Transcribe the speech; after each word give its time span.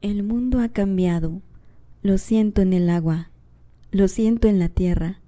El 0.00 0.22
mundo 0.22 0.60
ha 0.60 0.68
cambiado. 0.68 1.42
Lo 2.02 2.18
siento 2.18 2.62
en 2.62 2.72
el 2.72 2.88
agua. 2.88 3.30
Lo 3.90 4.06
siento 4.06 4.46
en 4.46 4.60
la 4.60 4.68
tierra. 4.68 5.18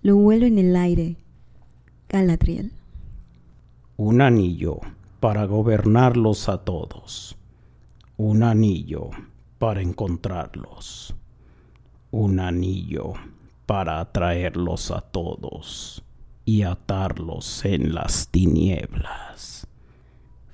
Lo 0.00 0.16
huelo 0.16 0.46
en 0.46 0.58
el 0.58 0.76
aire. 0.76 1.18
Galadriel. 2.08 2.72
Un 3.98 4.22
anillo 4.22 4.80
para 5.20 5.44
gobernarlos 5.44 6.48
a 6.48 6.64
todos. 6.64 7.36
Un 8.16 8.44
anillo 8.44 9.10
para 9.58 9.82
encontrarlos. 9.82 11.14
Un 12.10 12.40
anillo 12.40 13.12
para 13.66 14.00
atraerlos 14.00 14.90
a 14.90 15.02
todos 15.02 16.02
y 16.46 16.62
atarlos 16.62 17.62
en 17.66 17.94
las 17.94 18.28
tinieblas. 18.28 19.66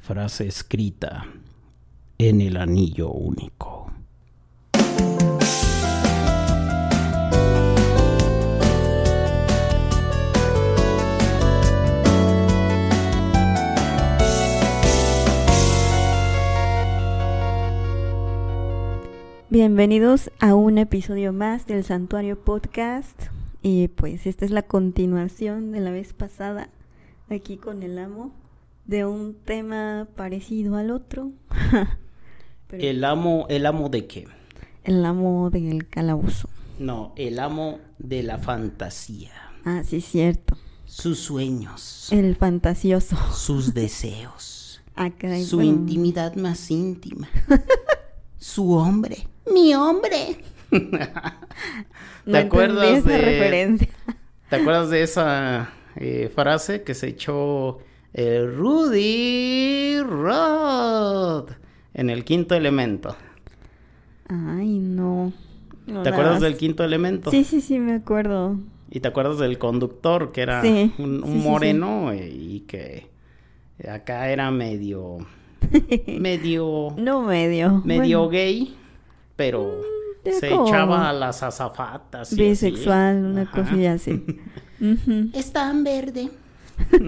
Frase 0.00 0.48
escrita 0.48 1.24
en 2.18 2.40
el 2.40 2.56
anillo 2.56 3.10
único. 3.10 3.90
Bienvenidos 19.50 20.30
a 20.40 20.54
un 20.54 20.78
episodio 20.78 21.32
más 21.32 21.66
del 21.66 21.84
Santuario 21.84 22.38
Podcast. 22.38 23.28
Y 23.62 23.88
pues 23.88 24.26
esta 24.26 24.44
es 24.44 24.50
la 24.50 24.62
continuación 24.62 25.72
de 25.72 25.80
la 25.80 25.90
vez 25.90 26.12
pasada, 26.12 26.68
aquí 27.30 27.56
con 27.56 27.82
el 27.82 27.98
amo, 27.98 28.32
de 28.84 29.04
un 29.06 29.34
tema 29.34 30.08
parecido 30.16 30.76
al 30.76 30.90
otro. 30.90 31.30
Pero 32.68 32.82
¿El 32.82 33.04
amo, 33.04 33.46
el 33.48 33.66
amo 33.66 33.88
de 33.88 34.06
qué? 34.06 34.26
El 34.84 35.04
amo 35.04 35.50
del 35.50 35.88
calabozo. 35.88 36.48
No, 36.78 37.12
el 37.16 37.38
amo 37.38 37.78
de 37.98 38.22
la 38.22 38.38
fantasía. 38.38 39.32
Ah, 39.64 39.82
sí, 39.84 40.00
cierto. 40.00 40.56
Sus 40.86 41.18
sueños. 41.20 42.08
El 42.12 42.36
fantasioso. 42.36 43.16
Sus 43.32 43.74
deseos. 43.74 44.82
Ah, 44.96 45.10
caray, 45.10 45.44
su 45.44 45.56
bueno. 45.56 45.70
intimidad 45.72 46.34
más 46.36 46.70
íntima. 46.70 47.28
su 48.38 48.72
hombre. 48.72 49.26
Mi 49.52 49.74
hombre. 49.74 50.38
No 52.26 52.32
¿Te 52.32 52.40
entendí 52.40 52.46
acuerdas 52.46 52.98
esa 52.98 53.08
de 53.10 53.18
referencia? 53.18 53.88
¿Te 54.48 54.56
acuerdas 54.56 54.88
de 54.90 55.02
esa 55.02 55.72
eh, 55.96 56.32
frase 56.34 56.82
que 56.82 56.94
se 56.94 57.08
echó 57.08 57.78
eh, 58.14 58.46
Rudy 58.46 60.00
Rod 60.00 61.50
en 61.94 62.10
el 62.10 62.24
quinto 62.24 62.54
elemento? 62.54 63.16
Ay, 64.28 64.78
no. 64.78 65.32
No, 65.86 66.02
¿Te 66.02 66.08
acuerdas 66.10 66.40
del 66.40 66.56
quinto 66.56 66.82
elemento? 66.84 67.30
Sí, 67.30 67.44
sí, 67.44 67.60
sí, 67.60 67.78
me 67.78 67.92
acuerdo. 67.94 68.58
¿Y 68.90 69.00
te 69.00 69.08
acuerdas 69.08 69.38
del 69.38 69.58
conductor 69.58 70.32
que 70.32 70.40
era 70.42 70.62
Sí, 70.62 70.92
un, 70.98 71.16
un 71.16 71.22
sí, 71.22 71.32
sí, 71.32 71.38
sí. 71.40 71.48
moreno 71.48 72.14
y 72.14 72.60
que 72.66 73.08
acá 73.88 74.30
era 74.30 74.50
medio 74.50 75.18
medio 76.06 76.94
No 76.96 77.22
medio. 77.22 77.82
medio 77.84 78.18
bueno, 78.20 78.28
gay, 78.30 78.76
pero 79.36 79.80
era 80.24 80.38
se 80.40 80.48
como 80.50 80.66
echaba 80.66 81.10
a 81.10 81.12
las 81.12 81.42
azafatas 81.42 82.32
y 82.32 82.34
así. 82.34 82.48
bisexual, 82.70 83.24
una 83.24 83.42
Ajá. 83.42 83.62
cosilla 83.62 83.92
así. 83.94 84.12
Ujú. 84.80 85.28
Es 85.34 85.52
tan 85.52 85.84
verde. 85.84 86.30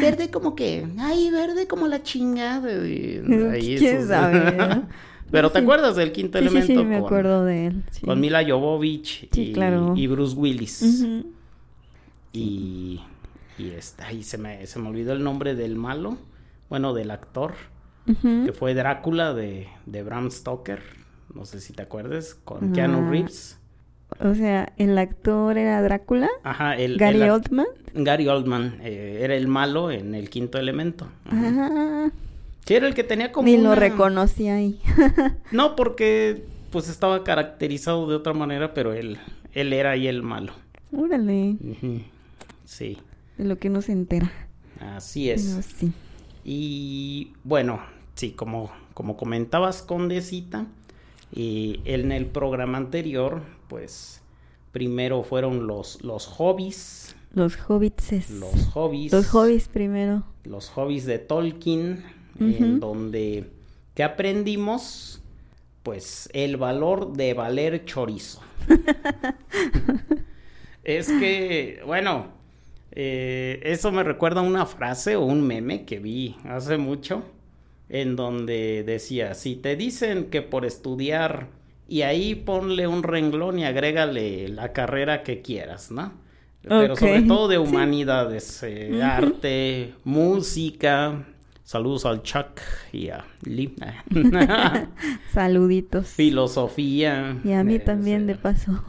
verde 0.00 0.30
como 0.30 0.54
que, 0.54 0.86
ay, 0.98 1.30
verde 1.30 1.66
como 1.66 1.86
la 1.88 2.02
chingada. 2.02 2.68
ahí 2.70 3.76
¿Quién 3.78 3.96
esos- 3.96 4.08
sabe? 4.08 4.82
Pero 5.30 5.50
¿te 5.50 5.58
acuerdas 5.58 5.96
del 5.96 6.12
quinto 6.12 6.38
Sí, 6.38 6.44
sí, 6.48 6.56
elemento? 6.56 6.80
sí, 6.82 6.86
me 6.86 6.96
con, 6.98 7.04
acuerdo 7.06 7.44
de 7.44 7.66
él. 7.66 7.84
sí. 7.90 8.06
con 8.06 8.20
Mila 8.20 8.44
Jovovich 8.46 9.28
y, 9.34 9.52
claro. 9.52 9.94
y 9.96 10.06
Bruce 10.06 10.36
Willis. 10.36 11.04
Y, 12.32 13.00
y 13.58 13.70
está, 13.70 14.12
y 14.12 14.22
se 14.22 14.38
me, 14.38 14.66
se 14.66 14.78
me 14.78 14.88
olvidó 14.88 15.12
el 15.12 15.22
nombre 15.22 15.54
del 15.54 15.76
malo, 15.76 16.18
bueno, 16.68 16.94
del 16.94 17.10
actor, 17.10 17.54
que 18.22 18.52
fue 18.52 18.74
Drácula 18.74 19.32
de, 19.34 19.68
de 19.86 20.02
Bram 20.02 20.30
Stoker. 20.30 20.82
No 21.34 21.46
sé 21.46 21.60
si 21.60 21.72
te 21.72 21.82
acuerdas, 21.82 22.36
con. 22.44 22.72
Keanu 22.72 23.10
Reeves. 23.10 23.58
O 24.20 24.34
sea, 24.34 24.72
el 24.76 24.96
actor 24.98 25.58
era 25.58 25.82
Drácula, 25.82 26.28
Ajá, 26.42 26.76
el, 26.76 26.96
Gary 26.96 27.22
el 27.22 27.30
Oldman. 27.30 27.66
Gary 27.94 28.28
Oldman 28.28 28.78
eh, 28.82 29.20
era 29.22 29.34
el 29.34 29.48
malo 29.48 29.90
en 29.90 30.14
el 30.14 30.30
quinto 30.30 30.58
elemento. 30.58 31.08
Ajá. 31.26 32.10
Sí, 32.64 32.74
era 32.74 32.86
el 32.86 32.94
que 32.94 33.04
tenía 33.04 33.30
como 33.30 33.46
ni 33.46 33.58
lo 33.58 33.74
reconocí 33.74 34.48
ahí. 34.48 34.80
No, 35.52 35.76
porque 35.76 36.44
pues 36.70 36.88
estaba 36.88 37.22
caracterizado 37.22 38.08
de 38.08 38.16
otra 38.16 38.32
manera, 38.32 38.74
pero 38.74 38.92
él, 38.94 39.18
él 39.52 39.72
era 39.72 39.90
ahí 39.92 40.06
el 40.08 40.22
malo. 40.22 40.52
Órale. 40.92 41.56
Sí, 42.64 42.98
de 43.36 43.44
lo 43.44 43.58
que 43.58 43.68
no 43.68 43.82
se 43.82 43.92
entera. 43.92 44.32
así 44.80 45.30
es. 45.30 45.44
No, 45.44 45.62
sí. 45.62 45.92
Y 46.44 47.32
bueno, 47.44 47.80
sí, 48.14 48.32
como, 48.32 48.70
como 48.94 49.16
comentabas, 49.16 49.82
Condecita, 49.82 50.66
y 51.32 51.80
en 51.84 52.12
el 52.12 52.26
programa 52.26 52.78
anterior, 52.78 53.42
pues 53.74 54.22
primero 54.70 55.24
fueron 55.24 55.66
los, 55.66 56.00
los 56.04 56.26
hobbies, 56.26 57.16
Los 57.32 57.56
hobbits. 57.56 58.30
los 58.30 58.66
hobbies, 58.72 59.12
Los 59.12 59.26
hobbies 59.30 59.66
primero. 59.66 60.22
los 60.44 60.68
hobbies 60.68 61.06
de 61.06 61.18
Tolkien, 61.18 62.04
en 62.38 62.78
donde 62.78 63.50
que 63.96 64.04
aprendimos, 64.04 65.20
pues 65.82 66.28
el 66.34 66.56
valor 66.56 67.14
de 67.14 67.34
valer 67.34 67.84
chorizo. 67.84 68.40
es 70.84 71.08
que, 71.08 71.82
bueno, 71.84 72.28
eh, 72.92 73.58
eso 73.64 73.90
me 73.90 74.04
recuerda 74.04 74.40
a 74.40 74.44
una 74.44 74.66
frase 74.66 75.16
o 75.16 75.24
un 75.24 75.44
meme 75.44 75.84
que 75.84 75.98
vi 75.98 76.36
hace 76.44 76.78
mucho, 76.78 77.24
en 77.88 78.14
donde 78.14 78.84
decía, 78.84 79.34
si 79.34 79.56
te 79.56 79.74
dicen 79.74 80.30
que 80.30 80.42
por 80.42 80.64
estudiar, 80.64 81.48
y 81.88 82.02
ahí 82.02 82.34
ponle 82.34 82.86
un 82.86 83.02
renglón 83.02 83.58
y 83.58 83.64
agrégale 83.64 84.48
la 84.48 84.72
carrera 84.72 85.22
que 85.22 85.42
quieras, 85.42 85.90
¿no? 85.90 86.12
Pero 86.62 86.96
sobre 86.96 87.22
todo 87.22 87.48
de 87.48 87.56
sí. 87.56 87.62
humanidades, 87.62 88.62
eh, 88.62 89.02
arte, 89.02 89.94
música. 90.04 91.26
Saludos 91.62 92.06
al 92.06 92.22
Chuck 92.22 92.60
y 92.92 93.08
a 93.08 93.24
Lee. 93.42 93.74
Saluditos. 95.32 96.08
Filosofía. 96.08 97.38
Y 97.44 97.52
a 97.52 97.64
mí 97.64 97.76
eh, 97.76 97.80
también, 97.80 98.26
de 98.26 98.34
paso. 98.34 98.82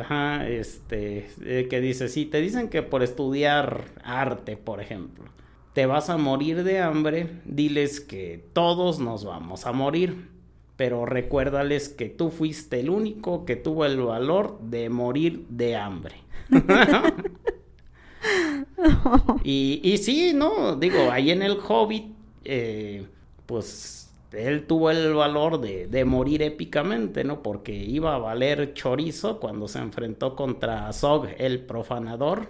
Ajá, 0.00 0.46
este, 0.48 1.28
eh, 1.42 1.66
que 1.68 1.80
dice, 1.80 2.08
si 2.08 2.26
te 2.26 2.40
dicen 2.40 2.68
que 2.68 2.82
por 2.82 3.02
estudiar 3.02 3.84
arte, 4.04 4.56
por 4.56 4.80
ejemplo, 4.80 5.24
te 5.72 5.86
vas 5.86 6.10
a 6.10 6.16
morir 6.16 6.62
de 6.62 6.80
hambre, 6.80 7.40
diles 7.44 8.00
que 8.00 8.44
todos 8.52 9.00
nos 9.00 9.24
vamos 9.24 9.64
a 9.66 9.72
morir, 9.72 10.28
pero 10.78 11.04
recuérdales 11.06 11.88
que 11.90 12.08
tú 12.08 12.30
fuiste 12.30 12.80
el 12.80 12.88
único 12.90 13.44
que 13.44 13.56
tuvo 13.56 13.84
el 13.86 13.98
valor 14.00 14.58
de 14.62 14.88
morir 14.90 15.44
de 15.50 15.76
hambre. 15.76 16.14
y, 19.44 19.80
y 19.82 19.98
sí, 19.98 20.32
no, 20.34 20.76
digo, 20.76 21.10
ahí 21.10 21.30
en 21.30 21.42
el 21.42 21.58
Hobbit, 21.66 22.06
eh, 22.44 23.06
pues 23.46 24.14
él 24.32 24.66
tuvo 24.66 24.90
el 24.90 25.14
valor 25.14 25.60
de, 25.60 25.86
de 25.88 26.04
morir 26.04 26.42
épicamente, 26.42 27.24
¿no? 27.24 27.42
Porque 27.42 27.74
iba 27.74 28.14
a 28.14 28.18
valer 28.18 28.74
chorizo 28.74 29.40
cuando 29.40 29.68
se 29.68 29.78
enfrentó 29.80 30.36
contra 30.36 30.92
Zog, 30.92 31.28
el 31.38 31.64
profanador. 31.66 32.48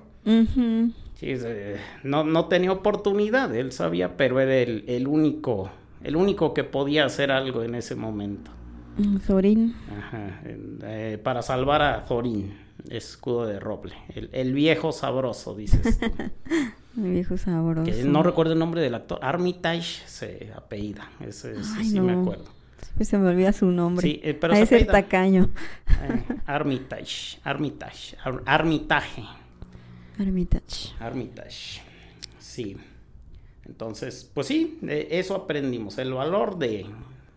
Sí, 1.14 1.36
se- 1.36 1.76
no, 2.04 2.24
no 2.24 2.46
tenía 2.46 2.72
oportunidad, 2.72 3.54
él 3.54 3.72
sabía, 3.72 4.16
pero 4.16 4.40
era 4.40 4.56
el, 4.58 4.84
el 4.88 5.06
único, 5.08 5.70
el 6.02 6.16
único 6.16 6.54
que 6.54 6.64
podía 6.64 7.04
hacer 7.04 7.30
algo 7.30 7.62
en 7.62 7.74
ese 7.74 7.94
momento. 7.94 8.50
Mm, 8.98 9.18
Sorín. 9.18 9.74
Ajá, 9.96 10.40
eh, 10.44 11.20
para 11.22 11.42
salvar 11.42 11.82
a 11.82 12.04
Thorin, 12.04 12.52
escudo 12.90 13.46
de 13.46 13.60
roble, 13.60 13.94
el, 14.14 14.28
el 14.32 14.52
viejo 14.52 14.92
sabroso, 14.92 15.54
dices. 15.54 15.98
tú. 16.00 16.06
Mi 16.94 17.10
viejo 17.10 17.36
sabroso. 17.36 17.84
que 17.90 18.02
no 18.02 18.24
recuerdo 18.24 18.54
el 18.54 18.58
nombre 18.58 18.80
del 18.80 18.94
actor, 18.94 19.20
Armitage 19.22 20.02
se 20.06 20.50
apellida, 20.56 21.08
ese, 21.20 21.52
ese 21.52 21.70
Ay, 21.76 21.84
sí 21.90 22.00
me 22.00 22.12
no. 22.12 22.22
acuerdo. 22.22 22.44
Siempre 22.82 23.04
se 23.04 23.18
me 23.18 23.28
olvida 23.28 23.52
su 23.52 23.66
nombre. 23.66 24.02
Sí, 24.06 24.20
eh, 24.24 24.34
pero 24.34 24.54
ese 24.54 24.62
apellida. 24.76 24.92
tacaño. 24.92 25.50
Eh, 26.02 26.24
Armitage, 26.46 27.38
Armitage, 27.44 28.16
Ar- 28.24 28.42
Armitage. 28.46 29.22
Armitage. 30.18 30.94
Armitage. 30.98 31.80
Sí. 32.40 32.76
Entonces, 33.68 34.28
pues 34.34 34.46
sí, 34.46 34.78
eso 34.88 35.34
aprendimos, 35.34 35.98
el 35.98 36.12
valor 36.14 36.58
de, 36.58 36.86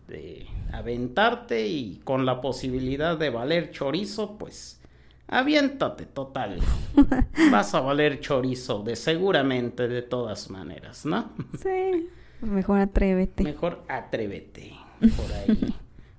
de 0.08 0.46
aventarte 0.72 1.66
y 1.68 2.00
con 2.04 2.24
la 2.26 2.40
posibilidad 2.40 3.16
de 3.18 3.30
valer 3.30 3.70
chorizo, 3.70 4.38
pues 4.38 4.80
aviéntate 5.28 6.06
total. 6.06 6.58
Vas 7.52 7.74
a 7.74 7.80
valer 7.80 8.20
chorizo 8.20 8.82
de 8.82 8.96
seguramente 8.96 9.88
de 9.88 10.02
todas 10.02 10.50
maneras, 10.50 11.04
¿no? 11.06 11.30
Sí. 11.62 12.08
Mejor 12.40 12.80
atrévete. 12.80 13.44
Mejor 13.44 13.82
atrévete. 13.88 14.72
por 15.16 15.32
ahí. 15.32 15.74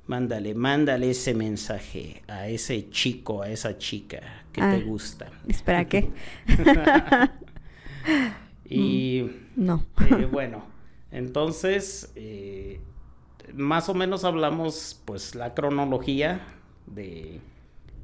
mándale, 0.08 0.54
mándale 0.54 1.10
ese 1.10 1.34
mensaje 1.34 2.22
a 2.28 2.48
ese 2.48 2.90
chico, 2.92 3.42
a 3.42 3.50
esa 3.50 3.78
chica 3.78 4.22
que 4.52 4.62
te 4.62 4.68
Ah. 4.68 4.82
gusta. 4.86 5.30
Espera, 5.48 5.86
¿qué? 5.86 6.10
y 8.74 9.32
No. 9.56 9.86
eh, 10.10 10.28
bueno, 10.32 10.64
entonces, 11.12 12.12
eh, 12.16 12.80
más 13.54 13.88
o 13.90 13.94
menos 13.94 14.24
hablamos, 14.24 15.02
pues, 15.06 15.36
la 15.36 15.54
cronología 15.54 16.42
de, 16.88 17.40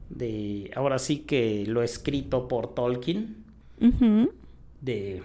de, 0.10 0.72
ahora 0.76 1.00
sí 1.00 1.20
que 1.20 1.66
lo 1.66 1.82
escrito 1.82 2.48
por 2.48 2.74
Tolkien, 2.76 3.44
de 4.82 5.24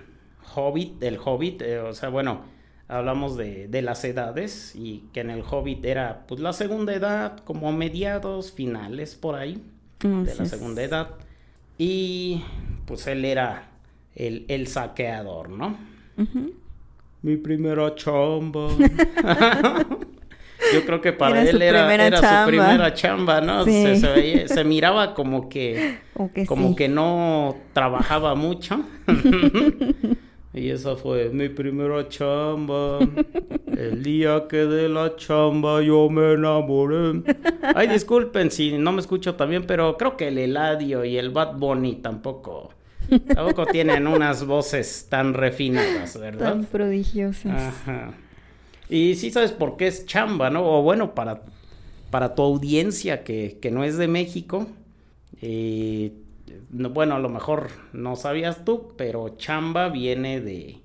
Hobbit, 0.54 0.98
del 0.98 1.18
Hobbit, 1.22 1.62
eh, 1.62 1.80
o 1.80 1.92
sea, 1.92 2.08
bueno, 2.08 2.42
hablamos 2.88 3.36
de, 3.36 3.68
de 3.68 3.82
las 3.82 4.04
edades 4.04 4.74
y 4.76 5.04
que 5.12 5.20
en 5.20 5.30
el 5.30 5.42
Hobbit 5.42 5.84
era, 5.84 6.24
pues, 6.26 6.40
la 6.40 6.52
segunda 6.52 6.94
edad, 6.94 7.38
como 7.44 7.72
mediados, 7.72 8.52
finales, 8.52 9.14
por 9.14 9.34
ahí, 9.34 9.62
de 10.00 10.30
Así 10.30 10.38
la 10.38 10.46
segunda 10.46 10.82
edad. 10.82 11.10
Y, 11.76 12.42
pues, 12.86 13.06
él 13.06 13.24
era 13.24 13.73
el, 14.16 14.44
el 14.48 14.66
saqueador, 14.66 15.48
¿no? 15.50 15.76
Mi 17.22 17.36
primera 17.36 17.94
chamba. 17.94 18.68
Yo 20.72 20.84
creo 20.86 21.00
que 21.00 21.12
para 21.12 21.42
Era 21.42 21.50
él 21.50 21.60
era, 21.62 21.94
era 21.94 22.10
chamba. 22.20 22.42
su 22.44 22.48
primera 22.48 22.94
chamba, 22.94 23.40
¿no? 23.40 23.64
Sí. 23.64 23.70
Se, 23.82 23.96
se 23.96 24.06
veía- 24.12 24.48
se 24.48 24.64
miraba 24.64 25.12
como 25.14 25.48
que, 25.48 25.98
Como 26.14 26.32
que 26.32 26.46
como 26.46 26.68
sí. 26.70 26.76
que 26.76 26.88
no 26.88 27.54
trabajaba 27.72 28.34
mucho. 28.34 28.80
y 30.54 30.70
esa 30.70 30.96
fue 30.96 31.28
mi 31.30 31.48
primera 31.50 32.08
chamba. 32.08 32.98
El 33.76 34.02
día 34.02 34.44
que 34.48 34.58
de 34.58 34.88
la 34.88 35.16
chamba 35.16 35.82
yo 35.82 36.08
me 36.08 36.32
enamoré. 36.32 37.22
Ay, 37.74 37.88
disculpen 37.88 38.50
si 38.50 38.78
no 38.78 38.92
me 38.92 39.00
escucho 39.00 39.34
también, 39.34 39.64
pero 39.66 39.96
creo 39.98 40.16
que 40.16 40.28
el 40.28 40.38
Eladio 40.38 41.04
y 41.04 41.18
el 41.18 41.30
Bad 41.30 41.56
Bunny 41.58 41.96
tampoco, 41.96 42.70
tampoco 43.34 43.66
tienen 43.66 44.06
unas 44.06 44.44
voces 44.46 45.06
tan 45.08 45.34
refinadas, 45.34 46.18
¿verdad? 46.18 46.52
Tan 46.52 46.64
prodigiosas. 46.64 47.52
Ajá. 47.52 48.12
Y 48.88 49.14
sí 49.16 49.30
sabes 49.30 49.52
por 49.52 49.76
qué 49.76 49.86
es 49.86 50.06
chamba, 50.06 50.50
¿no? 50.50 50.64
O 50.64 50.82
bueno, 50.82 51.14
para, 51.14 51.42
para 52.10 52.34
tu 52.34 52.42
audiencia 52.42 53.24
que, 53.24 53.58
que 53.60 53.70
no 53.70 53.84
es 53.84 53.96
de 53.96 54.08
México, 54.08 54.66
eh, 55.40 56.12
no- 56.70 56.90
bueno, 56.90 57.14
a 57.16 57.18
lo 57.18 57.28
mejor 57.28 57.68
no 57.92 58.16
sabías 58.16 58.64
tú, 58.64 58.92
pero 58.96 59.36
chamba 59.36 59.88
viene 59.88 60.40
de, 60.40 60.78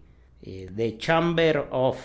eh, 0.43 0.69
de 0.71 0.97
Chamber 0.97 1.65
of 1.71 1.97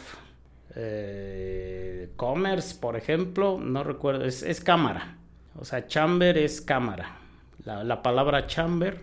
eh, 0.77 2.11
Commerce, 2.17 2.75
por 2.81 2.97
ejemplo, 2.97 3.59
no 3.61 3.85
recuerdo, 3.85 4.25
es, 4.25 4.43
es 4.43 4.61
cámara. 4.61 5.17
O 5.59 5.65
sea, 5.65 5.87
chamber 5.87 6.37
es 6.37 6.61
cámara. 6.61 7.19
La, 7.65 7.85
la 7.85 8.03
palabra 8.03 8.47
chamber. 8.47 9.03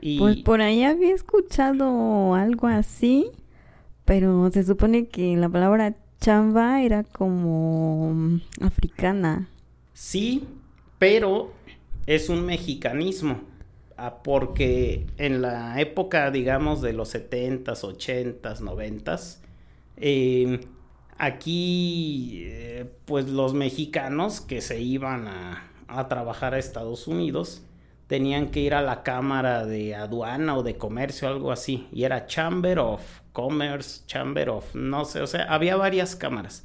Y... 0.00 0.18
Pues 0.18 0.36
por 0.38 0.60
ahí 0.60 0.84
había 0.84 1.14
escuchado 1.14 2.34
algo 2.34 2.66
así, 2.66 3.30
pero 4.04 4.50
se 4.50 4.64
supone 4.64 5.08
que 5.08 5.36
la 5.36 5.48
palabra 5.48 5.96
chamba 6.20 6.82
era 6.82 7.04
como 7.04 8.12
mm, 8.14 8.40
africana. 8.60 9.48
Sí, 9.92 10.44
pero 10.98 11.52
es 12.06 12.28
un 12.28 12.44
mexicanismo, 12.44 13.40
ah, 13.96 14.22
porque 14.22 15.06
en 15.18 15.42
la 15.42 15.80
época, 15.80 16.30
digamos, 16.30 16.82
de 16.82 16.92
los 16.92 17.14
70s, 17.14 17.82
80s, 17.82 18.60
90s, 18.60 19.38
eh, 19.96 20.60
aquí, 21.18 22.42
eh, 22.46 22.86
pues 23.04 23.28
los 23.28 23.54
mexicanos 23.54 24.40
que 24.40 24.60
se 24.60 24.80
iban 24.80 25.28
a, 25.28 25.70
a 25.88 26.08
trabajar 26.08 26.54
a 26.54 26.58
Estados 26.58 27.06
Unidos, 27.06 27.62
tenían 28.06 28.48
que 28.50 28.60
ir 28.60 28.74
a 28.74 28.82
la 28.82 29.02
Cámara 29.02 29.64
de 29.66 29.94
Aduana 29.94 30.56
o 30.56 30.62
de 30.62 30.76
Comercio, 30.76 31.28
algo 31.28 31.50
así, 31.52 31.86
y 31.92 32.04
era 32.04 32.26
Chamber 32.26 32.78
of 32.78 33.00
Commerce, 33.32 34.02
Chamber 34.06 34.50
of, 34.50 34.74
no 34.74 35.04
sé, 35.04 35.20
o 35.22 35.26
sea, 35.26 35.44
había 35.44 35.76
varias 35.76 36.14
cámaras. 36.16 36.62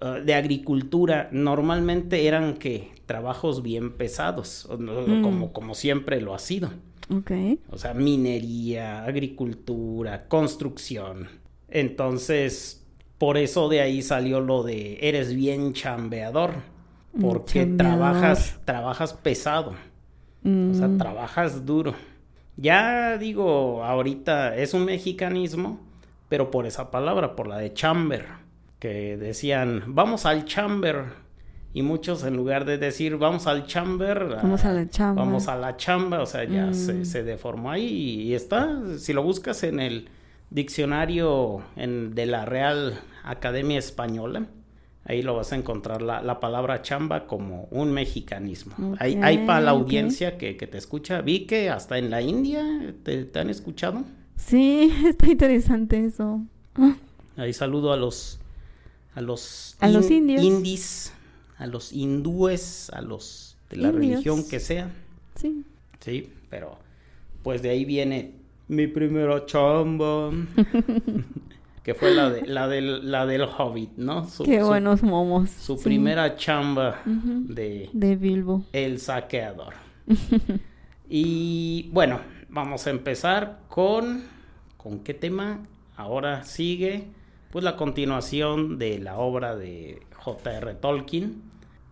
Uh, 0.00 0.20
de 0.24 0.34
agricultura 0.34 1.28
normalmente 1.32 2.26
eran 2.26 2.54
que 2.54 2.92
trabajos 3.06 3.62
bien 3.62 3.92
pesados, 3.92 4.68
Mm. 4.78 5.22
como, 5.22 5.52
como 5.52 5.74
siempre 5.74 6.20
lo 6.20 6.34
ha 6.34 6.38
sido. 6.38 6.70
Ok. 7.10 7.30
O 7.70 7.78
sea, 7.78 7.94
minería, 7.94 9.04
agricultura, 9.04 10.26
construcción. 10.26 11.28
Entonces, 11.68 12.84
por 13.18 13.36
eso 13.36 13.68
de 13.68 13.80
ahí 13.82 14.02
salió 14.02 14.40
lo 14.40 14.62
de 14.62 14.98
eres 15.00 15.34
bien 15.34 15.72
chambeador, 15.74 16.54
porque 17.20 17.60
chambeador. 17.60 17.76
trabajas, 17.76 18.60
trabajas 18.64 19.12
pesado. 19.14 19.74
O 20.44 20.74
sea, 20.74 20.88
Mm, 20.88 20.98
trabajas 20.98 21.64
duro. 21.64 21.94
Ya 22.56 23.16
digo, 23.18 23.82
ahorita 23.84 24.54
es 24.56 24.74
un 24.74 24.84
mexicanismo, 24.84 25.80
pero 26.28 26.50
por 26.50 26.66
esa 26.66 26.90
palabra, 26.90 27.34
por 27.34 27.46
la 27.48 27.58
de 27.58 27.72
chamber, 27.72 28.26
que 28.78 29.16
decían, 29.16 29.82
vamos 29.86 30.26
al 30.26 30.44
chamber. 30.44 31.24
Y 31.72 31.82
muchos 31.82 32.22
en 32.24 32.36
lugar 32.36 32.64
de 32.66 32.78
decir, 32.78 33.16
vamos 33.16 33.48
al 33.48 33.66
chamber, 33.66 34.26
Vamos 34.36 34.64
a 34.64 34.72
la 34.72 34.88
chamba. 34.88 35.24
Vamos 35.24 35.48
a 35.48 35.56
la 35.56 35.76
chamba, 35.76 36.20
o 36.22 36.26
sea, 36.26 36.44
ya 36.44 36.66
Mm. 36.66 36.74
se, 36.74 37.04
se 37.04 37.24
deformó 37.24 37.70
ahí 37.72 37.84
y, 37.86 38.22
y 38.28 38.34
está, 38.34 38.68
si 38.98 39.12
lo 39.12 39.24
buscas 39.24 39.64
en 39.64 39.80
el 39.80 40.08
diccionario 40.50 41.62
en- 41.76 42.14
de 42.14 42.26
la 42.26 42.44
Real 42.44 43.00
Academia 43.24 43.78
Española, 43.78 44.46
ahí 45.04 45.22
lo 45.22 45.34
vas 45.36 45.52
a 45.52 45.56
encontrar 45.56 46.02
la, 46.02 46.22
la 46.22 46.40
palabra 46.40 46.82
chamba 46.82 47.26
como 47.26 47.68
un 47.70 47.92
mexicanismo. 47.92 48.96
Ahí, 48.98 49.18
ahí 49.22 49.44
para 49.46 49.60
la 49.60 49.70
audiencia 49.72 50.38
que, 50.38 50.56
que 50.56 50.66
te 50.66 50.78
escucha, 50.78 51.20
vi 51.20 51.46
que 51.46 51.70
hasta 51.70 51.98
en 51.98 52.10
la 52.10 52.22
India 52.22 52.94
te, 53.02 53.24
te 53.24 53.38
han 53.38 53.50
escuchado. 53.50 54.04
Sí, 54.36 54.92
está 55.06 55.28
interesante 55.30 56.04
eso. 56.04 56.40
Ah, 56.76 56.96
Ahí 57.36 57.52
saludo 57.52 57.92
a 57.92 57.96
los 57.96 58.38
a 59.14 59.20
los, 59.20 59.76
A 59.80 59.88
los 59.88 60.10
indios. 60.10 60.42
indis, 60.42 61.12
a 61.58 61.66
los 61.68 61.92
hindúes, 61.92 62.90
a 62.90 63.00
los 63.00 63.56
de 63.70 63.76
la 63.76 63.88
Indios. 63.90 64.10
religión 64.10 64.48
que 64.48 64.58
sea. 64.58 64.90
Sí. 65.36 65.64
Sí, 66.00 66.30
pero 66.50 66.78
pues 67.44 67.62
de 67.62 67.70
ahí 67.70 67.84
viene 67.84 68.32
mi 68.66 68.86
primera 68.88 69.46
chamba. 69.46 70.30
que 71.84 71.94
fue 71.94 72.12
la 72.14 72.30
de 72.30 72.46
la 72.46 72.66
del 72.66 73.10
la 73.12 73.26
del 73.26 73.42
Hobbit, 73.42 73.92
¿no? 73.98 74.26
Su, 74.28 74.42
Qué 74.44 74.62
buenos 74.62 75.02
momos. 75.04 75.50
Su 75.50 75.76
Sí. 75.76 75.84
primera 75.84 76.34
chamba 76.34 77.00
de 77.04 77.90
De 77.92 78.16
Bilbo. 78.16 78.64
El 78.72 78.98
saqueador. 78.98 79.74
y 81.08 81.88
bueno, 81.92 82.20
vamos 82.48 82.86
a 82.86 82.90
empezar 82.90 83.60
con 83.68 84.24
¿con 84.76 85.00
qué 85.00 85.14
tema? 85.14 85.60
Ahora 85.96 86.44
sigue 86.44 87.08
pues 87.50 87.64
la 87.64 87.76
continuación 87.76 88.78
de 88.78 88.98
la 88.98 89.16
obra 89.18 89.54
de 89.54 90.00
J.R. 90.16 90.74
Tolkien, 90.74 91.42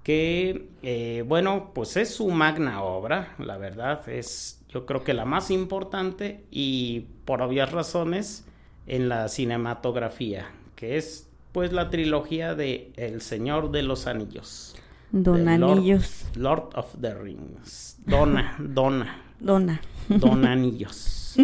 que 0.03 0.71
eh, 0.83 1.23
bueno, 1.29 1.71
pues 1.73 1.97
es 1.97 2.13
su 2.13 2.29
magna 2.31 2.83
obra, 2.83 3.35
la 3.39 3.59
verdad, 3.59 4.09
es 4.09 4.61
yo 4.71 4.87
creo 4.87 5.05
que 5.05 5.15
la 5.15 5.25
más 5.25 5.51
importante 5.53 6.45
y 6.51 7.05
por 7.25 7.43
obvias 7.43 7.71
razones 7.71 8.45
en 8.87 9.09
la 9.09 9.29
cinematografía, 9.29 10.51
que 10.77 10.97
es 10.97 11.29
pues 11.53 11.73
la 11.73 11.91
trilogía 11.91 12.55
de 12.55 12.93
El 12.97 13.21
Señor 13.21 13.71
de 13.71 13.83
los 13.83 14.07
Anillos. 14.07 14.75
Don 15.11 15.45
Lord- 15.45 15.73
Anillos. 15.79 16.25
Lord, 16.37 16.71
of 16.75 16.95
the 17.01 17.15
Rings. 17.15 17.97
Dona, 18.07 18.57
Dona, 18.59 19.23
Dona. 19.39 19.81
Don 20.09 20.47
Anillos. 20.47 21.37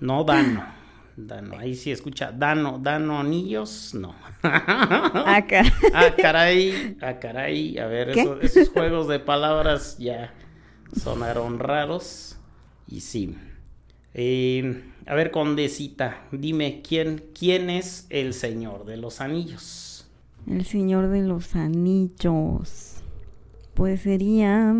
No 0.00 0.24
Dano. 0.24 0.64
Dano, 1.16 1.56
ahí 1.56 1.76
sí 1.76 1.92
escucha 1.92 2.32
Dano, 2.32 2.80
Dano 2.82 3.20
Anillos, 3.20 3.94
no. 3.94 4.16
Acá. 4.42 5.62
Ah, 5.94 6.10
caray, 6.16 6.96
ah, 7.00 7.20
caray. 7.20 7.78
A 7.78 7.86
ver, 7.86 8.10
esos 8.42 8.68
juegos 8.70 9.06
de 9.06 9.20
palabras 9.20 9.96
ya 9.98 10.34
sonaron 11.00 11.60
raros. 11.60 12.36
Y 12.88 13.00
sí. 13.00 13.38
Eh, 14.12 14.82
a 15.06 15.14
ver, 15.14 15.30
Condecita, 15.30 16.26
dime, 16.32 16.82
¿quién, 16.86 17.24
¿quién 17.38 17.70
es 17.70 18.06
el 18.10 18.32
Señor 18.34 18.84
de 18.86 18.96
los 18.96 19.20
Anillos? 19.20 20.06
El 20.48 20.64
Señor 20.64 21.08
de 21.08 21.22
los 21.22 21.54
Anillos. 21.56 23.02
Pues 23.74 24.02
sería 24.02 24.74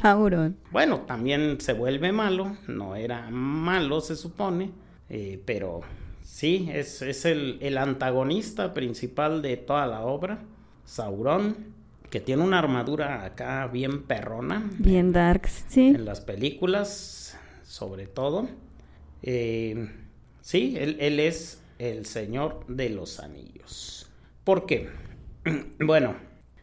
Sauron. 0.00 0.56
Bueno, 0.72 1.00
también 1.00 1.60
se 1.60 1.72
vuelve 1.72 2.12
malo, 2.12 2.56
no 2.66 2.96
era 2.96 3.30
malo 3.30 4.00
se 4.00 4.16
supone, 4.16 4.70
eh, 5.08 5.40
pero 5.46 5.80
sí, 6.22 6.68
es, 6.72 7.00
es 7.02 7.24
el, 7.24 7.58
el 7.60 7.78
antagonista 7.78 8.74
principal 8.74 9.42
de 9.42 9.56
toda 9.56 9.86
la 9.86 10.02
obra, 10.02 10.40
Sauron, 10.84 11.56
que 12.10 12.20
tiene 12.20 12.42
una 12.42 12.58
armadura 12.58 13.24
acá 13.24 13.66
bien 13.68 14.02
perrona, 14.02 14.68
Bien 14.78 15.12
darks. 15.12 15.64
Sí. 15.68 15.86
en 15.88 16.04
las 16.04 16.20
películas 16.20 17.38
sobre 17.64 18.06
todo. 18.06 18.48
Eh, 19.22 19.90
sí, 20.40 20.76
él, 20.78 20.96
él 21.00 21.20
es 21.20 21.62
el 21.78 22.06
Señor 22.06 22.64
de 22.68 22.90
los 22.90 23.20
Anillos. 23.20 24.10
¿Por 24.44 24.66
qué? 24.66 24.88
bueno, 25.80 26.14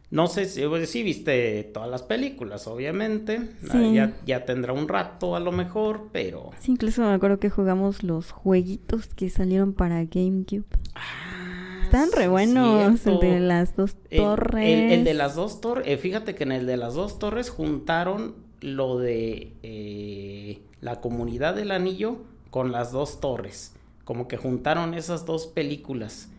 no 0.10 0.28
sé 0.28 0.46
si, 0.46 0.66
pues, 0.66 0.90
sí 0.90 1.04
viste 1.04 1.64
todas 1.74 1.90
las 1.90 2.04
películas, 2.04 2.68
obviamente. 2.68 3.40
Ah, 3.70 3.72
Sí. 3.74 3.94
Ya, 3.94 4.18
ya 4.26 4.46
tendrá 4.46 4.74
un 4.74 4.88
rato 4.88 5.36
a 5.36 5.40
lo 5.40 5.52
mejor, 5.52 6.10
pero... 6.12 6.52
Sí, 6.60 6.72
incluso 6.72 7.02
me 7.02 7.14
acuerdo 7.14 7.40
que 7.40 7.50
jugamos 7.50 8.04
los 8.04 8.32
jueguitos 8.32 9.08
que 9.08 9.30
salieron 9.30 9.74
para 9.74 10.04
GameCube. 10.06 10.66
Ah, 10.96 11.82
Están 11.84 12.12
re 12.12 12.28
buenos, 12.28 13.06
el 13.06 13.20
de 13.20 13.40
las 13.40 13.76
dos 13.76 13.96
El- 14.10 14.18
torres. 14.20 14.68
El, 14.68 14.92
el 15.00 15.04
de 15.04 15.14
las 15.14 15.36
dos 15.36 15.62
torres, 15.62 15.86
eh, 15.88 15.98
fíjate 15.98 16.36
que 16.36 16.44
en 16.44 16.52
el 16.52 16.66
de 16.66 16.78
las 16.78 16.94
dos 16.96 17.20
torres 17.20 17.50
juntaron 17.50 18.36
lo 18.62 18.98
de 18.98 19.54
eh, 19.64 20.62
la 20.82 21.00
comunidad 21.02 21.56
del 21.56 21.72
anillo 21.72 22.20
con 22.50 22.72
las 22.72 22.92
dos 22.92 23.20
torres. 23.20 23.74
Como 24.04 24.27
que 24.27 24.38
juntaron 24.38 24.94
esas 24.94 25.25
dos 25.25 25.48
películas. 25.48 26.30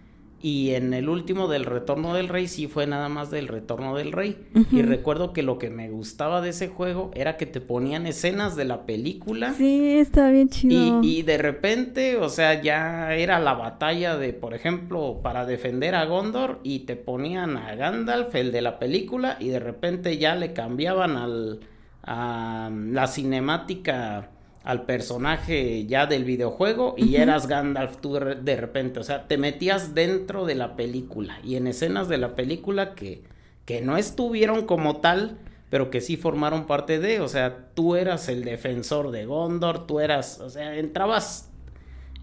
Y 0.41 0.75
en 0.75 0.95
el 0.95 1.09
último 1.09 1.49
del 1.49 1.65
Retorno 1.65 2.15
del 2.15 2.29
Rey 2.29 2.47
sí 2.47 2.69
fue 2.69 2.87
nada 2.87 3.09
más 3.09 3.29
del 3.33 3.49
Retorno 3.49 3.97
del 3.97 4.13
Rey. 4.13 4.47
Y 4.71 4.83
recuerdo 4.83 5.33
que 5.33 5.43
lo 5.43 5.59
que 5.59 5.69
me 5.69 5.91
gustaba 5.91 6.41
de 6.41 6.51
ese 6.51 6.69
juego 6.69 7.11
era 7.15 7.37
que 7.37 7.45
te 7.45 7.61
ponían 7.61 8.07
escenas 8.07 8.55
de 8.55 8.65
la 8.65 8.87
película. 8.87 9.53
Sí, 9.55 9.99
está 9.99 10.31
bien 10.31 10.49
chido. 10.49 11.03
Y, 11.03 11.19
y 11.19 11.23
de 11.23 11.39
repente, 11.39 12.17
o 12.19 12.29
sea, 12.29 12.63
ya 12.63 13.17
era 13.17 13.41
la 13.41 13.55
batalla 13.55 14.17
de, 14.17 14.33
por 14.33 14.55
ejemplo, 14.55 15.19
para 15.25 15.45
defender 15.45 15.97
a 15.97 16.05
Gondor 16.05 16.61
y 16.63 16.81
te 16.81 16.95
ponían 16.95 17.57
a 17.57 17.75
Gandalf, 17.75 18.33
el 18.37 18.53
de 18.53 18.63
la 18.63 18.79
película, 18.79 19.39
y 19.41 19.49
de 19.49 19.59
repente 19.59 20.19
ya 20.19 20.37
le 20.37 20.53
cambiaban 20.53 21.17
al, 21.17 21.61
a 22.05 22.71
la 22.73 23.09
cinemática 23.09 24.31
al 24.69 24.83
personaje 24.83 25.87
ya 25.87 26.05
del 26.05 26.27
videojuego 26.27 26.95
y 26.99 27.17
eras 27.17 27.47
Gandalf 27.47 28.03
tú 28.03 28.13
de 28.19 28.57
repente, 28.57 29.01
o 29.01 29.03
sea, 29.03 29.27
te 29.27 29.39
metías 29.39 29.95
dentro 29.95 30.45
de 30.45 30.57
la 30.57 30.77
película 30.77 31.39
y 31.43 31.57
en 31.57 31.67
escenas 31.67 32.07
de 32.11 32.19
la 32.19 32.35
película 32.35 32.95
que, 32.95 33.23
que 33.65 33.81
no 33.81 33.97
estuvieron 33.97 34.67
como 34.67 34.99
tal, 34.99 35.39
pero 35.71 35.89
que 35.89 36.03
sí 36.03 36.19
formaron 36.19 36.67
parte 36.67 36.99
de, 36.99 37.23
o 37.23 37.29
sea, 37.29 37.71
tú 37.73 37.97
eras 37.97 38.29
el 38.29 38.45
defensor 38.45 39.11
de 39.11 39.25
Gondor, 39.25 39.87
tú 39.87 40.01
eras, 40.01 40.39
o 40.39 40.51
sea, 40.51 40.77
entrabas, 40.77 41.49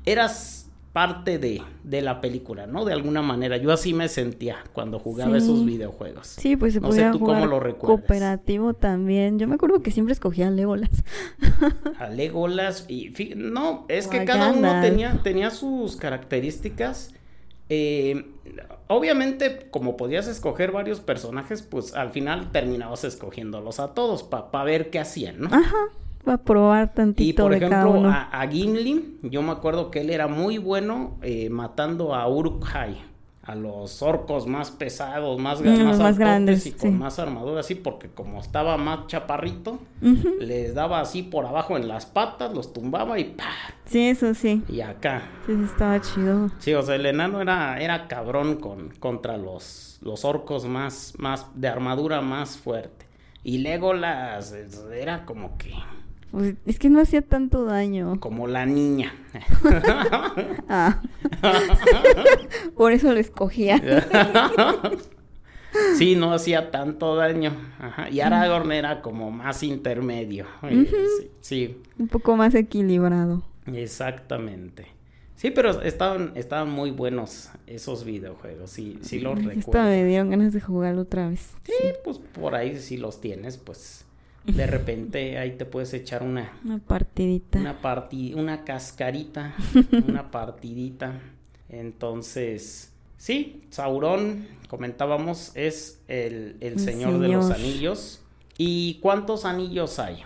eras 0.05 0.64
parte 0.95 1.39
de, 1.39 1.61
de 1.83 2.01
la 2.01 2.21
película, 2.21 2.67
¿no? 2.67 2.85
De 2.85 2.93
alguna 2.93 3.21
manera, 3.21 3.57
yo 3.57 3.73
así 3.73 3.93
me 3.93 4.07
sentía 4.07 4.63
cuando 4.71 4.97
jugaba 4.97 5.31
Sí. 5.31 5.43
esos 5.43 5.65
videojuegos. 5.65 6.25
Sí, 6.27 6.55
pues 6.55 6.73
se 6.75 6.79
No 6.79 6.89
sé 6.93 7.09
tú 7.11 7.19
cómo 7.19 7.45
lo 7.45 7.59
recuerdas. 7.59 7.99
cooperativo 7.99 8.73
también. 8.75 9.37
Yo 9.37 9.45
me 9.45 9.55
acuerdo 9.55 9.81
que 9.81 9.91
siempre 9.91 10.13
escogía 10.13 10.49
Legolas. 10.49 11.03
a 11.99 12.07
Legolas 12.07 12.85
y 12.87 13.11
no, 13.35 13.85
es 13.89 14.07
O 14.07 14.09
que 14.09 14.21
a 14.21 14.25
cada 14.25 14.53
uno 14.53 14.79
tenía, 14.81 15.19
tenía 15.21 15.49
sus 15.51 15.97
características. 15.97 17.13
Eh, 17.67 18.31
obviamente, 18.87 19.67
como 19.71 19.97
podías 19.97 20.27
escoger 20.27 20.71
varios 20.71 21.01
personajes, 21.01 21.61
pues 21.61 21.93
al 21.93 22.11
final 22.11 22.53
terminabas 22.53 23.03
escogiéndolos 23.03 23.81
a 23.81 23.93
todos 23.93 24.23
para 24.23 24.63
ver 24.63 24.91
qué 24.91 24.99
hacían, 24.99 25.41
¿no? 25.41 25.47
Ajá, 25.47 25.75
va 26.27 26.33
a 26.33 26.37
probar 26.43 26.91
Y 26.93 26.95
tantito 26.95 27.43
por 27.43 27.53
de 27.53 27.61
cada 27.63 27.87
ejemplo, 27.87 27.91
uno. 27.91 28.09
a, 28.09 28.23
a 28.31 28.47
Gimli, 28.47 29.17
yo 29.23 29.41
me 29.41 29.51
acuerdo 29.51 29.91
que 29.91 30.01
él 30.01 30.09
era 30.09 30.27
muy 30.27 30.57
bueno 30.57 31.17
eh, 31.21 31.49
matando 31.49 32.13
a 32.15 32.27
Uruk-hai, 32.27 32.95
a 33.43 33.55
los 33.55 34.01
orcos 34.01 34.47
más 34.47 34.71
pesados, 34.71 35.39
más, 35.39 35.61
Mm, 35.61 36.17
grandes, 36.17 36.65
y 36.65 36.71
con 36.73 36.91
sí. 36.91 36.91
más 36.93 37.19
armadura, 37.19 37.59
así, 37.61 37.75
porque 37.75 38.09
como 38.09 38.39
estaba 38.39 38.77
más 38.77 39.07
chaparrito, 39.07 39.79
les 40.39 40.73
daba 40.73 40.99
así 41.01 41.21
por 41.23 41.45
abajo 41.45 41.77
en 41.77 41.87
las 41.87 42.05
patas, 42.07 42.53
los 42.53 42.73
tumbaba 42.73 43.19
y 43.19 43.25
¡pa! 43.25 43.45
Sí, 43.85 44.07
eso 44.09 44.33
sí. 44.33 44.63
Y 44.67 44.81
acá. 44.81 45.23
Sí, 45.45 45.51
estaba 45.63 46.01
chido. 46.01 46.49
Sí, 46.57 46.73
o 46.73 46.81
sea, 46.81 46.95
el 46.95 47.05
enano 47.05 47.39
era, 47.41 47.79
era 47.79 48.07
cabrón 48.07 48.55
con, 48.57 48.89
contra 48.99 49.37
los, 49.37 49.99
los 50.01 50.25
orcos 50.25 50.65
más, 50.65 51.13
más, 51.17 51.47
de 51.53 51.67
armadura 51.67 52.21
más 52.21 52.57
fuerte. 52.57 53.05
Y 53.43 53.59
Legolas 53.59 54.53
era 54.91 55.23
como 55.25 55.55
que, 55.59 55.71
Pues, 56.31 56.55
es 56.65 56.79
que 56.79 56.89
no 56.89 56.99
hacía 56.99 57.21
tanto 57.21 57.63
daño. 57.65 58.19
como 58.19 58.47
la 58.47 58.65
niña. 58.65 59.13
Ah. 60.67 61.01
Por 62.75 62.91
eso 62.91 63.13
lo 63.13 63.19
escogía. 63.19 63.81
sí, 65.97 66.15
no 66.15 66.33
hacía 66.33 66.71
tanto 66.71 67.15
daño. 67.15 67.55
Ajá. 67.79 68.09
Y 68.09 68.19
Aragorn 68.21 68.71
era 68.71 69.01
como 69.01 69.31
más 69.31 69.63
intermedio. 69.63 70.45
Sí, 70.69 70.87
sí, 71.41 71.77
Un 71.99 72.07
poco 72.07 72.35
más 72.35 72.55
equilibrado. 72.55 73.43
exactamente. 73.67 74.87
Sí, 75.35 75.51
pero 75.51 75.81
estaban, 75.81 76.31
estaban 76.35 76.69
muy 76.69 76.91
buenos 76.91 77.49
esos 77.67 78.05
videojuegos, 78.05 78.69
sí, 78.71 78.97
sí 79.01 79.19
los 79.19 79.37
Esta 79.37 79.49
recuerdo. 79.49 79.83
me 79.89 80.05
dieron 80.05 80.29
ganas 80.29 80.53
de 80.53 80.61
jugarlo 80.61 81.01
otra 81.01 81.27
vez. 81.29 81.51
Sí, 81.63 81.73
pues 82.05 82.19
por 82.19 82.55
ahí 82.55 82.79
si 82.79 82.95
los 82.95 83.19
tienes, 83.19 83.57
pues 83.57 84.04
de 84.45 84.67
repente 84.67 85.37
ahí 85.37 85.57
te 85.57 85.65
puedes 85.65 85.93
echar 85.93 86.23
una, 86.23 86.59
Una 86.63 86.79
partidita. 86.79 87.59
una 87.59 87.79
una 88.35 88.63
cascarita, 88.63 89.55
una 90.07 90.31
partidita. 90.31 91.19
Entonces, 91.69 92.91
sí, 93.17 93.63
Sauron, 93.69 94.47
comentábamos, 94.69 95.51
es 95.55 96.01
el, 96.07 96.57
el 96.61 96.73
El 96.73 96.79
señor 96.79 97.19
de 97.19 97.29
los 97.29 97.51
anillos. 97.51 98.21
¿Y 98.57 98.95
cuántos 99.01 99.45
anillos 99.45 99.99
hay? 99.99 100.23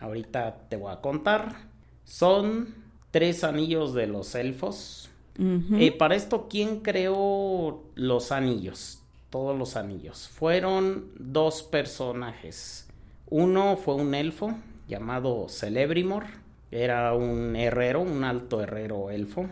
Ahorita 0.00 0.66
te 0.68 0.76
voy 0.76 0.92
a 0.92 1.00
contar. 1.00 1.56
Son 2.04 2.74
tres 3.10 3.44
anillos 3.44 3.94
de 3.94 4.06
los 4.06 4.34
elfos. 4.34 5.10
Eh, 5.38 5.90
para 5.98 6.14
esto, 6.14 6.46
¿quién 6.48 6.80
creó 6.80 7.82
los 7.96 8.30
anillos? 8.30 9.00
Todos 9.30 9.58
los 9.58 9.74
anillos. 9.76 10.28
Fueron 10.28 11.10
dos 11.18 11.62
personajes. 11.64 12.88
Uno 13.30 13.76
fue 13.76 13.94
un 13.94 14.14
elfo 14.14 14.54
llamado 14.88 15.48
Celebrimor. 15.48 16.24
Era 16.70 17.14
un 17.14 17.54
herrero, 17.56 18.00
un 18.02 18.24
alto 18.24 18.60
herrero 18.60 19.10
elfo. 19.10 19.46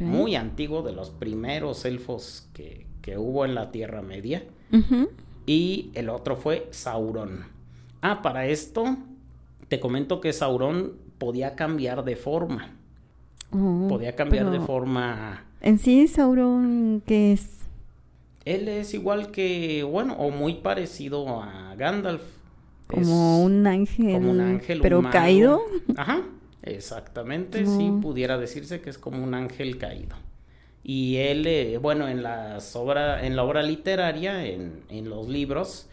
Muy 0.00 0.36
antiguo, 0.36 0.82
de 0.82 0.92
los 0.92 1.10
primeros 1.10 1.84
elfos 1.84 2.48
que, 2.52 2.86
que 3.00 3.16
hubo 3.16 3.44
en 3.44 3.54
la 3.54 3.70
Tierra 3.70 4.02
Media. 4.02 4.44
Y 5.46 5.90
el 5.94 6.10
otro 6.10 6.36
fue 6.36 6.68
Sauron. 6.70 7.46
Ah, 8.02 8.20
para 8.20 8.46
esto, 8.46 8.96
te 9.68 9.80
comento 9.80 10.20
que 10.20 10.32
Sauron 10.32 10.94
podía 11.18 11.54
cambiar 11.54 12.04
de 12.04 12.16
forma. 12.16 12.70
Oh, 13.52 13.86
Podía 13.88 14.16
cambiar 14.16 14.50
de 14.50 14.58
forma 14.60 15.44
En 15.60 15.78
sí, 15.78 16.08
Sauron, 16.08 17.02
¿qué 17.06 17.32
es? 17.32 17.60
Él 18.44 18.68
es 18.68 18.92
igual 18.92 19.30
que, 19.30 19.82
bueno, 19.82 20.14
o 20.14 20.30
muy 20.30 20.54
parecido 20.54 21.42
a 21.42 21.74
Gandalf. 21.76 22.22
Como 22.86 23.42
un 23.42 23.66
ángel. 23.66 24.12
como 24.12 24.30
un 24.30 24.40
ángel, 24.40 24.80
Pero 24.80 25.02
caído. 25.10 25.62
Ajá, 25.96 26.22
exactamente, 26.62 27.66
sí, 27.66 27.92
pudiera 28.00 28.38
decirse 28.38 28.80
que 28.80 28.90
es 28.90 28.98
como 28.98 29.22
un 29.22 29.34
ángel 29.34 29.78
caído. 29.78 30.16
Y 30.84 31.16
él, 31.16 31.46
eh, 31.48 31.78
bueno, 31.78 32.06
en 32.06 32.22
las 32.22 32.76
obra, 32.76 33.26
en 33.26 33.34
la 33.34 33.42
obra 33.42 33.62
literaria, 33.62 34.46
en, 34.46 34.84
en 34.88 35.08
los 35.08 35.28
libros, 35.28 35.88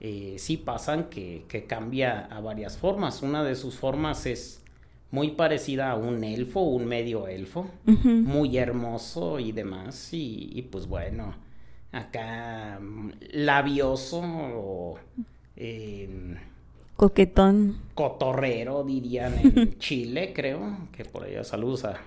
eh, 0.00 0.36
sí 0.38 0.56
pasan 0.56 1.04
que, 1.10 1.44
que 1.48 1.64
cambia 1.64 2.26
a 2.26 2.40
varias 2.40 2.76
formas. 2.76 3.22
Una 3.22 3.42
de 3.42 3.56
sus 3.56 3.74
formas 3.74 4.24
es 4.26 4.62
muy 5.10 5.32
parecida 5.32 5.90
a 5.90 5.96
un 5.96 6.22
elfo, 6.22 6.60
un 6.60 6.84
medio 6.84 7.26
elfo, 7.26 7.70
muy 7.84 8.56
hermoso 8.56 9.40
y 9.40 9.52
demás. 9.52 10.12
Y, 10.12 10.50
y, 10.52 10.62
pues 10.62 10.86
bueno, 10.86 11.34
acá 11.92 12.78
mm, 12.80 13.10
labioso 13.32 14.20
o 14.22 14.98
eh, 15.56 16.36
Coquetón. 16.96 17.76
cotorrero, 17.94 18.84
dirían 18.84 19.34
en 19.38 19.78
Chile, 19.78 20.32
creo. 20.34 20.88
Que 20.92 21.04
por 21.04 21.24
allá 21.24 21.44
saludos 21.44 21.84
a, 21.84 22.00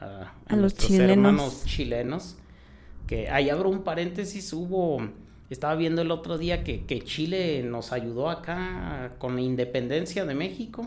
a, 0.00 0.34
a 0.48 0.56
A 0.56 0.56
los 0.56 0.74
chilenos. 0.74 1.10
hermanos 1.10 1.64
chilenos. 1.64 2.36
Que 3.06 3.28
ahí 3.30 3.50
abro 3.50 3.70
un 3.70 3.82
paréntesis, 3.84 4.52
hubo... 4.52 5.00
Estaba 5.50 5.76
viendo 5.76 6.02
el 6.02 6.10
otro 6.10 6.36
día 6.36 6.62
que, 6.62 6.84
que 6.84 7.00
Chile 7.02 7.62
nos 7.62 7.92
ayudó 7.92 8.28
acá 8.28 9.14
con 9.18 9.34
la 9.36 9.40
independencia 9.40 10.26
de 10.26 10.34
México. 10.34 10.86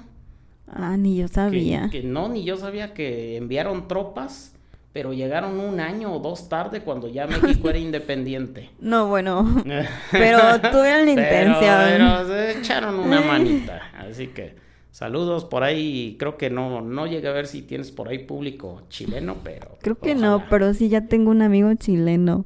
Ah, 0.67 0.97
ni 0.97 1.17
yo 1.17 1.27
Que, 1.27 1.33
sabía. 1.33 1.89
que 1.89 2.03
no, 2.03 2.29
ni 2.29 2.43
yo 2.43 2.57
sabía 2.57 2.93
que 2.93 3.37
enviaron 3.37 3.87
tropas, 3.87 4.53
pero 4.93 5.13
llegaron 5.13 5.59
un 5.59 5.79
año 5.79 6.13
o 6.13 6.19
dos 6.19 6.49
tarde 6.49 6.81
cuando 6.81 7.07
ya 7.07 7.25
México 7.25 7.69
era 7.69 7.79
independiente. 7.79 8.69
No, 8.81 9.07
bueno. 9.07 9.63
Pero 10.11 10.59
tuvieron 10.59 11.05
la 11.05 11.11
intención. 11.11 11.79
Pero, 11.87 12.27
se 12.27 12.59
echaron 12.59 12.99
una 12.99 13.21
manita. 13.27 13.81
Así 13.97 14.27
que 14.27 14.55
saludos 14.91 15.45
por 15.45 15.63
ahí. 15.63 16.17
Creo 16.19 16.35
que 16.35 16.49
no, 16.49 16.81
no 16.81 17.07
llegué 17.07 17.27
a 17.27 17.31
ver 17.31 17.47
si 17.47 17.61
tienes 17.61 17.91
por 17.91 18.09
ahí 18.09 18.19
público 18.19 18.81
chileno, 18.89 19.37
pero. 19.43 19.77
Creo 19.81 19.97
que 19.97 20.15
no, 20.15 20.43
pero 20.49 20.73
sí 20.73 20.89
ya 20.89 21.05
tengo 21.05 21.31
un 21.31 21.41
amigo 21.41 21.73
chileno. 21.75 22.45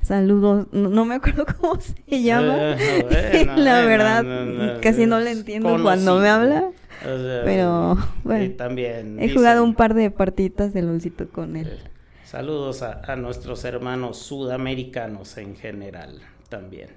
Saludos. 0.00 0.68
No, 0.72 0.88
no 0.88 1.04
me 1.04 1.16
acuerdo 1.16 1.44
cómo 1.60 1.78
se 1.80 2.22
llama. 2.22 2.76
Eh, 2.78 3.46
la 3.56 3.84
verdad, 3.84 4.80
casi 4.80 5.06
no 5.06 5.18
le 5.18 5.32
entiendo 5.32 5.76
cuando 5.82 6.18
me 6.18 6.28
habla. 6.28 6.70
O 7.04 7.18
sea, 7.18 7.42
Pero 7.44 7.96
y 8.22 8.22
bueno, 8.24 8.56
también 8.56 9.20
he 9.20 9.28
jugado 9.30 9.64
un 9.64 9.76
par 9.76 9.94
de 9.94 10.10
partitas 10.10 10.72
de 10.72 10.82
LOLcito 10.82 11.28
con 11.30 11.56
él. 11.56 11.68
eh, 11.68 11.90
Saludos 12.22 12.82
a, 12.82 13.16
nuestros 13.16 13.64
hermanos 13.64 14.18
sudamericanos 14.18 15.36
en 15.38 15.56
general 15.56 16.20
también. 16.48 16.90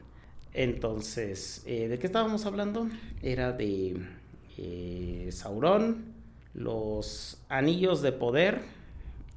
Entonces, 0.54 1.64
eh, 1.68 1.88
¿de 1.90 2.00
qué 2.00 2.08
estábamos 2.08 2.46
hablando? 2.46 2.90
Era 3.22 3.52
de 3.52 3.98
eh, 4.58 5.30
Sauron, 5.32 6.16
los 6.54 7.40
anillos 7.50 8.02
de 8.02 8.14
poder, 8.14 8.64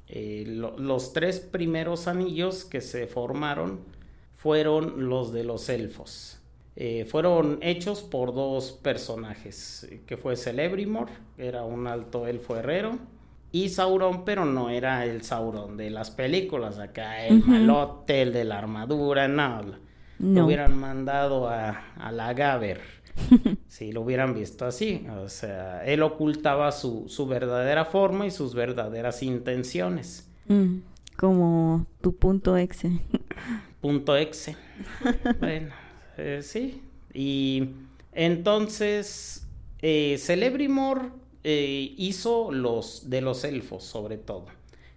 eh, 0.09 0.45
los 0.47 1.13
tres 1.13 1.39
primeros 1.39 2.07
anillos 2.07 2.65
que 2.65 2.81
se 2.81 3.07
formaron 3.07 3.81
fueron 4.35 5.09
los 5.09 5.33
de 5.33 5.43
los 5.45 5.69
elfos. 5.69 6.40
Eh, 6.75 7.05
fueron 7.05 7.59
hechos 7.61 8.01
por 8.01 8.33
dos 8.33 8.71
personajes, 8.71 9.89
que 10.05 10.17
fue 10.17 10.35
Celebrimor, 10.35 11.09
era 11.37 11.63
un 11.63 11.87
alto 11.87 12.27
elfo 12.27 12.55
herrero, 12.55 12.97
y 13.51 13.69
Sauron, 13.69 14.23
pero 14.23 14.45
no 14.45 14.69
era 14.69 15.05
el 15.05 15.23
Sauron 15.23 15.75
de 15.75 15.89
las 15.89 16.11
películas, 16.11 16.79
acá 16.79 17.25
el 17.25 17.43
malote, 17.43 18.21
el 18.21 18.31
de 18.31 18.45
la 18.45 18.59
armadura, 18.59 19.27
no, 19.27 19.61
lo 20.19 20.45
hubieran 20.45 20.77
mandado 20.77 21.49
a, 21.49 21.93
a 21.95 22.11
la 22.11 22.33
Gaber 22.33 23.01
si 23.67 23.91
lo 23.91 24.01
hubieran 24.01 24.33
visto 24.33 24.65
así. 24.65 25.05
O 25.23 25.29
sea, 25.29 25.83
él 25.85 26.03
ocultaba 26.03 26.71
su, 26.71 27.05
su 27.07 27.27
verdadera 27.27 27.85
forma 27.85 28.25
y 28.25 28.31
sus 28.31 28.53
verdaderas 28.53 29.23
intenciones. 29.23 30.29
Mm, 30.47 30.77
como 31.17 31.85
tu 32.01 32.15
punto 32.15 32.57
exe. 32.57 32.91
punto 33.81 34.15
exe. 34.15 34.55
bueno, 35.39 35.73
eh, 36.17 36.41
sí. 36.43 36.81
Y 37.13 37.69
entonces, 38.13 39.47
eh, 39.81 40.17
Celebrimor 40.17 41.11
eh, 41.43 41.93
hizo 41.97 42.51
los 42.51 43.09
de 43.09 43.21
los 43.21 43.43
elfos, 43.43 43.83
sobre 43.83 44.17
todo. 44.17 44.45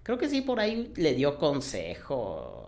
Creo 0.02 0.18
que 0.18 0.28
sí, 0.28 0.42
por 0.42 0.61
ahí 0.61 0.92
le 0.97 1.14
dio 1.14 1.38
consejo 1.38 2.64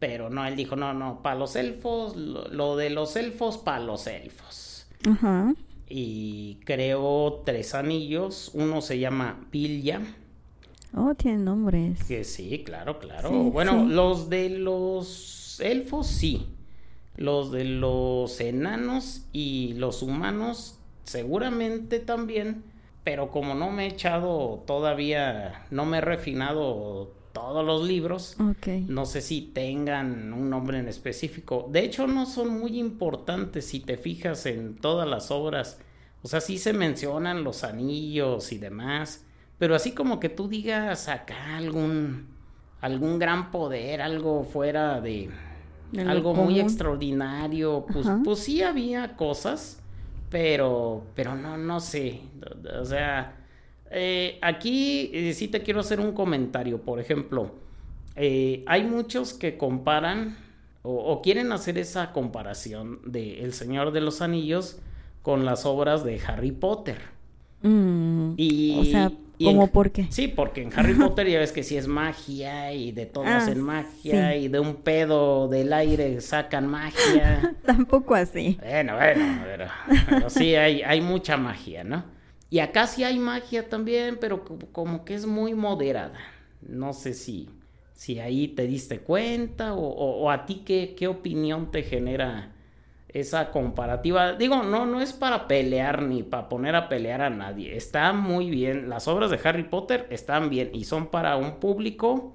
pero 0.00 0.30
no, 0.30 0.44
él 0.46 0.56
dijo, 0.56 0.74
no, 0.74 0.94
no, 0.94 1.22
para 1.22 1.36
los 1.36 1.54
elfos, 1.54 2.16
lo, 2.16 2.76
de 2.76 2.90
los 2.90 3.14
elfos, 3.16 3.58
para 3.58 3.80
los 3.80 4.06
elfos. 4.06 4.86
Ajá. 5.06 5.54
Y 5.88 6.58
creó 6.64 7.42
tres 7.44 7.74
anillos. 7.74 8.50
Uno 8.54 8.80
se 8.80 8.98
llama 8.98 9.46
Pilla. 9.50 10.00
Oh, 10.96 11.14
tiene 11.14 11.38
nombres. 11.38 12.02
Que 12.04 12.24
sí, 12.24 12.62
claro, 12.64 12.98
claro. 12.98 13.30
bueno, 13.30 13.84
los 13.84 14.30
de 14.30 14.48
los 14.48 15.60
elfos 15.60 16.06
sí. 16.06 16.46
Los 17.16 17.50
de 17.50 17.64
los 17.64 18.40
enanos 18.40 19.26
y 19.32 19.74
los 19.74 20.02
humanos 20.02 20.78
seguramente 21.04 21.98
también. 21.98 22.64
Pero 23.04 23.30
como 23.30 23.54
no 23.54 23.70
me 23.70 23.84
he 23.84 23.88
echado 23.88 24.62
todavía, 24.66 25.66
no 25.70 25.86
me 25.86 25.98
he 25.98 26.00
refinado 26.02 27.12
todos 27.32 27.64
los 27.64 27.86
libros. 27.86 28.36
No 28.88 29.06
sé 29.06 29.20
si 29.20 29.42
tengan 29.42 30.32
un 30.32 30.50
nombre 30.50 30.78
en 30.78 30.88
específico. 30.88 31.68
De 31.70 31.80
hecho, 31.80 32.06
no 32.06 32.26
son 32.26 32.58
muy 32.58 32.78
importantes 32.78 33.66
si 33.66 33.80
te 33.80 33.96
fijas 33.96 34.46
en 34.46 34.76
todas 34.76 35.08
las 35.08 35.30
obras. 35.30 35.78
O 36.22 36.28
sea, 36.28 36.40
sí 36.40 36.58
se 36.58 36.72
mencionan 36.72 37.44
los 37.44 37.64
anillos 37.64 38.52
y 38.52 38.58
demás. 38.58 39.24
Pero 39.58 39.74
así 39.74 39.92
como 39.92 40.20
que 40.20 40.28
tú 40.28 40.48
digas 40.48 41.08
acá 41.08 41.56
algún, 41.56 42.28
algún 42.80 43.18
gran 43.18 43.50
poder, 43.50 44.02
algo 44.02 44.44
fuera 44.44 45.00
de... 45.00 45.30
algo 45.98 46.34
muy 46.34 46.60
extraordinario. 46.60 47.86
Pues, 47.92 48.06
pues 48.24 48.38
sí 48.40 48.62
había 48.62 49.16
cosas. 49.16 49.80
Pero, 50.30 51.02
pero 51.14 51.34
no, 51.34 51.58
no 51.58 51.80
sé. 51.80 52.20
O 52.80 52.84
sea, 52.84 53.36
eh, 53.90 54.38
aquí 54.40 55.10
eh, 55.12 55.34
sí 55.34 55.48
te 55.48 55.62
quiero 55.62 55.80
hacer 55.80 56.00
un 56.00 56.12
comentario. 56.12 56.80
Por 56.80 57.00
ejemplo, 57.00 57.52
eh, 58.16 58.64
hay 58.66 58.84
muchos 58.84 59.34
que 59.34 59.58
comparan 59.58 60.36
o, 60.82 61.20
quieren 61.20 61.52
hacer 61.52 61.76
esa 61.76 62.12
comparación 62.12 63.00
de 63.04 63.42
El 63.42 63.52
Señor 63.52 63.92
de 63.92 64.00
los 64.00 64.22
Anillos 64.22 64.78
con 65.22 65.44
las 65.44 65.66
obras 65.66 66.04
de 66.04 66.18
Harry 66.26 66.52
Potter. 66.52 66.98
Mm, 67.62 68.32
y, 68.38 68.78
o 68.78 68.84
sea, 68.84 69.12
¿cómo 69.44 69.68
por 69.68 69.90
qué? 69.90 70.06
Sí, 70.10 70.28
porque 70.28 70.62
en 70.62 70.72
Harry 70.78 70.94
Potter 70.98 71.28
ya 71.28 71.38
ves 71.38 71.52
que 71.52 71.62
sí 71.62 71.76
es 71.76 71.86
magia 71.86 72.72
y 72.72 72.92
de 72.92 73.06
todo 73.06 73.24
hacen 73.24 73.60
ah, 73.60 73.62
magia 73.62 74.36
y 74.36 74.48
de 74.48 74.60
un 74.60 74.76
pedo 74.76 75.48
del 75.48 75.72
aire 75.72 76.20
sacan 76.20 76.66
magia. 76.66 77.54
Tampoco 77.64 78.14
así. 78.14 78.58
Bueno, 78.60 78.96
bueno, 78.96 79.44
pero, 80.08 80.30
sí 80.30 80.54
hay, 80.54 80.82
hay 80.82 81.00
mucha 81.00 81.36
magia, 81.36 81.84
¿no? 81.84 82.04
Y 82.50 82.58
acá 82.58 82.86
sí 82.86 83.04
hay 83.04 83.18
magia 83.18 83.68
también, 83.68 84.18
pero 84.20 84.44
como 84.72 85.04
que 85.04 85.14
es 85.14 85.24
muy 85.24 85.54
moderada. 85.54 86.18
No 86.62 86.92
sé 86.92 87.14
si, 87.14 87.48
si 87.92 88.18
ahí 88.18 88.48
te 88.48 88.66
diste 88.66 89.00
cuenta 89.00 89.74
o, 89.74 90.30
a 90.30 90.46
ti 90.46 90.62
qué, 90.64 90.94
qué, 90.98 91.06
opinión 91.06 91.70
te 91.70 91.82
genera 91.82 92.52
esa 93.12 93.50
comparativa. 93.50 94.34
Digo, 94.34 94.62
no, 94.62 94.86
no 94.86 95.00
es 95.00 95.12
para 95.12 95.48
pelear 95.48 96.02
ni 96.02 96.22
para 96.22 96.48
poner 96.48 96.74
a 96.76 96.88
pelear 96.88 97.22
a 97.22 97.30
nadie. 97.30 97.76
Está 97.76 98.12
muy 98.12 98.50
bien. 98.50 98.88
Las 98.88 99.08
obras 99.08 99.30
de 99.30 99.40
Harry 99.42 99.64
Potter 99.64 100.06
están 100.10 100.50
bien 100.50 100.70
y 100.72 100.84
son 100.84 101.08
para 101.08 101.36
un 101.36 101.56
público 101.56 102.34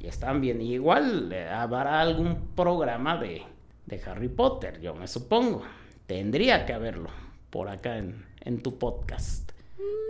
y 0.00 0.06
están 0.06 0.40
bien. 0.40 0.60
igual 0.60 1.32
eh, 1.32 1.48
habrá 1.48 2.00
algún 2.00 2.48
programa 2.54 3.16
de, 3.18 3.42
de 3.86 4.00
Harry 4.06 4.28
Potter, 4.28 4.80
yo 4.80 4.94
me 4.94 5.06
supongo. 5.06 5.62
Tendría 6.06 6.66
que 6.66 6.72
haberlo 6.72 7.10
por 7.50 7.68
acá 7.68 7.98
en, 7.98 8.24
en 8.40 8.62
tu 8.62 8.78
podcast. 8.78 9.52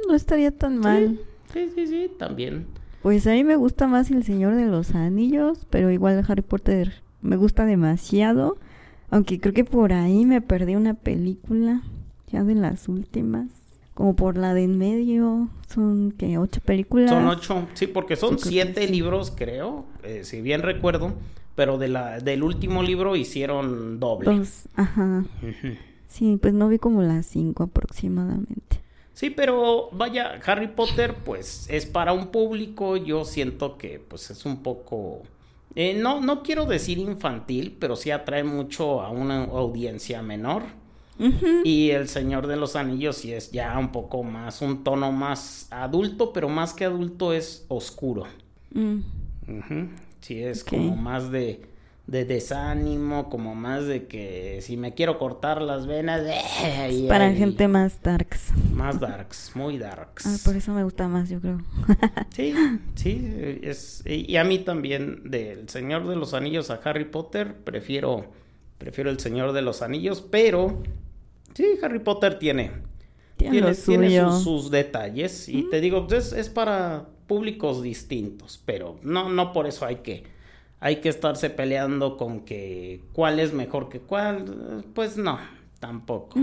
No 0.08 0.14
estaría 0.14 0.50
tan 0.50 0.78
mal. 0.78 1.20
Sí, 1.52 1.70
sí, 1.74 1.86
sí, 1.86 2.10
también. 2.18 2.66
Pues 3.02 3.26
a 3.26 3.30
mí 3.30 3.44
me 3.44 3.56
gusta 3.56 3.86
más 3.86 4.10
El 4.10 4.24
Señor 4.24 4.54
de 4.56 4.66
los 4.66 4.94
Anillos, 4.94 5.66
pero 5.70 5.90
igual 5.90 6.24
Harry 6.28 6.42
Potter 6.42 7.02
me 7.22 7.36
gusta 7.36 7.64
demasiado. 7.64 8.58
Aunque 9.10 9.40
creo 9.40 9.54
que 9.54 9.64
por 9.64 9.92
ahí 9.92 10.24
me 10.24 10.40
perdí 10.40 10.74
una 10.74 10.94
película, 10.94 11.82
ya 12.30 12.44
de 12.44 12.54
las 12.54 12.88
últimas. 12.88 13.48
Como 13.94 14.14
por 14.14 14.36
la 14.36 14.52
de 14.52 14.64
en 14.64 14.76
medio, 14.76 15.48
son 15.68 16.12
que 16.12 16.36
ocho 16.36 16.60
películas. 16.60 17.10
Son 17.10 17.26
ocho, 17.26 17.66
sí, 17.72 17.86
porque 17.86 18.16
son 18.16 18.38
siete 18.38 18.86
libros, 18.88 19.32
creo, 19.34 19.86
eh, 20.02 20.20
si 20.24 20.42
bien 20.42 20.62
recuerdo. 20.62 21.14
Pero 21.54 21.78
de 21.78 21.88
la, 21.88 22.20
del 22.20 22.42
último 22.42 22.82
libro 22.82 23.16
hicieron 23.16 23.98
doble. 23.98 24.36
Dos, 24.36 24.68
ajá. 24.74 25.24
Sí, 26.08 26.38
pues 26.40 26.52
no 26.52 26.68
vi 26.68 26.78
como 26.78 27.00
las 27.00 27.24
cinco 27.24 27.62
aproximadamente. 27.62 28.80
Sí, 29.14 29.30
pero 29.30 29.88
vaya, 29.92 30.38
Harry 30.44 30.68
Potter 30.68 31.14
pues 31.24 31.66
es 31.70 31.86
para 31.86 32.12
un 32.12 32.26
público, 32.26 32.98
yo 32.98 33.24
siento 33.24 33.78
que 33.78 33.98
pues 33.98 34.30
es 34.30 34.44
un 34.44 34.62
poco... 34.62 35.22
Eh, 35.76 35.94
no, 35.94 36.22
no 36.22 36.42
quiero 36.42 36.64
decir 36.64 36.98
infantil, 36.98 37.76
pero 37.78 37.96
sí 37.96 38.10
atrae 38.10 38.42
mucho 38.42 39.02
a 39.02 39.10
una 39.10 39.44
audiencia 39.44 40.22
menor. 40.22 40.62
Y 41.64 41.90
El 41.90 42.08
Señor 42.08 42.46
de 42.46 42.56
los 42.56 42.76
Anillos 42.76 43.16
sí 43.16 43.32
es 43.32 43.50
ya 43.50 43.78
un 43.78 43.90
poco 43.90 44.22
más, 44.22 44.60
un 44.60 44.84
tono 44.84 45.12
más 45.12 45.66
adulto, 45.70 46.32
pero 46.32 46.48
más 46.48 46.74
que 46.74 46.84
adulto 46.84 47.32
es 47.32 47.64
oscuro. 47.68 48.24
Mm. 48.72 48.98
Sí, 50.20 50.42
es 50.42 50.62
como 50.62 50.94
más 50.96 51.30
de 51.30 51.62
de 52.06 52.24
desánimo, 52.24 53.28
como 53.28 53.56
más 53.56 53.86
de 53.86 54.06
que 54.06 54.60
si 54.62 54.76
me 54.76 54.94
quiero 54.94 55.18
cortar 55.18 55.62
las 55.62 55.86
venas. 55.86 56.22
Eh, 56.62 57.06
para 57.08 57.32
gente 57.32 57.68
más 57.68 58.02
darks. 58.02 58.52
Más 58.72 58.98
darks, 58.98 59.52
muy 59.54 59.78
darks. 59.78 60.26
Ah, 60.26 60.36
por 60.44 60.56
eso 60.56 60.72
me 60.72 60.84
gusta 60.84 61.08
más, 61.08 61.28
yo 61.28 61.40
creo. 61.40 61.60
sí, 62.34 62.54
sí, 62.94 63.58
es, 63.62 64.02
y 64.06 64.36
a 64.36 64.44
mí 64.44 64.58
también, 64.58 65.30
del 65.30 65.68
Señor 65.68 66.08
de 66.08 66.16
los 66.16 66.34
Anillos 66.34 66.70
a 66.70 66.80
Harry 66.84 67.04
Potter, 67.04 67.54
prefiero, 67.54 68.32
prefiero 68.78 69.10
el 69.10 69.20
Señor 69.20 69.52
de 69.52 69.62
los 69.62 69.82
Anillos, 69.82 70.22
pero 70.28 70.82
sí, 71.54 71.78
Harry 71.82 72.00
Potter 72.00 72.38
tiene, 72.38 72.72
tiene, 73.36 73.74
sus, 73.74 74.70
detalles, 74.70 75.48
y 75.48 75.68
te 75.70 75.80
digo, 75.80 76.06
es, 76.10 76.32
es 76.32 76.48
para 76.48 77.06
públicos 77.26 77.82
distintos, 77.82 78.60
pero 78.64 78.98
no, 79.02 79.28
no 79.28 79.52
por 79.52 79.66
eso 79.66 79.84
hay 79.84 79.96
que 79.96 80.35
hay 80.86 80.96
que 81.00 81.08
estarse 81.08 81.50
peleando 81.50 82.16
con 82.16 82.42
que 82.42 83.00
cuál 83.12 83.40
es 83.40 83.52
mejor 83.52 83.88
que 83.88 83.98
cuál, 83.98 84.84
pues 84.94 85.16
no, 85.16 85.36
tampoco. 85.80 86.38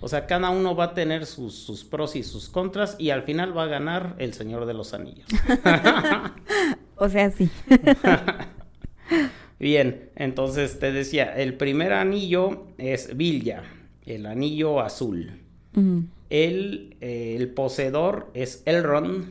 O 0.00 0.06
sea, 0.06 0.26
cada 0.26 0.50
uno 0.50 0.76
va 0.76 0.84
a 0.84 0.94
tener 0.94 1.26
sus, 1.26 1.84
pros 1.90 2.14
y 2.14 2.22
sus 2.22 2.48
contras 2.48 2.94
y 3.00 3.10
al 3.10 3.24
final 3.24 3.58
va 3.58 3.64
a 3.64 3.66
ganar 3.66 4.14
el 4.18 4.34
Señor 4.34 4.66
de 4.66 4.74
los 4.74 4.94
Anillos. 4.94 5.26
o 6.94 7.08
sea, 7.08 7.32
sí. 7.32 7.50
Bien, 9.58 10.10
entonces 10.14 10.78
te 10.78 10.92
decía, 10.92 11.34
el 11.34 11.54
primer 11.54 11.92
anillo 11.92 12.68
es 12.78 13.16
Villa, 13.16 13.64
el 14.06 14.26
anillo 14.26 14.78
azul. 14.78 15.40
el, 16.30 16.96
eh, 17.00 17.34
el 17.36 17.48
poseedor 17.48 18.30
es 18.32 18.62
Elrond, 18.64 19.24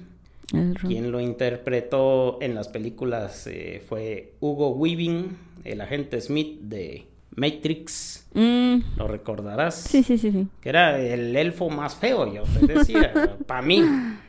quien 0.88 1.12
lo 1.12 1.20
interpretó 1.20 2.38
en 2.42 2.56
las 2.56 2.68
películas 2.70 3.48
eh, 3.48 3.84
fue 3.88 4.34
Hugo 4.40 4.70
Weaving, 4.70 5.38
el 5.64 5.82
agente 5.82 6.20
Smith 6.22 6.62
de 6.62 7.06
Matrix. 7.36 8.28
Mm, 8.34 8.78
¿Lo 8.98 9.08
recordarás? 9.08 9.76
sí, 9.76 10.04
sí, 10.04 10.18
sí, 10.18 10.32
sí. 10.32 10.48
Que 10.62 10.70
era 10.70 11.00
el 11.00 11.36
elfo 11.36 11.70
más 11.70 11.96
feo, 11.96 12.34
yo 12.34 12.44
te 12.44 12.74
decía. 12.74 13.38
Para 13.48 13.62
mí, 13.62 13.84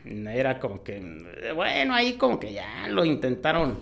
era 0.05 0.59
como 0.59 0.83
que, 0.83 1.01
bueno, 1.55 1.93
ahí 1.93 2.13
como 2.13 2.39
que 2.39 2.53
ya 2.53 2.87
lo 2.89 3.05
intentaron 3.05 3.77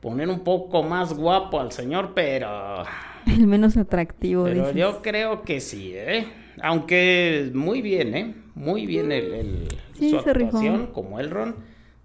poner 0.00 0.28
un 0.28 0.40
poco 0.40 0.82
más 0.82 1.12
guapo 1.12 1.60
al 1.60 1.72
señor, 1.72 2.12
pero, 2.14 2.84
El 3.26 3.46
menos 3.46 3.76
atractivo, 3.76 4.44
pero 4.44 4.60
dices. 4.68 4.76
yo 4.76 5.02
creo 5.02 5.42
que 5.42 5.60
sí, 5.60 5.92
¿eh? 5.94 6.26
Aunque 6.62 7.50
muy 7.54 7.82
bien, 7.82 8.14
¿eh? 8.14 8.34
Muy 8.54 8.86
bien 8.86 9.12
el, 9.12 9.32
el- 9.34 9.68
Sí, 9.98 10.08
su 10.10 10.16
actuación 10.18 10.86
como 10.88 11.20
Elrond, 11.20 11.54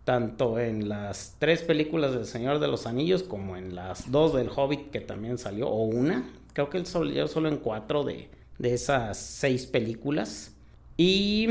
tanto 0.05 0.59
en 0.59 0.87
las 0.87 1.35
tres 1.39 1.63
películas 1.63 2.13
del 2.13 2.25
Señor 2.25 2.59
de 2.59 2.67
los 2.67 2.87
Anillos 2.87 3.23
como 3.23 3.57
en 3.57 3.75
las 3.75 4.11
dos 4.11 4.33
del 4.33 4.49
Hobbit 4.55 4.91
que 4.91 5.01
también 5.01 5.37
salió, 5.37 5.67
o 5.67 5.83
una, 5.83 6.31
creo 6.53 6.69
que 6.69 6.77
él 6.77 6.85
salió 6.85 7.27
solo 7.27 7.49
en 7.49 7.57
cuatro 7.57 8.03
de, 8.03 8.29
de 8.57 8.73
esas 8.73 9.17
seis 9.17 9.65
películas. 9.65 10.53
Y 10.95 11.49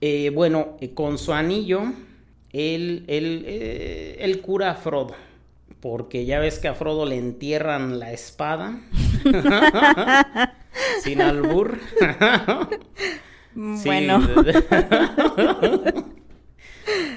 eh, 0.00 0.30
bueno, 0.32 0.76
con 0.94 1.18
su 1.18 1.32
anillo, 1.32 1.82
él, 2.52 3.04
él, 3.08 3.44
eh, 3.46 4.16
él 4.20 4.40
cura 4.40 4.70
a 4.70 4.74
Frodo. 4.74 5.14
Porque 5.80 6.24
ya 6.24 6.40
ves 6.40 6.58
que 6.58 6.68
a 6.68 6.74
Frodo 6.74 7.06
le 7.06 7.16
entierran 7.16 7.98
la 7.98 8.12
espada. 8.12 8.80
Sin 11.02 11.20
albur. 11.20 11.78
Bueno, 13.54 14.20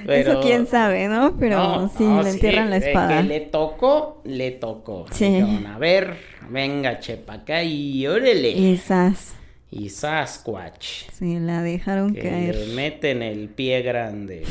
Pero- 0.06 0.32
eso 0.32 0.42
quién 0.42 0.68
sabe, 0.68 1.08
¿no? 1.08 1.36
Pero 1.38 1.58
No, 1.58 1.90
sí, 1.90 2.04
no, 2.04 2.22
le 2.24 2.30
entierran 2.32 2.70
la 2.70 2.80
de 2.80 2.88
espada. 2.90 3.22
que 3.22 3.28
le 3.28 3.40
tocó, 3.42 4.22
le 4.26 4.52
tocó. 4.52 5.06
Sí. 5.12 5.26
Dijeron, 5.26 5.66
a 5.68 5.78
ver, 5.78 6.16
venga, 6.50 7.00
chepa 7.00 7.34
acá 7.34 7.64
y 7.64 8.06
órale. 8.08 8.74
Esas 8.74 9.34
Y 9.70 9.90
Sasquatch. 9.90 11.10
se 11.12 11.40
la 11.40 11.62
dejaron 11.62 12.14
Que 12.14 12.22
caer. 12.22 12.56
le 12.56 12.74
meten 12.76 13.22
el 13.22 13.48
pie 13.50 13.82
grande. 13.82 14.44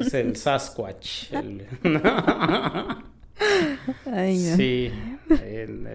es 0.00 0.14
el 0.14 0.36
Sasquatch. 0.36 1.32
El- 1.32 1.66
Ay, 4.06 4.38
no. 4.38 4.56
Sí, 4.56 4.92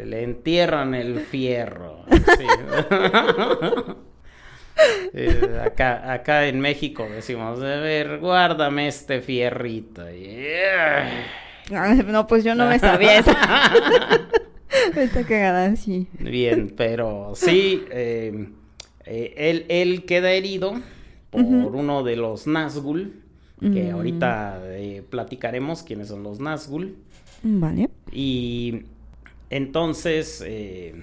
le 0.06 0.24
entierran 0.24 0.94
el 0.96 1.20
fierro. 1.22 2.04
sí. 2.12 2.46
Eh, 5.14 5.60
acá, 5.64 6.12
acá 6.14 6.48
en 6.48 6.60
México 6.60 7.08
decimos, 7.10 7.60
a 7.60 7.78
ver, 7.80 8.20
guárdame 8.20 8.88
este 8.88 9.22
fierrito. 9.22 10.04
Ay, 11.72 12.04
No, 12.08 12.28
pues 12.28 12.44
yo 12.44 12.56
no 12.56 12.68
me 12.68 12.80
sabía 12.80 13.18
esa. 13.20 13.72
Está 14.96 15.24
cagada, 15.24 15.76
sí. 15.76 16.08
Bien, 16.20 16.74
pero 16.76 17.32
sí, 17.36 17.84
eh, 17.92 18.50
eh, 19.06 19.34
él, 19.38 19.66
él 19.70 20.06
queda 20.06 20.32
herido 20.32 20.76
por 21.32 21.42
uno 21.76 22.04
de 22.04 22.16
los 22.16 22.48
Nazgûl, 22.48 23.14
que 23.60 23.92
Mm. 23.92 23.96
ahorita 23.96 24.60
eh, 24.66 25.04
platicaremos 25.10 25.84
quiénes 25.84 26.10
son 26.10 26.24
los 26.24 26.40
Nazgûl. 26.40 26.96
Vale. 27.44 27.90
Y 28.12 28.84
entonces 29.50 30.44
eh, 30.46 30.96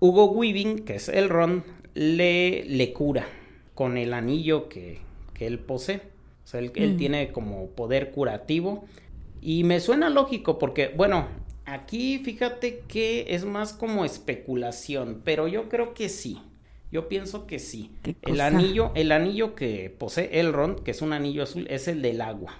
Hugo 0.00 0.30
Weaving, 0.32 0.80
que 0.80 0.96
es 0.96 1.08
Elrond, 1.08 1.62
le, 2.00 2.64
le 2.64 2.92
cura 2.94 3.26
con 3.74 3.98
el 3.98 4.14
anillo 4.14 4.70
que, 4.70 5.00
que 5.34 5.46
él 5.46 5.58
posee. 5.58 6.00
O 6.44 6.46
sea, 6.46 6.60
él, 6.60 6.72
él 6.74 6.94
Mm. 6.94 6.96
tiene 6.96 7.30
como 7.32 7.66
poder 7.68 8.10
curativo. 8.10 8.86
Y 9.42 9.64
me 9.64 9.80
suena 9.80 10.08
lógico 10.08 10.58
porque, 10.58 10.92
bueno, 10.96 11.26
aquí 11.66 12.18
fíjate 12.24 12.82
que 12.88 13.26
es 13.28 13.44
más 13.44 13.74
como 13.74 14.04
especulación, 14.06 15.20
pero 15.24 15.46
yo 15.46 15.68
creo 15.68 15.92
que 15.92 16.08
sí. 16.08 16.40
Yo 16.90 17.06
pienso 17.08 17.46
que 17.46 17.58
sí. 17.58 17.90
¿Qué 18.02 18.16
El 18.22 18.40
anillo, 18.40 18.92
el 18.94 19.12
anillo 19.12 19.54
que 19.54 19.94
posee 19.96 20.40
Elrond, 20.40 20.80
que 20.82 20.90
es 20.92 21.02
un 21.02 21.12
anillo 21.12 21.42
azul, 21.42 21.66
es 21.70 21.86
el 21.86 22.00
del 22.02 22.20
agua. 22.22 22.54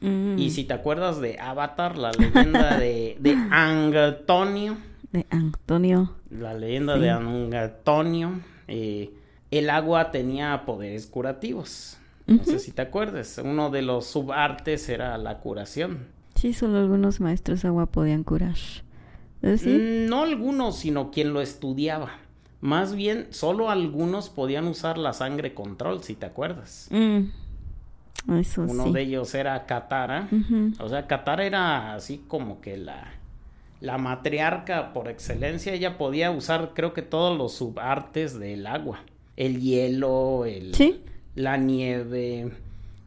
Mm, 0.00 0.38
Y 0.38 0.50
si 0.50 0.64
te 0.64 0.72
acuerdas 0.72 1.20
de 1.20 1.38
Avatar, 1.40 1.98
la 1.98 2.12
leyenda 2.12 2.78
de, 2.78 3.16
de 3.18 3.36
Antonio, 3.50 4.76
De 5.12 5.26
Antonio. 5.30 6.14
la 6.30 6.54
leyenda 6.54 6.94
Sí. 6.94 7.00
de 7.00 7.10
Antonio, 7.58 8.40
eh, 8.68 9.12
el 9.50 9.70
agua 9.70 10.10
tenía 10.10 10.64
poderes 10.66 11.06
curativos. 11.06 11.98
No 12.26 12.42
sé 12.44 12.58
si 12.58 12.72
te 12.72 12.80
acuerdas, 12.82 13.38
uno 13.44 13.70
de 13.70 13.82
los 13.82 14.06
subartes 14.06 14.88
era 14.88 15.18
la 15.18 15.40
curación. 15.40 16.06
Sí, 16.34 16.52
solo 16.54 16.78
algunos 16.78 17.20
maestros 17.20 17.64
agua 17.64 17.86
podían 17.86 18.24
curar. 18.24 18.56
¿Eh, 19.42 19.58
¿Sí? 19.58 19.68
Mm, 19.68 20.08
No 20.08 20.22
algunos, 20.22 20.76
sino 20.78 21.10
quien 21.10 21.32
lo 21.34 21.40
estudiaba. 21.42 22.12
Más 22.62 22.94
bien, 22.94 23.26
solo 23.30 23.68
algunos 23.68 24.30
podían 24.30 24.66
usar 24.66 24.96
la 24.96 25.12
sangre 25.12 25.52
control, 25.52 26.02
si 26.02 26.14
te 26.14 26.24
acuerdas. 26.24 26.88
Mm. 26.90 27.24
Eso 28.38 28.62
Uno 28.62 28.84
sí. 28.84 28.92
de 28.92 29.02
ellos 29.02 29.34
era 29.34 29.66
Katara. 29.66 30.28
O 30.80 30.88
sea, 30.88 31.06
Katara 31.06 31.44
era 31.44 31.94
así 31.94 32.24
como 32.26 32.62
que 32.62 32.78
la, 32.78 33.12
la 33.84 33.98
matriarca 33.98 34.92
por 34.92 35.08
excelencia. 35.08 35.72
Ella 35.74 35.98
podía 35.98 36.30
usar, 36.30 36.70
creo 36.74 36.94
que 36.94 37.02
todos 37.02 37.36
los 37.36 37.52
subartes 37.54 38.38
del 38.38 38.66
agua. 38.66 39.00
El 39.36 39.60
hielo, 39.60 40.44
el, 40.46 40.74
Sí. 40.74 41.02
la 41.34 41.56
nieve, 41.56 42.50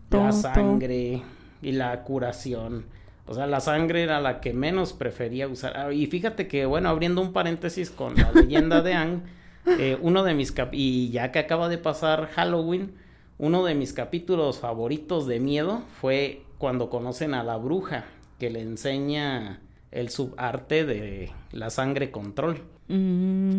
Todo, 0.09 0.23
la 0.25 0.29
todo. 0.31 0.41
sangre 0.41 1.21
y 1.61 1.71
la 1.71 2.03
curación. 2.03 2.85
O 3.25 3.33
sea, 3.33 3.47
la 3.47 3.59
sangre 3.59 4.03
era 4.03 4.21
la 4.21 4.39
que 4.39 4.53
menos 4.53 4.93
prefería 4.93 5.47
usar. 5.47 5.73
Ah, 5.75 5.91
Y 5.91 6.05
fíjate 6.07 6.47
que, 6.47 6.65
bueno, 6.65 6.89
abriendo 6.89 7.21
un 7.21 7.33
paréntesis 7.33 7.89
con 7.89 8.15
la 8.15 8.31
leyenda 8.31 8.81
de 8.81 8.93
Ang, 8.93 9.21
eh, 9.79 9.97
uno 10.01 10.23
de 10.23 10.33
mis 10.33 10.51
cap 10.51 10.69
y 10.73 11.09
ya 11.09 11.31
que 11.31 11.39
acaba 11.39 11.67
de 11.69 11.77
pasar 11.77 12.27
Halloween, 12.35 12.93
uno 13.39 13.65
de 13.65 13.75
mis 13.75 13.93
capítulos 13.93 14.59
favoritos 14.59 15.27
de 15.27 15.39
miedo 15.39 15.81
fue 15.99 16.41
cuando 16.57 16.89
conocen 16.89 17.33
a 17.33 17.43
la 17.43 17.57
bruja 17.57 18.05
que 18.39 18.49
le 18.49 18.61
enseña 18.61 19.59
el 19.97 20.09
subarte 20.09 20.85
de 20.85 21.31
la 21.51 21.71
sangre 21.71 22.11
control. 22.11 22.61
Mm. 22.87 23.57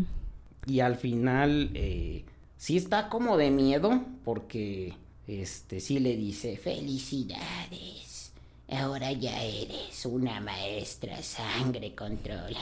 Y 0.66 0.80
al 0.80 0.96
final 0.96 1.70
eh, 1.74 2.24
sí 2.56 2.76
está 2.76 3.08
como 3.08 3.36
de 3.36 3.50
miedo 3.50 4.02
porque 4.24 4.94
este 5.26 5.80
sí 5.80 5.98
le 5.98 6.16
dice 6.16 6.56
felicidades. 6.56 8.32
Ahora 8.70 9.10
ya 9.12 9.42
eres 9.42 10.06
una 10.06 10.40
maestra 10.40 11.20
sangre 11.22 11.94
control. 11.94 12.54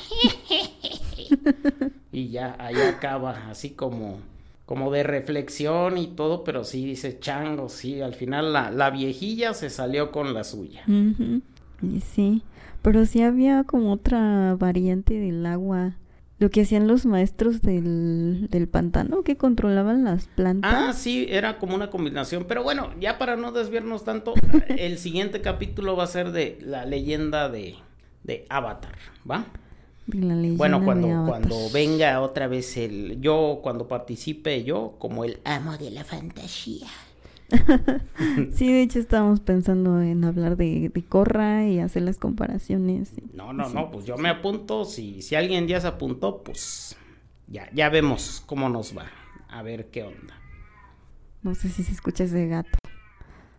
y 2.12 2.28
ya 2.28 2.56
ahí 2.58 2.76
acaba 2.76 3.50
así 3.50 3.70
como 3.70 4.20
como 4.64 4.90
de 4.90 5.04
reflexión 5.04 5.96
y 5.96 6.08
todo, 6.08 6.42
pero 6.42 6.64
sí 6.64 6.84
dice 6.84 7.20
chango, 7.20 7.68
sí, 7.68 8.00
al 8.00 8.14
final 8.14 8.52
la, 8.52 8.72
la 8.72 8.90
viejilla 8.90 9.54
se 9.54 9.70
salió 9.70 10.10
con 10.10 10.34
la 10.34 10.42
suya. 10.42 10.82
Y 10.88 12.00
sí, 12.00 12.42
pero 12.86 13.04
sí 13.04 13.20
había 13.20 13.64
como 13.64 13.92
otra 13.92 14.54
variante 14.54 15.18
del 15.18 15.44
agua. 15.44 15.96
Lo 16.38 16.50
que 16.50 16.60
hacían 16.60 16.86
los 16.86 17.04
maestros 17.04 17.60
del, 17.60 18.46
del 18.48 18.68
pantano, 18.68 19.24
que 19.24 19.36
controlaban 19.36 20.04
las 20.04 20.28
plantas. 20.28 20.72
Ah, 20.72 20.92
sí, 20.92 21.26
era 21.28 21.58
como 21.58 21.74
una 21.74 21.90
combinación. 21.90 22.44
Pero 22.44 22.62
bueno, 22.62 22.92
ya 23.00 23.18
para 23.18 23.34
no 23.34 23.50
desviarnos 23.50 24.04
tanto, 24.04 24.34
el 24.68 24.98
siguiente 24.98 25.40
capítulo 25.40 25.96
va 25.96 26.04
a 26.04 26.06
ser 26.06 26.30
de 26.30 26.60
la 26.62 26.84
leyenda 26.84 27.48
de, 27.48 27.74
de 28.22 28.46
Avatar, 28.48 28.94
¿va? 29.28 29.46
Bueno, 30.06 30.84
cuando, 30.84 31.24
cuando 31.26 31.56
venga 31.74 32.20
otra 32.20 32.46
vez 32.46 32.76
el 32.76 33.20
yo, 33.20 33.58
cuando 33.64 33.88
participe 33.88 34.62
yo 34.62 34.94
como 35.00 35.24
el 35.24 35.40
amo 35.42 35.76
de 35.76 35.90
la 35.90 36.04
fantasía. 36.04 36.86
Sí, 38.52 38.72
de 38.72 38.82
hecho 38.82 38.98
estábamos 38.98 39.40
pensando 39.40 40.00
en 40.00 40.24
hablar 40.24 40.56
de, 40.56 40.90
de 40.92 41.04
Corra 41.04 41.64
y 41.66 41.78
hacer 41.78 42.02
las 42.02 42.18
comparaciones. 42.18 43.12
No, 43.32 43.52
no, 43.52 43.68
Sí. 43.68 43.74
no, 43.74 43.90
pues 43.90 44.04
yo 44.06 44.16
me 44.16 44.28
apunto. 44.28 44.84
Si, 44.84 45.22
si 45.22 45.34
alguien 45.34 45.66
ya 45.68 45.80
se 45.80 45.86
apuntó, 45.86 46.42
pues 46.42 46.96
ya, 47.46 47.68
ya 47.72 47.88
vemos 47.88 48.42
cómo 48.46 48.68
nos 48.68 48.96
va. 48.96 49.06
A 49.48 49.62
ver 49.62 49.86
qué 49.90 50.02
onda. 50.02 50.34
No 51.42 51.54
sé 51.54 51.68
si 51.68 51.82
se 51.84 51.92
escucha 51.92 52.24
ese 52.24 52.48
gato. 52.48 52.78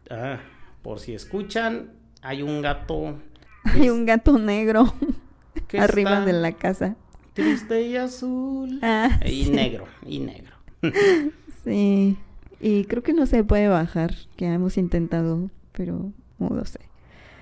Ah, 0.10 0.40
por 0.82 1.00
si 1.00 1.14
escuchan, 1.14 1.92
hay 2.22 2.42
un 2.42 2.62
gato 2.62 3.18
Hay 3.64 3.90
un 3.90 4.06
gato 4.06 4.38
negro 4.38 4.94
arriba 5.80 6.22
de 6.26 6.34
la 6.34 6.52
casa. 6.54 6.96
triste 7.34 7.82
y 7.84 7.96
azul. 7.96 8.80
Ah, 8.82 9.20
Y 9.26 9.46
sí. 9.46 9.52
negro, 9.52 9.86
y 10.06 10.20
negro. 10.20 10.56
Sí. 11.64 12.18
Y 12.60 12.86
creo 12.86 13.04
que 13.04 13.14
no 13.14 13.26
se 13.26 13.44
puede 13.44 13.68
bajar, 13.68 14.16
que 14.36 14.46
hemos 14.46 14.78
intentado, 14.78 15.50
pero 15.74 16.12
no 16.40 16.50
lo 16.50 16.66
sé. 16.66 16.80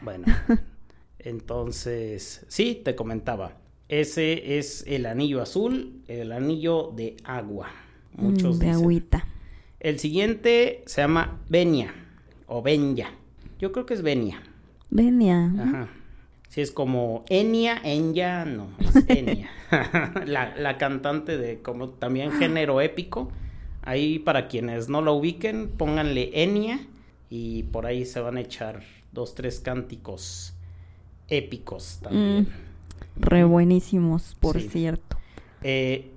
Bueno, 0.02 0.26
entonces, 1.20 2.46
sí, 2.48 2.82
te 2.84 2.96
comentaba. 2.96 3.54
Ese 3.88 4.58
es 4.58 4.84
el 4.88 5.06
anillo 5.06 5.42
azul, 5.42 6.02
el 6.08 6.32
anillo 6.32 6.92
de 6.96 7.16
agua. 7.24 7.70
Muchos 8.18 8.58
Mm, 8.58 8.60
de 8.60 8.66
dicen. 8.68 8.82
agüita. 8.82 9.28
El 9.80 10.00
siguiente 10.00 10.84
se 10.88 11.02
llama 11.02 11.40
Venia 11.50 11.94
o 12.48 12.62
Benya. 12.62 13.12
Yo 13.60 13.72
creo 13.72 13.86
que 13.86 13.94
es 13.94 14.02
Venia. 14.02 14.42
Venia. 14.90 15.52
Ajá. 15.60 15.88
Sí, 16.50 16.62
es 16.62 16.72
como 16.72 17.26
Enya, 17.30 17.80
Enya, 17.84 18.46
no, 18.46 18.70
es 18.80 18.96
Enya. 19.10 19.50
la, 20.26 20.56
la, 20.58 20.78
cantante 20.78 21.38
de 21.38 21.62
como 21.62 21.90
también 21.90 22.32
género 22.32 22.82
épico. 22.82 23.32
Ahí 23.86 24.20
para 24.20 24.48
quienes 24.48 24.90
no 24.90 25.02
lo 25.02 25.14
ubiquen, 25.14 25.70
pónganle 25.70 26.32
Enya 26.34 26.80
y 27.30 27.64
por 27.64 27.86
ahí 27.86 28.06
se 28.06 28.20
van 28.20 28.38
a 28.38 28.42
echar 28.42 28.82
dos, 29.12 29.36
tres 29.36 29.60
cánticos 29.60 30.54
épicos 31.28 32.00
también. 32.02 32.44
Mm, 32.44 33.22
re 33.22 33.44
buenísimos, 33.44 34.36
por 34.40 34.60
cierto. 34.60 35.18
Eh, 35.64 36.12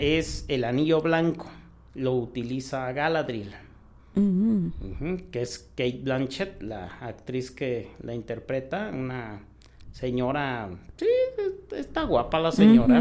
es 0.00 0.44
el 0.48 0.64
anillo 0.64 1.00
blanco, 1.00 1.46
lo 1.94 2.14
utiliza 2.14 2.90
Galadriel. 2.92 3.52
Que 4.14 5.40
es 5.40 5.70
Kate 5.74 6.00
Blanchett, 6.02 6.62
la 6.62 6.98
actriz 7.00 7.50
que 7.50 7.88
la 8.02 8.14
interpreta, 8.14 8.90
una 8.92 9.40
señora, 9.90 10.70
sí, 10.96 11.06
está 11.74 12.04
guapa 12.04 12.38
la 12.38 12.52
señora. 12.52 13.00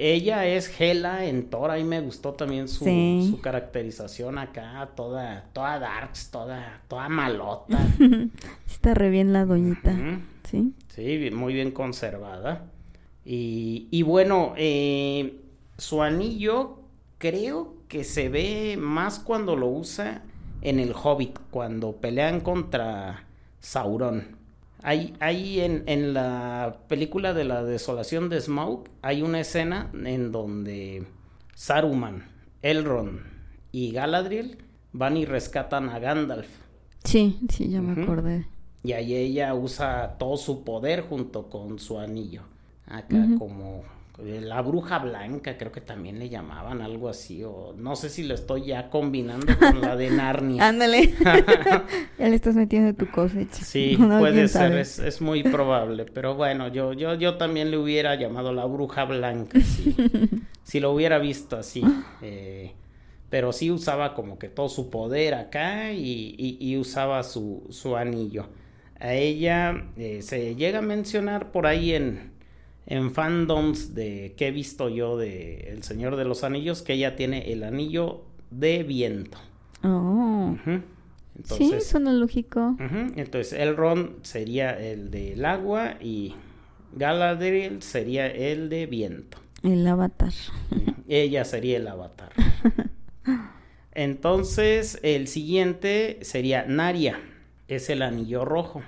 Ella 0.00 0.46
es 0.46 0.80
Hela 0.80 1.24
en 1.24 1.50
Thor, 1.50 1.72
ahí 1.72 1.82
me 1.82 2.00
gustó 2.00 2.34
también 2.34 2.68
su, 2.68 2.84
su 2.84 3.40
caracterización 3.40 4.38
acá, 4.38 4.90
toda, 4.94 5.46
toda 5.52 5.80
darks, 5.80 6.30
toda, 6.30 6.82
toda 6.86 7.08
malota. 7.08 7.78
está 8.66 8.94
re 8.94 9.10
bien 9.10 9.32
la 9.32 9.44
doñita, 9.44 9.92
¿sí? 10.44 10.72
Sí, 10.94 11.30
muy 11.32 11.52
bien 11.52 11.72
conservada. 11.72 12.66
Y, 13.24 13.88
y 13.90 14.02
bueno, 14.02 14.54
eh, 14.56 15.40
su 15.76 16.00
anillo 16.00 16.78
creo 17.18 17.74
que 17.88 18.04
se 18.04 18.28
ve 18.28 18.76
más 18.78 19.18
cuando 19.18 19.56
lo 19.56 19.66
usa 19.66 20.22
en 20.62 20.78
el 20.78 20.92
Hobbit, 20.92 21.40
cuando 21.50 21.96
pelean 21.96 22.40
contra 22.40 23.26
Sauron. 23.58 24.37
Hay, 24.82 25.14
hay 25.20 25.60
en, 25.60 25.82
en, 25.86 26.14
la 26.14 26.78
película 26.88 27.34
de 27.34 27.44
la 27.44 27.64
desolación 27.64 28.28
de 28.28 28.40
Smaug, 28.40 28.84
hay 29.02 29.22
una 29.22 29.40
escena 29.40 29.90
en 29.92 30.30
donde 30.30 31.04
Saruman, 31.54 32.24
Elrond 32.62 33.20
y 33.72 33.90
Galadriel 33.90 34.58
van 34.92 35.16
y 35.16 35.24
rescatan 35.24 35.88
a 35.88 35.98
Gandalf. 35.98 36.48
Sí, 37.04 37.38
sí, 37.48 37.68
ya 37.68 37.80
me 37.80 38.02
acordé. 38.02 38.46
Y 38.82 38.92
ahí 38.92 39.14
ella 39.14 39.54
usa 39.54 40.16
todo 40.18 40.36
su 40.36 40.62
poder 40.64 41.02
junto 41.02 41.48
con 41.50 41.78
su 41.78 41.98
anillo. 41.98 42.42
Acá 42.86 43.26
como 43.38 43.82
la 44.18 44.60
bruja 44.62 44.98
blanca, 44.98 45.56
creo 45.56 45.70
que 45.70 45.80
también 45.80 46.18
le 46.18 46.28
llamaban 46.28 46.82
algo 46.82 47.08
así, 47.08 47.44
o 47.44 47.74
no 47.76 47.94
sé 47.94 48.10
si 48.10 48.24
lo 48.24 48.34
estoy 48.34 48.66
ya 48.66 48.90
combinando 48.90 49.56
con 49.58 49.80
la 49.80 49.94
de 49.94 50.10
Narnia. 50.10 50.66
Ándale, 50.66 51.14
ya 52.18 52.28
le 52.28 52.34
estás 52.34 52.56
metiendo 52.56 52.94
tu 52.94 53.10
cosecha. 53.10 53.64
Sí, 53.64 53.96
puede 54.18 54.48
ser, 54.48 54.72
es, 54.76 55.20
muy 55.20 55.44
probable, 55.44 56.04
pero 56.04 56.34
bueno, 56.34 56.68
yo, 56.68 56.92
yo, 56.94 57.14
yo 57.14 57.36
también 57.36 57.70
le 57.70 57.78
hubiera 57.78 58.16
llamado 58.16 58.52
la 58.52 58.64
bruja 58.64 59.04
blanca, 59.04 59.60
si 60.64 60.80
lo 60.80 60.92
hubiera 60.92 61.18
visto 61.18 61.56
así. 61.56 61.82
Eh, 62.20 62.72
pero 63.30 63.52
sí 63.52 63.70
usaba 63.70 64.14
como 64.14 64.38
que 64.38 64.48
todo 64.48 64.68
su 64.68 64.90
poder 64.90 65.34
acá 65.34 65.92
y, 65.92 66.76
usaba 66.80 67.22
su, 67.22 67.66
su, 67.70 67.96
anillo. 67.96 68.48
A 68.98 69.14
ella 69.14 69.84
eh, 69.96 70.22
se 70.22 70.56
llega 70.56 70.78
a 70.78 70.82
mencionar 70.82 71.52
por 71.52 71.66
ahí 71.66 71.92
en 71.94 72.37
en 72.88 73.12
fandoms 73.12 73.94
de 73.94 74.34
que 74.36 74.48
he 74.48 74.50
visto 74.50 74.88
yo 74.88 75.18
de 75.18 75.70
El 75.70 75.82
Señor 75.82 76.16
de 76.16 76.24
los 76.24 76.42
Anillos 76.42 76.80
que 76.80 76.94
ella 76.94 77.16
tiene 77.16 77.52
el 77.52 77.62
anillo 77.62 78.22
de 78.50 78.82
viento. 78.82 79.36
Oh. 79.84 80.56
Entonces, 81.36 81.84
sí, 81.84 81.90
suena 81.90 82.12
lógico. 82.12 82.76
Entonces, 83.14 83.52
Elrond 83.52 84.24
sería 84.24 84.70
el 84.70 85.10
del 85.10 85.44
agua 85.44 85.96
y 86.00 86.34
Galadriel 86.94 87.82
sería 87.82 88.26
el 88.26 88.70
de 88.70 88.86
viento. 88.86 89.38
El 89.62 89.86
avatar. 89.86 90.32
Ella 91.08 91.44
sería 91.44 91.76
el 91.76 91.86
avatar. 91.86 92.32
Entonces, 93.92 94.98
el 95.02 95.28
siguiente 95.28 96.18
sería 96.22 96.64
Naria. 96.64 97.20
Es 97.68 97.90
el 97.90 98.00
anillo 98.00 98.46
rojo. 98.46 98.82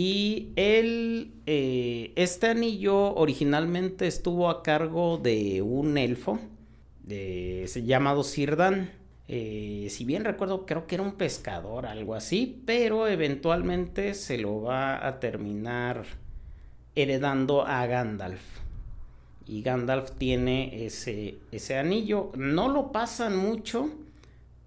Y 0.00 0.52
él, 0.54 1.32
eh, 1.46 2.12
este 2.14 2.46
anillo 2.46 3.16
originalmente 3.16 4.06
estuvo 4.06 4.48
a 4.48 4.62
cargo 4.62 5.18
de 5.18 5.60
un 5.60 5.98
elfo 5.98 6.38
de, 7.02 7.68
llamado 7.84 8.22
Sirdan. 8.22 8.92
Eh, 9.26 9.88
si 9.90 10.04
bien 10.04 10.24
recuerdo, 10.24 10.66
creo 10.66 10.86
que 10.86 10.94
era 10.94 11.02
un 11.02 11.14
pescador, 11.16 11.84
algo 11.84 12.14
así, 12.14 12.62
pero 12.64 13.08
eventualmente 13.08 14.14
se 14.14 14.38
lo 14.38 14.62
va 14.62 15.04
a 15.04 15.18
terminar 15.18 16.04
heredando 16.94 17.66
a 17.66 17.84
Gandalf. 17.86 18.60
Y 19.48 19.62
Gandalf 19.62 20.12
tiene 20.12 20.86
ese, 20.86 21.38
ese 21.50 21.76
anillo. 21.76 22.30
No 22.36 22.68
lo 22.68 22.92
pasan 22.92 23.36
mucho, 23.36 23.90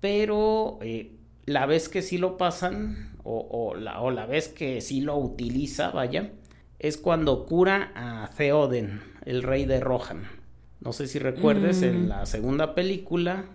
pero 0.01 0.77
eh, 0.81 1.13
la 1.45 1.65
vez 1.67 1.87
que 1.87 2.01
sí 2.01 2.17
lo 2.17 2.35
pasan, 2.35 3.10
o, 3.23 3.75
la, 3.75 4.01
o 4.01 4.11
la 4.11 4.25
vez 4.25 4.47
que 4.47 4.81
sí 4.81 5.01
lo 5.01 5.17
utiliza, 5.17 5.91
vaya, 5.91 6.31
es 6.79 6.97
cuando 6.97 7.45
cura 7.45 7.91
a 7.95 8.29
Theoden, 8.35 9.01
el 9.25 9.43
rey 9.43 9.65
de 9.65 9.79
Rohan. 9.79 10.23
No 10.79 10.93
sé 10.93 11.07
si 11.07 11.19
recuerdes 11.19 11.83
en 11.83 12.05
mm. 12.05 12.07
la 12.07 12.25
segunda 12.25 12.73
película, 12.73 13.45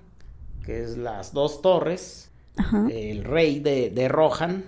que 0.65 0.83
es 0.83 0.97
Las 0.97 1.33
dos 1.33 1.61
torres, 1.61 2.31
el 2.91 3.25
rey 3.25 3.61
de, 3.61 4.09
Rohan 4.09 4.65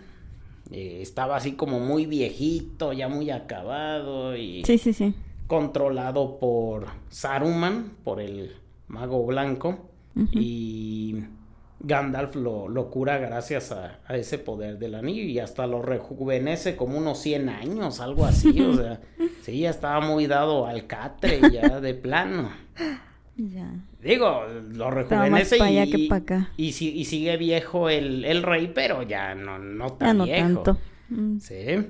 eh, 0.71 0.99
estaba 1.01 1.37
así 1.37 1.53
como 1.53 1.81
muy 1.81 2.07
viejito, 2.07 2.93
ya 2.93 3.09
muy 3.09 3.31
acabado 3.31 4.37
y 4.37 4.63
sí, 4.65 4.77
sí, 4.77 4.93
sí. 4.93 5.15
controlado 5.47 6.39
por 6.39 6.87
Saruman, 7.09 7.93
por 8.05 8.21
el 8.21 8.57
mago 8.89 9.25
blanco. 9.25 9.85
Y 10.33 11.15
Gandalf 11.81 12.35
lo, 12.35 12.91
cura 12.91 13.19
gracias 13.19 13.73
a, 13.73 13.99
ese 14.09 14.39
poder 14.39 14.79
del 14.79 14.95
anillo 14.95 15.23
y 15.23 15.39
hasta 15.39 15.67
lo 15.67 15.83
rejuvenece 15.83 16.77
como 16.77 16.99
unos 16.99 17.19
100 17.19 17.49
años, 17.49 18.01
algo 18.01 18.25
así, 18.25 18.61
o 18.61 18.75
sea, 18.77 19.01
sí, 19.43 19.61
ya 19.61 19.71
estaba 19.71 20.01
muy 20.01 20.27
dado 20.27 20.67
al 20.67 20.87
catre 20.87 21.41
ya 21.53 21.81
de 21.81 21.95
plano. 21.95 22.51
Ya. 23.41 23.73
Digo, 24.03 24.47
lo 24.73 24.91
rejuvenece 24.91 25.59
y, 25.59 25.79
y, 26.57 26.67
y, 26.67 27.05
sigue 27.05 27.37
viejo 27.37 27.89
el, 27.89 28.43
rey, 28.43 28.73
pero 28.75 29.05
ya 29.05 29.37
no, 29.37 29.61
no 29.61 29.93
tan 29.93 30.25
viejo. 30.25 30.43
Tanto. 30.45 30.79
Mm. 31.09 31.39
Sí. 31.39 31.87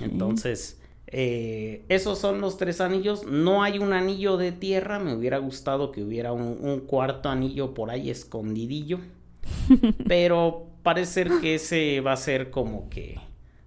Entonces, 0.00 0.80
eh, 1.16 1.84
esos 1.88 2.18
son 2.18 2.40
los 2.40 2.56
tres 2.56 2.80
anillos. 2.80 3.24
No 3.24 3.62
hay 3.62 3.78
un 3.78 3.92
anillo 3.92 4.36
de 4.36 4.50
tierra. 4.50 4.98
Me 4.98 5.14
hubiera 5.14 5.38
gustado 5.38 5.92
que 5.92 6.02
hubiera 6.02 6.32
un, 6.32 6.80
cuarto 6.88 7.28
anillo 7.28 7.72
por 7.72 7.92
ahí 7.92 8.10
escondidillo. 8.10 8.98
Pero 10.08 10.66
parece 10.82 11.12
ser 11.12 11.30
que 11.40 11.54
ese 11.54 12.00
va 12.00 12.14
a 12.14 12.16
ser 12.16 12.50
como 12.50 12.90
que 12.90 13.20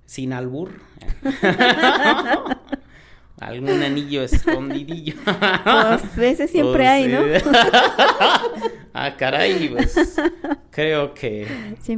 sin 0.05 0.33
albur. 0.33 0.81
Algún 3.39 3.81
anillo 3.81 4.23
escondidillo. 4.23 5.13
Pues 6.15 6.33
ese 6.33 6.49
siempre 6.49 6.83
pues 6.83 6.89
hay, 6.89 7.07
¿no? 7.07 7.21
ah, 8.93 9.15
caray, 9.15 9.69
pues 9.69 10.19
creo 10.71 11.13
que 11.13 11.47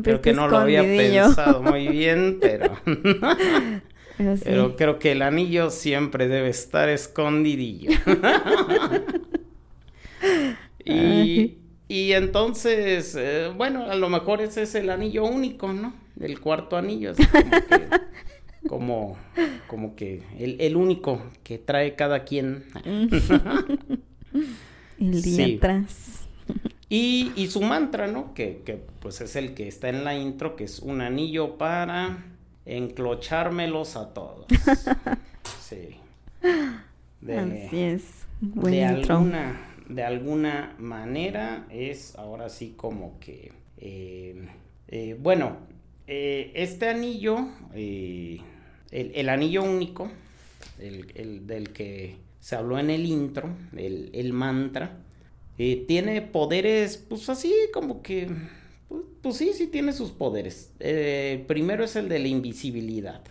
creo 0.03 0.21
que 0.21 0.33
no 0.33 0.47
lo 0.47 0.57
había 0.57 0.83
pensado 0.83 1.63
muy 1.63 1.87
bien, 1.87 2.37
pero 2.39 2.77
pero, 4.43 4.75
creo 4.75 4.99
que 4.99 5.13
el 5.13 5.21
anillo 5.21 5.69
siempre 5.69 6.27
debe 6.27 6.49
estar 6.49 6.89
escondidillo. 6.89 7.91
y, 10.85 11.57
y, 11.87 12.11
entonces, 12.11 13.15
eh, 13.17 13.49
bueno, 13.55 13.85
a 13.85 13.95
lo 13.95 14.09
mejor 14.09 14.41
ese 14.41 14.63
es 14.63 14.75
el 14.75 14.89
anillo 14.89 15.23
único, 15.23 15.71
¿no? 15.71 15.93
El 16.19 16.41
cuarto 16.41 16.75
anillo. 16.75 17.13
como, 18.67 19.17
como, 19.67 19.95
que 19.95 20.23
el, 20.37 20.75
único 20.75 21.21
que 21.43 21.57
trae 21.57 21.95
cada 21.95 22.25
quien. 22.25 22.65
el 24.99 25.21
día 25.21 25.55
atrás. 25.55 26.27
Y, 26.89 27.31
y, 27.37 27.47
su 27.47 27.61
mantra, 27.61 28.07
¿no? 28.07 28.33
Que, 28.33 28.63
que 28.65 28.81
pues 28.99 29.21
es 29.21 29.37
el 29.37 29.53
que 29.53 29.67
está 29.67 29.87
en 29.87 30.03
la 30.03 30.17
intro, 30.17 30.57
que 30.57 30.65
es 30.65 30.79
un 30.79 30.99
anillo 30.99 31.57
para 31.57 32.25
enclochármelos 32.65 33.95
a 33.95 34.13
todos. 34.13 34.45
Sí. 35.61 35.97
De, 37.21 37.37
Así 37.37 37.79
es. 37.79 38.25
de 38.41 38.85
alguna, 38.85 39.75
de 39.87 40.03
alguna 40.03 40.75
manera 40.79 41.67
es 41.69 42.15
ahora 42.15 42.49
sí 42.49 42.73
como 42.75 43.19
que, 43.19 43.51
eh, 43.77 44.47
eh, 44.87 45.15
bueno, 45.19 45.57
eh, 46.07 46.51
este 46.55 46.89
anillo, 46.89 47.47
el, 47.71 49.29
anillo 49.29 49.63
único, 49.63 50.09
el, 50.79 51.45
del 51.45 51.71
que 51.71 52.17
se 52.39 52.55
habló 52.55 52.79
en 52.79 52.89
el 52.89 53.05
intro, 53.05 53.49
el, 53.77 54.09
el 54.13 54.33
mantra, 54.33 54.97
tiene 55.55 56.21
poderes, 56.23 56.97
pues 56.97 57.29
así 57.29 57.53
como 57.73 58.01
que 58.01 58.27
pues, 58.89 59.03
pues, 59.21 59.37
sí, 59.37 59.53
sí 59.53 59.67
tiene 59.67 59.93
sus 59.93 60.11
poderes. 60.11 60.73
Eh, 60.79 61.45
primero 61.47 61.83
es 61.83 61.95
el 61.95 62.09
de 62.09 62.19
la 62.19 62.27
invisibilidad. 62.27 63.21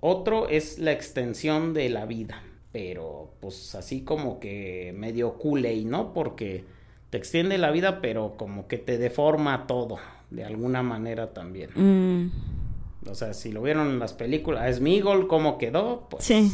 Otro 0.00 0.48
es 0.48 0.78
la 0.78 0.92
extensión 0.92 1.72
de 1.72 1.88
la 1.88 2.04
vida, 2.04 2.42
pero 2.72 3.32
pues 3.40 3.74
así 3.74 4.02
como 4.02 4.40
que 4.40 4.92
medio 4.94 5.38
y 5.72 5.84
¿no? 5.84 6.12
Porque 6.12 6.64
te 7.08 7.18
extiende 7.18 7.56
la 7.56 7.70
vida, 7.70 8.00
pero 8.02 8.34
como 8.36 8.66
que 8.66 8.76
te 8.76 8.98
deforma 8.98 9.66
todo, 9.66 9.98
de 10.30 10.44
alguna 10.44 10.82
manera 10.82 11.32
también. 11.32 11.70
Mm. 11.74 12.30
O 13.08 13.14
sea, 13.14 13.32
si 13.32 13.52
lo 13.52 13.62
vieron 13.62 13.88
en 13.88 13.98
las 13.98 14.12
películas, 14.12 14.64
a 14.64 14.72
Smigol 14.72 15.28
cómo 15.28 15.56
quedó, 15.56 16.08
pues... 16.10 16.24
Sí. 16.24 16.52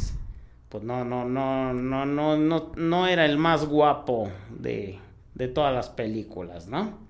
Pues 0.68 0.84
no, 0.84 1.04
no, 1.04 1.24
no, 1.24 1.72
no, 1.72 2.06
no, 2.06 2.36
no, 2.36 2.72
no 2.76 3.06
era 3.08 3.24
el 3.24 3.38
más 3.38 3.66
guapo 3.66 4.30
de, 4.56 5.00
de 5.34 5.48
todas 5.48 5.74
las 5.74 5.88
películas, 5.88 6.68
¿no? 6.68 7.09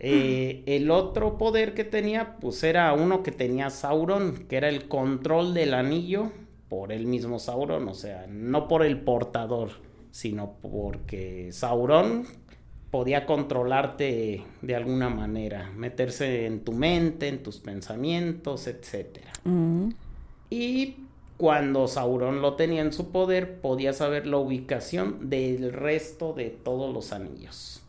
Eh, 0.00 0.62
el 0.66 0.92
otro 0.92 1.38
poder 1.38 1.74
que 1.74 1.82
tenía, 1.82 2.36
pues 2.36 2.62
era 2.62 2.92
uno 2.92 3.24
que 3.24 3.32
tenía 3.32 3.68
Sauron, 3.68 4.46
que 4.48 4.56
era 4.56 4.68
el 4.68 4.86
control 4.86 5.54
del 5.54 5.74
anillo 5.74 6.30
por 6.68 6.92
el 6.92 7.06
mismo 7.06 7.40
Sauron, 7.40 7.88
o 7.88 7.94
sea, 7.94 8.26
no 8.28 8.68
por 8.68 8.84
el 8.84 9.00
portador, 9.00 9.70
sino 10.12 10.54
porque 10.62 11.48
Sauron 11.50 12.26
podía 12.90 13.26
controlarte 13.26 14.44
de 14.62 14.76
alguna 14.76 15.08
manera, 15.08 15.70
meterse 15.76 16.46
en 16.46 16.60
tu 16.60 16.72
mente, 16.72 17.28
en 17.28 17.42
tus 17.42 17.58
pensamientos, 17.58 18.66
etc. 18.66 19.18
Mm. 19.44 19.88
Y 20.50 20.96
cuando 21.36 21.86
Sauron 21.86 22.40
lo 22.40 22.54
tenía 22.54 22.82
en 22.82 22.92
su 22.92 23.10
poder, 23.10 23.60
podía 23.60 23.92
saber 23.92 24.26
la 24.26 24.38
ubicación 24.38 25.28
del 25.28 25.72
resto 25.72 26.32
de 26.32 26.50
todos 26.50 26.92
los 26.92 27.12
anillos. 27.12 27.82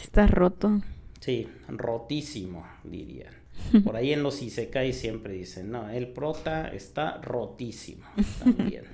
Está 0.00 0.26
roto. 0.26 0.80
Sí, 1.20 1.48
rotísimo, 1.68 2.66
dirían. 2.84 3.34
Por 3.84 3.96
ahí 3.96 4.12
en 4.12 4.22
los 4.22 4.42
Isekai 4.42 4.92
siempre 4.92 5.32
dicen, 5.32 5.70
no, 5.70 5.88
el 5.88 6.08
prota 6.08 6.68
está 6.68 7.20
rotísimo 7.22 8.06
también. 8.38 8.84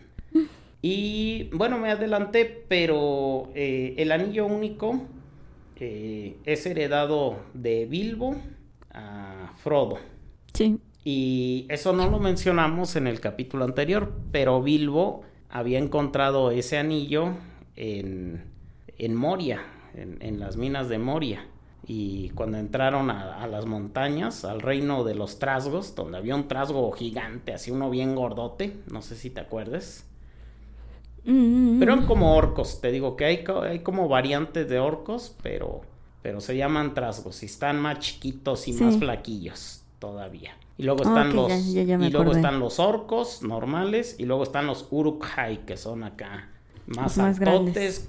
y 0.80 1.50
bueno, 1.52 1.78
me 1.78 1.90
adelanté, 1.90 2.64
pero 2.68 3.50
eh, 3.54 3.94
el 3.98 4.12
anillo 4.12 4.46
único 4.46 5.02
eh, 5.76 6.36
es 6.44 6.64
heredado 6.66 7.40
de 7.54 7.86
Bilbo 7.86 8.36
a 8.92 9.52
Frodo. 9.56 9.98
Sí. 10.54 10.78
Y 11.04 11.66
eso 11.68 11.92
no 11.92 12.08
lo 12.08 12.20
mencionamos 12.20 12.94
en 12.94 13.08
el 13.08 13.18
capítulo 13.18 13.64
anterior, 13.64 14.12
pero 14.30 14.62
Bilbo 14.62 15.24
había 15.50 15.80
encontrado 15.80 16.52
ese 16.52 16.78
anillo 16.78 17.34
en, 17.74 18.44
en 18.96 19.14
Moria, 19.16 19.60
en, 19.94 20.40
las 20.40 20.56
minas 20.56 20.88
de 20.88 20.98
Moria. 20.98 21.46
Y 21.86 22.30
cuando 22.30 22.58
entraron 22.58 23.10
a, 23.10 23.46
las 23.46 23.66
montañas, 23.66 24.44
al 24.44 24.60
reino 24.60 25.04
de 25.04 25.14
los 25.14 25.38
trasgos, 25.38 25.94
donde 25.94 26.18
había 26.18 26.36
un 26.36 26.46
trasgo 26.46 26.90
gigante, 26.92 27.52
así 27.52 27.70
uno 27.70 27.90
bien 27.90 28.14
gordote, 28.14 28.76
no 28.90 29.02
sé 29.02 29.16
si 29.16 29.30
te 29.30 29.40
acuerdes. 29.40 30.06
Mm. 31.24 31.78
Pero 31.78 31.92
eran 31.92 32.06
como 32.06 32.36
orcos, 32.36 32.80
te 32.80 32.92
digo 32.92 33.16
que 33.16 33.24
hay, 33.24 33.44
hay 33.68 33.80
como 33.80 34.08
variantes 34.08 34.68
de 34.68 34.78
orcos, 34.78 35.36
pero, 35.42 35.82
pero 36.22 36.40
se 36.40 36.56
llaman 36.56 36.94
trasgos 36.94 37.42
y 37.42 37.46
están 37.46 37.80
más 37.80 37.98
chiquitos 37.98 38.68
y 38.68 38.72
más 38.74 38.96
flaquillos 38.96 39.84
todavía. 39.98 40.56
Y 40.78 40.84
luego 40.84 41.02
están 41.04 41.34
los 41.34 41.52
y 41.52 42.10
luego 42.10 42.32
están 42.32 42.58
los 42.58 42.80
orcos 42.80 43.42
normales 43.42 44.16
y 44.18 44.24
luego 44.24 44.42
están 44.42 44.66
los 44.66 44.88
urukhai 44.90 45.64
que 45.64 45.76
son 45.76 46.02
acá 46.02 46.48
más, 46.86 47.18
más 47.18 47.38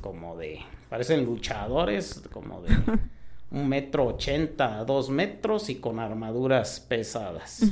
como 0.02 0.38
de 0.38 0.60
Parecen 0.94 1.26
luchadores 1.26 2.22
como 2.32 2.62
de 2.62 2.70
un 3.50 3.68
metro 3.68 4.06
ochenta 4.06 4.84
dos 4.86 5.10
metros 5.10 5.72
y 5.72 5.78
con 5.78 6.00
armaduras 6.00 6.80
pesadas. 6.82 7.64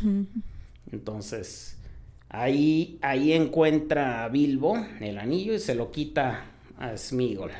Entonces, 0.91 1.77
ahí, 2.29 2.97
ahí 3.03 3.33
encuentra 3.33 4.23
a 4.23 4.29
Bilbo 4.29 4.75
el 4.99 5.19
anillo 5.19 5.53
y 5.53 5.59
se 5.59 5.75
lo 5.75 5.91
quita 5.91 6.45
a 6.79 6.97
Smigol. 6.97 7.51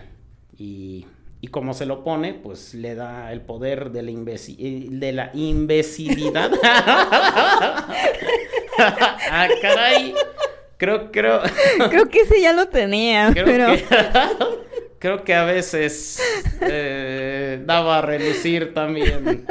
Y, 0.58 1.06
y 1.41 1.47
como 1.50 1.76
se 1.76 1.86
lo 1.86 2.04
pone, 2.04 2.34
pues 2.34 2.74
le 2.74 2.95
da 2.95 3.32
el 3.32 3.41
poder 3.41 3.91
de 3.91 4.02
la, 4.02 4.12
de 4.13 5.12
la 5.12 5.30
imbecilidad. 5.36 6.52
ah, 8.80 9.47
caray. 9.62 10.15
Creo, 10.78 11.12
creo. 11.12 11.39
creo 11.91 12.10
que 12.10 12.21
ese 12.21 12.41
ya 12.41 12.52
lo 12.52 12.67
tenía, 12.67 13.32
pero 13.36 13.67
creo 15.02 15.24
que 15.24 15.34
a 15.34 15.44
veces 15.44 16.22
eh, 16.62 17.60
daba 17.66 17.98
a 17.98 18.02
relucir 18.04 18.74
también 18.74 19.46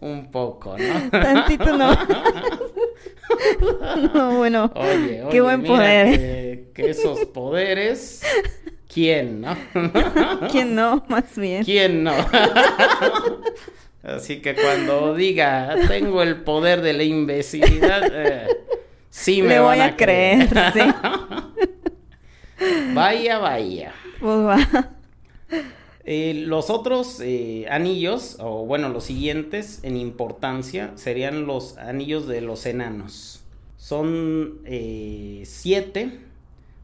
un 0.00 0.30
poco, 0.30 0.76
¿no? 0.78 1.10
Tantito 1.10 1.76
no. 1.76 1.94
no, 4.14 4.38
bueno. 4.38 4.72
Oye, 4.74 5.22
oye, 5.22 5.26
qué 5.30 5.40
buen 5.42 5.62
poder. 5.62 6.72
Que, 6.72 6.90
esos 6.90 7.26
poderes, 7.26 8.22
¿quién, 8.92 9.42
no? 9.42 9.56
¿Quién 10.50 10.74
no, 10.74 11.04
más 11.08 11.36
bien? 11.36 11.64
¿Quién 11.64 12.02
no? 12.02 12.12
Así 14.02 14.40
que 14.40 14.54
cuando 14.54 15.14
diga, 15.14 15.76
tengo 15.86 16.22
el 16.22 16.36
poder 16.36 16.80
de 16.80 16.94
la 16.94 17.02
imbecilidad, 17.02 18.02
eh, 18.10 18.48
sí 19.10 19.42
me 19.42 19.60
voy 19.60 19.80
a, 19.80 19.96
creer. 19.96 20.48
sí. 20.72 20.80
vaya, 22.94 23.38
vaya. 23.38 23.92
Pues 24.20 24.58
eh, 26.04 26.44
los 26.46 26.68
otros 26.68 27.20
eh, 27.20 27.66
anillos, 27.70 28.36
o 28.40 28.66
bueno, 28.66 28.88
los 28.90 29.04
siguientes 29.04 29.80
en 29.82 29.96
importancia, 29.96 30.92
serían 30.96 31.46
los 31.46 31.78
anillos 31.78 32.26
de 32.26 32.42
los 32.42 32.66
enanos. 32.66 33.42
Son 33.78 34.60
eh, 34.64 35.42
siete 35.46 36.20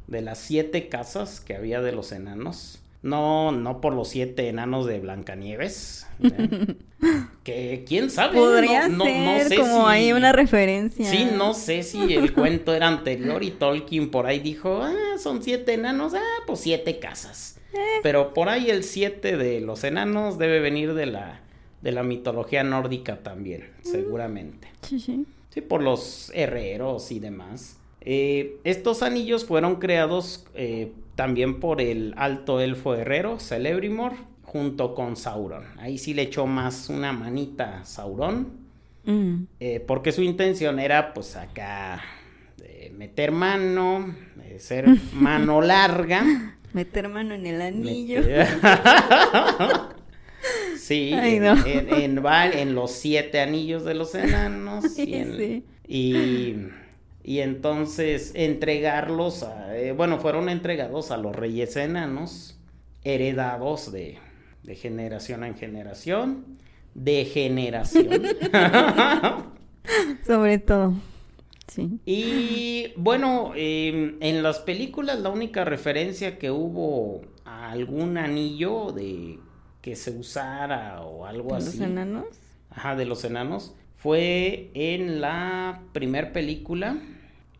de 0.06 0.22
las 0.22 0.38
siete 0.38 0.88
casas 0.88 1.40
que 1.40 1.54
había 1.54 1.80
de 1.82 1.92
los 1.92 2.12
enanos. 2.12 2.80
No, 3.02 3.52
no 3.52 3.80
por 3.80 3.94
los 3.94 4.08
siete 4.08 4.48
enanos 4.48 4.86
de 4.86 5.00
Blancanieves. 5.00 6.06
que 7.44 7.84
quién 7.86 8.10
sabe. 8.10 8.38
Podría 8.38 8.88
no, 8.88 9.04
ser 9.04 9.58
como 9.58 9.86
hay 9.86 10.12
una 10.12 10.32
referencia. 10.32 11.10
Sí, 11.10 11.28
no 11.34 11.54
sé 11.54 11.82
si 11.82 12.14
el 12.14 12.32
cuento 12.34 12.74
era 12.74 12.88
anterior 12.88 13.42
y 13.42 13.50
Tolkien 13.50 14.10
por 14.10 14.26
ahí 14.26 14.40
dijo, 14.40 14.82
ah, 14.82 15.18
son 15.18 15.42
siete 15.42 15.74
enanos, 15.74 16.14
ah, 16.14 16.42
pues 16.46 16.60
siete 16.60 16.98
casas. 16.98 17.59
Eh. 17.72 18.00
Pero 18.02 18.34
por 18.34 18.48
ahí 18.48 18.70
el 18.70 18.84
siete 18.84 19.36
de 19.36 19.60
los 19.60 19.84
enanos 19.84 20.38
debe 20.38 20.60
venir 20.60 20.94
de 20.94 21.06
la, 21.06 21.40
de 21.82 21.92
la 21.92 22.02
mitología 22.02 22.64
nórdica 22.64 23.22
también, 23.22 23.70
mm. 23.84 23.86
seguramente. 23.86 24.68
Sí, 24.82 24.98
sí. 24.98 25.26
Sí, 25.50 25.60
por 25.60 25.82
los 25.82 26.30
herreros 26.34 27.10
y 27.10 27.18
demás. 27.18 27.76
Eh, 28.00 28.58
estos 28.64 29.02
anillos 29.02 29.44
fueron 29.44 29.76
creados 29.76 30.46
eh, 30.54 30.92
también 31.16 31.60
por 31.60 31.80
el 31.80 32.14
alto 32.16 32.60
elfo 32.60 32.94
herrero, 32.94 33.40
Celebrimor, 33.40 34.12
junto 34.42 34.94
con 34.94 35.16
Sauron. 35.16 35.64
Ahí 35.78 35.98
sí 35.98 36.14
le 36.14 36.22
echó 36.22 36.46
más 36.46 36.88
una 36.88 37.12
manita 37.12 37.80
a 37.80 37.84
Sauron, 37.84 38.48
mm. 39.04 39.42
eh, 39.58 39.80
porque 39.80 40.12
su 40.12 40.22
intención 40.22 40.78
era 40.78 41.12
pues 41.12 41.36
acá 41.36 42.02
meter 42.96 43.32
mano, 43.32 44.14
ser 44.58 44.86
mano 45.12 45.60
larga. 45.60 46.58
Meter 46.72 47.08
mano 47.08 47.34
en 47.34 47.46
el 47.46 47.62
anillo. 47.62 48.22
sí, 50.78 51.10
en, 51.12 52.74
los 52.74 52.92
siete 52.92 53.40
anillos 53.40 53.84
de 53.84 53.94
los 53.94 54.14
enanos. 54.14 54.84
sí. 54.94 55.64
y 55.86 56.54
y 57.22 57.40
entonces 57.40 58.32
entregarlos 58.34 59.42
a, 59.42 59.76
eh, 59.76 59.92
bueno, 59.92 60.18
fueron 60.18 60.48
entregados 60.48 61.10
a 61.10 61.16
los 61.16 61.36
reyes 61.36 61.76
enanos, 61.76 62.58
heredados 63.04 63.92
de, 63.92 64.18
de 64.62 64.74
generación 64.74 65.44
en 65.44 65.54
generación, 65.54 66.58
de 66.94 67.24
generación. 67.26 68.22
Sobre 70.26 70.58
todo. 70.58 70.94
Sí. 71.70 72.00
Y 72.04 72.92
bueno, 72.96 73.52
em, 73.54 74.16
en 74.20 74.42
las 74.42 74.58
películas 74.58 75.20
la 75.20 75.28
única 75.28 75.64
referencia 75.64 76.36
que 76.36 76.50
hubo 76.50 77.20
a 77.44 77.70
algún 77.70 78.18
anillo 78.18 78.90
de 78.92 79.38
que 79.80 79.94
se 79.94 80.10
usara 80.10 81.00
o 81.02 81.26
algo 81.26 81.54
así. 81.54 81.78
¿De 81.78 81.84
los 81.84 81.92
enanos? 81.92 82.26
Ajá, 82.70 82.96
de 82.96 83.04
los 83.04 83.24
enanos 83.24 83.74
fue 83.96 84.70
en 84.74 85.20
la 85.20 85.82
primer 85.92 86.32
película, 86.32 86.98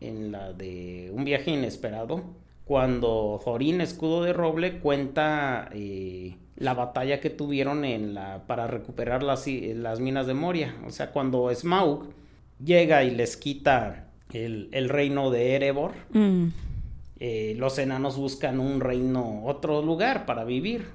en 0.01 0.33
la 0.33 0.53
de 0.53 1.11
Un 1.13 1.25
viaje 1.25 1.51
inesperado, 1.51 2.25
cuando 2.65 3.41
Thorin 3.45 3.81
Escudo 3.81 4.23
de 4.23 4.33
Roble 4.33 4.79
cuenta 4.79 5.69
eh, 5.73 6.37
la 6.57 6.75
batalla 6.75 7.21
que 7.21 7.29
tuvieron 7.31 7.85
en 7.85 8.15
la, 8.15 8.47
para 8.47 8.67
recuperar 8.67 9.23
las, 9.23 9.47
las, 9.47 10.01
minas 10.01 10.27
de 10.27 10.35
Moria. 10.35 10.75
O 10.87 10.91
sea, 10.91 11.11
cuando 11.11 11.55
Smaug 11.55 12.09
llega 12.65 13.05
y 13.05 13.11
les 13.11 13.37
quita 13.37 14.10
el, 14.33 14.89
reino 14.89 15.31
de 15.31 15.55
Erebor, 15.55 15.93
mm. 16.13 16.47
eh, 17.19 17.55
los 17.59 17.79
enanos 17.79 18.17
buscan 18.17 18.61
un 18.61 18.81
reino, 18.81 19.45
otro 19.45 19.83
lugar 19.83 20.27
para 20.27 20.45
vivir. 20.45 20.89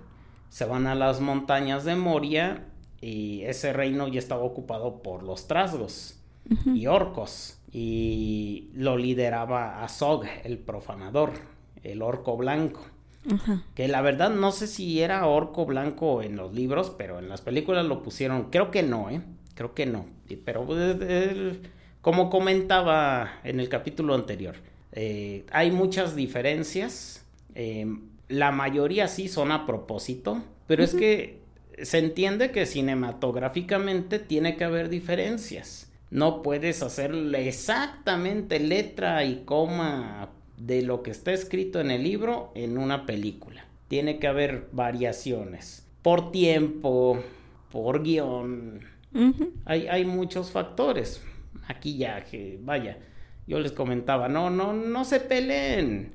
Se 0.50 0.66
van 0.66 0.88
a 0.88 0.96
las 0.96 1.20
montañas 1.20 1.84
de 1.84 1.96
Moria 1.96 2.66
y 3.02 3.42
ese 3.44 3.74
reino 3.74 4.08
ya 4.08 4.20
estaba 4.20 4.44
ocupado 4.44 5.02
por 5.02 5.24
los 5.24 5.48
trasgos. 5.48 6.20
y 6.66 6.88
orcos. 6.88 7.60
Y 7.72 8.70
lo 8.74 8.98
lideraba 8.98 9.84
Azog, 9.84 10.24
el 10.44 10.60
profanador, 10.60 11.34
el 11.84 12.02
orco 12.02 12.38
blanco. 12.38 12.86
Que 13.74 13.88
la 13.88 14.02
verdad 14.02 14.30
no 14.30 14.52
sé 14.52 14.68
si 14.68 15.02
era 15.02 15.26
orco 15.26 15.66
blanco 15.66 16.22
en 16.22 16.36
los 16.36 16.54
libros, 16.54 16.94
pero 16.96 17.20
en 17.20 17.28
las 17.28 17.42
películas 17.42 17.86
lo 17.86 18.04
pusieron. 18.04 18.50
Creo 18.52 18.70
que 18.70 18.84
no, 18.84 19.10
¿eh? 19.10 19.22
Creo 19.56 19.74
que 19.74 19.86
no. 19.86 20.06
Pero 20.46 20.66
pues, 20.66 21.58
como 22.06 22.30
comentaba 22.30 23.40
en 23.44 23.60
el 23.60 23.68
capítulo 23.68 24.14
anterior, 24.14 24.58
eh, 24.92 25.44
hay 25.50 25.72
muchas 25.72 26.16
diferencias. 26.16 27.26
Em, 27.56 28.02
la 28.28 28.52
mayoría 28.52 29.08
sí 29.08 29.28
son 29.28 29.52
a 29.52 29.66
propósito, 29.66 30.44
pero 30.68 30.84
es 30.84 30.94
que 30.94 31.40
se 31.82 31.98
entiende 31.98 32.52
que 32.52 32.68
cinematográficamente 32.68 34.20
tiene 34.20 34.56
que 34.56 34.66
haber 34.66 34.90
diferencias. 34.90 35.92
No 36.12 36.44
puedes 36.44 36.84
hacerle 36.84 37.48
exactamente 37.48 38.60
letra 38.60 39.26
y 39.26 39.42
coma 39.44 40.30
de 40.58 40.84
lo 40.84 41.02
que 41.02 41.10
está 41.10 41.34
escrito 41.34 41.82
en 41.82 41.90
el 41.90 42.04
libro 42.04 42.52
en 42.54 42.78
una 42.78 43.08
película. 43.08 43.66
Tiene 43.88 44.20
que 44.20 44.28
haber 44.28 44.68
variaciones 44.74 45.88
por 46.04 46.32
tiempo, 46.32 47.20
por 47.72 48.04
guion. 48.04 48.82
hay, 49.66 49.88
hay 49.88 50.06
muchos 50.06 50.52
factores. 50.52 51.24
Aquí 51.68 51.98
ya 51.98 52.24
que, 52.24 52.60
vaya, 52.62 52.98
yo 53.48 53.60
les 53.60 53.72
comentaba, 53.72 54.28
no, 54.28 54.50
no, 54.50 54.74
no 54.74 55.06
se 55.06 55.20
peleen 55.20 56.14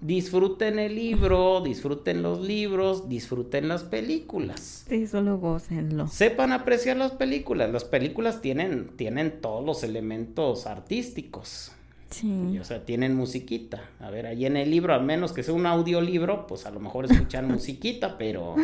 disfruten 0.00 0.78
el 0.78 0.94
libro, 0.94 1.60
disfruten 1.60 2.22
los 2.22 2.40
libros, 2.40 3.08
disfruten 3.08 3.68
las 3.68 3.84
películas. 3.84 4.84
Sí, 4.88 5.06
solo 5.06 5.38
gocenlo. 5.38 6.08
Sepan 6.08 6.52
apreciar 6.52 6.96
las 6.96 7.12
películas. 7.12 7.70
Las 7.72 7.84
películas 7.84 8.40
tienen, 8.40 8.88
tienen 8.96 9.40
todos 9.40 9.64
los 9.64 9.82
elementos 9.84 10.66
artísticos. 10.66 11.72
Sí. 12.10 12.58
o 12.58 12.64
sea, 12.64 12.84
tienen 12.84 13.16
musiquita. 13.16 13.88
A 13.98 14.10
ver, 14.10 14.26
ahí 14.26 14.44
en 14.44 14.58
el 14.58 14.70
libro, 14.70 14.92
al 14.92 15.02
menos 15.02 15.32
que 15.32 15.42
sea 15.42 15.54
un 15.54 15.64
audiolibro, 15.64 16.46
pues 16.46 16.66
a 16.66 16.70
lo 16.70 16.78
mejor 16.78 17.06
escuchan 17.06 17.48
musiquita, 17.50 18.18
pero, 18.18 18.54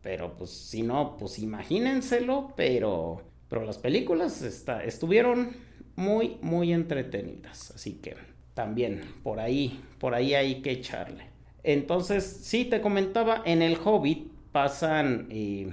pero 0.00 0.34
pues 0.34 0.50
si 0.50 0.82
no, 0.82 1.16
pues 1.18 1.38
imagínenselo, 1.38 2.54
pero, 2.56 3.20
pero 3.50 3.66
las 3.66 3.76
películas 3.76 4.40
está, 4.40 4.82
estuvieron 4.82 5.50
muy, 5.96 6.36
muy 6.42 6.72
entretenidas. 6.72 7.72
Así 7.72 7.94
que 7.94 8.14
también 8.54 9.02
por 9.22 9.40
ahí, 9.40 9.80
por 9.98 10.14
ahí 10.14 10.34
hay 10.34 10.62
que 10.62 10.70
echarle. 10.70 11.24
Entonces, 11.62 12.24
sí, 12.24 12.64
te 12.64 12.80
comentaba, 12.80 13.42
en 13.44 13.60
el 13.60 13.76
Hobbit 13.82 14.30
pasan 14.52 15.26
eh, 15.30 15.72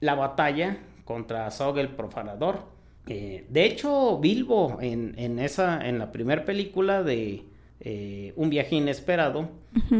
la 0.00 0.14
batalla 0.14 0.78
contra 1.04 1.50
Zog 1.50 1.78
el 1.78 1.88
Profanador. 1.88 2.60
Eh, 3.08 3.44
de 3.48 3.64
hecho, 3.64 4.18
Bilbo 4.18 4.78
en, 4.80 5.14
en, 5.18 5.40
esa, 5.40 5.86
en 5.88 5.98
la 5.98 6.12
primera 6.12 6.44
película 6.44 7.02
de 7.02 7.44
eh, 7.80 8.32
Un 8.36 8.48
viaje 8.48 8.76
inesperado, 8.76 9.48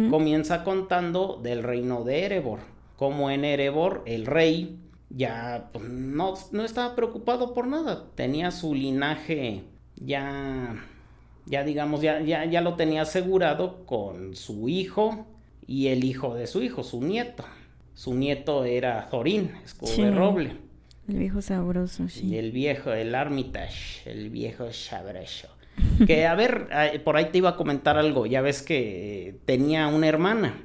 comienza 0.08 0.62
contando 0.62 1.40
del 1.42 1.64
reino 1.64 2.04
de 2.04 2.24
Erebor. 2.24 2.60
Como 2.96 3.28
en 3.30 3.44
Erebor, 3.44 4.04
el 4.06 4.26
rey 4.26 4.78
ya 5.14 5.70
pues, 5.72 5.88
no, 5.88 6.34
no 6.52 6.64
estaba 6.64 6.94
preocupado 6.94 7.54
por 7.54 7.66
nada. 7.66 8.06
Tenía 8.14 8.50
su 8.50 8.74
linaje 8.74 9.64
ya 9.96 10.76
ya 11.46 11.64
digamos, 11.64 12.00
ya, 12.02 12.20
ya, 12.20 12.44
ya 12.44 12.60
lo 12.60 12.74
tenía 12.74 13.02
asegurado 13.02 13.84
con 13.84 14.36
su 14.36 14.68
hijo 14.68 15.26
y 15.66 15.88
el 15.88 16.04
hijo 16.04 16.34
de 16.34 16.46
su 16.46 16.62
hijo, 16.62 16.82
su 16.82 17.02
nieto. 17.02 17.44
Su 17.94 18.14
nieto 18.14 18.64
era 18.64 19.08
Thorin, 19.10 19.52
escudo 19.64 19.94
de 19.96 20.10
roble. 20.10 20.56
El 21.08 21.18
viejo 21.18 21.42
sabroso, 21.42 22.08
sí. 22.08 22.36
El 22.36 22.52
viejo, 22.52 22.92
el 22.92 23.14
Armitage, 23.14 24.10
el 24.10 24.30
viejo 24.30 24.72
sabroso. 24.72 25.48
Que 26.06 26.26
a 26.26 26.34
ver, 26.34 26.68
por 27.02 27.16
ahí 27.16 27.26
te 27.26 27.38
iba 27.38 27.50
a 27.50 27.56
comentar 27.56 27.96
algo. 27.96 28.26
Ya 28.26 28.40
ves 28.40 28.62
que 28.62 29.36
tenía 29.46 29.88
una 29.88 30.06
hermana. 30.06 30.62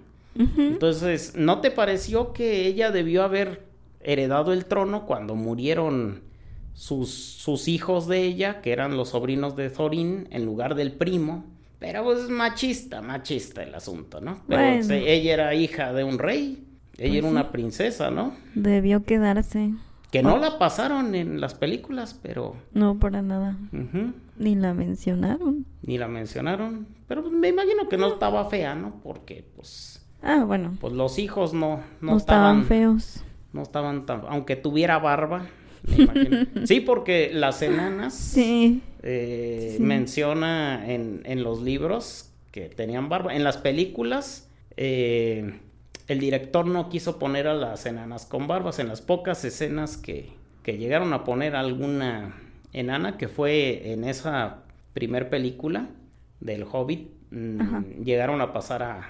Entonces, 0.58 1.34
¿no 1.36 1.62
te 1.62 1.72
pareció 1.72 2.34
que 2.34 2.68
ella 2.68 2.92
debió 2.92 3.24
haber 3.24 3.67
heredado 4.08 4.54
el 4.54 4.66
trono 4.66 5.06
cuando 5.06 5.36
murieron 5.36 6.22
sus, 6.74 7.12
sus 7.12 7.68
hijos 7.68 8.08
de 8.08 8.24
ella, 8.24 8.62
que 8.62 8.72
eran 8.72 8.98
los 8.98 9.10
sobrinos 9.10 9.56
de 9.56 9.70
Thorin, 9.70 10.28
en 10.32 10.46
lugar 10.46 10.76
del 10.76 10.94
primo. 10.94 11.46
Pero 11.80 12.04
pues 12.04 12.30
machista, 12.30 13.02
machista 13.02 13.62
el 13.62 13.76
asunto, 13.76 14.20
¿no? 14.22 14.42
Pero 14.48 14.64
ella 14.94 15.34
era 15.34 15.54
hija 15.54 15.94
de 15.94 16.04
un 16.04 16.18
rey, 16.18 16.66
ella 16.98 17.10
pues 17.10 17.14
era 17.16 17.28
una 17.28 17.52
princesa, 17.52 18.10
¿no? 18.10 18.34
Debió 18.56 19.04
quedarse. 19.04 19.74
Que 20.12 20.24
no 20.24 20.38
la 20.38 20.58
pasaron 20.58 21.16
en 21.16 21.42
las 21.42 21.54
películas, 21.54 22.18
pero... 22.24 22.56
No, 22.74 22.98
para 22.98 23.22
nada. 23.22 23.58
Ni 24.38 24.56
la 24.56 24.74
mencionaron. 24.74 25.66
Ni 25.82 25.98
la 25.98 26.08
mencionaron. 26.08 26.88
Pero 27.08 27.24
pues, 27.24 27.34
me 27.34 27.50
imagino 27.50 27.90
que 27.90 27.98
no 27.98 28.08
estaba 28.08 28.46
fea, 28.50 28.74
¿no? 28.74 29.02
Porque 29.04 29.46
pues... 29.56 30.06
Ah, 30.22 30.46
bueno. 30.46 30.78
Pues 30.80 30.94
los 30.94 31.20
hijos 31.20 31.54
no... 31.54 31.82
No, 32.02 32.16
estaban, 32.16 32.66
feos. 32.66 33.24
No 33.54 33.64
estaban 33.64 34.06
tan... 34.06 34.24
Aunque 34.28 34.56
tuviera 34.56 35.00
barba, 35.00 35.48
Sí, 36.66 36.82
porque 36.82 37.32
las 37.34 37.62
enanas 37.62 38.36
eh, 38.38 39.78
menciona 39.80 40.86
en, 40.88 41.44
los 41.44 41.62
libros 41.62 42.32
que 42.52 42.70
tenían 42.70 43.10
barba. 43.10 43.36
En 43.36 43.44
las 43.44 43.58
películas, 43.58 44.50
eh, 44.76 45.60
el 46.08 46.20
director 46.20 46.66
no 46.66 46.90
quiso 46.90 47.20
poner 47.20 47.48
a 47.48 47.54
las 47.54 47.86
enanas 47.86 48.26
con 48.26 48.48
barbas. 48.48 48.80
En 48.80 48.88
las 48.88 49.02
pocas 49.02 49.44
escenas 49.46 49.98
que, 49.98 50.36
llegaron 50.66 51.14
a 51.14 51.24
poner 51.24 51.56
alguna 51.56 52.36
enana, 52.74 53.18
que 53.18 53.30
fue 53.30 53.94
en 53.94 54.04
esa 54.04 54.64
primer 54.94 55.30
película 55.30 55.88
del 56.42 56.66
Hobbit, 56.70 57.10
mm, 57.32 58.04
llegaron 58.04 58.42
a 58.42 58.52
pasar 58.52 58.84
a, 58.84 59.10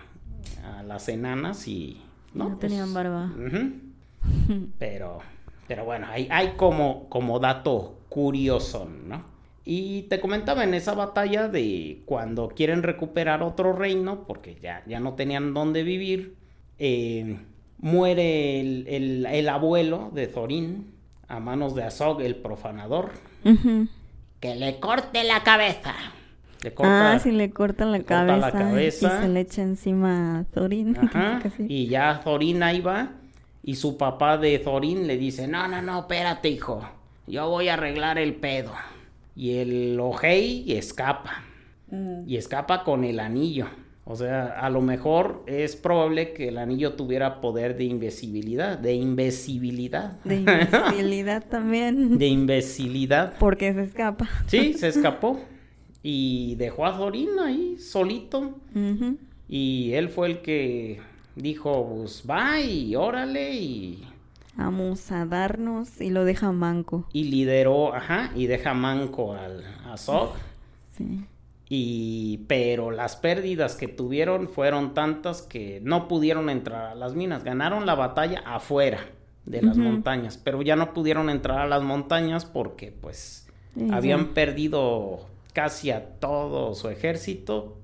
las 0.85 1.09
enanas 1.09 1.67
y... 1.67 2.01
No, 2.33 2.57
tenían 2.57 2.93
pues, 2.93 2.93
barba. 2.93 3.31
Pero 4.80 5.21
pero 5.67 5.84
bueno, 5.84 6.07
hay, 6.09 6.28
hay 6.32 6.53
como, 6.55 7.09
como 7.09 7.39
dato 7.39 7.99
curioso, 8.09 8.89
¿no? 9.05 9.25
Y 9.65 10.03
te 10.03 10.21
comentaba 10.21 10.63
en 10.63 10.73
esa 10.73 10.93
batalla 10.93 11.49
de 11.49 12.03
cuando 12.05 12.47
quieren 12.47 12.84
recuperar 12.84 13.43
otro 13.43 13.73
reino, 13.73 14.23
porque 14.25 14.57
ya, 14.61 14.82
ya 14.88 15.01
no 15.01 15.15
tenían 15.15 15.53
dónde 15.53 15.84
vivir, 15.84 16.36
eh, 16.80 17.38
muere 17.80 18.61
el, 18.61 19.49
abuelo 19.49 20.09
de 20.13 20.28
Thorin 20.28 20.93
a 21.28 21.41
manos 21.41 21.75
de 21.75 21.84
Azog, 21.84 22.21
el 22.21 22.38
profanador, 22.38 23.11
que 24.39 24.55
le 24.55 24.80
corte 24.80 25.25
la 25.25 25.43
cabeza. 25.43 25.93
Le 26.63 26.73
corta, 26.73 27.11
ah, 27.11 27.19
sí, 27.19 27.32
le 27.32 27.51
cortan 27.51 27.91
la, 27.91 28.01
cabeza, 28.03 28.38
la 28.38 28.51
cabeza. 28.51 29.19
Y 29.19 29.21
se 29.23 29.28
le 29.28 29.39
echa 29.41 29.61
encima 29.63 30.39
a 30.39 30.43
Thorin. 30.45 30.97
y 31.67 31.88
ya 31.88 32.21
Thorin 32.23 32.63
ahí 32.63 32.80
va 32.80 33.11
y 33.68 33.76
su 33.76 33.97
papá 33.97 34.38
de 34.38 34.57
Thorin 34.59 35.07
le 35.07 35.18
dice, 35.18 35.45
no, 35.45 35.68
no, 35.68 35.82
no, 35.82 35.99
espérate 35.99 36.47
hijo, 36.47 36.88
yo 37.28 37.49
voy 37.49 37.68
a 37.68 37.74
arreglar 37.74 38.18
el 38.18 38.36
pedo. 38.36 38.72
Y 39.36 39.57
el 39.57 39.99
Ojei 39.99 40.72
escapa. 40.72 41.43
Mm. 41.91 42.22
Y 42.26 42.38
escapa 42.38 42.86
con 42.86 43.03
el 43.03 43.20
anillo. 43.20 43.68
O 44.05 44.15
sea, 44.15 44.57
a 44.57 44.70
lo 44.70 44.80
mejor 44.80 45.43
es 45.47 45.76
probable 45.76 46.32
que 46.32 46.47
el 46.47 46.59
anillo 46.59 46.93
tuviera 46.93 47.41
poder 47.41 47.76
de 47.76 47.84
invisibilidad, 47.84 48.80
de 48.80 48.93
invisibilidad. 48.93 50.13
De 50.24 50.38
invisibilidad 50.38 51.43
también. 51.49 52.18
De 52.18 52.28
imbecilidad. 52.28 53.34
Porque 53.38 53.74
se 53.74 53.84
escapa. 53.84 54.30
Sí, 54.45 54.74
se 54.78 54.88
escapó. 54.88 55.41
Y 56.01 56.55
dejó 56.55 56.86
a 56.86 56.97
Thorin 56.97 57.38
ahí 57.38 57.76
solito. 57.80 58.61
Y 59.49 59.91
él 59.91 60.07
fue 60.07 60.28
el 60.28 60.41
que 60.41 61.01
dijo, 61.41 61.88
pues 61.95 62.23
va 62.29 62.59
y 62.59 62.95
órale 62.95 63.55
y... 63.55 64.07
Vamos 64.55 65.11
a 65.11 65.25
darnos 65.25 66.01
y 66.01 66.09
lo 66.09 66.25
deja 66.25 66.51
manco. 66.51 67.05
Y 67.13 67.25
lideró, 67.25 67.93
ajá, 67.93 68.31
y 68.35 68.47
deja 68.47 68.73
manco 68.73 69.33
al, 69.33 69.63
a. 69.85 69.97
Sí. 69.97 71.25
Y, 71.69 72.39
pero 72.47 72.89
las 72.89 73.17
pérdidas 73.17 73.75
que 73.75 73.88
tuvieron 73.88 74.47
fueron 74.47 74.95
tantas 74.95 75.43
que 75.43 75.79
no 75.83 76.07
pudieron 76.07 76.49
entrar 76.49 76.88
a 76.88 76.95
las 76.95 77.13
minas. 77.13 77.43
Ganaron 77.43 77.85
la 77.85 77.93
batalla 77.93 78.41
afuera 78.45 78.99
de 79.45 79.61
las 79.61 79.77
montañas, 79.77 80.38
pero 80.38 80.61
ya 80.61 80.75
no 80.75 80.93
pudieron 80.93 81.29
entrar 81.29 81.59
a 81.59 81.67
las 81.67 81.81
montañas 81.81 82.45
porque 82.45 82.91
pues 82.91 83.47
habían 83.91 84.33
perdido 84.33 85.25
casi 85.53 85.91
a 85.91 86.19
todo 86.19 86.75
su 86.75 86.89
ejército 86.89 87.76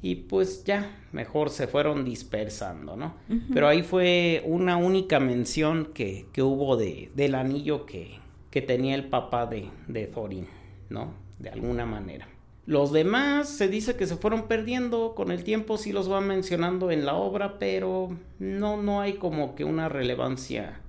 y 0.00 0.14
pues 0.14 0.64
ya, 0.64 0.96
mejor 1.12 1.50
se 1.50 1.66
fueron 1.66 2.04
dispersando, 2.04 2.96
¿no? 2.96 3.14
Pero 3.52 3.68
ahí 3.68 3.82
fue 3.82 4.42
una 4.46 4.76
única 4.76 5.18
mención 5.18 5.90
que, 5.92 6.26
que 6.32 6.42
hubo 6.42 6.76
de, 6.76 7.10
del 7.14 7.34
anillo 7.34 7.84
que, 7.84 8.18
que 8.50 8.62
tenía 8.62 8.94
el 8.94 9.08
papá 9.08 9.46
de, 9.46 9.68
de 9.88 10.06
Thorin, 10.06 10.46
¿no? 10.88 11.14
De 11.38 11.50
alguna 11.50 11.84
manera. 11.84 12.28
Los 12.64 12.92
demás 12.92 13.48
se 13.48 13.66
dice 13.68 13.96
que 13.96 14.06
se 14.06 14.16
fueron 14.16 14.46
perdiendo 14.46 15.14
con 15.14 15.30
el 15.30 15.42
tiempo, 15.42 15.78
sí 15.78 15.90
los 15.90 16.08
van 16.08 16.28
mencionando 16.28 16.90
en 16.90 17.06
la 17.06 17.14
obra, 17.14 17.58
pero 17.58 18.10
no, 18.38 18.80
no 18.80 19.00
hay 19.00 19.14
como 19.14 19.54
que 19.54 19.64
una 19.64 19.88
relevancia 19.88 20.80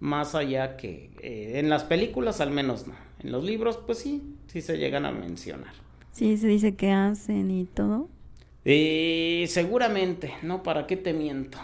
más 0.00 0.34
allá 0.34 0.76
que 0.76 1.10
eh, 1.22 1.58
en 1.58 1.68
las 1.68 1.84
películas 1.84 2.40
al 2.40 2.50
menos 2.50 2.86
no. 2.86 2.94
En 3.20 3.30
los 3.30 3.44
libros 3.44 3.76
pues 3.76 3.98
sí, 3.98 4.36
sí 4.46 4.62
se 4.62 4.78
llegan 4.78 5.04
a 5.04 5.12
mencionar. 5.12 5.74
Sí, 6.12 6.36
se 6.38 6.48
dice 6.48 6.74
que 6.74 6.92
hacen 6.92 7.50
y 7.50 7.64
todo. 7.66 8.08
Eh, 8.70 9.46
seguramente, 9.48 10.34
no, 10.42 10.62
¿para 10.62 10.86
qué 10.86 10.96
te 10.98 11.14
miento? 11.14 11.56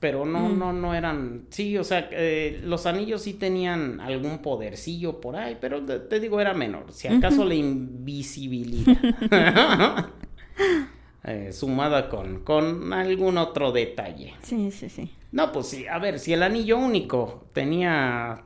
Pero 0.00 0.24
no, 0.26 0.48
Mm. 0.48 0.58
no, 0.58 0.72
no 0.72 0.94
eran, 0.94 1.46
sí, 1.50 1.76
o 1.78 1.84
sea, 1.84 2.08
eh, 2.12 2.60
los 2.64 2.86
anillos 2.86 3.22
sí 3.22 3.34
tenían 3.34 4.00
algún 4.00 4.38
podercillo 4.38 5.20
por 5.20 5.36
ahí, 5.36 5.56
pero 5.60 5.84
te, 5.84 6.00
te 6.00 6.18
digo 6.20 6.40
era 6.40 6.54
menor, 6.54 6.92
si 6.92 7.06
acaso 7.08 7.44
la 7.44 7.54
invisibilidad, 7.54 8.96
Eh, 11.24 11.52
sumada 11.52 12.08
con, 12.08 12.40
con 12.44 12.92
algún 12.92 13.38
otro 13.38 13.72
detalle. 13.72 14.34
Sí, 14.42 14.70
sí, 14.70 14.88
sí. 14.88 15.10
No, 15.32 15.52
pues 15.52 15.66
sí, 15.66 15.86
a 15.86 15.98
ver, 15.98 16.18
si 16.18 16.32
el 16.32 16.42
anillo 16.42 16.78
único 16.78 17.48
tenía, 17.52 18.44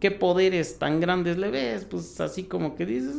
¿qué 0.00 0.10
poderes 0.10 0.78
tan 0.78 1.00
grandes 1.00 1.36
le 1.38 1.50
ves? 1.50 1.84
Pues 1.84 2.20
así 2.20 2.44
como 2.44 2.74
que 2.74 2.86
dices... 2.86 3.14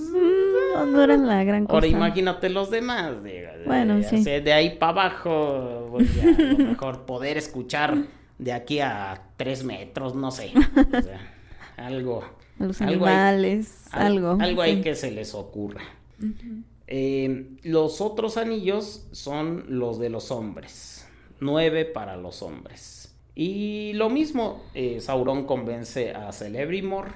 No, 0.73 0.85
no 0.85 1.03
era 1.03 1.17
la 1.17 1.43
gran 1.43 1.65
cosa. 1.65 1.75
Ahora 1.75 1.87
imagínate 1.87 2.49
los 2.49 2.69
demás. 2.71 3.21
De, 3.23 3.41
de- 3.43 3.63
Bueno, 3.65 4.01
sí. 4.03 4.17
o 4.17 4.23
sea, 4.23 4.39
de 4.41 4.53
ahí 4.53 4.77
para 4.77 4.91
abajo, 5.03 5.87
voy 5.91 6.07
a, 6.19 6.29
a 6.35 6.41
lo 6.53 6.57
mejor 6.69 7.05
poder 7.05 7.37
escuchar 7.37 7.95
de 8.39 8.51
aquí 8.53 8.79
a 8.79 9.21
tres 9.37 9.63
metros, 9.63 10.15
no 10.15 10.31
sé. 10.31 10.51
O 10.55 11.01
sea, 11.01 11.19
algo. 11.77 12.23
Los 12.59 12.81
algo 12.81 13.05
animales, 13.05 13.85
al- 13.91 14.07
algo. 14.17 14.37
Algo 14.39 14.61
ahí 14.61 14.77
sí. 14.77 14.81
que 14.81 14.95
se 14.95 15.11
les 15.11 15.33
ocurra. 15.35 15.81
Eh, 16.87 17.47
los 17.63 18.01
otros 18.01 18.37
anillos 18.37 19.07
son 19.11 19.65
los 19.69 19.99
de 19.99 20.09
los 20.09 20.31
hombres. 20.31 21.07
Nueve 21.39 21.85
para 21.85 22.15
los 22.17 22.41
hombres. 22.41 23.02
Y 23.35 23.93
lo 23.93 24.09
mismo, 24.09 24.63
eh, 24.75 24.99
Sauron 25.01 25.45
convence 25.45 26.11
a 26.11 26.31
Celebrimor, 26.31 27.07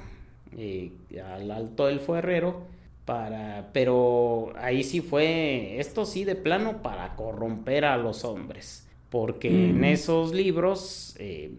eh, 0.58 0.92
al 1.24 1.52
Alto 1.52 1.88
Elfo 1.90 2.16
Herrero, 2.16 2.64
para, 3.06 3.70
pero 3.74 4.52
ahí 4.58 4.84
sí 4.84 5.02
fue, 5.02 5.80
esto 5.80 6.06
sí 6.06 6.24
de 6.26 6.36
plano 6.36 6.82
para 6.82 7.16
corromper 7.16 7.86
a 7.86 7.98
los 7.98 8.26
hombres, 8.26 8.88
porque 9.10 9.70
en 9.70 9.82
Mm. 9.82 9.84
esos 9.84 10.34
libros, 10.34 11.16
eh, 11.20 11.52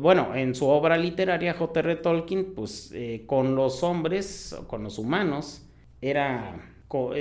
bueno, 0.00 0.34
en 0.34 0.54
su 0.54 0.66
obra 0.66 0.96
literaria 0.96 1.54
J.R. 1.54 1.96
Tolkien, 1.96 2.54
pues 2.54 2.90
eh, 2.94 3.22
con 3.26 3.54
los 3.54 3.82
hombres, 3.82 4.56
con 4.66 4.82
los 4.82 4.98
humanos, 4.98 5.62
era, 6.00 6.74
co- 6.88 7.12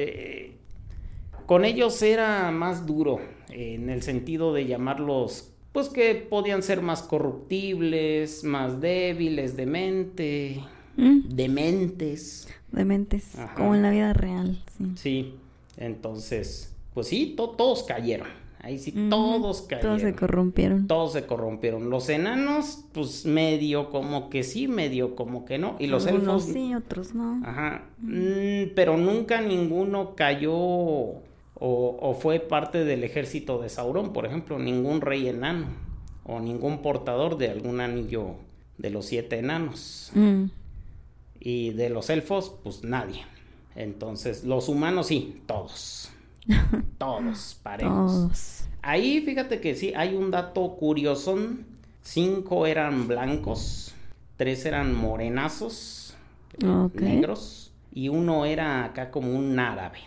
con 1.46 1.66
ellos 1.66 2.02
era 2.02 2.52
más 2.52 2.86
duro, 2.86 3.20
en 3.50 3.90
el 3.90 4.02
sentido 4.02 4.54
de 4.54 4.66
llamarlos, 4.66 5.53
pues 5.74 5.90
que 5.90 6.16
podían 6.16 6.64
ser 6.64 6.82
más 6.82 7.04
corruptibles, 7.04 8.44
más 8.44 8.80
débiles 8.80 9.56
de 9.58 9.66
mente, 9.66 10.64
Mm, 10.96 11.30
dementes. 11.30 12.48
dementes, 12.72 13.36
Ajá. 13.38 13.56
como 13.56 13.74
en 13.76 13.82
la 13.82 13.90
vida 13.90 14.14
real, 14.14 14.62
sí. 14.78 14.86
Sí, 14.96 15.34
entonces, 15.78 16.74
pues 16.94 17.08
sí, 17.08 17.34
to- 17.36 17.50
todos 17.52 17.84
cayeron. 17.84 18.28
Ahí 18.60 18.80
sí, 18.80 18.94
todos 19.10 19.64
cayeron. 19.64 19.90
Todos 19.98 20.02
se 20.04 20.16
corrompieron. 20.16 20.88
Todos 20.88 21.12
se 21.14 21.26
corrompieron. 21.26 21.90
Los 21.90 22.08
enanos, 22.08 22.86
pues 22.94 23.26
medio 23.26 23.90
como 23.90 24.30
que 24.30 24.44
sí, 24.44 24.70
medio 24.70 25.16
como 25.18 25.44
que 25.44 25.58
no. 25.58 25.76
Y 25.80 25.88
los 25.88 26.08
Algunos 26.08 26.46
elfos. 26.48 26.54
sí, 26.54 26.74
otros 26.74 27.14
no. 27.14 27.42
Ajá. 27.46 27.84
Mm, 28.00 28.70
pero 28.74 28.96
nunca 28.98 29.42
ninguno 29.42 30.16
cayó 30.16 31.23
o, 31.56 31.98
o 32.02 32.14
fue 32.16 32.40
parte 32.40 32.84
del 32.86 33.04
ejército 33.04 33.60
de 33.62 33.70
Sauron, 33.70 34.14
por 34.14 34.26
ejemplo, 34.26 34.60
ningún 34.60 35.02
rey 35.02 35.28
enano 35.28 35.68
o 36.24 36.40
ningún 36.40 36.82
portador 36.82 37.38
de 37.38 37.50
algún 37.50 37.82
anillo 37.82 38.36
de 38.78 38.90
los 38.90 39.06
siete 39.06 39.40
enanos. 39.40 40.12
Mm, 40.16 40.46
Y 41.40 41.72
de 41.72 41.90
los 41.90 42.10
elfos, 42.10 42.56
pues 42.64 42.84
nadie. 42.84 43.26
Entonces, 43.76 44.44
los 44.44 44.70
humanos 44.70 45.08
sí, 45.08 45.44
todos. 45.46 46.12
todos, 46.98 47.60
parejos. 47.64 48.28
Todos. 48.28 48.70
Ahí 48.82 49.22
fíjate 49.22 49.60
que 49.62 49.76
sí, 49.76 49.94
hay 49.96 50.16
un 50.16 50.32
dato 50.32 50.76
curioso. 50.78 51.38
Cinco 52.02 52.68
eran 52.68 53.08
blancos, 53.08 53.96
tres 54.36 54.66
eran 54.66 54.94
morenazos, 54.94 56.16
negros, 56.94 57.74
y 57.92 58.10
uno 58.10 58.46
era 58.46 58.86
acá 58.86 59.10
como 59.12 59.34
un 59.34 59.58
árabe, 59.60 60.00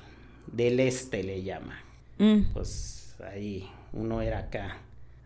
del 0.46 0.80
este 0.80 1.22
le 1.22 1.42
llama. 1.42 1.78
Mm, 2.18 2.42
Pues 2.52 3.16
ahí, 3.32 3.68
uno 3.92 4.22
era 4.22 4.38
acá, 4.40 4.78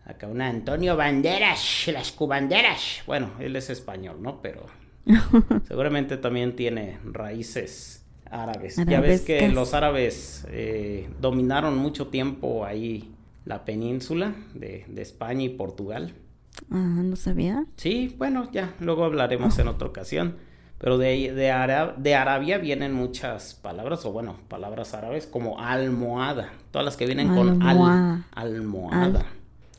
acá 0.05 0.27
un 0.27 0.41
Antonio 0.41 0.95
Banderas, 0.97 1.85
las 1.93 2.11
cubanderas. 2.11 3.01
Bueno, 3.07 3.31
él 3.39 3.55
es 3.55 3.69
español, 3.69 4.21
¿no? 4.21 4.41
Pero 4.41 4.65
seguramente 5.67 6.17
también 6.17 6.55
tiene 6.55 6.99
raíces 7.03 8.05
árabes. 8.29 8.83
Ya 8.85 9.01
ves 9.01 9.21
que 9.21 9.49
los 9.49 9.73
árabes 9.73 10.45
eh, 10.49 11.09
dominaron 11.19 11.77
mucho 11.77 12.07
tiempo 12.07 12.65
ahí 12.65 13.11
la 13.45 13.65
península 13.65 14.35
de, 14.53 14.85
de 14.87 15.01
España 15.01 15.43
y 15.43 15.49
Portugal. 15.49 16.13
Ah, 16.69 17.01
no 17.03 17.15
sabía. 17.15 17.65
Sí, 17.77 18.15
bueno, 18.17 18.49
ya, 18.51 18.75
luego 18.79 19.05
hablaremos 19.05 19.57
en 19.59 19.67
otra 19.67 19.87
ocasión. 19.87 20.37
Pero 20.81 20.97
de, 20.97 21.31
de, 21.33 21.51
Ara- 21.51 21.93
de 21.95 22.15
Arabia 22.15 22.57
vienen 22.57 22.91
muchas 22.91 23.53
palabras, 23.53 24.03
o 24.05 24.11
bueno, 24.11 24.37
palabras 24.47 24.95
árabes 24.95 25.27
como 25.27 25.59
almohada. 25.59 26.49
Todas 26.71 26.85
las 26.85 26.97
que 26.97 27.05
vienen 27.05 27.27
con 27.35 27.61
al, 27.61 27.69
Almohada. 27.69 28.23
almohada. 28.31 29.25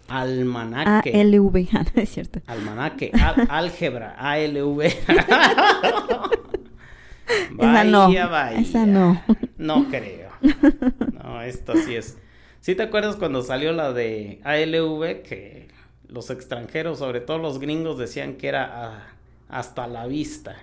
Almanaque. 0.06 1.20
ALV, 1.20 1.68
no 1.96 2.02
es 2.02 2.08
cierto. 2.08 2.40
Almanaque. 2.46 3.10
al- 3.20 3.46
álgebra. 3.50 4.14
ALV. 4.16 4.80
Esa 7.58 7.84
no, 7.84 8.06
Vaya, 8.08 8.26
vaya. 8.26 8.58
esa 8.58 8.84
no. 8.86 9.22
No 9.56 9.88
creo. 9.88 10.30
No, 11.22 11.40
esto 11.42 11.74
sí 11.76 11.94
es. 11.94 12.18
¿Sí 12.60 12.74
te 12.74 12.82
acuerdas 12.82 13.16
cuando 13.16 13.42
salió 13.42 13.72
la 13.72 13.92
de 13.92 14.40
ALV 14.44 15.22
que 15.22 15.68
los 16.08 16.30
extranjeros, 16.30 16.98
sobre 16.98 17.20
todo 17.20 17.38
los 17.38 17.58
gringos, 17.58 17.96
decían 17.98 18.34
que 18.34 18.48
era 18.48 18.70
ah, 18.74 19.02
hasta 19.48 19.86
la 19.86 20.06
vista? 20.06 20.56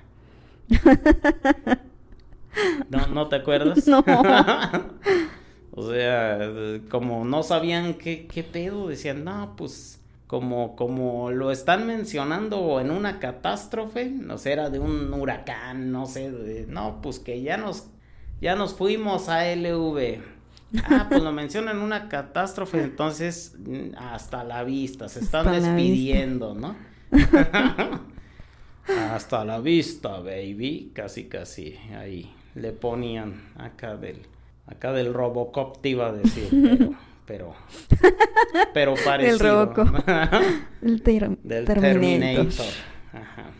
¿No, 2.89 3.07
¿no 3.07 3.27
te 3.29 3.37
acuerdas? 3.37 3.87
No. 3.87 4.03
o 5.71 5.91
sea, 5.91 6.39
como 6.89 7.25
no 7.25 7.43
sabían 7.43 7.95
qué, 7.95 8.27
qué 8.27 8.43
pedo, 8.43 8.87
decían, 8.87 9.23
no, 9.23 9.55
pues 9.55 10.01
como, 10.27 10.75
como 10.75 11.31
lo 11.31 11.51
están 11.51 11.87
mencionando 11.87 12.79
en 12.79 12.91
una 12.91 13.19
catástrofe, 13.19 14.09
no 14.09 14.37
sé, 14.37 14.51
era 14.53 14.69
de 14.69 14.79
un 14.79 15.13
huracán, 15.13 15.91
no 15.91 16.05
sé, 16.05 16.31
de- 16.31 16.65
no, 16.67 17.01
pues 17.01 17.19
que 17.19 17.41
ya 17.41 17.57
nos, 17.57 17.87
ya 18.41 18.55
nos 18.55 18.73
fuimos 18.75 19.29
a 19.29 19.47
LV. 19.47 20.21
Ah, 20.83 21.07
pues 21.09 21.23
lo 21.23 21.31
mencionan 21.31 21.77
en 21.77 21.83
una 21.83 22.09
catástrofe, 22.09 22.83
entonces 22.83 23.55
mm, 23.59 23.95
hasta 23.97 24.43
la 24.43 24.63
vista, 24.63 25.09
se 25.09 25.19
están 25.19 25.47
Hasta 25.47 25.51
despidiendo, 25.51 26.53
¿no? 26.53 26.75
Hasta 29.11 29.45
la 29.45 29.59
vista, 29.59 30.19
baby. 30.19 30.91
Casi, 30.93 31.25
casi. 31.25 31.75
Ahí 31.97 32.31
le 32.55 32.71
ponían 32.71 33.41
acá 33.55 33.95
del, 33.95 34.17
acá 34.67 34.91
del 34.93 35.13
Robocop 35.13 35.81
te 35.81 35.89
iba 35.89 36.07
a 36.07 36.13
decir, 36.13 36.47
pero, 37.25 37.53
pero, 37.89 38.13
pero 38.73 38.95
parecido. 39.03 39.65
Robocop. 39.65 39.87
El 40.81 41.01
ter- 41.01 41.37
del 41.43 41.65
Terminator. 41.65 42.47
Terminator. 42.47 42.65
Ajá. 43.13 43.51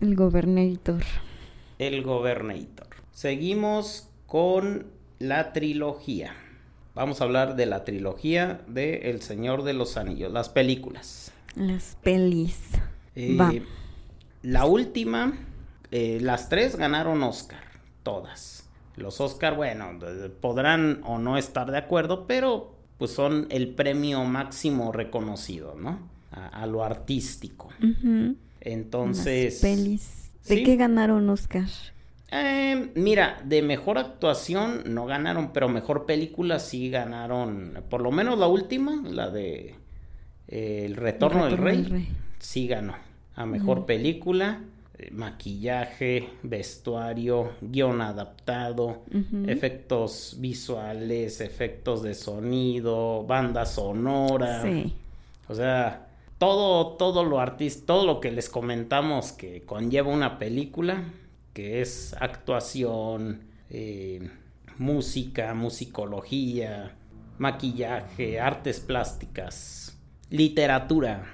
El 0.00 0.14
Gobernator. 0.16 1.02
El 1.78 2.02
Gobernator. 2.02 2.86
Seguimos 3.12 4.08
con 4.26 4.86
la 5.18 5.52
trilogía. 5.52 6.34
Vamos 6.94 7.20
a 7.20 7.24
hablar 7.24 7.56
de 7.56 7.66
la 7.66 7.84
trilogía 7.84 8.60
de 8.66 9.10
El 9.10 9.20
Señor 9.22 9.62
de 9.64 9.74
los 9.74 9.96
Anillos, 9.96 10.32
las 10.32 10.48
películas. 10.48 11.32
Las 11.54 11.96
pelis. 12.02 12.58
Eh, 13.14 13.36
Va. 13.38 13.52
La 14.46 14.64
última, 14.64 15.32
eh, 15.90 16.20
las 16.22 16.48
tres 16.48 16.76
ganaron 16.76 17.20
Oscar, 17.24 17.64
todas. 18.04 18.70
Los 18.94 19.20
Oscar, 19.20 19.56
bueno, 19.56 19.98
podrán 20.40 21.00
o 21.02 21.18
no 21.18 21.36
estar 21.36 21.68
de 21.72 21.78
acuerdo, 21.78 22.28
pero 22.28 22.76
pues 22.96 23.10
son 23.10 23.48
el 23.50 23.70
premio 23.70 24.22
máximo 24.22 24.92
reconocido, 24.92 25.74
¿no? 25.74 25.98
A, 26.30 26.62
a 26.62 26.66
lo 26.68 26.84
artístico. 26.84 27.70
Entonces... 28.60 29.58
Pelis. 29.60 30.30
¿De 30.46 30.58
sí. 30.58 30.62
qué 30.62 30.76
ganaron 30.76 31.28
Oscar? 31.28 31.66
Eh, 32.30 32.92
mira, 32.94 33.42
de 33.44 33.62
mejor 33.62 33.98
actuación 33.98 34.84
no 34.86 35.06
ganaron, 35.06 35.52
pero 35.52 35.68
mejor 35.68 36.06
película 36.06 36.60
sí 36.60 36.88
ganaron. 36.88 37.82
Por 37.90 38.00
lo 38.00 38.12
menos 38.12 38.38
la 38.38 38.46
última, 38.46 39.02
la 39.10 39.28
de 39.28 39.74
eh, 40.46 40.82
El 40.86 40.94
Retorno, 40.94 41.46
del, 41.46 41.56
Retorno 41.56 41.64
Rey, 41.64 41.82
del 41.82 41.90
Rey. 41.90 42.08
sí 42.38 42.68
ganó. 42.68 43.05
A 43.36 43.46
mejor 43.46 43.86
película, 43.86 44.62
eh, 44.98 45.10
maquillaje, 45.12 46.30
vestuario, 46.42 47.52
guion 47.60 48.00
adaptado, 48.00 49.02
efectos 49.46 50.36
visuales, 50.40 51.42
efectos 51.42 52.02
de 52.02 52.14
sonido, 52.14 53.24
banda 53.24 53.66
sonora. 53.66 54.62
Sí. 54.62 54.94
O 55.48 55.54
sea, 55.54 56.08
todo, 56.38 56.96
todo 56.96 57.24
lo 57.24 57.40
artista, 57.40 57.86
todo 57.86 58.06
lo 58.06 58.20
que 58.20 58.30
les 58.30 58.48
comentamos 58.48 59.32
que 59.32 59.62
conlleva 59.62 60.10
una 60.10 60.38
película, 60.38 61.04
que 61.52 61.82
es 61.82 62.14
actuación, 62.18 63.42
eh, 63.68 64.30
música, 64.78 65.54
musicología, 65.54 66.94
maquillaje, 67.38 68.40
artes 68.40 68.80
plásticas, 68.80 69.98
literatura, 70.30 71.26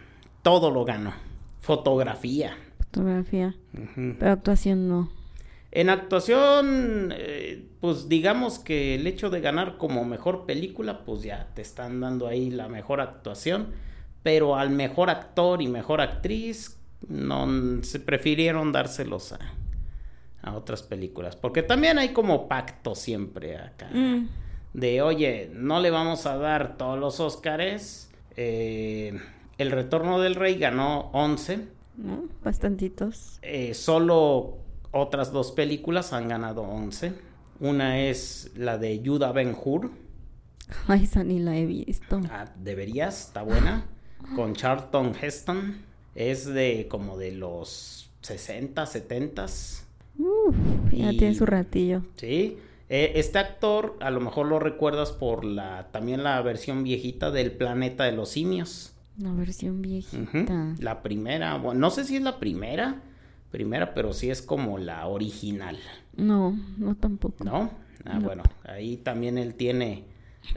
todo 0.43 0.71
lo 0.71 0.85
gano. 0.85 1.32
Fotografía. 1.63 2.57
Fotografía. 2.79 3.55
Pero 4.19 4.31
actuación 4.33 4.89
no. 4.89 5.11
En 5.71 5.89
actuación, 5.89 7.15
eh, 7.17 7.65
pues 7.81 8.09
digamos 8.09 8.59
que 8.59 8.97
el 8.97 9.07
hecho 9.07 9.31
de 9.31 9.41
ganar 9.41 9.79
como 9.79 10.05
mejor 10.05 10.45
película, 10.45 11.05
pues 11.05 11.23
ya 11.23 11.49
te 11.55 11.63
están 11.63 12.01
dando 12.01 12.27
ahí 12.27 12.51
la 12.51 12.69
mejor 12.69 13.01
actuación, 13.01 13.69
pero 14.23 14.57
al 14.57 14.69
mejor 14.69 15.09
actor 15.09 15.63
y 15.63 15.69
mejor 15.69 16.03
actriz 16.03 16.79
no 17.09 17.49
se 17.83 18.01
prefirieron 18.01 18.73
dárselos 18.73 19.33
a, 19.33 19.39
a 20.43 20.55
otras 20.55 20.83
películas, 20.83 21.37
porque 21.37 21.63
también 21.63 21.99
hay 21.99 22.11
como 22.11 22.49
pacto 22.49 22.95
siempre 22.95 23.57
acá. 23.57 23.89
Mm. 23.91 24.29
De, 24.75 25.01
oye, 25.01 25.51
no 25.55 25.81
le 25.81 25.91
vamos 25.91 26.27
a 26.27 26.37
dar 26.37 26.77
todos 26.77 26.99
los 26.99 27.21
Óscares. 27.21 28.11
Eh, 28.37 29.19
el 29.63 29.71
Retorno 29.71 30.21
del 30.21 30.35
Rey 30.35 30.57
ganó 30.57 31.11
11. 31.13 31.67
Bastantitos. 32.45 33.39
Eh, 33.43 33.75
solo 33.75 34.59
otras 34.91 35.33
dos 35.33 35.53
películas 35.53 36.13
han 36.13 36.29
ganado 36.29 36.63
11. 36.63 37.15
Una 37.61 38.01
es 38.01 38.51
la 38.57 38.79
de 38.79 39.01
Judah 39.05 39.33
Ben 39.33 39.57
Hur. 39.61 39.91
Ay, 40.89 41.05
esa 41.05 41.25
ni 41.25 41.39
la 41.39 41.57
he 41.57 41.67
visto. 41.67 42.21
Ah, 42.31 42.47
deberías, 42.57 43.29
está 43.29 43.43
buena. 43.43 43.87
Con 44.37 44.55
Charlton 44.55 45.13
Heston. 45.21 45.83
Es 46.15 46.47
de 46.47 46.87
como 46.91 47.17
de 47.17 47.33
los 47.33 48.11
60, 48.21 48.85
70. 48.85 49.47
Uf, 50.19 50.57
ya 50.93 51.11
tiene 51.11 51.35
su 51.35 51.47
ratillo. 51.47 52.03
Sí. 52.17 52.59
Eh, 52.89 53.13
este 53.15 53.39
actor, 53.39 53.97
a 54.01 54.11
lo 54.11 54.21
mejor 54.21 54.47
lo 54.47 54.59
recuerdas 54.59 55.13
por 55.13 55.45
la 55.45 55.89
también 55.93 56.23
la 56.23 56.41
versión 56.43 56.85
viejita 56.85 57.31
del 57.31 57.53
Planeta 57.53 58.05
de 58.05 58.13
los 58.13 58.31
Simios. 58.31 58.92
La 59.23 59.33
versión 59.33 59.83
viejita. 59.83 60.75
La 60.81 61.01
primera, 61.01 61.57
bueno, 61.57 61.79
no 61.79 61.91
sé 61.91 62.03
si 62.05 62.17
es 62.17 62.23
la 62.23 62.41
primera, 62.41 63.03
primera, 63.53 63.95
pero 63.95 64.13
sí 64.13 64.31
es 64.31 64.43
como 64.43 64.79
la 64.79 65.07
original. 65.07 65.79
No, 66.17 66.59
no 66.77 66.97
tampoco. 66.97 67.45
¿No? 67.45 67.71
Ah, 68.05 68.19
bueno, 68.21 68.43
ahí 68.65 68.97
también 68.97 69.39
él 69.39 69.55
tiene... 69.55 70.07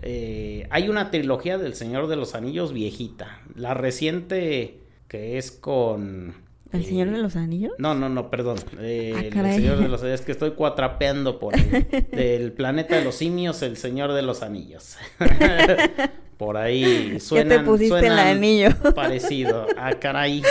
Eh, 0.01 0.67
hay 0.71 0.89
una 0.89 1.11
trilogía 1.11 1.59
del 1.59 1.75
Señor 1.75 2.07
de 2.07 2.15
los 2.15 2.33
Anillos 2.33 2.73
viejita. 2.73 3.39
La 3.53 3.75
reciente 3.75 4.79
que 5.07 5.37
es 5.37 5.51
con... 5.51 6.33
¿El 6.71 6.85
Señor 6.85 7.11
de 7.11 7.19
los 7.19 7.35
Anillos? 7.35 7.73
No, 7.77 7.93
no, 7.93 8.09
no, 8.09 8.31
perdón. 8.31 8.57
Eh, 8.79 9.13
ah, 9.15 9.47
el 9.47 9.53
Señor 9.53 9.77
de 9.77 9.87
los 9.89 10.01
Anillos, 10.01 10.21
es 10.21 10.25
que 10.25 10.31
estoy 10.31 10.51
cuatrapeando 10.51 11.37
por 11.37 11.55
ahí. 11.55 11.87
Del 12.11 12.51
planeta 12.51 12.95
de 12.97 13.03
los 13.05 13.13
simios, 13.13 13.61
el 13.61 13.77
Señor 13.77 14.11
de 14.13 14.23
los 14.23 14.41
Anillos. 14.41 14.97
por 16.37 16.57
ahí 16.57 17.19
suena. 17.19 17.55
¿Qué 17.55 17.57
te 17.59 17.65
pusiste 17.65 18.07
el 18.07 18.19
anillo? 18.19 18.69
Parecido. 18.95 19.67
Ah, 19.77 19.93
caray. 19.93 20.43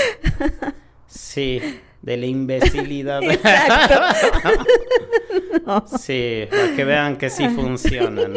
Sí 1.07 1.61
de 2.05 2.18
la 2.18 2.26
imbecilidad. 2.26 3.22
Exacto. 3.30 3.95
Sí, 5.99 6.47
para 6.51 6.76
que 6.76 6.85
vean 6.85 7.16
que 7.16 7.30
sí 7.30 7.49
funcionan. 7.49 8.35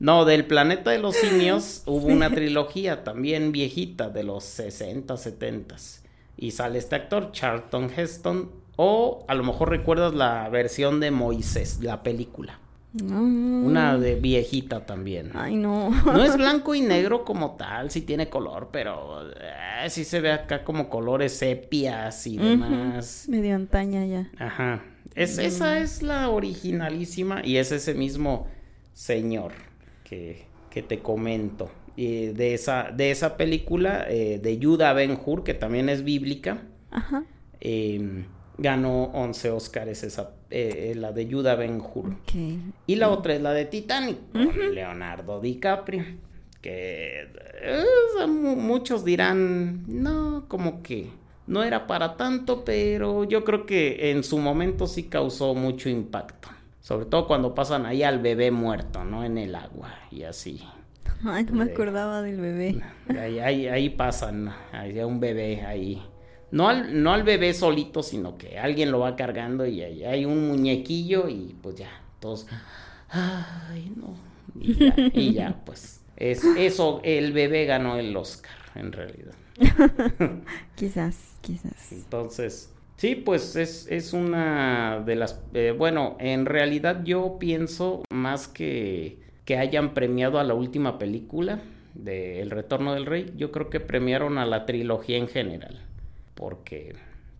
no, 0.00 0.24
del 0.24 0.44
planeta 0.44 0.90
de 0.90 0.98
los 0.98 1.14
simios 1.14 1.82
hubo 1.86 2.08
una 2.08 2.30
trilogía 2.30 3.04
también 3.04 3.52
viejita 3.52 4.10
de 4.10 4.24
los 4.24 4.42
60, 4.44 5.16
70 5.16 5.76
y 6.36 6.50
sale 6.50 6.80
este 6.80 6.96
actor 6.96 7.30
Charlton 7.30 7.88
Heston 7.96 8.50
o 8.74 9.24
a 9.28 9.34
lo 9.36 9.44
mejor 9.44 9.70
recuerdas 9.70 10.14
la 10.14 10.48
versión 10.48 10.98
de 10.98 11.12
Moisés, 11.12 11.78
la 11.80 12.02
película. 12.02 12.58
Una 13.02 13.98
de 13.98 14.14
viejita 14.14 14.86
también. 14.86 15.32
Ay, 15.34 15.56
no. 15.56 15.90
No 15.90 16.22
es 16.22 16.36
blanco 16.38 16.74
y 16.74 16.80
negro 16.80 17.24
como 17.24 17.56
tal, 17.56 17.90
sí 17.90 18.02
tiene 18.02 18.28
color, 18.28 18.68
pero 18.70 19.28
eh, 19.30 19.88
sí 19.88 20.04
se 20.04 20.20
ve 20.20 20.30
acá 20.30 20.62
como 20.62 20.88
colores 20.88 21.32
sepias 21.36 22.26
y 22.26 22.38
demás. 22.38 23.26
Medio 23.28 23.56
antaña 23.56 24.06
ya. 24.06 24.30
Ajá. 24.38 24.84
Es, 25.14 25.38
Esa 25.38 25.78
es 25.78 26.02
la 26.02 26.30
originalísima 26.30 27.40
y 27.44 27.56
es 27.56 27.72
ese 27.72 27.94
mismo 27.94 28.46
señor 28.92 29.52
que, 30.04 30.46
que 30.70 30.82
te 30.82 31.00
comento. 31.00 31.70
Y 31.96 32.26
de, 32.26 32.54
esa, 32.54 32.90
de 32.92 33.10
esa 33.10 33.36
película 33.36 34.06
eh, 34.08 34.40
de 34.42 34.58
Judah 34.60 34.92
Ben 34.92 35.18
Hur, 35.24 35.44
que 35.44 35.54
también 35.54 35.88
es 35.88 36.02
bíblica. 36.02 36.62
Ajá. 36.90 37.24
Eh, 37.60 38.24
ganó 38.58 39.04
11 39.04 39.50
Oscars 39.50 40.02
esa, 40.02 40.33
eh, 40.56 40.94
la 40.94 41.10
de 41.10 41.28
Judah 41.28 41.56
Ben 41.56 41.80
Hur. 41.82 42.14
Y 42.86 42.94
la 42.94 43.08
otra 43.08 43.34
es 43.34 43.42
la 43.42 43.52
de 43.52 43.64
Titanic, 43.64 44.18
con 44.32 44.74
Leonardo 44.74 45.40
DiCaprio. 45.40 46.04
Que 46.60 47.28
eh, 47.60 48.26
muchos 48.28 49.04
dirán, 49.04 49.82
no, 49.88 50.44
como 50.46 50.80
que 50.80 51.10
no 51.48 51.64
era 51.64 51.88
para 51.88 52.16
tanto, 52.16 52.64
pero 52.64 53.24
yo 53.24 53.44
creo 53.44 53.66
que 53.66 54.12
en 54.12 54.22
su 54.22 54.38
momento 54.38 54.86
sí 54.86 55.04
causó 55.04 55.56
mucho 55.56 55.88
impacto. 55.88 56.48
Sobre 56.80 57.06
todo 57.06 57.26
cuando 57.26 57.52
pasan 57.52 57.84
ahí 57.84 58.04
al 58.04 58.20
bebé 58.20 58.52
muerto, 58.52 59.02
¿no? 59.02 59.24
En 59.24 59.38
el 59.38 59.56
agua 59.56 59.92
y 60.12 60.22
así. 60.22 60.60
Ay, 61.24 61.44
no 61.44 61.54
me 61.54 61.64
acordaba 61.64 62.22
del 62.22 62.40
bebé. 62.40 62.80
Ahí, 63.08 63.40
ahí, 63.40 63.66
ahí 63.66 63.90
pasan, 63.90 64.52
hay 64.70 65.00
un 65.00 65.18
bebé 65.18 65.62
ahí 65.62 66.00
no 66.54 66.68
al, 66.68 67.02
no 67.02 67.12
al 67.12 67.24
bebé 67.24 67.52
solito, 67.52 68.04
sino 68.04 68.38
que 68.38 68.60
alguien 68.60 68.92
lo 68.92 69.00
va 69.00 69.16
cargando 69.16 69.66
y 69.66 69.82
ahí 69.82 70.04
hay 70.04 70.24
un 70.24 70.46
muñequillo 70.46 71.28
y 71.28 71.56
pues 71.60 71.74
ya, 71.74 71.90
todos, 72.20 72.46
ay, 73.08 73.92
no, 73.96 74.14
y 74.60 75.32
ya, 75.32 75.60
pues, 75.66 76.00
es 76.16 76.44
eso, 76.44 77.00
el 77.02 77.32
bebé 77.32 77.64
ganó 77.64 77.96
el 77.96 78.16
Oscar, 78.16 78.54
en 78.76 78.92
realidad. 78.92 79.34
quizás, 80.76 81.36
quizás. 81.40 81.90
Entonces, 81.90 82.72
sí, 82.98 83.16
pues 83.16 83.56
es, 83.56 83.88
es 83.90 84.12
una 84.12 85.02
de 85.04 85.16
las, 85.16 85.42
eh, 85.54 85.74
bueno, 85.76 86.16
en 86.20 86.46
realidad 86.46 87.02
yo 87.02 87.36
pienso 87.40 88.04
más 88.10 88.46
que 88.46 89.24
que 89.44 89.58
hayan 89.58 89.92
premiado 89.92 90.38
a 90.38 90.44
la 90.44 90.54
última 90.54 90.98
película 90.98 91.60
de 91.94 92.40
El 92.40 92.50
Retorno 92.50 92.94
del 92.94 93.04
Rey, 93.04 93.32
yo 93.36 93.52
creo 93.52 93.68
que 93.68 93.78
premiaron 93.78 94.38
a 94.38 94.46
la 94.46 94.64
trilogía 94.64 95.18
en 95.18 95.28
general 95.28 95.82
porque 96.44 96.94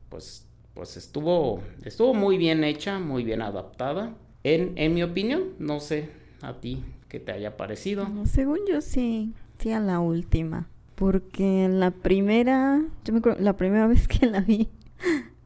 pues, 0.08 0.48
pues 0.72 0.96
estuvo, 0.96 1.60
estuvo 1.84 2.14
muy 2.14 2.38
bien 2.38 2.64
hecha, 2.64 2.98
muy 2.98 3.22
bien 3.22 3.42
adaptada. 3.42 4.14
En, 4.44 4.72
en 4.78 4.94
mi 4.94 5.02
opinión, 5.02 5.50
no 5.58 5.78
sé 5.80 6.08
a 6.40 6.58
ti 6.58 6.82
qué 7.06 7.20
te 7.20 7.32
haya 7.32 7.58
parecido. 7.58 8.08
según 8.24 8.60
yo 8.66 8.80
sí, 8.80 9.34
sí 9.58 9.72
a 9.72 9.80
la 9.80 10.00
última. 10.00 10.70
Porque 10.94 11.68
la 11.68 11.90
primera, 11.90 12.82
yo 13.04 13.12
me 13.12 13.18
acuerdo, 13.18 13.42
la 13.42 13.58
primera 13.58 13.86
vez 13.88 14.08
que 14.08 14.24
la 14.24 14.40
vi, 14.40 14.70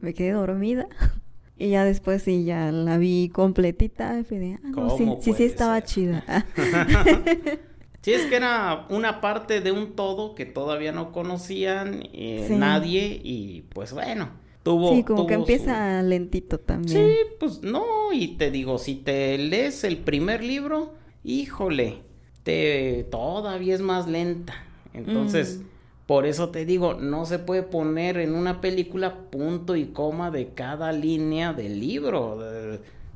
me 0.01 0.15
quedé 0.15 0.33
dormida. 0.33 0.87
Y 1.61 1.71
ya 1.71 1.85
después 1.85 2.23
sí, 2.23 2.45
ya 2.45 2.71
la 2.71 2.99
vi 2.99 3.31
completita. 3.31 4.17
Y 4.21 4.23
de, 4.23 4.61
ah, 4.77 4.95
sí, 4.97 5.09
sí, 5.21 5.33
sí, 5.33 5.43
estaba 5.43 5.83
chida. 5.83 6.25
Sí, 8.03 8.13
es 8.13 8.27
que 8.27 8.37
era 8.37 8.87
una 8.91 9.21
parte 9.21 9.61
de 9.61 9.73
un 9.73 9.95
todo 9.95 10.35
que 10.35 10.47
todavía 10.47 10.93
no 10.93 11.13
conocían 11.13 12.03
eh, 12.13 12.47
nadie 12.51 13.21
y 13.23 13.63
pues 13.75 13.93
bueno, 13.93 14.31
tuvo... 14.63 14.95
Sí, 14.95 15.03
como 15.03 15.27
que 15.27 15.35
empieza 15.35 16.01
lentito 16.03 16.59
también. 16.59 17.09
Sí, 17.09 17.17
pues 17.41 17.63
no, 17.63 18.13
y 18.13 18.37
te 18.37 18.51
digo, 18.51 18.79
si 18.79 18.95
te 18.95 19.37
lees 19.37 19.83
el 19.83 19.99
primer 19.99 20.45
libro, 20.45 20.95
híjole, 21.25 22.03
te 22.45 23.07
todavía 23.11 23.75
es 23.75 23.81
más 23.81 24.07
lenta. 24.07 24.55
Entonces, 24.95 25.59
mm. 25.59 25.67
por 26.07 26.25
eso 26.25 26.51
te 26.51 26.65
digo, 26.65 26.95
no 26.95 27.27
se 27.27 27.39
puede 27.39 27.63
poner 27.63 28.19
en 28.19 28.35
una 28.35 28.61
película 28.61 29.31
punto 29.31 29.77
y 29.77 29.87
coma 29.87 30.31
de 30.31 30.55
cada 30.55 30.93
línea 30.93 31.53
del 31.53 31.81
libro. 31.81 32.39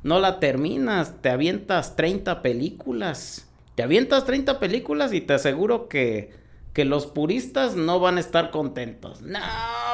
No 0.03 0.19
la 0.19 0.39
terminas, 0.39 1.21
te 1.21 1.29
avientas 1.29 1.95
30 1.95 2.41
películas. 2.41 3.49
Te 3.75 3.83
avientas 3.83 4.25
30 4.25 4.59
películas 4.59 5.13
y 5.13 5.21
te 5.21 5.33
aseguro 5.33 5.87
que, 5.89 6.31
que 6.73 6.85
los 6.85 7.07
puristas 7.07 7.75
no 7.75 7.99
van 7.99 8.17
a 8.17 8.19
estar 8.19 8.51
contentos. 8.51 9.21
No, 9.21 9.39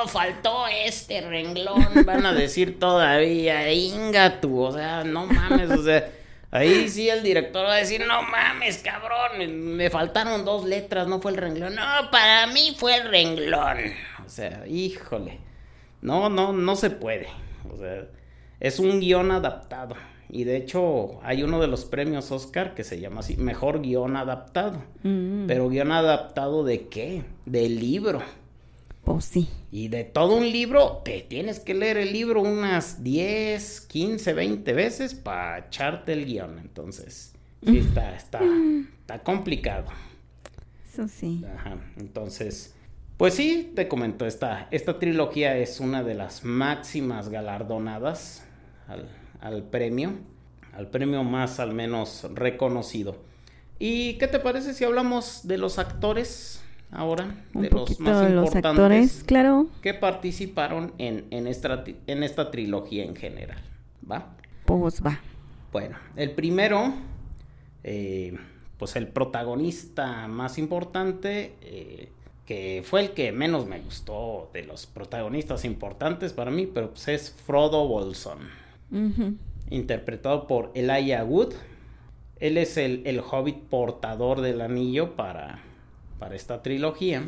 faltó 0.08 0.68
este 0.68 1.22
renglón, 1.22 1.88
van 2.06 2.26
a 2.26 2.34
decir 2.34 2.80
todavía, 2.80 3.72
inga 3.72 4.42
tú, 4.42 4.62
o 4.62 4.72
sea, 4.72 5.04
no 5.04 5.26
mames, 5.26 5.72
o 5.72 5.84
sea, 5.84 6.10
ahí 6.52 6.90
sí 6.90 7.10
el 7.10 7.24
director 7.24 7.66
va 7.66 7.76
a 7.76 7.78
decir, 7.78 8.06
no 8.06 8.22
mames, 8.24 8.80
cabrón, 8.80 9.76
me 9.76 9.90
faltaron 9.90 10.44
dos 10.44 10.66
letras, 10.66 11.08
no 11.08 11.22
fue 11.22 11.32
el 11.32 11.38
renglón. 11.38 11.76
No, 11.76 12.12
para 12.12 12.48
mí 12.48 12.76
fue 12.78 12.98
el 12.98 13.10
renglón. 13.10 13.78
O 14.26 14.30
sea, 14.30 14.68
híjole. 14.68 15.40
No, 16.02 16.30
no, 16.30 16.54
no 16.54 16.76
se 16.76 16.90
puede. 16.90 17.28
O 17.72 17.78
sea, 17.78 18.06
es 18.60 18.80
un 18.80 19.00
guion 19.00 19.32
adaptado. 19.32 19.96
Y 20.30 20.44
de 20.44 20.58
hecho 20.58 21.20
hay 21.24 21.44
uno 21.44 21.60
de 21.60 21.68
los 21.68 21.86
premios 21.86 22.32
Oscar 22.32 22.76
que 22.76 22.84
se 22.84 23.00
llama 23.00 23.22
así, 23.22 23.36
Mejor 23.38 23.82
Guión 23.82 24.16
Adaptado. 24.16 24.84
Mm. 25.04 25.48
Pero 25.48 25.70
guion 25.70 25.92
adaptado 25.92 26.64
de 26.64 26.88
qué? 26.88 27.24
Del 27.46 27.80
libro. 27.80 28.22
Pues 29.04 29.26
sí. 29.26 29.50
Y 29.72 29.88
de 29.88 30.04
todo 30.04 30.36
un 30.36 30.52
libro, 30.52 31.02
te 31.04 31.22
tienes 31.22 31.60
que 31.60 31.74
leer 31.74 31.98
el 31.98 32.14
libro 32.14 32.42
unas 32.42 33.04
10, 33.04 33.82
15, 33.82 34.34
20 34.34 34.74
veces 34.74 35.16
para 35.16 35.60
echarte 35.60 36.14
el 36.14 36.26
guion. 36.26 36.60
Entonces, 36.60 37.34
sí, 37.66 37.80
está, 37.80 38.16
está, 38.16 38.42
está 39.02 39.24
complicado. 39.24 39.88
Eso 40.92 41.08
sí. 41.08 41.44
Ajá. 41.56 41.78
Entonces, 41.98 42.76
pues 43.18 43.34
sí, 43.34 43.72
te 43.76 43.88
comento, 43.88 44.26
esta, 44.26 44.68
esta 44.70 45.00
trilogía 45.00 45.58
es 45.58 45.80
una 45.80 46.04
de 46.04 46.14
las 46.14 46.44
máximas 46.46 47.30
galardonadas 47.30 48.44
al, 48.88 49.10
al 49.40 49.64
premio, 49.64 50.14
al 50.74 50.88
premio 50.88 51.24
más 51.24 51.60
al 51.60 51.74
menos 51.74 52.28
reconocido. 52.34 53.18
¿Y 53.80 54.14
qué 54.18 54.28
te 54.28 54.40
parece 54.40 54.74
si 54.74 54.84
hablamos 54.84 55.48
de 55.48 55.58
los 55.58 55.80
actores 55.80 56.62
ahora? 56.92 57.46
Un 57.54 57.62
de 57.62 57.70
los 57.70 58.00
más 58.00 58.22
de 58.22 58.30
los 58.30 58.48
importantes 58.48 58.66
actores, 58.66 59.24
claro. 59.26 59.68
que 59.82 59.94
participaron 59.94 60.94
en, 60.98 61.26
en, 61.32 61.48
esta, 61.48 61.86
tri- 61.86 61.96
en 62.08 62.24
esta 62.24 62.52
trilogía 62.52 63.06
en 63.06 63.16
general. 63.16 63.60
¿Va? 64.10 64.36
Pues 64.66 65.02
va. 65.06 65.20
Bueno, 65.72 65.98
el 66.16 66.32
primero, 66.32 66.94
eh, 67.84 68.38
pues 68.78 68.96
el 68.96 69.08
protagonista 69.08 70.28
más 70.28 70.58
importante, 70.58 71.54
eh, 71.62 72.12
que 72.46 72.84
fue 72.84 73.02
el 73.02 73.12
que 73.12 73.32
menos 73.32 73.68
me 73.68 73.80
gustó 73.80 74.50
de 74.52 74.64
los 74.64 74.88
protagonistas 74.88 75.64
importantes 75.66 76.34
para 76.34 76.50
mí, 76.50 76.66
pero 76.66 76.90
pues 76.90 77.08
es 77.08 77.36
Frodo 77.46 77.88
Bolson, 77.88 78.40
Interpretado 79.70 80.48
por 80.48 80.72
Elijah 80.76 81.24
Wood. 81.24 81.54
Él 82.40 82.58
es 82.58 82.78
el, 82.78 83.02
el 83.06 83.20
hobbit 83.20 83.58
portador 83.70 84.42
del 84.42 84.62
anillo 84.62 85.16
para, 85.16 85.60
para 86.20 86.36
esta 86.36 86.62
trilogía. 86.64 87.24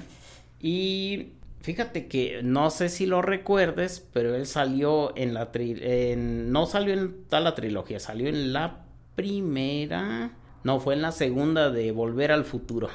Y 0.59 1.33
fíjate 1.61 2.07
que 2.07 2.41
no 2.43 2.69
sé 2.69 2.89
si 2.89 3.05
lo 3.05 3.21
recuerdes, 3.21 4.07
pero 4.13 4.35
él 4.35 4.45
salió 4.45 5.15
en 5.17 5.33
la 5.33 5.49
en- 5.53 6.51
no 6.51 6.65
salió 6.65 6.93
en 6.93 7.23
toda 7.25 7.41
la 7.41 7.55
trilogía, 7.55 7.99
salió 7.99 8.29
en 8.29 8.53
la 8.53 8.85
primera, 9.15 10.31
no, 10.63 10.79
fue 10.79 10.93
en 10.93 11.01
la 11.01 11.11
segunda 11.11 11.69
de 11.71 11.91
Volver 11.91 12.31
al 12.31 12.45
Futuro. 12.45 12.89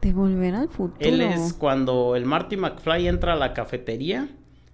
De 0.00 0.12
volver 0.12 0.54
al 0.54 0.68
futuro. 0.68 0.96
Él 1.00 1.20
es 1.20 1.52
cuando 1.52 2.14
el 2.14 2.24
Marty 2.24 2.56
McFly 2.56 3.08
entra 3.08 3.32
a 3.32 3.36
la 3.36 3.52
cafetería 3.52 4.28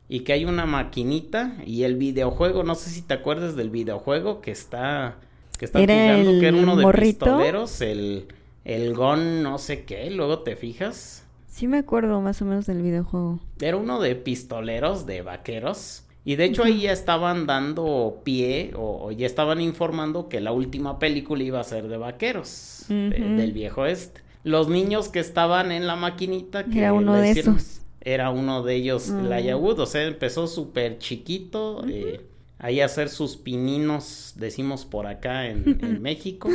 y 0.08 0.20
que 0.20 0.32
hay 0.34 0.44
una 0.44 0.66
maquinita 0.66 1.56
y 1.66 1.82
el 1.84 1.96
videojuego, 1.96 2.62
no 2.64 2.74
sé 2.74 2.90
si 2.90 3.02
te 3.02 3.14
acuerdas 3.14 3.56
del 3.56 3.70
videojuego 3.70 4.40
que 4.40 4.50
está 4.50 5.18
que 5.58 5.64
está 5.66 5.80
¿Era 5.80 5.94
jugando 5.94 6.36
que 6.38 6.48
era 6.48 6.56
el 6.56 6.56
uno 6.56 6.76
de 6.76 6.86
morrito? 6.86 6.94
pistoleros, 6.94 7.80
el 7.80 8.28
el 8.64 8.94
gon 8.94 9.42
no 9.42 9.58
sé 9.58 9.84
qué, 9.84 10.10
luego 10.10 10.40
te 10.40 10.56
fijas. 10.56 11.26
Sí 11.46 11.68
me 11.68 11.78
acuerdo 11.78 12.20
más 12.20 12.42
o 12.42 12.44
menos 12.44 12.66
del 12.66 12.82
videojuego. 12.82 13.40
Era 13.60 13.76
uno 13.76 14.00
de 14.00 14.16
pistoleros, 14.16 15.06
de 15.06 15.22
vaqueros. 15.22 16.04
Y 16.24 16.36
de 16.36 16.44
hecho 16.46 16.64
ahí 16.64 16.82
ya 16.82 16.92
estaban 16.92 17.46
dando 17.46 18.22
pie 18.24 18.72
o, 18.74 19.06
o 19.06 19.12
ya 19.12 19.26
estaban 19.26 19.60
informando 19.60 20.28
que 20.28 20.40
la 20.40 20.52
última 20.52 20.98
película 20.98 21.42
iba 21.42 21.60
a 21.60 21.64
ser 21.64 21.86
de 21.88 21.98
vaqueros, 21.98 22.94
de- 23.10 23.30
del 23.36 23.52
viejo 23.52 23.84
este. 23.86 24.22
Los 24.42 24.68
niños 24.68 25.08
que 25.08 25.20
estaban 25.20 25.70
en 25.72 25.86
la 25.86 25.96
maquinita 25.96 26.70
que 26.70 26.78
Era 26.78 26.92
uno 26.92 27.18
de 27.18 27.30
hicieron, 27.30 27.56
esos. 27.56 27.83
Era 28.04 28.30
uno 28.30 28.62
de 28.62 28.74
ellos, 28.74 29.08
Mm. 29.10 29.26
el 29.26 29.32
o 29.84 29.86
sea, 29.86 30.02
empezó 30.04 30.46
súper 30.46 30.98
chiquito, 30.98 31.84
eh, 31.88 32.20
ahí 32.58 32.80
a 32.80 32.84
hacer 32.84 33.08
sus 33.08 33.36
pininos, 33.36 34.34
decimos 34.36 34.84
por 34.84 35.06
acá 35.06 35.46
en, 35.48 35.78
en 35.82 36.02
México. 36.02 36.48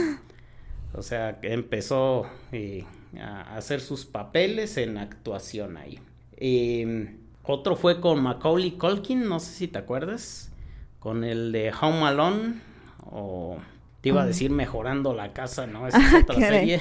O 0.94 1.02
sea, 1.02 1.40
empezó 1.42 2.26
eh, 2.52 2.86
a 3.20 3.56
hacer 3.58 3.82
sus 3.82 4.06
papeles 4.06 4.78
en 4.78 4.98
actuación 4.98 5.78
ahí. 5.78 6.00
Eh, 6.38 7.16
otro 7.44 7.76
fue 7.76 8.00
con 8.00 8.22
Macaulay 8.22 8.72
Culkin, 8.72 9.28
no 9.28 9.40
sé 9.40 9.52
si 9.54 9.68
te 9.68 9.80
acuerdas, 9.80 10.52
con 11.00 11.24
el 11.24 11.52
de 11.52 11.72
Home 11.82 12.04
Alone 12.06 12.62
o 13.06 13.58
te 14.02 14.10
iba 14.10 14.22
a 14.22 14.26
decir 14.26 14.50
mejorando 14.52 15.14
la 15.14 15.34
casa, 15.34 15.68
¿no? 15.68 15.88
Esa 15.88 15.98
es 16.00 16.24
otra 16.24 16.36
serie. 16.36 16.80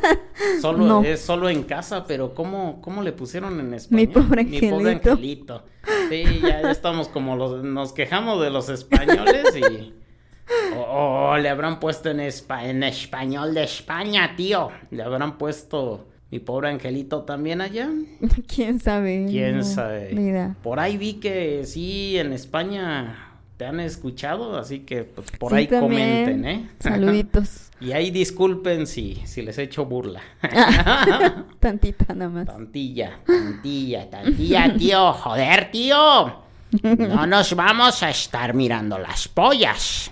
solo 0.60 0.78
No. 0.86 1.04
es 1.04 1.20
solo 1.20 1.48
en 1.48 1.62
casa, 1.64 2.04
pero 2.06 2.34
¿cómo, 2.34 2.80
cómo 2.80 3.02
le 3.02 3.12
pusieron 3.12 3.60
en 3.60 3.74
español? 3.74 4.00
Mi 4.00 4.12
pobre 4.12 4.44
Mi 4.44 4.60
pobre 4.60 4.92
angelito. 4.92 5.10
angelito. 5.12 5.64
Sí, 6.08 6.24
ya, 6.42 6.62
ya 6.62 6.70
estamos 6.70 7.08
como 7.08 7.36
los, 7.36 7.62
nos 7.62 7.92
quejamos 7.92 8.40
de 8.42 8.50
los 8.50 8.68
españoles 8.68 9.54
y 9.56 9.94
o, 10.76 10.80
o 11.32 11.36
le 11.38 11.48
habrán 11.48 11.80
puesto 11.80 12.10
en, 12.10 12.20
espa- 12.20 12.64
en 12.64 12.82
español 12.84 13.52
de 13.54 13.64
España, 13.64 14.34
tío. 14.36 14.70
Le 14.90 15.02
habrán 15.02 15.38
puesto 15.38 16.08
mi 16.30 16.38
pobre 16.38 16.68
angelito 16.70 17.22
también 17.22 17.60
allá. 17.60 17.88
¿Quién 18.54 18.80
sabe? 18.80 19.26
¿Quién 19.28 19.58
No, 19.58 19.62
sabe? 19.64 20.12
idea. 20.12 20.56
Por 20.62 20.80
ahí 20.80 20.96
vi 20.96 21.14
que 21.14 21.64
sí, 21.64 22.16
en 22.18 22.32
España 22.32 23.25
te 23.56 23.64
han 23.66 23.80
escuchado, 23.80 24.58
así 24.58 24.80
que 24.80 25.04
pues, 25.04 25.30
por 25.32 25.50
Sí, 25.52 25.56
ahí 25.58 25.66
también. 25.66 26.24
comenten, 26.24 26.44
¿eh? 26.46 26.68
Saluditos. 26.80 27.70
y 27.80 27.92
ahí 27.92 28.10
disculpen 28.10 28.86
si, 28.86 29.16
si 29.24 29.42
les 29.42 29.56
echo 29.58 29.84
burla. 29.86 30.20
Tantita 31.60 32.14
nada 32.14 32.30
más. 32.30 32.46
Tantilla, 32.46 33.18
tantilla, 33.26 34.10
tantilla, 34.10 34.74
tío. 34.76 35.12
Joder, 35.12 35.70
tío. 35.70 36.44
No 36.82 37.26
nos 37.26 37.54
vamos 37.54 38.02
a 38.02 38.10
estar 38.10 38.52
mirando 38.52 38.98
las 38.98 39.28
pollas. 39.28 40.10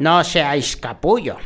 No 0.00 0.24
seáis 0.24 0.76
capullo. 0.76 1.36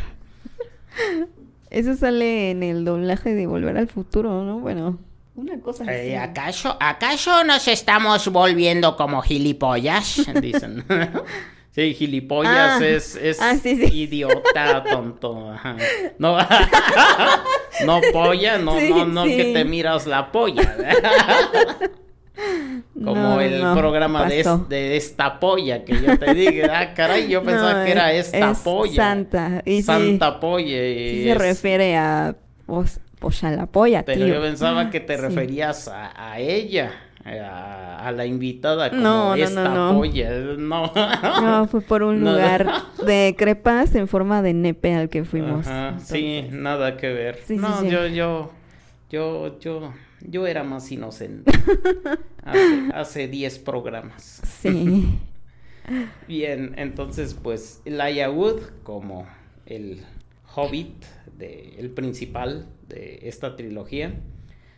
Eso 1.71 1.95
sale 1.95 2.51
en 2.53 2.63
el 2.63 2.85
doblaje 2.85 3.35
de 3.35 3.47
Volver 3.47 3.77
al 3.77 3.89
Futuro, 3.89 4.45
¿no? 4.45 4.61
Bueno, 4.61 4.99
una 5.39 5.61
cosa 5.61 5.85
así. 5.85 5.93
Eh, 5.93 6.19
¿acaso, 6.19 6.77
¿Acaso 6.81 7.45
nos 7.45 7.67
estamos 7.69 8.29
volviendo 8.29 8.97
como 8.97 9.23
gilipollas? 9.23 10.27
Dicen. 10.41 10.85
Sí, 11.71 11.95
gilipollas 11.95 12.81
Ah, 12.81 12.85
es, 12.85 13.15
es 13.15 13.41
ah, 13.41 13.55
sí, 13.55 13.77
sí. 13.77 13.85
idiota, 14.03 14.83
tonto. 14.91 15.53
ajá. 15.53 15.77
No, 16.19 16.37
no 17.87 18.01
polla, 18.13 18.59
no, 18.59 18.81
Sí, 18.81 18.89
no, 18.91 19.05
no 19.05 19.25
que 19.25 19.53
te 19.55 19.65
miras 19.65 20.05
la 20.09 20.33
polla. 20.33 20.75
Como 22.95 23.15
No, 23.15 23.41
el 23.41 23.61
no, 23.63 23.77
programa 23.77 24.25
de, 24.25 24.41
es- 24.41 24.69
de 24.69 24.97
esta 24.97 25.39
polla 25.39 25.85
que 25.85 26.01
yo 26.01 26.19
te 26.19 26.35
diga, 26.35 26.81
ah, 26.81 26.95
caray, 26.95 27.29
yo 27.29 27.45
pensaba 27.45 27.75
No, 27.81 27.85
que 27.85 27.93
era 27.93 28.13
esta 28.13 28.51
es 28.51 28.59
polla. 28.59 28.97
Santa. 28.97 29.63
Y 29.65 29.83
Santa 29.83 30.41
polla. 30.41 30.67
y 30.85 31.23
se 31.25 31.31
es- 31.33 31.39
refiere 31.39 31.97
a 31.97 32.35
pues, 32.67 32.99
pues 33.19 33.43
a 33.45 33.51
la 33.51 33.67
polla, 33.67 34.05
Pero 34.05 34.25
tío. 34.27 34.35
yo 34.35 34.41
pensaba 34.43 34.91
que 34.91 35.01
te 35.01 35.17
Sí. 35.17 35.23
referías 35.23 35.89
a, 35.89 36.33
a 36.33 36.39
ella, 36.39 36.93
a, 37.25 38.07
a 38.07 38.13
la 38.13 38.25
invitada 38.27 38.91
como 38.91 39.03
No, 39.03 39.31
no, 39.31 39.37
no, 39.37 39.45
esta 39.45 39.69
no. 39.69 39.95
polla. 39.97 40.31
No. 40.59 40.93
No, 41.43 41.67
fue 41.69 41.81
por 41.81 42.03
un 42.03 42.21
lugar 42.21 42.67
de 43.07 43.35
crepas 43.37 43.95
en 43.95 44.09
forma 44.09 44.41
de 44.43 44.55
nepe 44.55 44.95
al 44.95 45.09
que 45.09 45.25
fuimos. 45.25 45.67
Ajá, 45.67 45.99
sí, 46.01 46.47
nada 46.51 46.97
que 46.97 47.09
ver. 47.09 47.39
Sí, 47.47 47.57
no, 47.57 47.81
sí. 47.81 47.89
yo, 47.91 48.07
yo, 48.07 48.51
yo, 49.11 49.59
yo, 49.61 49.93
yo 50.23 50.47
era 50.47 50.63
más 50.65 50.91
inocente. 50.93 51.51
hace, 52.45 52.89
hace 52.95 53.29
10 53.29 53.59
programas. 53.61 54.41
Sí. 54.61 55.19
Bien, 56.27 56.75
entonces 56.77 57.35
pues 57.35 57.81
Elijah 57.87 58.31
Wood 58.31 58.61
como 58.83 59.27
el 59.67 60.03
hobbit, 60.55 61.03
de, 61.39 61.77
el 61.79 61.91
principal 61.91 62.67
de 62.89 63.21
esta 63.25 63.57
trilogía. 63.57 64.15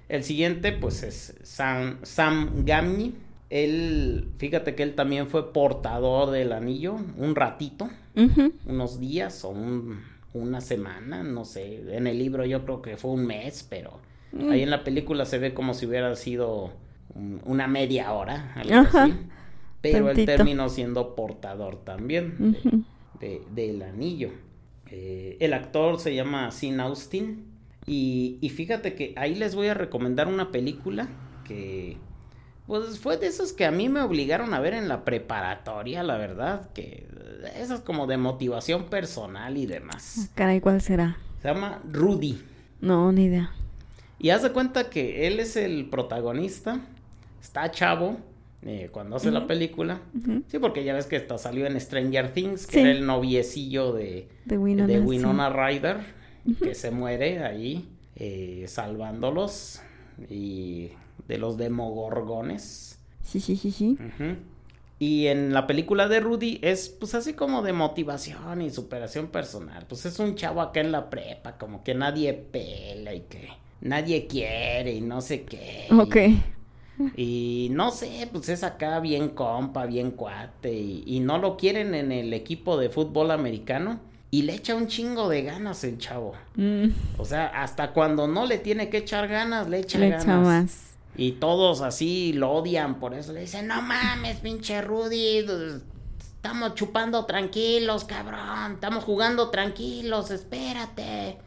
El 0.08 0.24
siguiente 0.24 0.72
pues 0.72 1.02
es 1.02 1.36
Sam, 1.42 1.98
Sam 2.02 2.64
Gamgee. 2.64 3.12
Él, 3.48 4.28
fíjate 4.38 4.74
que 4.74 4.82
él 4.82 4.94
también 4.94 5.28
fue 5.28 5.52
portador 5.52 6.30
del 6.30 6.52
anillo 6.52 6.96
un 7.16 7.34
ratito, 7.34 7.88
unos 8.66 9.00
días 9.00 9.44
o 9.44 9.48
un- 9.50 10.00
una 10.34 10.60
semana, 10.60 11.24
no 11.24 11.44
sé. 11.44 11.96
En 11.96 12.06
el 12.06 12.18
libro 12.18 12.44
yo 12.44 12.64
creo 12.64 12.80
que 12.82 12.96
fue 12.96 13.10
un 13.10 13.26
mes, 13.26 13.66
pero 13.68 13.98
Mm. 14.32 14.50
ahí 14.50 14.62
en 14.62 14.70
la 14.70 14.84
película 14.84 15.24
se 15.24 15.38
ve 15.38 15.52
como 15.54 15.74
si 15.74 15.86
hubiera 15.86 16.14
sido 16.14 16.72
un- 17.14 17.40
una 17.44 17.66
media 17.66 18.12
hora, 18.12 18.52
algo 18.54 18.74
Ajá. 18.74 19.04
así. 19.04 19.14
Pero 19.80 20.10
él 20.10 20.24
terminó 20.26 20.68
siendo 20.68 21.16
portador 21.16 21.82
también 21.84 22.56
de- 23.18 23.42
del 23.52 23.82
anillo. 23.82 24.30
Eh, 24.90 25.36
el 25.40 25.52
actor 25.54 25.98
se 25.98 26.14
llama 26.14 26.50
Sean 26.52 26.78
Austin. 26.80 27.46
Y, 27.86 28.38
y 28.40 28.48
fíjate 28.50 28.94
que 28.94 29.14
ahí 29.16 29.34
les 29.34 29.54
voy 29.54 29.68
a 29.68 29.74
recomendar 29.74 30.28
una 30.28 30.50
película 30.52 31.08
que 31.44 31.96
pues 32.66 33.00
fue 33.00 33.16
de 33.16 33.26
esas 33.26 33.52
que 33.52 33.64
a 33.64 33.72
mí 33.72 33.88
me 33.88 34.00
obligaron 34.00 34.54
a 34.54 34.60
ver 34.60 34.74
en 34.74 34.86
la 34.86 35.04
preparatoria, 35.04 36.04
la 36.04 36.16
verdad, 36.18 36.70
que 36.72 37.08
esas 37.56 37.80
como 37.80 38.06
de 38.06 38.16
motivación 38.16 38.84
personal 38.84 39.56
y 39.56 39.66
demás. 39.66 40.30
Caray, 40.36 40.60
¿cuál 40.60 40.80
será? 40.80 41.16
Se 41.42 41.48
llama 41.48 41.80
Rudy. 41.90 42.40
No, 42.80 43.10
ni 43.10 43.24
idea. 43.24 43.50
Y 44.20 44.30
haz 44.30 44.42
de 44.44 44.52
cuenta 44.52 44.88
que 44.88 45.26
él 45.26 45.40
es 45.40 45.56
el 45.56 45.88
protagonista, 45.90 46.80
está 47.42 47.70
chavo 47.72 48.18
eh, 48.62 48.88
cuando 48.92 49.16
hace 49.16 49.32
la 49.32 49.48
película. 49.48 50.00
Sí, 50.48 50.58
porque 50.60 50.84
ya 50.84 50.94
ves 50.94 51.06
que 51.06 51.16
hasta 51.16 51.38
salió 51.38 51.66
en 51.66 51.80
Stranger 51.80 52.32
Things, 52.32 52.66
que 52.68 52.74
Sí. 52.74 52.80
era 52.80 52.90
el 52.92 53.04
noviecillo 53.04 53.92
de, 53.92 54.28
De 54.44 54.58
Winona, 54.58 54.86
de 54.86 55.00
sí. 55.00 55.04
Que 56.62 56.74
se 56.74 56.90
muere 56.90 57.44
ahí 57.44 57.88
eh, 58.16 58.64
salvándolos 58.68 59.80
y 60.28 60.90
de 61.28 61.38
los 61.38 61.56
demogorgones. 61.56 62.98
Sí, 63.22 63.40
sí, 63.40 63.56
sí, 63.56 63.70
sí. 63.70 63.96
Y 64.98 65.28
en 65.28 65.54
la 65.54 65.66
película 65.66 66.08
de 66.08 66.20
Rudy 66.20 66.58
es 66.62 66.88
pues 66.90 67.14
así 67.14 67.32
como 67.32 67.62
de 67.62 67.72
motivación 67.72 68.60
y 68.60 68.70
superación 68.70 69.28
personal. 69.28 69.86
Pues 69.88 70.04
es 70.04 70.18
un 70.18 70.34
chavo 70.34 70.60
acá 70.60 70.80
en 70.80 70.92
la 70.92 71.08
prepa, 71.08 71.56
como 71.56 71.82
que 71.82 71.94
nadie 71.94 72.34
pela 72.34 73.14
y 73.14 73.20
que 73.20 73.48
nadie 73.80 74.26
quiere 74.26 74.92
y 74.94 75.00
no 75.00 75.20
sé 75.22 75.44
qué. 75.44 75.86
Ok. 75.90 76.16
Y 77.16 77.68
no 77.72 77.92
sé, 77.92 78.28
pues 78.30 78.50
es 78.50 78.62
acá 78.62 79.00
bien 79.00 79.30
compa, 79.30 79.86
bien 79.86 80.10
cuate. 80.10 80.72
Y, 80.74 81.02
y 81.06 81.20
no 81.20 81.38
lo 81.38 81.56
quieren 81.56 81.94
en 81.94 82.12
el 82.12 82.34
equipo 82.34 82.76
de 82.76 82.90
fútbol 82.90 83.30
americano. 83.30 84.00
Y 84.32 84.42
le 84.42 84.54
echa 84.54 84.74
un 84.76 84.86
chingo 84.86 85.28
de 85.28 85.42
ganas 85.42 85.82
el 85.84 85.98
chavo. 85.98 86.34
Mm, 86.54 86.88
O 87.18 87.24
sea, 87.24 87.46
hasta 87.46 87.92
cuando 87.92 88.28
no 88.28 88.46
le 88.46 88.58
tiene 88.58 88.88
que 88.88 88.98
echar 88.98 89.26
ganas, 89.26 89.68
le 89.68 89.80
echa 89.80 89.98
le 89.98 90.10
ganas. 90.10 90.24
echa 90.24 90.36
más. 90.36 90.96
Y 91.16 91.32
todos 91.32 91.80
así 91.82 92.32
lo 92.32 92.50
odian, 92.52 93.00
por 93.00 93.14
eso 93.14 93.32
le 93.32 93.40
dicen, 93.40 93.66
no 93.66 93.82
mames, 93.82 94.36
pinche 94.38 94.80
Rudy, 94.82 95.44
estamos 96.36 96.74
chupando 96.74 97.26
tranquilos, 97.26 98.04
cabrón, 98.04 98.74
estamos 98.74 99.02
jugando 99.04 99.50
tranquilos, 99.50 100.30
espérate. 100.30 101.38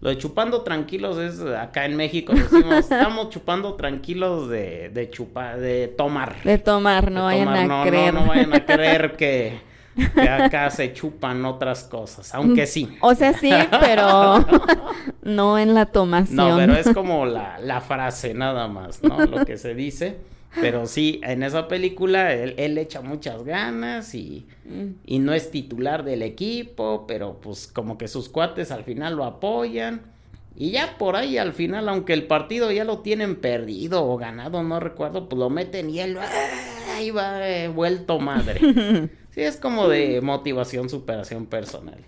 Lo 0.00 0.08
de 0.08 0.18
chupando 0.18 0.62
tranquilos 0.62 1.18
es 1.18 1.40
acá 1.40 1.84
en 1.84 1.94
México 1.96 2.32
decimos, 2.34 2.74
estamos 2.90 3.28
chupando 3.30 3.74
tranquilos 3.74 4.48
de, 4.48 4.88
de 4.88 5.10
chupar, 5.10 5.60
de 5.60 5.88
tomar. 5.88 6.42
De 6.42 6.58
tomar, 6.58 7.10
no 7.12 7.28
De 7.28 7.36
vayan 7.36 7.44
tomar, 7.46 7.64
a 7.64 7.66
no, 7.84 7.88
creer. 7.88 8.14
No, 8.14 8.20
no 8.22 8.26
vayan 8.26 8.52
a 8.54 8.66
creer 8.66 9.16
que, 9.16 9.60
que 10.08 10.20
acá 10.28 10.70
se 10.70 10.92
chupan 10.92 11.44
otras 11.44 11.84
cosas, 11.84 12.34
aunque 12.34 12.66
sí. 12.66 12.96
O 13.00 13.14
sea, 13.14 13.32
sí, 13.32 13.52
pero 13.80 14.44
no 15.22 15.58
en 15.58 15.74
la 15.74 15.86
tomación. 15.86 16.36
No, 16.36 16.56
pero 16.56 16.74
es 16.74 16.88
como 16.94 17.26
la, 17.26 17.58
la 17.58 17.80
frase 17.80 18.34
nada 18.34 18.68
más, 18.68 19.02
¿no? 19.02 19.24
Lo 19.26 19.44
que 19.44 19.56
se 19.56 19.74
dice. 19.74 20.18
Pero 20.60 20.86
sí, 20.86 21.20
en 21.22 21.44
esa 21.44 21.68
película 21.68 22.32
él, 22.32 22.54
él 22.58 22.76
echa 22.76 23.00
muchas 23.02 23.44
ganas 23.44 24.14
y, 24.16 24.48
y 25.06 25.20
no 25.20 25.32
es 25.32 25.50
titular 25.50 26.02
del 26.02 26.22
equipo, 26.22 27.04
pero 27.06 27.38
pues 27.40 27.68
como 27.68 27.96
que 27.96 28.08
sus 28.08 28.28
cuates 28.28 28.72
al 28.72 28.82
final 28.82 29.14
lo 29.14 29.24
apoyan. 29.24 30.02
Y 30.56 30.72
ya 30.72 30.98
por 30.98 31.14
ahí 31.14 31.38
al 31.38 31.52
final, 31.52 31.88
aunque 31.88 32.12
el 32.12 32.26
partido 32.26 32.72
ya 32.72 32.84
lo 32.84 32.98
tienen 32.98 33.36
perdido 33.36 34.04
o 34.04 34.16
ganado, 34.16 34.62
no 34.62 34.80
recuerdo, 34.80 35.28
pues 35.28 35.38
lo 35.38 35.50
meten 35.50 35.88
y 35.88 36.00
él 36.00 36.18
¡ah! 36.18 36.26
ahí 36.96 37.10
va 37.10 37.48
eh, 37.48 37.68
vuelto 37.68 38.18
madre. 38.18 38.60
Sí, 39.30 39.42
es 39.42 39.56
como 39.56 39.88
de 39.88 40.20
motivación, 40.20 40.88
superación 40.88 41.46
personal. 41.46 41.98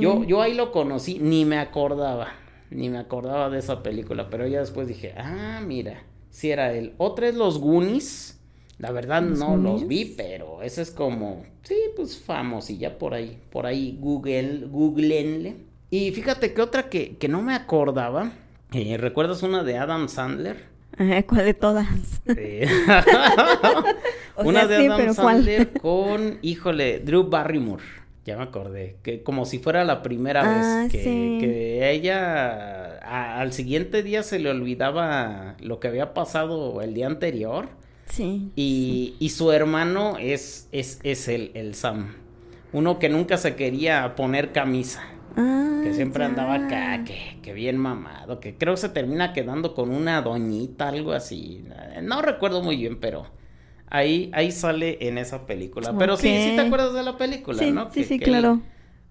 Yo, 0.00 0.24
yo 0.24 0.42
ahí 0.42 0.54
lo 0.54 0.72
conocí, 0.72 1.18
ni 1.20 1.44
me 1.44 1.58
acordaba, 1.58 2.32
ni 2.70 2.88
me 2.88 2.98
acordaba 2.98 3.48
de 3.48 3.58
esa 3.60 3.82
película, 3.82 4.28
pero 4.28 4.46
ya 4.46 4.60
después 4.60 4.88
dije, 4.88 5.14
ah, 5.16 5.60
mira, 5.64 6.02
si 6.30 6.50
era 6.50 6.72
él. 6.72 6.94
Otra 6.98 7.28
es 7.28 7.36
Los 7.36 7.58
Goonies, 7.60 8.40
la 8.78 8.90
verdad 8.90 9.22
¿Los 9.22 9.38
no 9.38 9.56
los 9.56 9.82
Goonies? 9.82 9.88
vi, 9.88 10.04
pero 10.16 10.62
ese 10.62 10.82
es 10.82 10.90
como, 10.90 11.44
sí, 11.62 11.76
pues 11.96 12.18
famosilla 12.18 12.98
por 12.98 13.14
ahí, 13.14 13.38
por 13.50 13.66
ahí 13.66 13.96
Google, 14.00 14.66
googleenle. 14.68 15.56
Y 15.90 16.10
fíjate 16.10 16.52
que 16.52 16.60
otra 16.62 16.88
que, 16.90 17.16
que 17.16 17.28
no 17.28 17.40
me 17.40 17.54
acordaba, 17.54 18.32
eh, 18.72 18.96
¿recuerdas 18.98 19.42
una 19.42 19.62
de 19.64 19.78
Adam 19.78 20.08
Sandler? 20.08 20.64
¿Cuál 21.26 21.44
de 21.44 21.54
todas? 21.54 21.86
O 24.36 24.42
Una 24.44 24.66
de 24.66 24.76
sí, 24.78 24.86
Adam 24.86 24.98
pero 24.98 25.14
¿cuál? 25.14 25.36
Sandler 25.36 25.72
con, 25.80 26.38
híjole, 26.42 27.00
Drew 27.00 27.24
Barrymore. 27.28 27.82
Ya 28.24 28.36
me 28.36 28.42
acordé, 28.44 28.96
que 29.02 29.22
como 29.22 29.46
si 29.46 29.58
fuera 29.58 29.84
la 29.84 30.02
primera 30.02 30.42
Ah, 30.44 30.82
vez 30.84 30.92
que, 30.92 31.02
sí. 31.02 31.38
que 31.40 31.90
ella 31.90 32.98
a- 33.02 33.40
al 33.40 33.52
siguiente 33.52 34.02
día 34.02 34.22
se 34.22 34.38
le 34.38 34.50
olvidaba 34.50 35.56
lo 35.60 35.80
que 35.80 35.88
había 35.88 36.14
pasado 36.14 36.80
el 36.82 36.94
día 36.94 37.06
anterior 37.06 37.68
Sí. 38.06 38.52
y, 38.54 39.14
y 39.18 39.30
su 39.30 39.50
hermano 39.50 40.16
es, 40.20 40.68
es, 40.72 41.00
es 41.02 41.26
el, 41.28 41.50
el 41.54 41.74
Sam, 41.74 42.14
uno 42.72 42.98
que 42.98 43.08
nunca 43.08 43.38
se 43.38 43.56
quería 43.56 44.14
poner 44.14 44.52
camisa. 44.52 45.02
Ah, 45.36 45.80
Que 45.84 45.94
siempre 45.94 46.20
ya. 46.24 46.26
andaba 46.30 46.54
acá, 46.54 47.04
que, 47.04 47.38
que 47.42 47.52
bien 47.52 47.76
mamado, 47.78 48.40
que 48.40 48.56
creo 48.56 48.76
se 48.76 48.88
termina 48.88 49.32
quedando 49.32 49.74
con 49.74 49.90
una 49.90 50.20
doñita, 50.22 50.88
algo 50.88 51.12
así. 51.12 51.64
No 52.02 52.22
recuerdo 52.22 52.62
muy 52.62 52.76
bien, 52.76 52.98
pero 53.00 53.26
ahí, 53.88 54.30
ahí 54.34 54.50
sale 54.52 54.98
en 55.06 55.18
esa 55.18 55.46
película. 55.46 55.94
Pero 55.98 56.16
sí, 56.16 56.28
sí 56.28 56.52
te 56.56 56.62
acuerdas 56.62 56.94
de 56.94 57.02
la 57.02 57.16
película, 57.16 57.58
Sí, 57.62 57.70
¿no? 57.70 57.90
sí, 57.90 58.00
Que- 58.00 58.04
sí, 58.06 58.18
que 58.18 58.24
claro. 58.24 58.52
Él, 58.54 58.60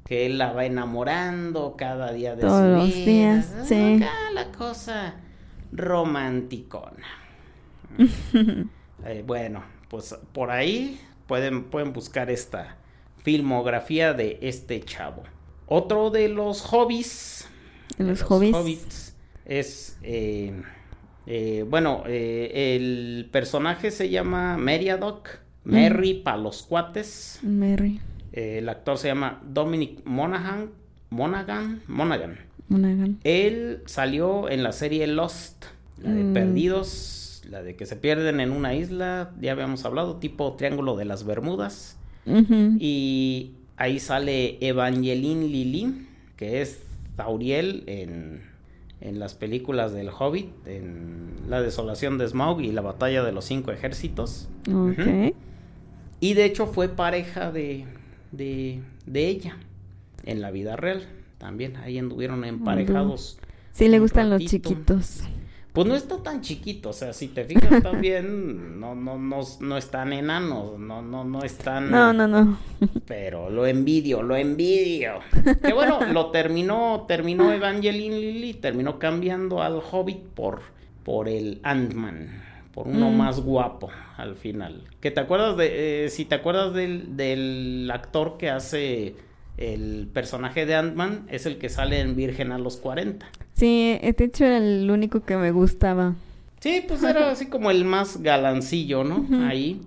que 0.03 0.26
él 0.26 0.38
la 0.38 0.53
va 0.53 0.65
enamorando 0.65 1.76
cada 1.78 2.13
día 2.13 2.36
de 2.36 2.41
Todos 2.41 2.61
su 2.61 2.68
los 2.68 2.86
vida. 2.95 3.05
días, 3.05 3.53
Ah, 3.57 3.63
sí. 3.65 3.95
acá 3.95 4.11
la 4.34 4.51
cosa 4.51 5.15
romanticona. 5.72 7.05
Eh, 9.05 9.24
bueno, 9.26 9.63
pues 9.89 10.18
por 10.34 10.49
ahí 10.49 10.99
pueden, 11.28 11.65
pueden 11.65 11.93
buscar 11.93 12.32
esta 12.32 12.78
filmografía 13.24 14.13
de 14.13 14.39
este 14.41 14.80
chavo. 14.82 15.24
Otro 15.68 16.09
de 16.09 16.30
los 16.30 16.61
hobbies. 16.61 17.47
De 17.97 18.03
de 18.05 18.11
los 18.11 18.24
hobbies. 18.24 18.55
hobbits 18.55 19.15
es, 19.45 19.97
eh, 20.03 20.61
eh, 21.26 21.65
bueno, 21.70 22.03
eh, 22.05 22.76
el 22.76 23.30
personaje 23.32 23.91
se 23.91 24.09
llama 24.09 24.57
Meriadoc, 24.57 25.30
Merry 25.63 26.15
para 26.15 26.38
los 26.38 26.63
cuates. 26.63 27.39
Eh, 28.34 28.59
el 28.59 28.70
actor 28.70 28.97
se 28.97 29.07
llama 29.07 29.41
Dominic 29.45 30.01
Monaghan, 30.05 30.70
Monaghan, 31.09 31.82
Monaghan. 31.88 32.38
Monaghan. 32.70 33.20
Él 33.24 33.82
salió 33.86 34.49
en 34.49 34.63
la 34.63 34.72
serie 34.74 35.07
Lost, 35.07 35.65
la 36.01 36.11
de 36.11 36.24
Mm. 36.24 36.34
Perdidos, 36.34 37.41
la 37.49 37.63
de 37.63 37.76
que 37.76 37.86
se 37.86 37.95
pierden 37.95 38.39
en 38.41 38.51
una 38.51 38.74
isla, 38.76 39.32
ya 39.41 39.53
habíamos 39.53 39.86
hablado, 39.86 40.18
tipo 40.18 40.53
Triángulo 40.53 40.95
de 40.97 41.05
las 41.05 41.26
Bermudas. 41.26 41.97
Y 42.80 43.53
ahí 43.78 43.99
sale 43.99 44.57
Evangeline 44.59 45.47
Lilly, 45.47 46.07
que 46.36 46.61
es 46.61 46.82
Tauriel 47.15 47.84
en, 47.88 48.41
en 49.01 49.19
las 49.19 49.34
películas 49.34 49.93
del 49.93 50.09
Hobbit, 50.09 50.49
en 50.67 51.36
La 51.49 51.61
desolación 51.61 52.17
de 52.17 52.28
Smaug 52.28 52.61
y 52.61 52.71
la 52.71 52.82
batalla 52.82 53.23
de 53.23 53.32
los 53.32 53.45
cinco 53.45 53.71
ejércitos. 53.71 54.49
Ok. 54.67 54.99
Ujú. 54.99 55.34
Y 56.19 56.34
de 56.34 56.45
hecho 56.45 56.67
fue 56.67 56.89
pareja 56.89 57.51
de, 57.51 57.86
de, 58.32 58.82
de 59.05 59.28
ella 59.28 59.57
en 60.25 60.41
la 60.41 60.51
vida 60.51 60.75
real. 60.75 61.07
También 61.38 61.78
ahí 61.78 61.99
anduvieron 61.99 62.43
emparejados. 62.43 63.38
Sí, 63.71 63.88
le 63.88 63.99
gustan 63.99 64.32
los 64.32 64.43
chiquitos. 64.43 65.21
Pues 65.78 65.88
no 65.88 65.93
está 65.95 66.17
tan 66.23 66.41
chiquito, 66.41 66.89
o 66.89 66.93
sea, 66.93 67.13
si 67.13 67.28
te 67.28 67.43
fijas 67.45 67.84
también, 67.84 68.80
no, 68.80 68.95
no, 68.95 69.19
no, 69.19 69.41
no 69.59 69.78
están 69.78 70.11
enanos, 70.11 70.80
no, 70.80 71.03
no, 71.03 71.23
no 71.23 71.43
están... 71.43 71.91
No, 71.91 72.11
no, 72.13 72.28
no. 72.28 72.57
Pero 73.05 73.51
lo 73.51 73.67
envidio, 73.67 74.23
lo 74.23 74.36
envidio. 74.36 75.19
Que 75.61 75.73
bueno, 75.73 75.99
lo 76.11 76.32
terminó, 76.32 77.05
terminó 77.07 77.53
Evangeline 77.53 78.19
Lilly, 78.19 78.55
terminó 78.55 78.97
cambiando 78.97 79.61
al 79.61 79.75
Hobbit 79.91 80.23
por, 80.34 80.61
por 81.03 81.30
el 81.30 81.59
Ant-Man, 81.61 82.41
por 82.73 82.88
uno 82.88 83.11
Mm. 83.11 83.15
más 83.15 83.39
guapo 83.41 83.91
al 84.17 84.36
final. 84.36 84.82
Que 84.99 85.11
te 85.11 85.19
acuerdas 85.19 85.57
de, 85.57 86.05
eh, 86.05 86.09
si 86.09 86.25
te 86.25 86.34
acuerdas 86.34 86.73
del, 86.73 87.15
del 87.15 87.88
actor 87.93 88.38
que 88.39 88.49
hace 88.49 89.13
el 89.57 90.09
personaje 90.11 90.65
de 90.65 90.73
Ant-Man, 90.73 91.28
es 91.30 91.45
el 91.45 91.59
que 91.59 91.69
sale 91.69 91.99
en 91.99 92.15
Virgen 92.15 92.51
a 92.51 92.57
los 92.57 92.78
40. 92.78 93.28
Sí, 93.58 93.97
de 93.99 94.16
hecho 94.24 94.45
era 94.45 94.58
el 94.58 94.89
único 94.91 95.22
que 95.22 95.36
me 95.36 95.51
gustaba. 95.51 96.14
Sí, 96.60 96.84
pues 96.88 97.01
era 97.01 97.32
así 97.32 97.47
como 97.47 97.72
el 97.72 97.86
más 97.86 98.22
galancillo, 98.22 99.03
¿no? 99.03 99.26
Ahí, 99.47 99.82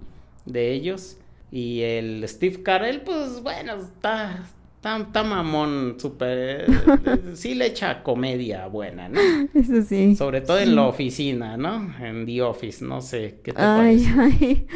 de 0.44 0.72
ellos. 0.72 1.16
Y 1.52 1.82
el 1.82 2.26
Steve 2.28 2.64
Carell, 2.64 3.02
pues 3.02 3.40
bueno, 3.42 3.74
está, 3.74 4.44
está, 4.76 4.98
está 4.98 5.22
mamón, 5.22 5.96
súper... 5.98 6.66
eh, 6.68 7.20
sí 7.34 7.54
le 7.54 7.66
echa 7.66 8.02
comedia 8.02 8.66
buena, 8.66 9.08
¿no? 9.08 9.20
Eso 9.54 9.82
sí. 9.82 10.16
Sobre 10.16 10.40
todo 10.40 10.58
en 10.58 10.74
la 10.74 10.86
oficina, 10.86 11.56
¿no? 11.56 11.94
En 12.04 12.26
The 12.26 12.42
Office, 12.42 12.84
no 12.84 13.00
sé, 13.00 13.38
¿qué 13.44 13.52
te 13.52 13.62
Ay, 13.62 14.04
parece? 14.04 14.20
ay. 14.42 14.66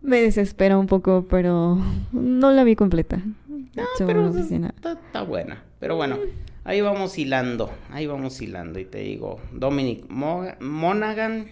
Me 0.00 0.20
desespera 0.20 0.78
un 0.78 0.86
poco, 0.86 1.26
pero 1.30 1.78
no 2.10 2.50
la 2.50 2.64
vi 2.64 2.74
completa. 2.74 3.20
No, 3.48 3.84
pero 3.98 4.28
está, 4.36 4.92
está 4.92 5.22
buena. 5.22 5.62
Pero 5.78 5.96
bueno, 5.96 6.18
ahí 6.64 6.80
vamos 6.80 7.18
hilando, 7.18 7.70
ahí 7.90 8.06
vamos 8.06 8.40
hilando. 8.40 8.78
Y 8.78 8.84
te 8.84 8.98
digo, 8.98 9.40
Dominic 9.52 10.08
Mo- 10.08 10.46
Monaghan, 10.60 11.46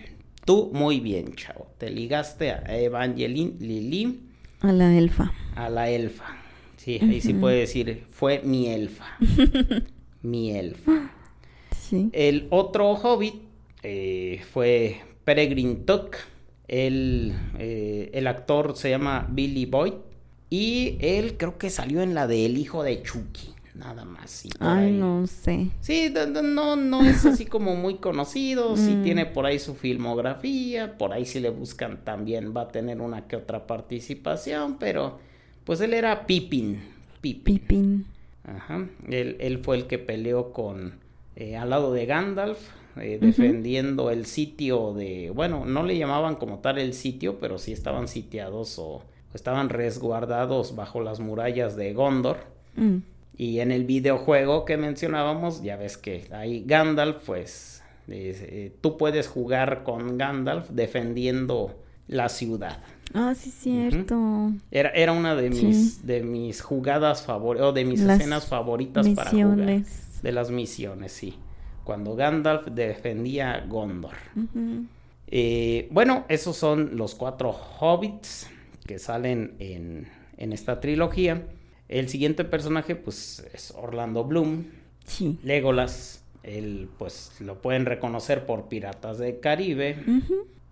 tú 0.44 0.70
muy 0.72 1.00
bien, 1.00 1.34
chavo. 1.34 1.68
Te 1.78 1.90
ligaste 1.90 2.50
a 2.52 2.78
Evangeline 2.78 3.54
Lilly, 3.61 4.20
A 4.61 4.72
la 4.72 4.96
elfa. 4.96 5.32
a 5.56 5.68
la 5.70 5.88
elfa. 5.90 6.36
Sí, 6.76 6.98
ahí 7.02 7.20
sí 7.20 7.34
puede 7.34 7.61
decir, 7.61 8.04
fue 8.11 8.40
mi 8.44 8.68
elfa. 8.68 9.04
mi 10.22 10.52
elfa. 10.56 11.11
Sí. 11.78 12.08
El 12.12 12.46
otro 12.50 12.92
hobbit 12.92 13.34
eh, 13.82 14.40
fue 14.52 15.00
Peregrine 15.24 15.74
Took. 15.76 16.16
El, 16.68 17.34
eh, 17.58 18.11
el 18.14 18.26
actor 18.28 18.76
se 18.76 18.90
llama 18.90 19.26
Billy 19.28 19.66
Boyd 19.66 19.94
y 20.50 20.96
él 21.00 21.36
creo 21.36 21.58
que 21.58 21.68
salió 21.68 22.00
en 22.00 22.14
la 22.14 22.28
de 22.28 22.46
El 22.46 22.58
hijo 22.58 22.84
de 22.84 23.02
Chucky, 23.02 23.48
nada 23.75 24.05
más. 24.05 24.31
sí, 24.31 24.49
Ay, 24.59 24.87
ahí. 24.87 24.93
no 24.99 25.27
sé. 25.27 25.68
Sí, 25.81 26.12
no, 26.43 26.77
no 26.77 27.03
es 27.03 27.25
así 27.27 27.47
como 27.47 27.75
muy 27.77 27.97
conocido, 27.97 28.77
sí 28.77 28.97
Mm. 28.97 29.03
tiene 29.03 29.27
por 29.27 29.47
ahí 29.47 29.59
su 29.59 29.75
filmografía, 29.75 30.97
por 30.99 31.12
ahí 31.12 31.25
si 31.27 31.41
le 31.41 31.51
buscan 31.51 32.05
también 32.05 32.55
va 32.57 32.62
a 32.62 32.68
tener 32.68 33.01
una 33.01 33.27
que 33.27 33.37
otra 33.37 33.66
participación, 33.66 34.77
pero 34.79 35.18
pues 35.64 35.81
él 35.81 35.95
era 35.95 36.27
Pippin. 36.27 36.81
Pippin. 37.21 37.59
Pipín. 37.59 38.07
Ajá. 38.45 38.87
Él, 39.09 39.37
él 39.41 39.59
fue 39.59 39.77
el 39.77 39.87
que 39.87 39.99
peleó 39.99 40.53
con 40.53 40.95
eh, 41.37 41.57
al 41.57 41.71
lado 41.71 41.93
de 41.93 42.07
Gandalf, 42.07 42.59
eh, 42.97 43.18
defendiendo 43.21 44.11
el 44.11 44.27
sitio 44.27 44.93
de, 44.95 45.31
bueno, 45.35 45.64
no 45.64 45.85
le 45.85 45.97
llamaban 45.97 46.37
como 46.37 46.59
tal 46.59 46.79
el 46.79 46.93
sitio, 46.95 47.39
pero 47.39 47.59
sí 47.59 47.73
estaban 47.73 48.09
sitiados 48.09 48.79
o 48.79 49.03
estaban 49.33 49.68
resguardados 49.68 50.75
bajo 50.75 51.01
las 51.01 51.21
murallas 51.21 51.77
de 51.77 51.93
Gondor. 51.93 52.39
Mm. 52.77 52.97
Y 53.43 53.61
en 53.61 53.72
el 53.72 53.86
videojuego 53.86 54.66
que 54.66 54.76
mencionábamos, 54.76 55.62
ya 55.62 55.76
ves 55.76 55.97
que 55.97 56.26
ahí 56.30 56.62
Gandalf, 56.66 57.24
pues 57.24 57.82
eh, 58.07 58.70
tú 58.82 58.99
puedes 58.99 59.28
jugar 59.28 59.82
con 59.82 60.18
Gandalf 60.18 60.68
defendiendo 60.68 61.74
la 62.07 62.28
ciudad. 62.28 62.80
Ah, 63.14 63.32
sí, 63.34 63.51
cierto. 63.51 64.53
Era, 64.70 64.91
era 64.91 65.12
una 65.12 65.34
de 65.36 65.51
Sí. 65.55 65.64
mis, 65.64 66.07
de 66.07 66.22
mis 66.22 66.61
jugadas 66.61 67.22
favoritas, 67.22 67.66
o 67.68 67.72
de 67.72 67.84
mis 67.86 68.01
Las 68.01 68.18
escenas 68.20 68.47
favoritas 68.47 69.09
para 69.09 69.30
jugar. 69.30 69.47
Misiones. 69.57 70.20
De 70.22 70.32
las 70.32 70.51
misiones, 70.51 71.11
sí. 71.12 71.36
Cuando 71.84 72.14
Gandalf 72.16 72.66
defendía 72.66 73.64
Gondor. 73.66 74.16
Eh, 75.28 75.88
bueno, 75.91 76.26
esos 76.28 76.59
son 76.59 76.97
los 76.99 77.14
cuatro 77.14 77.53
hobbits 77.53 78.51
que 78.86 78.99
salen 78.99 79.55
en, 79.61 80.09
en 80.36 80.53
esta 80.53 80.78
trilogía. 80.78 81.47
El 81.91 82.09
siguiente 82.09 82.45
personaje, 82.45 82.95
pues, 82.97 83.45
es 83.53 83.72
Orlando 83.76 84.24
Bloom, 84.24 84.64
Sí. 85.05 85.38
Legolas. 85.43 86.24
Él, 86.43 86.88
pues, 86.99 87.32
lo 87.41 87.61
pueden 87.61 87.84
reconocer 87.84 88.47
por 88.47 88.68
Piratas 88.68 89.18
del 89.18 89.41
Caribe, 89.41 89.97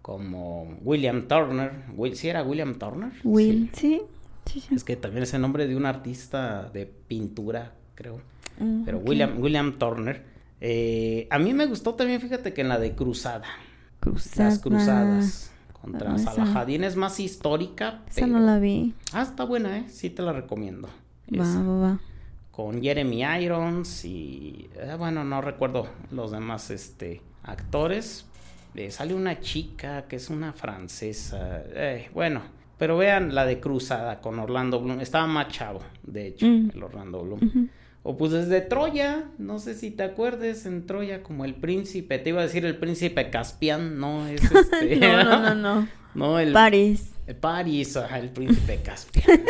como 0.00 0.78
William 0.82 1.28
Turner. 1.28 1.72
Will, 1.96 2.16
¿Sí 2.16 2.28
era 2.28 2.42
William 2.42 2.78
Turner? 2.78 3.10
Will, 3.24 3.68
Sí. 3.74 3.80
sí. 3.80 4.02
Sí, 4.46 4.60
sí. 4.60 4.74
Es 4.74 4.82
que 4.84 4.96
también 4.96 5.24
es 5.24 5.34
el 5.34 5.42
nombre 5.42 5.66
de 5.66 5.76
un 5.76 5.84
artista 5.84 6.70
de 6.72 6.86
pintura, 6.86 7.74
creo. 7.94 8.20
Mm, 8.58 8.84
Pero. 8.84 8.98
William, 8.98 9.42
William 9.42 9.78
Turner. 9.78 10.24
Eh, 10.62 11.26
a 11.30 11.38
mí 11.38 11.52
me 11.52 11.66
gustó 11.66 11.94
también, 11.94 12.20
fíjate 12.20 12.54
que 12.54 12.62
en 12.62 12.68
la 12.68 12.78
de 12.78 12.94
Cruzada. 12.94 13.44
Cruzada. 14.00 14.48
Las 14.50 14.58
cruzadas 14.60 15.52
contra 15.82 16.14
Ah, 16.14 16.18
Salahadin 16.18 16.84
es 16.84 16.96
más 16.96 17.20
histórica. 17.20 18.02
Esa 18.08 18.26
no 18.26 18.38
la 18.40 18.58
vi. 18.58 18.94
Ah, 19.12 19.22
está 19.22 19.44
buena, 19.44 19.76
¿eh? 19.78 19.84
Sí 19.88 20.08
te 20.08 20.22
la 20.22 20.32
recomiendo. 20.32 20.88
Va, 21.36 21.42
Esa. 21.44 21.62
va, 21.62 21.78
va. 21.80 21.98
Con 22.50 22.82
Jeremy 22.82 23.22
Irons 23.42 24.04
y... 24.04 24.68
eh, 24.76 24.94
bueno, 24.98 25.22
no 25.24 25.40
recuerdo 25.40 25.88
los 26.10 26.30
demás 26.32 26.70
este, 26.70 27.22
actores. 27.44 28.26
Eh, 28.74 28.90
sale 28.90 29.14
una 29.14 29.40
chica 29.40 30.06
que 30.08 30.16
es 30.16 30.28
una 30.30 30.52
francesa. 30.52 31.62
eh, 31.68 32.10
bueno, 32.14 32.42
pero 32.78 32.96
vean 32.96 33.34
la 33.34 33.44
de 33.46 33.60
Cruzada 33.60 34.20
con 34.20 34.38
Orlando 34.38 34.80
Bloom. 34.80 35.00
Estaba 35.00 35.26
más 35.26 35.48
chavo, 35.48 35.80
de 36.04 36.26
hecho, 36.28 36.46
Mm. 36.46 36.70
el 36.74 36.82
Orlando 36.82 37.22
Bloom. 37.22 37.68
O 38.04 38.16
pues 38.16 38.30
desde 38.32 38.60
Troya, 38.60 39.24
no 39.38 39.58
sé 39.58 39.74
si 39.74 39.90
te 39.90 40.02
acuerdes, 40.04 40.64
en 40.66 40.86
Troya 40.86 41.22
como 41.22 41.44
el 41.44 41.54
príncipe, 41.54 42.18
te 42.18 42.30
iba 42.30 42.40
a 42.40 42.44
decir 42.44 42.64
el 42.64 42.76
príncipe 42.76 43.30
Caspian, 43.30 43.98
no 43.98 44.26
es 44.26 44.40
este... 44.52 44.96
no, 44.96 45.24
no, 45.24 45.40
no, 45.40 45.54
no. 45.80 45.88
No, 46.14 46.38
el... 46.38 46.52
París. 46.52 47.12
París, 47.34 47.96
ajá, 47.96 48.18
el 48.18 48.30
príncipe 48.30 48.76
Caspian. 48.84 49.40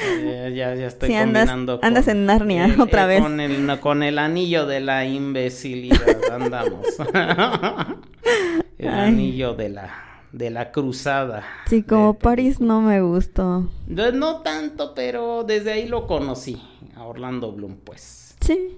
Eh, 0.00 0.52
ya, 0.56 0.74
ya 0.74 0.86
estoy 0.86 1.08
Sí, 1.08 1.14
andas- 1.14 1.46
combinando 1.48 1.80
andas 1.82 2.08
en 2.08 2.26
Narnia 2.26 2.76
otra 2.78 3.06
vez. 3.06 3.20
Con 3.20 3.40
el, 3.40 3.80
con 3.80 4.02
el 4.02 4.18
anillo 4.18 4.66
de 4.66 4.80
la 4.80 5.04
imbecilidad 5.04 6.32
andamos. 6.32 6.86
el 8.78 8.88
Ay. 8.88 9.08
anillo 9.08 9.54
de 9.54 9.68
la, 9.70 10.22
de 10.32 10.50
la 10.50 10.70
cruzada. 10.70 11.44
Sí, 11.66 11.82
como 11.82 12.12
de 12.12 12.18
París 12.20 12.60
no 12.60 12.80
me 12.80 13.00
gustó. 13.02 13.68
No, 13.86 14.12
no 14.12 14.36
tanto, 14.42 14.94
pero 14.94 15.44
desde 15.44 15.72
ahí 15.72 15.88
lo 15.88 16.06
conocí, 16.06 16.60
a 16.94 17.02
Orlando 17.04 17.52
Bloom, 17.52 17.76
pues. 17.84 18.36
Sí. 18.40 18.76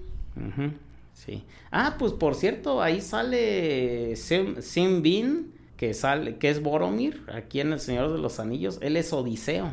Sí. 1.13 1.43
Ah, 1.69 1.95
pues 1.99 2.13
por 2.13 2.33
cierto, 2.35 2.81
ahí 2.81 2.99
sale 2.99 4.15
Sim, 4.15 4.55
Sim 4.61 5.01
Bean, 5.03 5.45
que 5.81 5.95
sale, 5.95 6.35
que 6.35 6.51
es 6.51 6.61
Boromir, 6.61 7.23
aquí 7.33 7.59
en 7.59 7.73
El 7.73 7.79
Señor 7.79 8.13
de 8.13 8.19
los 8.19 8.39
Anillos. 8.39 8.77
Él 8.83 8.97
es 8.97 9.11
Odiseo. 9.13 9.71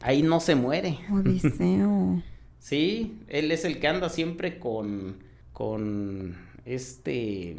Ahí 0.00 0.22
no 0.22 0.40
se 0.40 0.54
muere. 0.54 0.98
Odiseo. 1.12 2.22
Sí, 2.58 3.18
él 3.28 3.50
es 3.52 3.64
el 3.64 3.80
que 3.80 3.88
anda 3.88 4.10
siempre 4.10 4.58
con, 4.58 5.16
con 5.54 6.36
este 6.66 7.56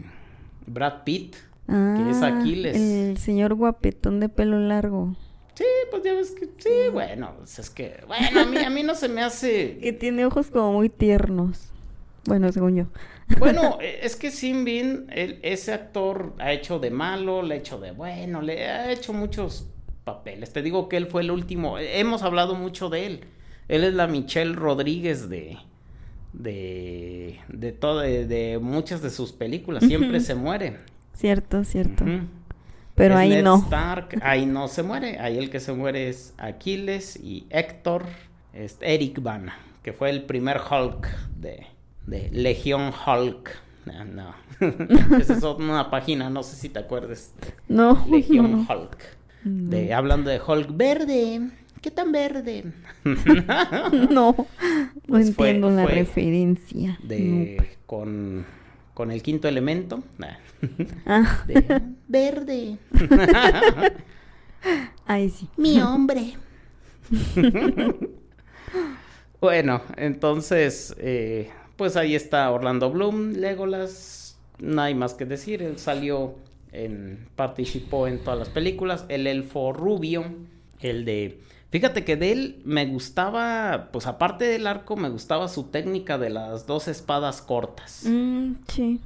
Brad 0.68 1.04
Pitt. 1.04 1.36
Ah, 1.68 2.08
es 2.10 2.22
Aquiles. 2.22 2.78
El 2.78 3.18
señor 3.18 3.56
guapetón 3.56 4.20
de 4.20 4.30
pelo 4.30 4.60
largo. 4.60 5.16
Sí, 5.56 5.66
pues 5.90 6.04
ya 6.04 6.14
ves 6.14 6.32
que, 6.32 6.46
sí, 6.58 6.90
bueno, 6.92 7.34
pues 7.38 7.58
es 7.58 7.72
que, 7.72 8.04
bueno, 8.06 8.42
a 8.42 8.46
mí, 8.46 8.58
a 8.58 8.70
mí 8.70 8.84
no 8.84 8.94
se 8.94 9.10
me 9.10 9.22
hace, 9.22 9.78
Que 9.82 9.92
tiene 9.92 10.26
ojos 10.26 10.52
como 10.52 10.74
muy 10.74 10.90
tiernos. 10.90 11.72
Bueno, 12.26 12.52
según 12.52 12.76
yo. 12.76 12.86
Bueno, 13.40 13.78
eh, 13.82 14.00
es 14.04 14.16
que 14.16 14.30
Sin 14.32 14.66
Bin, 14.66 15.08
él- 15.12 15.40
ese 15.44 15.74
actor 15.74 16.34
ha 16.40 16.52
hecho 16.52 16.80
de 16.80 16.92
malo, 16.92 17.42
le 17.42 17.56
ha 17.56 17.58
hecho 17.58 17.80
de 17.80 17.92
bueno, 17.92 18.42
le 18.42 18.68
ha 18.68 18.92
hecho 18.92 19.14
muchos 19.14 19.68
papeles. 20.04 20.52
Te 20.54 20.62
digo 20.62 20.90
que 20.90 20.98
él 20.98 21.08
fue 21.08 21.22
el 21.22 21.32
último, 21.32 21.78
eh, 21.78 22.00
hemos 22.00 22.24
hablado 22.24 22.56
mucho 22.56 22.90
de 22.90 23.06
él. 23.06 23.22
Él 23.68 23.84
es 23.84 23.94
la 23.94 24.08
Michelle 24.08 24.54
Rodríguez 24.54 25.30
de 25.30 25.58
de 26.34 27.40
de 27.50 27.72
todo 27.72 28.00
de, 28.00 28.26
de 28.26 28.60
muchas 28.60 29.02
de 29.02 29.10
sus 29.10 29.32
películas, 29.32 29.84
siempre 29.86 30.20
se 30.20 30.36
muere. 30.36 30.78
Cierto, 31.14 31.64
cierto. 31.64 32.06
Pero 32.96 33.14
Es 33.16 33.20
ahí 33.20 33.30
Ned 33.30 33.44
no. 33.44 33.58
Stark, 33.58 34.20
ahí 34.22 34.46
no 34.46 34.68
se 34.68 34.84
muere, 34.84 35.20
ahí 35.20 35.38
el 35.38 35.50
que 35.50 35.60
se 35.60 35.74
muere 35.74 36.10
es 36.10 36.34
Aquiles 36.38 37.16
y 37.18 37.46
Héctor, 37.50 38.06
es 38.54 38.78
Eric 38.82 39.22
Bana, 39.22 39.58
que 39.84 39.94
fue 39.94 40.10
el 40.10 40.24
primer 40.24 40.58
Hulk 40.60 41.08
de, 41.38 41.66
de 42.12 42.30
Legión 42.32 42.92
Hulk. 43.06 43.58
No, 43.86 44.04
no. 44.06 44.36
Esa 45.18 45.34
es 45.38 45.44
una 45.44 45.90
página, 45.90 46.30
no 46.30 46.44
sé 46.44 46.56
si 46.58 46.70
te 46.70 46.80
acuerdas. 46.80 47.34
No, 47.68 48.06
Legión 48.12 48.52
no. 48.52 48.58
Hulk. 48.70 48.98
De, 49.44 49.94
hablando 49.94 50.30
de 50.30 50.40
Hulk 50.46 50.70
verde. 50.76 51.50
¿Qué 51.82 51.90
tan 51.90 52.12
verde? 52.12 52.66
No, 54.12 54.36
no 54.36 54.48
Pues 55.08 55.34
fue- 55.34 55.50
entiendo 55.50 55.72
la 55.72 55.84
fue 55.84 55.94
referencia. 55.94 57.00
De, 57.02 57.78
con, 57.88 58.46
con 58.94 59.10
el 59.10 59.24
quinto 59.24 59.48
elemento. 59.48 60.04
Ah, 61.08 61.44
De, 61.48 61.82
verde. 62.08 62.78
ahí 65.08 65.30
sí. 65.32 65.50
Mi 65.58 65.82
hombre. 65.82 66.36
bueno, 69.40 69.82
entonces, 69.98 70.94
eh, 71.00 71.50
pues 71.82 71.98
ahí 71.98 72.14
está 72.14 72.52
Orlando 72.52 72.92
Bloom, 72.92 73.32
Legolas, 73.32 74.38
no 74.60 74.84
hay 74.84 74.94
más 74.94 75.16
que 75.16 75.26
decir, 75.26 75.64
él 75.64 75.80
salió 75.80 76.36
en, 76.72 77.28
participó 77.36 78.06
en 78.06 78.20
todas 78.20 78.38
las 78.38 78.50
películas, 78.50 79.04
el 79.10 79.26
elfo 79.26 79.74
rubio, 79.74 80.26
el 80.80 81.06
de, 81.06 81.40
fíjate 81.72 82.06
que 82.06 82.18
de 82.18 82.34
él 82.34 82.62
me 82.66 82.86
gustaba, 82.86 83.90
pues 83.92 84.06
aparte 84.06 84.46
del 84.46 84.68
arco, 84.68 84.96
me 84.96 85.10
gustaba 85.10 85.48
su 85.48 85.72
técnica 85.72 86.20
de 86.20 86.30
las 86.30 86.68
dos 86.68 86.88
espadas 86.88 87.42
cortas. 87.42 88.04
Mm, 88.06 88.52
sí. 88.68 89.00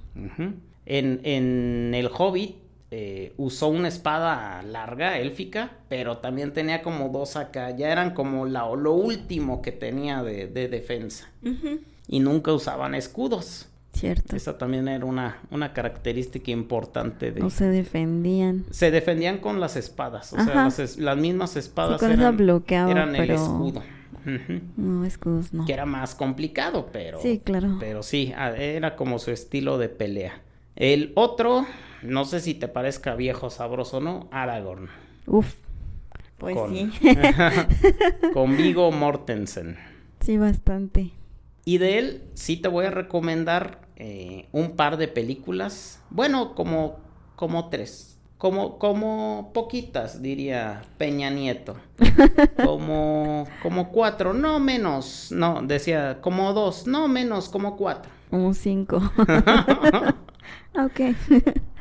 En, 0.86 1.22
en 1.24 1.94
el 1.96 2.10
Hobbit 2.14 2.58
eh, 2.92 3.32
usó 3.38 3.70
una 3.70 3.88
espada 3.88 4.62
larga, 4.64 5.18
élfica, 5.18 5.78
pero 5.88 6.18
también 6.18 6.52
tenía 6.52 6.82
como 6.82 7.08
dos 7.08 7.38
acá, 7.38 7.74
ya 7.74 7.90
eran 7.90 8.14
como 8.14 8.46
la, 8.46 8.70
lo 8.76 8.92
último 8.96 9.62
que 9.62 9.72
tenía 9.72 10.24
de, 10.24 10.48
de 10.48 10.68
defensa. 10.68 11.32
Ujú. 11.42 11.80
Y 12.08 12.20
nunca 12.20 12.53
usaban 12.53 12.95
escudos. 12.95 13.68
Cierto. 13.93 14.36
Esa 14.36 14.58
también 14.58 14.88
era 14.89 15.06
una, 15.06 15.38
una 15.51 15.72
característica 15.72 16.51
importante 16.51 17.32
de... 17.32 17.39
No 17.39 17.49
se 17.49 17.68
defendían. 17.70 18.66
Se 18.70 18.91
defendían 18.91 19.38
con 19.38 19.60
las 19.62 19.78
espadas, 19.78 20.34
o 20.34 20.36
sea, 20.43 20.53
las, 20.53 20.80
es- 20.80 20.97
las 20.97 21.16
mismas 21.18 21.56
espadas 21.56 22.01
esa 22.03 22.12
eran, 22.12 22.36
bloqueaba, 22.36 22.91
eran 22.91 23.16
el 23.16 23.30
escudo. 23.32 23.82
No, 24.76 25.06
escudos 25.06 25.53
no. 25.53 25.66
Que 25.66 25.72
era 25.74 25.86
más 25.86 26.14
complicado, 26.16 26.89
pero... 26.91 27.22
Sí, 27.22 27.39
claro. 27.43 27.78
Pero 27.80 28.03
sí, 28.03 28.34
era 28.58 28.95
como 28.97 29.18
su 29.18 29.32
estilo 29.32 29.78
de 29.78 29.88
pelea. 29.88 30.41
El 30.76 31.14
otro, 31.16 31.66
no 32.03 32.26
sé 32.26 32.41
si 32.41 32.53
te 32.53 32.68
parezca 32.68 33.16
viejo, 33.16 33.49
sabroso 33.49 33.97
o 33.97 34.01
no, 34.01 34.28
Aragorn. 34.32 34.89
Uf. 35.26 35.53
Pues 36.38 36.53
con, 36.56 36.74
sí. 36.74 36.91
con 38.34 38.58
Vigo 38.58 38.91
Mortensen. 38.91 39.78
sí, 40.20 40.38
bastante. 40.38 41.12
Y 41.66 41.80
de 41.80 41.97
él 41.97 42.24
sí 42.36 42.57
te 42.57 42.68
voy 42.68 42.86
a 42.86 42.91
recomendar 42.91 43.82
eh, 43.97 44.47
un 44.51 44.76
par 44.76 44.97
de 44.97 45.07
películas. 45.07 46.01
Bueno, 46.09 46.53
como, 46.55 46.97
como 47.36 47.70
tres. 47.70 48.18
como, 48.38 48.78
como 48.78 49.51
poquitas, 49.53 50.22
diría 50.22 50.84
Peña 50.97 51.30
Nieto. 51.30 51.78
Como, 52.63 53.47
como 53.63 53.89
cuatro, 53.91 54.34
no 54.34 54.59
menos, 54.59 55.32
no, 55.32 55.61
decía 55.61 56.20
como 56.22 56.53
dos, 56.53 56.88
no 56.88 57.07
menos, 57.07 57.49
como 57.49 57.78
cuatro. 57.78 58.11
Como 58.30 58.53
cinco. 58.53 58.97
ok. 60.78 61.16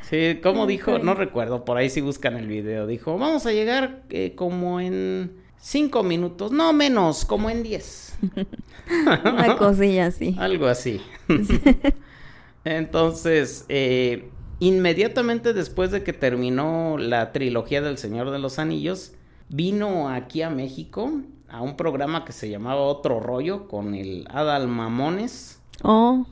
Sí, 0.01 0.39
como 0.41 0.67
dijo, 0.67 0.99
no 0.99 1.13
recuerdo, 1.15 1.65
por 1.65 1.77
ahí 1.77 1.89
si 1.89 2.01
buscan 2.01 2.35
el 2.37 2.47
video, 2.47 2.87
dijo, 2.87 3.17
vamos 3.17 3.45
a 3.45 3.51
llegar 3.51 4.03
eh, 4.09 4.33
como 4.35 4.79
en 4.79 5.44
cinco 5.59 6.03
minutos, 6.03 6.51
no 6.51 6.73
menos, 6.73 7.25
como 7.25 7.49
en 7.49 7.63
diez. 7.63 8.17
Una 9.25 9.57
cosilla 9.57 10.07
así. 10.07 10.35
Algo 10.37 10.67
así. 10.67 11.01
Entonces, 12.63 13.65
eh, 13.69 14.29
inmediatamente 14.59 15.53
después 15.53 15.91
de 15.91 16.03
que 16.03 16.13
terminó 16.13 16.97
la 16.97 17.31
trilogía 17.31 17.81
del 17.81 17.97
Señor 17.97 18.31
de 18.31 18.39
los 18.39 18.59
Anillos, 18.59 19.13
vino 19.49 20.09
aquí 20.09 20.41
a 20.41 20.49
México 20.49 21.11
a 21.47 21.61
un 21.61 21.77
programa 21.77 22.25
que 22.25 22.31
se 22.31 22.49
llamaba 22.49 22.81
Otro 22.81 23.19
Rollo 23.19 23.67
con 23.67 23.93
el 23.93 24.27
Adal 24.29 24.67
Mamones. 24.67 25.61
Oh. 25.83 26.25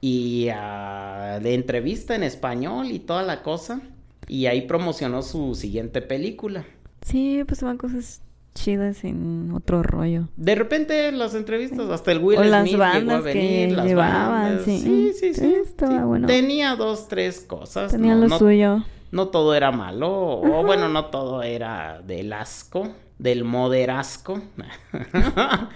Y 0.00 0.46
de 0.46 1.54
entrevista 1.54 2.14
en 2.14 2.22
español 2.22 2.90
y 2.90 2.98
toda 2.98 3.22
la 3.22 3.42
cosa. 3.42 3.80
Y 4.28 4.46
ahí 4.46 4.62
promocionó 4.62 5.22
su 5.22 5.54
siguiente 5.54 6.00
película. 6.02 6.64
Sí, 7.02 7.42
pues 7.46 7.62
van 7.62 7.76
cosas 7.76 8.22
chidas 8.54 9.04
en 9.04 9.50
otro 9.54 9.82
rollo. 9.82 10.28
De 10.36 10.54
repente 10.54 11.10
las 11.12 11.34
entrevistas, 11.34 11.88
hasta 11.90 12.12
el 12.12 12.18
Will 12.18 12.38
o 12.38 12.44
las 12.44 12.62
Smith 12.68 12.78
bandas 12.78 13.02
llegó 13.02 13.12
a 13.12 13.20
venir, 13.20 13.68
que 13.68 13.74
las 13.74 13.86
llevaban, 13.86 14.30
bandas. 14.30 14.64
sí. 14.64 14.78
Sí, 14.80 15.12
sí, 15.18 15.34
sí. 15.34 15.54
Estaba 15.62 15.98
sí. 15.98 16.04
bueno. 16.04 16.26
Tenía 16.26 16.76
dos, 16.76 17.08
tres 17.08 17.40
cosas. 17.40 17.90
Tenía 17.92 18.14
no, 18.14 18.22
lo 18.22 18.28
no- 18.28 18.38
suyo. 18.38 18.84
no 19.10 19.28
todo 19.28 19.54
era 19.54 19.70
malo, 19.72 20.10
o 20.40 20.64
bueno, 20.64 20.88
no 20.88 21.06
todo 21.06 21.42
era 21.42 22.02
del 22.06 22.32
asco, 22.32 22.88
del 23.18 23.44
moderasco, 23.44 24.40
Ah, 25.34 25.68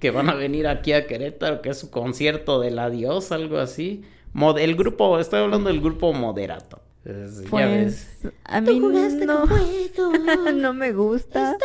que 0.00 0.10
van 0.10 0.28
a 0.28 0.34
venir 0.34 0.66
aquí 0.66 0.92
a 0.92 1.06
Querétaro, 1.06 1.62
que 1.62 1.70
es 1.70 1.78
su 1.78 1.90
concierto 1.90 2.60
del 2.60 2.78
adiós, 2.78 3.32
algo 3.32 3.58
así. 3.58 4.02
Mod- 4.34 4.58
el 4.60 4.74
grupo, 4.76 5.18
estoy 5.18 5.40
hablando 5.40 5.68
del 5.68 5.80
grupo 5.80 6.12
moderato. 6.12 6.80
Es- 7.04 7.42
ya 7.50 7.66
ves. 7.66 8.18
Pues 8.22 8.34
a 8.44 8.60
mí 8.60 8.78
no, 8.80 9.44
no 10.54 10.74
me 10.74 10.92
gusta, 10.92 11.56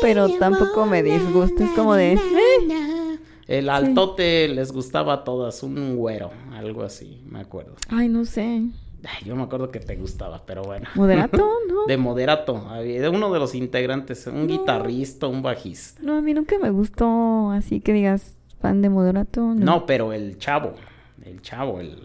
pero 0.00 0.28
tampoco 0.38 0.86
me 0.86 1.02
disgusta. 1.02 1.64
Es 1.64 1.70
como 1.72 1.94
de, 1.94 2.14
eh. 2.14 3.18
El 3.46 3.68
altote 3.68 4.48
les 4.48 4.72
gustaba 4.72 5.12
a 5.14 5.24
todas, 5.24 5.62
un 5.62 5.96
güero, 5.96 6.30
algo 6.52 6.82
así, 6.82 7.22
me 7.28 7.40
acuerdo. 7.40 7.74
ay, 7.90 8.08
no 8.08 8.24
sé. 8.24 8.62
Ay, 9.06 9.26
yo 9.26 9.36
me 9.36 9.42
acuerdo 9.42 9.70
que 9.70 9.80
te 9.80 9.96
gustaba, 9.96 10.42
pero 10.46 10.62
bueno. 10.62 10.88
¿Moderato? 10.94 11.50
No. 11.68 11.86
De 11.86 11.96
moderato, 11.96 12.62
de 12.82 13.08
uno 13.08 13.32
de 13.32 13.38
los 13.40 13.54
integrantes, 13.54 14.26
un 14.26 14.46
guitarrista, 14.46 15.26
un 15.26 15.42
bajista. 15.42 16.00
No, 16.02 16.16
a 16.18 16.22
mí 16.22 16.32
nunca 16.34 16.56
me 16.58 16.70
gustó 16.70 17.50
así 17.50 17.80
que 17.80 17.92
digas 17.92 18.36
fan 18.60 18.80
de 18.80 18.90
Moderato. 18.90 19.40
No. 19.40 19.54
No, 19.54 19.86
pero 19.86 20.12
el 20.12 20.38
chavo, 20.38 20.74
el 21.24 21.42
chavo, 21.42 21.80
el... 21.80 21.96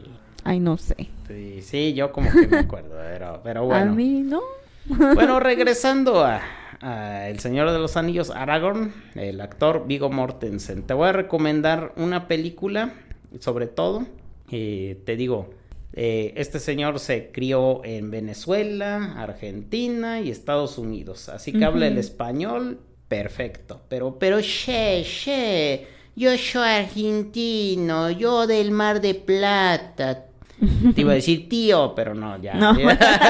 Ay, 0.44 0.60
no 0.60 0.78
sé. 0.78 1.10
Sí, 1.30 1.62
sí, 1.62 1.94
yo 1.94 2.12
como 2.12 2.32
que 2.32 2.48
me 2.48 2.58
acuerdo, 2.58 2.96
pero, 3.00 3.42
pero 3.44 3.66
bueno. 3.66 3.92
A 3.92 3.96
mí 3.96 4.24
no. 4.24 4.42
Bueno, 4.88 5.40
regresando 5.40 6.26
a, 6.26 6.42
a 6.82 7.30
El 7.30 7.40
Señor 7.40 7.70
de 7.72 7.78
los 7.78 7.98
Anillos, 7.98 8.32
Aragorn, 8.32 8.92
el 9.14 9.40
actor 9.40 9.86
Vigo 9.86 10.10
Mortensen. 10.10 10.82
Te 10.82 10.96
voy 10.96 11.10
a 11.10 11.12
recomendar 11.12 11.94
una 11.98 12.28
película, 12.28 12.94
sobre 13.40 13.68
todo, 13.68 14.08
eh, 14.50 15.00
te 15.06 15.16
digo, 15.16 15.52
eh, 15.94 16.34
este 16.36 16.60
señor 16.60 17.00
se 17.00 17.32
crió 17.32 17.86
en 17.86 18.10
Venezuela, 18.10 19.14
Argentina 19.18 20.22
y 20.22 20.32
Estados 20.32 20.80
Unidos, 20.80 21.30
así 21.30 21.54
que 21.54 21.64
habla 21.64 21.86
el 21.86 22.00
español 22.00 22.80
perfecto, 23.08 23.82
pero, 23.88 24.18
pero, 24.18 24.40
che, 24.42 25.04
che, 25.04 25.88
yo 26.16 26.36
soy 26.38 26.70
argentino, 26.70 28.10
yo 28.10 28.48
del 28.48 28.72
Mar 28.72 29.00
de 29.00 29.14
Plata. 29.14 30.29
Te 30.96 31.02
iba 31.02 31.12
a 31.12 31.16
decir 31.22 31.48
tío, 31.50 31.94
pero 31.96 32.14
no, 32.16 32.42
ya. 32.42 32.54
No. 32.56 32.76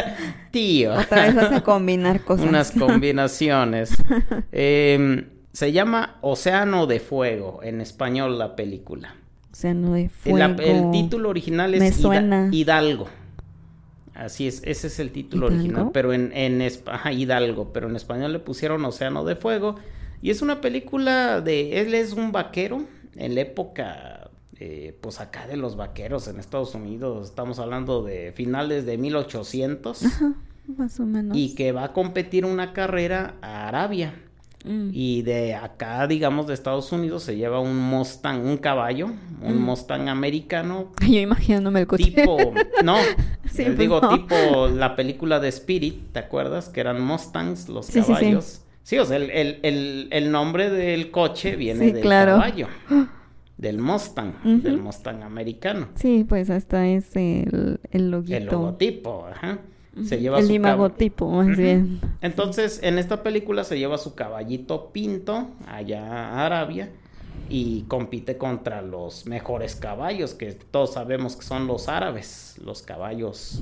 tío. 0.51 0.93
Otra 0.93 1.23
vez 1.23 1.36
vas 1.36 1.51
a 1.51 1.61
combinar 1.61 2.21
cosas. 2.23 2.45
Unas 2.47 2.71
combinaciones. 2.71 3.91
Eh, 4.51 5.27
se 5.51 5.71
llama 5.71 6.17
Océano 6.21 6.88
de 6.88 6.99
Fuego, 6.99 7.59
en 7.63 7.82
español 7.82 8.38
la 8.39 8.55
película. 8.55 9.15
Océano 9.51 9.93
de 9.93 10.09
fuego. 10.09 10.38
el 10.59 10.91
título 10.91 11.30
original 11.30 11.73
es 11.73 11.80
Me 11.82 11.88
Hida- 11.89 11.93
suena. 12.01 12.49
Hidalgo. 12.51 13.07
Así 14.13 14.47
es, 14.47 14.61
ese 14.65 14.88
es 14.88 14.99
el 14.99 15.11
título 15.11 15.47
¿Hidalgo? 15.47 15.61
original, 15.63 15.89
pero 15.93 16.13
en, 16.13 16.32
en 16.34 16.61
ajá, 16.88 17.11
Hidalgo, 17.13 17.71
pero 17.71 17.89
en 17.89 17.95
español 17.95 18.34
le 18.34 18.39
pusieron 18.39 18.84
Océano 18.86 19.23
de 19.23 19.36
Fuego. 19.36 19.75
Y 20.21 20.30
es 20.32 20.41
una 20.41 20.59
película 20.59 21.39
de, 21.41 21.80
él 21.82 21.93
es 21.93 22.11
un 22.13 22.32
vaquero 22.34 22.84
en 23.15 23.36
la 23.36 23.41
época, 23.41 24.18
eh, 24.60 24.95
pues 25.01 25.20
acá 25.22 25.47
de 25.47 25.57
los 25.57 25.76
vaqueros 25.76 26.28
en 26.28 26.39
Estados 26.39 26.76
Unidos, 26.76 27.28
estamos 27.30 27.60
hablando 27.60 28.03
de 28.03 28.32
finales 28.34 28.86
de 28.86 28.97
1800, 28.97 30.03
Ajá, 30.05 30.34
más 30.78 30.99
o 30.99 31.05
menos. 31.05 31.38
y 31.38 31.55
que 31.55 31.72
va 31.72 31.86
a 31.86 31.93
competir 31.93 32.45
una 32.45 32.74
carrera 32.74 33.36
a 33.41 33.68
Arabia. 33.68 34.14
Mm. 34.66 34.89
Y 34.91 35.22
de 35.22 35.55
acá, 35.55 36.05
digamos, 36.05 36.45
de 36.47 36.53
Estados 36.53 36.91
Unidos 36.91 37.24
se 37.24 37.38
lleva 37.38 37.62
un 37.62 37.78
Mustang, 37.78 38.41
un 38.45 38.57
caballo, 38.57 39.05
un 39.41 39.55
Mm. 39.55 39.62
Mustang 39.62 40.10
americano, 40.10 40.91
Yo 41.10 41.20
imaginándome 41.22 41.80
el 41.80 41.88
coche. 41.88 42.03
tipo, 42.12 42.38
no, 42.84 42.97
Sí, 43.49 43.60
les 43.60 43.68
pues 43.68 43.78
digo, 43.78 44.01
no. 44.01 44.10
tipo 44.10 44.68
la 44.68 44.97
película 44.97 45.39
de 45.39 45.47
Spirit, 45.47 46.12
¿te 46.12 46.20
acuerdas? 46.20 46.68
Que 46.68 46.82
eran 46.82 46.99
Mustangs, 47.01 47.70
los 47.70 47.86
Sí, 47.86 47.93
sí, 47.93 48.01
sí. 48.01 48.07
caballos. 48.14 48.62
Sí, 48.84 48.97
o 48.99 49.05
sea, 49.05 49.16
el, 49.16 49.30
el, 49.32 49.60
el, 49.64 50.07
el 50.12 50.30
nombre 50.32 50.70
del 50.70 51.10
coche 51.10 51.55
viene 51.55 51.86
Sí, 51.86 51.91
del 51.93 52.01
claro. 52.01 52.34
caballo, 52.34 52.68
del 53.60 53.78
Mustang, 53.78 54.62
del 54.64 54.82
Mustang 54.82 55.22
americano. 55.22 55.89
Sí, 55.95 56.26
pues 56.28 56.49
hasta 56.49 56.88
es 56.88 57.14
el, 57.18 57.82
el 57.91 58.10
loguito. 58.10 58.38
El 58.38 58.45
logotipo, 58.45 59.28
ajá. 59.30 59.60
Se 60.05 60.18
lleva 60.18 60.39
el 60.39 60.47
su 60.47 60.53
imagotipo, 60.53 61.30
más 61.30 61.57
bien. 61.57 61.99
Entonces, 62.22 62.80
en 62.84 62.97
esta 62.97 63.22
película 63.22 63.66
se 63.66 63.78
lleva 63.78 63.97
su 63.97 64.16
caballito 64.16 64.91
pinto 64.93 65.49
allá 65.68 66.05
a 66.07 66.45
Arabia 66.45 66.89
y 67.49 67.82
compite 67.89 68.38
contra 68.38 68.82
los 68.82 69.26
mejores 69.26 69.76
caballos, 69.76 70.36
que 70.36 70.53
todos 70.53 70.93
sabemos 70.93 71.36
que 71.36 71.43
son 71.43 71.68
los 71.68 71.89
árabes, 71.89 72.57
los 72.64 72.82
caballos 72.82 73.62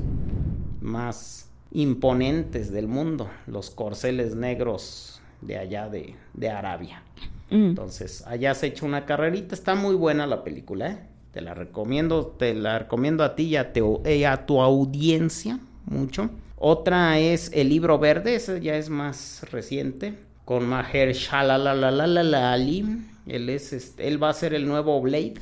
más 0.80 1.50
imponentes 1.72 2.72
del 2.72 2.88
mundo, 2.88 3.32
los 3.48 3.72
corceles 3.72 4.36
negros 4.36 5.22
de 5.42 5.58
allá 5.58 5.90
de, 5.90 6.16
de 6.36 6.50
Arabia. 6.52 7.02
Mm. 7.50 7.66
Entonces, 7.70 8.24
allá 8.28 8.54
se 8.54 8.68
echa 8.68 8.86
una 8.86 9.06
carrerita, 9.06 9.56
está 9.56 9.76
muy 9.76 9.96
buena 9.96 10.28
la 10.28 10.44
película, 10.44 10.88
¿eh? 10.92 11.00
Te 11.32 11.42
la 11.42 11.54
recomiendo, 11.54 12.26
te 12.28 12.54
la 12.56 12.80
recomiendo 12.80 13.24
a 13.24 13.36
ti 13.36 13.44
y 13.44 13.56
a, 13.58 13.72
tu- 13.72 14.02
y 14.06 14.24
a 14.24 14.46
tu 14.46 14.60
audiencia 14.62 15.60
mucho. 15.86 16.30
Otra 16.58 17.20
es 17.20 17.52
El 17.54 17.70
Libro 17.70 18.00
Verde, 18.00 18.36
esa 18.36 18.58
ya 18.58 18.76
es 18.76 18.90
más 18.90 19.46
reciente, 19.52 20.16
con 20.46 20.68
Maher 20.68 21.14
Shalalalalali. 21.14 22.86
Él 23.28 23.50
es 23.50 23.74
este, 23.74 24.08
él 24.08 24.22
va 24.22 24.30
a 24.30 24.34
ser 24.34 24.54
el 24.54 24.68
nuevo 24.68 25.00
Blade. 25.02 25.36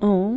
Oh. 0.00 0.36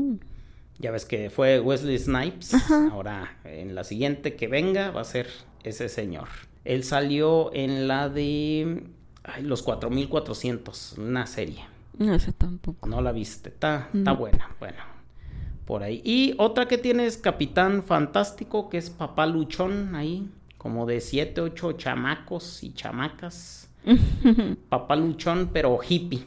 Ya 0.79 0.91
ves 0.91 1.05
que 1.05 1.29
fue 1.29 1.59
Wesley 1.59 1.97
Snipes. 1.97 2.53
Ajá. 2.53 2.89
Ahora, 2.91 3.37
en 3.43 3.75
la 3.75 3.83
siguiente 3.83 4.35
que 4.35 4.47
venga 4.47 4.91
va 4.91 5.01
a 5.01 5.05
ser 5.05 5.27
ese 5.63 5.89
señor. 5.89 6.27
Él 6.65 6.83
salió 6.83 7.53
en 7.53 7.87
la 7.87 8.09
de 8.09 8.83
ay, 9.23 9.43
Los 9.43 9.61
4400, 9.63 10.95
una 10.97 11.25
serie. 11.27 11.63
No, 11.97 12.13
eso 12.13 12.31
tampoco. 12.33 12.87
No 12.87 13.01
la 13.01 13.11
viste. 13.11 13.49
Está, 13.49 13.89
está 13.93 14.11
No. 14.11 14.17
buena. 14.17 14.49
Bueno, 14.59 14.77
por 15.65 15.83
ahí. 15.83 16.01
Y 16.05 16.33
otra 16.37 16.67
que 16.67 16.77
tiene 16.77 17.05
es 17.05 17.17
Capitán 17.17 17.83
Fantástico, 17.83 18.69
que 18.69 18.77
es 18.77 18.89
Papá 18.89 19.25
Luchón 19.25 19.95
ahí. 19.95 20.29
Como 20.57 20.85
de 20.85 20.99
7, 21.01 21.41
8 21.41 21.73
chamacos 21.73 22.63
y 22.63 22.73
chamacas. 22.73 23.69
Papá 24.69 24.95
Luchón, 24.95 25.49
pero 25.53 25.79
hippie. 25.87 26.25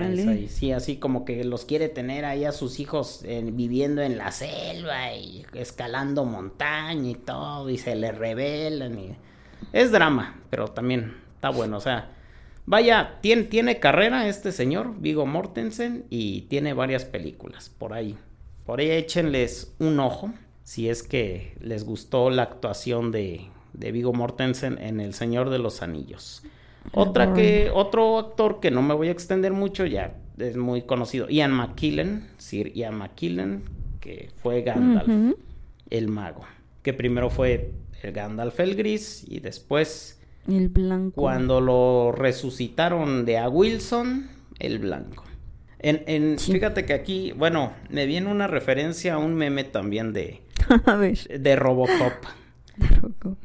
Ahí, 0.00 0.48
sí, 0.48 0.72
así 0.72 0.96
como 0.96 1.24
que 1.24 1.44
los 1.44 1.64
quiere 1.64 1.88
tener 1.88 2.24
ahí 2.24 2.44
a 2.44 2.50
sus 2.50 2.80
hijos 2.80 3.20
eh, 3.24 3.48
viviendo 3.52 4.02
en 4.02 4.18
la 4.18 4.32
selva 4.32 5.14
y 5.14 5.46
escalando 5.52 6.24
montaña 6.24 7.08
y 7.08 7.14
todo, 7.14 7.70
y 7.70 7.78
se 7.78 7.94
le 7.94 8.10
rebelan. 8.10 8.98
Y... 8.98 9.16
Es 9.72 9.92
drama, 9.92 10.40
pero 10.50 10.66
también 10.68 11.14
está 11.36 11.50
bueno. 11.50 11.76
O 11.76 11.80
sea, 11.80 12.10
vaya, 12.66 13.18
tiene, 13.22 13.44
tiene 13.44 13.80
carrera 13.80 14.28
este 14.28 14.52
señor, 14.52 14.94
Vigo 14.98 15.24
Mortensen, 15.26 16.04
y 16.10 16.42
tiene 16.42 16.74
varias 16.74 17.04
películas 17.04 17.70
por 17.70 17.94
ahí. 17.94 18.16
Por 18.64 18.80
ahí 18.80 18.90
échenles 18.90 19.74
un 19.78 20.00
ojo, 20.00 20.32
si 20.64 20.88
es 20.88 21.02
que 21.02 21.56
les 21.60 21.84
gustó 21.84 22.28
la 22.30 22.42
actuación 22.42 23.12
de, 23.12 23.46
de 23.72 23.92
Vigo 23.92 24.12
Mortensen 24.12 24.78
en 24.80 25.00
El 25.00 25.14
Señor 25.14 25.50
de 25.50 25.58
los 25.58 25.82
Anillos. 25.82 26.42
Otra 26.92 27.34
que, 27.34 27.70
otro 27.72 28.18
actor 28.18 28.60
que 28.60 28.70
no 28.70 28.82
me 28.82 28.94
voy 28.94 29.08
a 29.08 29.12
extender 29.12 29.52
mucho, 29.52 29.86
ya 29.86 30.14
es 30.38 30.56
muy 30.56 30.82
conocido, 30.82 31.28
Ian 31.28 31.52
McKellen, 31.52 32.28
Sir 32.38 32.72
Ian 32.74 32.96
McKellen, 32.96 33.64
que 34.00 34.30
fue 34.42 34.62
Gandalf, 34.62 35.34
el 35.90 36.08
mago, 36.08 36.44
que 36.82 36.92
primero 36.92 37.30
fue 37.30 37.72
el 38.02 38.12
Gandalf 38.12 38.60
el 38.60 38.76
gris 38.76 39.24
y 39.26 39.40
después 39.40 40.15
El 40.48 40.68
blanco. 40.68 41.20
cuando 41.20 41.60
lo 41.60 42.12
resucitaron 42.12 43.24
de 43.24 43.38
a 43.38 43.48
Wilson, 43.48 44.28
el 44.58 44.78
blanco. 44.78 45.24
En, 45.78 46.02
en- 46.06 46.38
Sí. 46.38 46.52
Fíjate 46.52 46.84
que 46.86 46.94
aquí, 46.94 47.32
bueno, 47.32 47.72
me 47.90 48.06
viene 48.06 48.30
una 48.30 48.46
referencia 48.46 49.14
a 49.14 49.18
un 49.18 49.34
meme 49.34 49.64
también 49.64 50.12
de, 50.12 50.40
A 50.86 50.94
ver. 50.96 51.18
de 51.40 51.56
Robocop. 51.56 52.12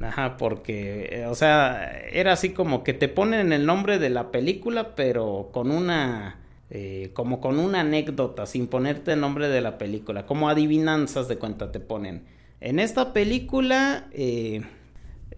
Ajá, 0.02 0.36
porque, 0.38 1.26
o 1.30 1.36
sea, 1.36 1.90
era 2.12 2.34
así 2.34 2.50
como 2.52 2.84
que 2.84 2.94
te 2.94 3.08
ponen 3.08 3.54
el 3.54 3.66
nombre 3.66 3.98
de 4.00 4.10
la 4.10 4.30
película, 4.32 4.96
pero 4.96 5.50
con 5.54 5.72
una, 5.72 6.38
eh, 6.70 7.12
como 7.14 7.40
con 7.40 7.58
una 7.60 7.82
anécdota, 7.82 8.46
sin 8.46 8.68
ponerte 8.68 9.14
el 9.14 9.22
nombre 9.22 9.48
de 9.48 9.62
la 9.62 9.78
película, 9.78 10.26
como 10.26 10.50
adivinanzas 10.50 11.28
de 11.30 11.38
cuenta 11.38 11.72
te 11.72 11.80
ponen. 11.80 12.24
En 12.60 12.80
esta 12.80 13.14
película, 13.14 14.08
eh, 14.12 14.62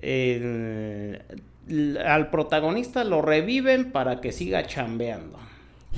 eh, 0.02 1.22
al 2.06 2.30
protagonista 2.30 3.04
lo 3.04 3.22
reviven 3.22 3.92
para 3.92 4.22
que 4.22 4.32
siga 4.32 4.66
chambeando. 4.66 5.40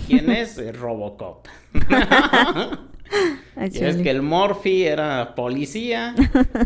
¿Quién 0.08 0.32
es? 0.32 0.60
Robocop. 0.80 1.48
Y 1.74 1.80
es 3.84 3.98
que 3.98 4.10
el 4.10 4.22
Morphy 4.22 4.86
era 4.86 5.36
policía 5.36 6.16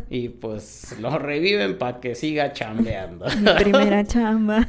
y 0.10 0.30
pues 0.30 0.96
lo 1.00 1.18
reviven 1.18 1.78
para 1.78 2.00
que 2.00 2.16
siga 2.16 2.54
chambeando. 2.54 3.26
Mi 3.26 3.64
primera 3.64 4.06
chamba. 4.06 4.68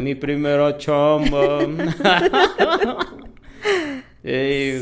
Mi 0.00 0.14
primera 0.14 0.78
chamba. 0.78 1.58
Y, 4.22 4.72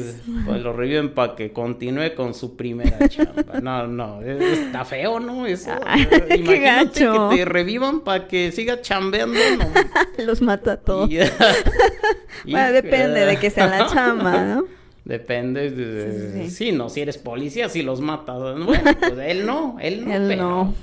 pues 0.46 0.60
lo 0.62 0.72
reviven 0.72 1.14
para 1.14 1.36
que 1.36 1.52
continúe 1.52 2.14
con 2.16 2.34
su 2.34 2.56
primera 2.56 3.08
chamba. 3.08 3.60
No, 3.62 3.86
no, 3.86 4.20
es- 4.22 4.58
está 4.58 4.84
feo, 4.84 5.20
¿no? 5.20 5.46
Eso. 5.46 5.70
Qué 6.28 6.36
Imagínate 6.36 6.60
gacho. 7.04 7.28
que 7.30 7.36
te 7.36 7.44
revivan 7.44 8.00
para 8.00 8.26
que 8.26 8.50
siga 8.50 8.80
chambeando. 8.80 9.38
No. 9.58 10.24
Los 10.24 10.42
mata 10.42 10.72
a 10.72 10.76
todos. 10.78 11.08
Y- 11.10 11.18
Bueno, 12.50 12.72
depende 12.72 13.26
de 13.26 13.36
que 13.38 13.50
sea 13.50 13.66
la 13.68 13.86
chamba, 13.86 14.44
¿no? 14.44 14.64
Depende 15.04 15.70
de... 15.70 16.12
Sí, 16.12 16.18
Sí, 16.18 16.50
sí, 16.50 16.56
sí. 16.66 16.72
no, 16.72 16.88
si 16.90 17.00
eres 17.00 17.16
policía, 17.16 17.68
si 17.68 17.82
los 17.82 18.00
matas. 18.00 18.38
Bueno, 18.64 18.90
pues 19.00 19.18
él 19.20 19.46
no, 19.46 19.76
él 19.80 20.04
no. 20.04 20.12
Él 20.14 20.24
pero, 20.28 20.42
no. 20.42 20.74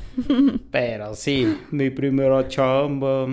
Pero 0.71 1.13
sí, 1.13 1.57
mi 1.71 1.89
primera 1.91 2.47
chamba. 2.47 3.27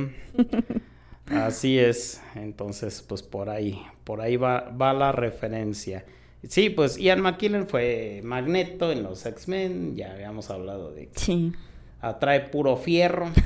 Así 1.33 1.79
es. 1.79 2.23
Entonces, 2.35 3.03
pues 3.07 3.23
por 3.23 3.49
ahí, 3.51 3.83
por 4.05 4.21
ahí 4.21 4.37
va, 4.37 4.71
va 4.71 4.93
la 4.93 5.13
referencia. 5.13 6.05
Sí, 6.49 6.71
pues 6.71 6.97
Ian 6.99 7.21
McKellen 7.21 7.67
fue 7.69 8.21
Magneto 8.25 8.91
en 8.93 9.03
los 9.03 9.25
X-Men. 9.27 9.97
Ya 9.97 10.13
habíamos 10.13 10.51
hablado 10.51 10.93
de 10.93 11.09
que 11.09 11.19
Sí. 11.19 11.53
atrae 12.01 12.41
puro 12.41 12.77
fierro. 12.77 13.31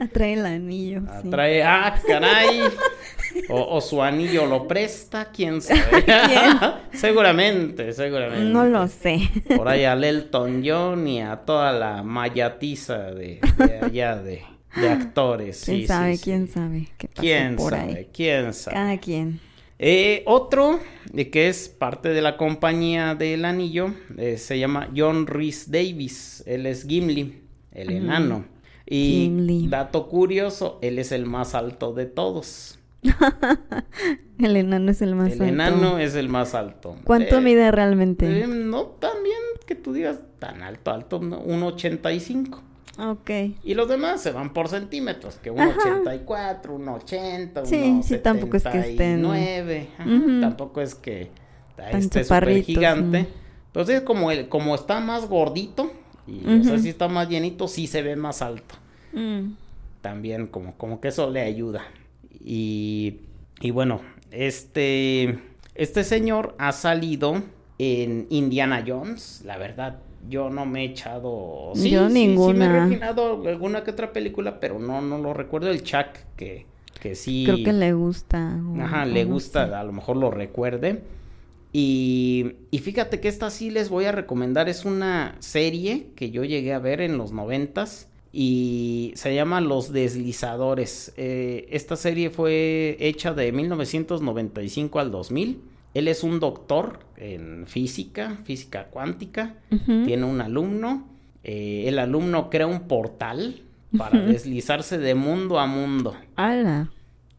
Atrae 0.00 0.32
el 0.32 0.46
anillo. 0.46 1.00
sí. 1.20 1.28
Atrae, 1.28 1.62
ah, 1.62 1.94
caray. 2.04 2.60
O, 3.50 3.76
o 3.76 3.80
su 3.80 4.02
anillo 4.02 4.46
lo 4.46 4.66
presta, 4.66 5.26
quién 5.26 5.60
sabe. 5.62 6.04
seguramente, 6.92 7.92
seguramente. 7.92 8.44
No 8.50 8.64
lo 8.64 8.88
sé. 8.88 9.20
Por 9.56 9.68
ahí 9.68 9.84
al 9.84 10.02
Elton 10.02 10.62
John 10.64 11.06
y 11.06 11.22
a 11.22 11.36
toda 11.36 11.72
la 11.72 12.02
mayatiza 12.02 13.12
de, 13.12 13.38
de 13.58 13.78
allá 13.80 14.16
de, 14.16 14.42
de 14.76 14.88
actores. 14.88 15.62
¿Quién 15.64 15.78
sí, 15.80 15.86
sabe? 15.86 16.16
sí, 16.16 16.22
¿Quién 16.24 16.46
sí. 16.46 16.52
sabe? 16.54 16.88
¿Qué 16.98 17.08
pasa 17.08 17.20
¿Quién 17.20 17.56
por 17.56 17.72
sabe? 17.72 17.94
ahí? 17.96 18.08
¿Quién 18.12 18.52
sabe? 18.54 18.74
Cada 18.74 18.98
quien. 18.98 19.40
Eh, 19.78 20.22
otro 20.26 20.78
de 21.12 21.28
que 21.30 21.48
es 21.48 21.68
parte 21.68 22.10
de 22.10 22.22
la 22.22 22.36
compañía 22.36 23.14
del 23.16 23.44
anillo 23.44 23.92
eh, 24.16 24.36
se 24.38 24.58
llama 24.58 24.88
John 24.96 25.26
Rhys 25.26 25.70
Davis. 25.70 26.42
Él 26.46 26.66
es 26.66 26.86
Gimli, 26.86 27.40
el 27.72 27.90
enano. 27.90 28.44
Y 28.86 29.22
Gimli. 29.24 29.66
dato 29.68 30.08
curioso, 30.08 30.78
él 30.82 30.98
es 30.98 31.10
el 31.12 31.26
más 31.26 31.54
alto 31.54 31.92
de 31.94 32.06
todos. 32.06 32.78
El 34.38 34.56
enano 34.56 34.90
es 34.90 35.02
el 35.02 35.14
más 35.14 35.32
el 35.32 35.42
alto. 35.42 35.44
enano 35.44 35.98
es 35.98 36.14
el 36.14 36.28
más 36.28 36.54
alto. 36.54 36.96
¿Cuánto 37.04 37.38
Eh, 37.38 37.40
mide 37.40 37.70
realmente? 37.70 38.42
eh, 38.42 38.46
no 38.46 38.84
tan 38.86 39.22
bien 39.22 39.38
que 39.66 39.74
tú 39.74 39.92
digas 39.92 40.18
tan 40.38 40.62
alto, 40.62 40.90
alto, 40.90 41.20
no, 41.20 41.38
un 41.40 41.62
85. 41.62 42.62
Ok. 42.98 43.30
Y 43.64 43.74
los 43.74 43.88
demás 43.88 44.20
se 44.22 44.32
van 44.32 44.52
por 44.52 44.68
centímetros, 44.68 45.36
que 45.36 45.50
un 45.50 45.60
Ajá. 45.60 45.78
84, 46.00 46.74
un 46.74 46.88
80, 46.88 47.64
Sí, 47.66 47.76
uno 47.82 48.02
sí, 48.02 48.18
tampoco 48.18 48.56
es 48.56 48.62
que 48.64 48.68
estén- 48.78 49.22
79, 49.22 49.88
ajá, 49.98 50.10
Ujú. 50.10 50.40
tampoco 50.40 50.80
es 50.80 50.94
que 50.94 51.30
esté 51.92 52.24
súper 52.24 52.62
gigante. 52.62 53.22
mm. 53.22 53.26
Pero 53.72 53.86
sí, 53.86 53.92
como, 54.04 54.30
el, 54.30 54.48
como 54.48 54.74
está 54.74 55.00
más 55.00 55.26
gordito, 55.28 55.90
y 56.26 56.60
o 56.60 56.62
sea, 56.64 56.78
si 56.78 56.90
está 56.90 57.08
más 57.08 57.28
llenito, 57.28 57.66
sí 57.68 57.86
se 57.86 58.02
ve 58.02 58.14
más 58.16 58.42
alto. 58.42 58.74
Mm. 59.12 59.52
También 60.02 60.46
como, 60.46 60.74
como 60.76 61.00
que 61.00 61.08
eso 61.08 61.30
le 61.30 61.40
ayuda. 61.40 61.82
Y, 62.44 63.20
y 63.60 63.70
bueno, 63.70 64.00
este, 64.30 65.38
este 65.74 66.04
señor 66.04 66.54
ha 66.58 66.72
salido 66.72 67.42
en 67.78 68.26
Indiana 68.30 68.84
Jones, 68.86 69.42
la 69.44 69.56
verdad. 69.58 69.98
Yo 70.28 70.50
no 70.50 70.66
me 70.66 70.82
he 70.82 70.84
echado. 70.86 71.72
Sí, 71.74 71.90
Yo 71.90 72.08
sí, 72.08 72.14
Sí, 72.14 72.20
me 72.20 72.28
ninguna. 72.28 72.66
he 72.66 72.68
refinado 72.80 73.46
alguna 73.48 73.82
que 73.84 73.90
otra 73.90 74.12
película, 74.12 74.60
pero 74.60 74.78
no, 74.78 75.00
no 75.02 75.18
lo 75.18 75.34
recuerdo. 75.34 75.70
El 75.70 75.82
Chuck, 75.82 76.06
que, 76.36 76.66
que 77.00 77.14
sí. 77.14 77.42
Creo 77.46 77.64
que 77.64 77.72
le 77.72 77.92
gusta. 77.92 78.58
Ajá, 78.80 79.04
le 79.04 79.24
gusta, 79.24 79.78
a 79.78 79.84
lo 79.84 79.92
mejor 79.92 80.16
lo 80.16 80.30
recuerde. 80.30 81.02
Y, 81.72 82.52
y 82.70 82.78
fíjate 82.78 83.20
que 83.20 83.28
esta 83.28 83.48
sí 83.50 83.70
les 83.70 83.88
voy 83.88 84.04
a 84.04 84.12
recomendar, 84.12 84.68
es 84.68 84.84
una 84.84 85.36
serie 85.40 86.08
que 86.16 86.30
yo 86.30 86.44
llegué 86.44 86.74
a 86.74 86.78
ver 86.78 87.00
en 87.00 87.16
los 87.16 87.32
noventas 87.32 88.08
y 88.30 89.12
se 89.16 89.34
llama 89.34 89.60
Los 89.62 89.92
Deslizadores. 89.92 91.14
Eh, 91.16 91.66
esta 91.70 91.96
serie 91.96 92.28
fue 92.30 92.96
hecha 93.00 93.32
de 93.32 93.52
1995 93.52 95.00
al 95.00 95.10
2000. 95.10 95.62
Él 95.94 96.08
es 96.08 96.22
un 96.22 96.40
doctor 96.40 97.00
en 97.16 97.66
física, 97.66 98.38
física 98.44 98.86
cuántica, 98.86 99.56
tiene 100.04 100.24
un 100.24 100.40
alumno, 100.40 101.08
eh, 101.44 101.84
el 101.86 101.98
alumno 101.98 102.48
crea 102.50 102.66
un 102.66 102.88
portal 102.88 103.62
para 103.98 104.20
deslizarse 104.22 104.96
de 104.98 105.14
mundo 105.14 105.58
a 105.58 105.66
mundo. 105.66 106.16
¡Hala! 106.36 106.90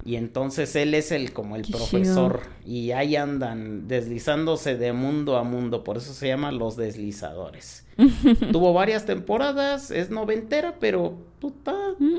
Y 0.05 0.17
entonces 0.17 0.75
él 0.75 0.93
es 0.93 1.11
el 1.13 1.31
como 1.31 1.55
el 1.55 1.61
Qué 1.63 1.71
profesor 1.71 2.41
y 2.65 2.91
ahí 2.91 3.15
andan 3.15 3.87
deslizándose 3.87 4.75
de 4.77 4.91
mundo 4.91 5.37
a 5.37 5.43
mundo, 5.43 5.83
por 5.85 5.95
eso 5.97 6.13
se 6.13 6.27
llama 6.27 6.51
Los 6.51 6.75
Deslizadores. 6.75 7.85
Tuvo 8.51 8.73
varias 8.73 9.05
temporadas, 9.05 9.91
es 9.91 10.09
noventera, 10.09 10.75
pero 10.79 11.17
puta, 11.39 11.73
Mm. 11.99 12.17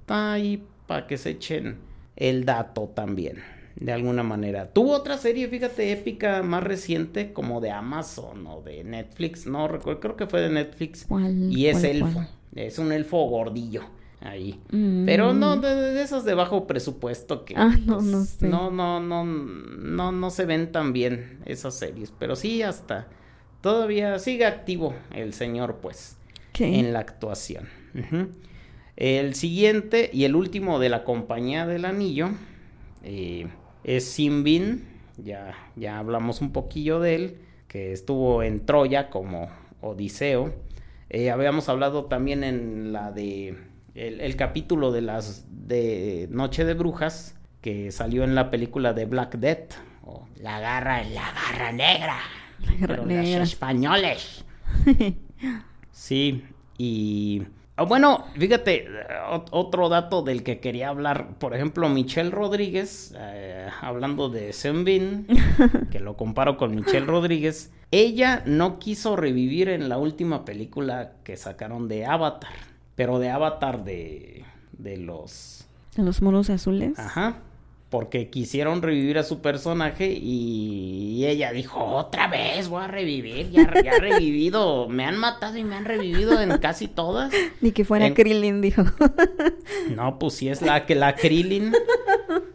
está 0.00 0.32
ahí 0.32 0.64
para 0.88 1.06
que 1.06 1.16
se 1.16 1.30
echen 1.30 1.78
el 2.16 2.44
dato 2.44 2.90
también, 2.94 3.36
de 3.76 3.92
alguna 3.92 4.22
manera. 4.22 4.72
Tuvo 4.72 4.92
otra 4.92 5.18
serie, 5.18 5.48
fíjate, 5.48 5.92
épica 5.92 6.42
más 6.42 6.62
reciente, 6.62 7.32
como 7.32 7.60
de 7.60 7.70
Amazon 7.70 8.46
o 8.46 8.62
de 8.62 8.84
Netflix, 8.84 9.46
no 9.46 9.68
recuerdo, 9.68 10.00
creo 10.00 10.16
que 10.16 10.26
fue 10.26 10.40
de 10.42 10.50
Netflix. 10.50 11.04
¿Cuál, 11.08 11.52
Y 11.52 11.66
es 11.66 11.78
cuál, 11.80 11.86
elfo, 11.86 12.12
cuál? 12.14 12.28
es 12.54 12.78
un 12.78 12.92
elfo 12.92 13.26
gordillo 13.28 13.82
ahí. 14.20 14.60
Mm. 14.70 15.04
Pero 15.06 15.32
no, 15.34 15.56
de, 15.56 15.74
de 15.74 16.02
esas 16.02 16.24
de 16.24 16.34
bajo 16.34 16.66
presupuesto 16.66 17.44
que 17.44 17.54
Ah, 17.56 17.74
no, 17.86 17.94
pues, 17.96 18.06
no 18.06 18.24
sé. 18.24 18.46
no, 18.48 18.70
no, 18.70 19.00
no, 19.00 19.24
no, 19.24 20.12
no 20.12 20.30
se 20.30 20.44
ven 20.44 20.70
tan 20.70 20.92
bien 20.92 21.38
esas 21.44 21.74
series, 21.74 22.12
pero 22.18 22.36
sí 22.36 22.62
hasta 22.62 23.08
todavía 23.62 24.18
sigue 24.18 24.44
activo 24.46 24.94
el 25.14 25.32
señor, 25.34 25.78
pues, 25.80 26.16
¿Qué? 26.52 26.78
en 26.78 26.92
la 26.92 27.00
actuación. 27.00 27.68
El 28.96 29.34
siguiente 29.34 30.10
y 30.12 30.24
el 30.24 30.36
último 30.36 30.78
de 30.78 30.88
la 30.88 31.02
compañía 31.04 31.66
del 31.66 31.84
anillo 31.84 32.30
eh, 33.02 33.48
es 33.84 34.04
Simbin, 34.04 34.84
ya, 35.16 35.54
ya 35.76 35.98
hablamos 35.98 36.40
un 36.40 36.52
poquillo 36.52 37.00
de 37.00 37.14
él, 37.14 37.38
que 37.68 37.92
estuvo 37.92 38.42
en 38.42 38.64
Troya 38.66 39.10
como 39.10 39.48
Odiseo. 39.80 40.54
Eh, 41.10 41.30
habíamos 41.30 41.68
hablado 41.68 42.06
también 42.06 42.44
en 42.44 42.92
la 42.92 43.12
de 43.12 43.56
el, 43.94 44.20
el 44.20 44.36
capítulo 44.36 44.92
de 44.92 45.02
las 45.02 45.46
de 45.50 46.28
Noche 46.30 46.64
de 46.64 46.74
Brujas 46.74 47.38
que 47.62 47.92
salió 47.92 48.24
en 48.24 48.34
la 48.34 48.50
película 48.50 48.92
de 48.92 49.06
Black 49.06 49.36
Death 49.36 49.74
o 50.04 50.26
La 50.40 50.58
garra, 50.58 51.02
la 51.04 51.32
garra 51.32 51.72
negra. 51.72 52.18
La 52.60 52.72
garra 52.72 52.86
pero 52.88 53.06
negra. 53.06 53.38
los 53.40 53.48
españoles. 53.48 54.44
Sí, 55.94 56.44
y 56.78 57.42
bueno, 57.88 58.26
fíjate, 58.36 58.86
ot- 59.30 59.48
otro 59.50 59.88
dato 59.88 60.22
del 60.22 60.42
que 60.42 60.60
quería 60.60 60.88
hablar, 60.90 61.38
por 61.38 61.54
ejemplo, 61.54 61.88
Michelle 61.88 62.30
Rodríguez, 62.30 63.14
eh, 63.18 63.68
hablando 63.80 64.28
de 64.28 64.52
Zenbin, 64.52 65.26
que 65.90 65.98
lo 66.00 66.16
comparo 66.16 66.56
con 66.56 66.74
Michelle 66.74 67.06
Rodríguez, 67.06 67.72
ella 67.90 68.42
no 68.46 68.78
quiso 68.78 69.16
revivir 69.16 69.68
en 69.68 69.88
la 69.88 69.98
última 69.98 70.44
película 70.44 71.12
que 71.24 71.36
sacaron 71.36 71.88
de 71.88 72.06
Avatar, 72.06 72.52
pero 72.94 73.18
de 73.18 73.30
Avatar 73.30 73.84
de, 73.84 74.44
de 74.72 74.96
los... 74.98 75.66
¿De 75.96 76.02
los 76.02 76.22
monos 76.22 76.48
azules? 76.50 76.98
Ajá. 76.98 77.36
Porque 77.92 78.30
quisieron 78.30 78.80
revivir 78.80 79.18
a 79.18 79.22
su 79.22 79.42
personaje 79.42 80.18
y 80.18 81.26
ella 81.26 81.52
dijo, 81.52 81.84
otra 81.84 82.26
vez 82.26 82.68
voy 82.68 82.82
a 82.82 82.86
revivir, 82.86 83.50
ya, 83.50 83.70
ya 83.84 83.92
he 83.92 84.00
revivido, 84.00 84.88
me 84.88 85.04
han 85.04 85.18
matado 85.18 85.58
y 85.58 85.62
me 85.62 85.74
han 85.76 85.84
revivido 85.84 86.40
en 86.40 86.56
casi 86.56 86.88
todas. 86.88 87.30
Ni 87.60 87.72
que 87.72 87.84
fuera 87.84 88.14
Krillin, 88.14 88.62
dijo. 88.62 88.82
no, 89.94 90.18
pues 90.18 90.32
sí 90.32 90.48
es 90.48 90.62
la 90.62 90.86
que 90.86 90.94
la 90.94 91.16
Krillin. 91.16 91.74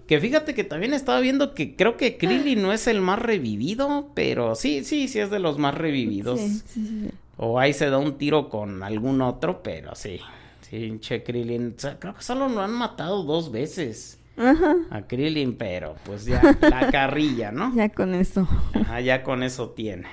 Que 0.07 0.19
fíjate 0.19 0.55
que 0.55 0.63
también 0.63 0.95
estaba 0.95 1.19
viendo 1.19 1.53
que 1.53 1.75
creo 1.75 1.97
que 1.97 2.17
Krillin 2.17 2.63
no 2.63 2.73
es 2.73 2.87
el 2.87 2.99
más 3.01 3.19
revivido, 3.19 4.09
pero 4.15 4.55
sí, 4.55 4.83
sí, 4.83 5.07
sí 5.07 5.19
es 5.19 5.29
de 5.29 5.37
los 5.37 5.59
más 5.59 5.75
revividos. 5.75 6.39
Sí, 6.39 6.61
sí, 6.65 6.87
sí. 6.87 7.11
O 7.37 7.59
ahí 7.59 7.73
se 7.73 7.91
da 7.91 7.99
un 7.99 8.17
tiro 8.17 8.49
con 8.49 8.81
algún 8.81 9.21
otro, 9.21 9.61
pero 9.61 9.93
sí. 9.93 10.19
Sí, 10.61 10.97
che 10.99 11.21
Krillin. 11.21 11.75
O 11.77 11.79
sea, 11.79 11.99
creo 11.99 12.15
que 12.15 12.23
solo 12.23 12.49
lo 12.49 12.61
han 12.61 12.73
matado 12.73 13.21
dos 13.21 13.51
veces. 13.51 14.17
Ajá. 14.37 14.75
A 14.91 15.01
Krillin, 15.01 15.55
pero 15.55 15.95
pues 16.05 16.25
ya 16.25 16.41
la 16.61 16.87
carrilla, 16.91 17.51
¿no? 17.51 17.73
Ya 17.75 17.89
con 17.89 18.13
eso. 18.13 18.47
Ajá, 18.73 19.01
ya 19.01 19.23
con 19.23 19.43
eso 19.43 19.69
tiene. 19.71 20.07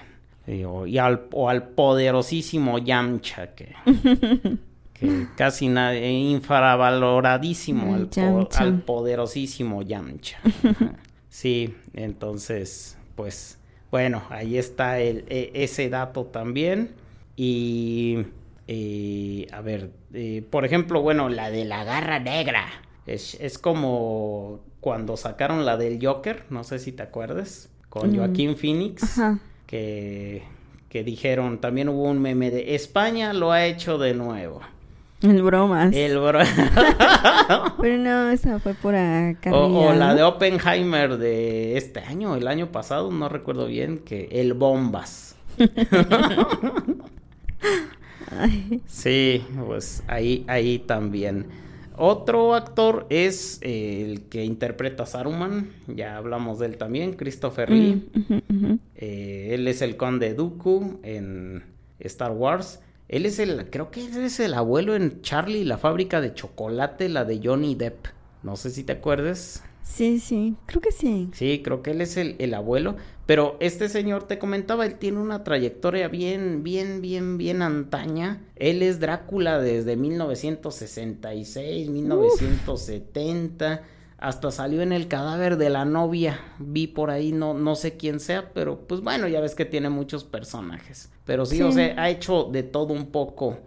Y, 0.46 0.98
al, 0.98 1.22
o 1.32 1.48
al 1.48 1.68
poderosísimo 1.68 2.78
Yamcha, 2.78 3.54
que, 3.54 3.74
que 4.92 5.26
casi 5.36 5.68
nadie, 5.68 6.10
infravaloradísimo 6.10 7.94
al, 7.94 8.10
al, 8.54 8.82
poderosísimo 8.82 9.82
Yamcha. 9.82 10.38
Sí, 11.30 11.74
entonces, 11.94 12.98
pues, 13.14 13.58
bueno, 13.90 14.22
ahí 14.28 14.58
está 14.58 15.00
el, 15.00 15.24
e, 15.28 15.50
ese 15.54 15.88
dato 15.88 16.26
también. 16.26 16.90
Y, 17.36 18.18
eh, 18.68 19.46
a 19.50 19.60
ver, 19.60 19.90
eh, 20.12 20.44
por 20.50 20.64
ejemplo, 20.64 21.00
bueno, 21.00 21.28
la 21.28 21.50
de 21.50 21.64
la 21.64 21.84
garra 21.84 22.18
negra. 22.18 22.66
Es, 23.06 23.58
como 23.58 24.60
cuando 24.80 25.16
sacaron 25.16 25.64
la 25.64 25.76
del 25.76 26.04
Joker, 26.04 26.44
no 26.50 26.64
sé 26.64 26.78
si 26.78 26.92
te 26.92 27.02
acuerdas, 27.02 27.68
con 27.88 28.12
mm. 28.12 28.16
Joaquín 28.16 28.56
Phoenix, 28.56 29.20
que, 29.66 30.42
que 30.88 31.04
dijeron, 31.04 31.60
también 31.60 31.88
hubo 31.88 32.04
un 32.04 32.20
meme 32.20 32.50
de 32.50 32.74
España 32.74 33.32
lo 33.32 33.52
ha 33.52 33.66
hecho 33.66 33.98
de 33.98 34.14
nuevo. 34.14 34.60
El 35.22 35.42
bromas. 35.42 35.94
El 35.94 36.18
bromas. 36.18 36.48
Pero 37.80 37.96
no, 37.96 38.30
esa 38.30 38.58
fue 38.58 38.74
por 38.74 38.94
acá. 38.94 39.54
O, 39.54 39.94
la 39.94 40.14
de 40.14 40.22
Oppenheimer 40.22 41.16
de 41.16 41.78
este 41.78 42.00
año, 42.00 42.36
el 42.36 42.46
año 42.46 42.70
pasado, 42.70 43.10
no 43.10 43.28
recuerdo 43.30 43.66
bien, 43.66 43.98
que 43.98 44.28
el 44.32 44.54
bombas. 44.54 45.36
Sí, 48.86 49.44
pues 49.64 50.02
ahí, 50.08 50.44
ahí 50.48 50.80
también. 50.80 51.46
Otro 51.96 52.54
actor 52.54 53.06
es 53.08 53.58
eh, 53.62 54.02
el 54.04 54.22
que 54.22 54.44
interpreta 54.44 55.04
a 55.04 55.06
Saruman, 55.06 55.70
ya 55.86 56.16
hablamos 56.16 56.58
de 56.58 56.66
él 56.66 56.76
también, 56.76 57.14
Christopher 57.14 57.70
Lee. 57.70 58.10
Mm, 58.48 58.74
eh, 58.96 59.50
él 59.52 59.68
es 59.68 59.80
el 59.80 59.96
conde 59.96 60.34
Dooku 60.34 60.98
en 61.02 61.62
Star 62.00 62.32
Wars. 62.32 62.80
Él 63.08 63.26
es 63.26 63.38
el, 63.38 63.70
creo 63.70 63.90
que 63.90 64.06
él 64.06 64.16
es 64.24 64.40
el 64.40 64.54
abuelo 64.54 64.96
en 64.96 65.22
Charlie, 65.22 65.64
la 65.64 65.78
fábrica 65.78 66.20
de 66.20 66.34
chocolate, 66.34 67.08
la 67.08 67.24
de 67.24 67.40
Johnny 67.42 67.74
Depp. 67.76 68.06
No 68.42 68.56
sé 68.56 68.70
si 68.70 68.82
te 68.82 68.92
acuerdas. 68.92 69.62
Sí, 69.82 70.18
sí, 70.18 70.56
creo 70.66 70.80
que 70.80 70.90
sí. 70.90 71.28
Sí, 71.32 71.60
creo 71.62 71.82
que 71.82 71.92
él 71.92 72.00
es 72.00 72.16
el, 72.16 72.36
el, 72.38 72.54
abuelo. 72.54 72.96
Pero 73.26 73.56
este 73.60 73.88
señor, 73.88 74.24
te 74.24 74.38
comentaba, 74.38 74.84
él 74.84 74.96
tiene 74.96 75.18
una 75.18 75.44
trayectoria 75.44 76.08
bien, 76.08 76.62
bien, 76.62 77.00
bien, 77.00 77.38
bien 77.38 77.62
antaña. 77.62 78.42
Él 78.56 78.82
es 78.82 79.00
Drácula 79.00 79.60
desde 79.60 79.96
1966, 79.96 81.88
1970. 81.88 83.82
Hasta 84.18 84.50
salió 84.50 84.82
en 84.82 84.92
el 84.92 85.08
cadáver 85.08 85.56
de 85.56 85.70
la 85.70 85.84
novia. 85.84 86.40
Vi 86.58 86.86
por 86.86 87.10
ahí, 87.10 87.32
no, 87.32 87.54
no 87.54 87.74
sé 87.74 87.96
quién 87.96 88.20
sea, 88.20 88.52
pero 88.52 88.86
pues 88.86 89.00
bueno, 89.00 89.26
ya 89.28 89.40
ves 89.40 89.54
que 89.54 89.64
tiene 89.64 89.88
muchos 89.88 90.24
personajes. 90.24 91.10
Pero 91.24 91.46
sí, 91.46 91.62
o 91.62 91.72
sea, 91.72 91.94
ha 91.96 92.10
hecho 92.10 92.44
de 92.44 92.62
todo 92.62 92.92
un 92.92 93.06
poco 93.06 93.58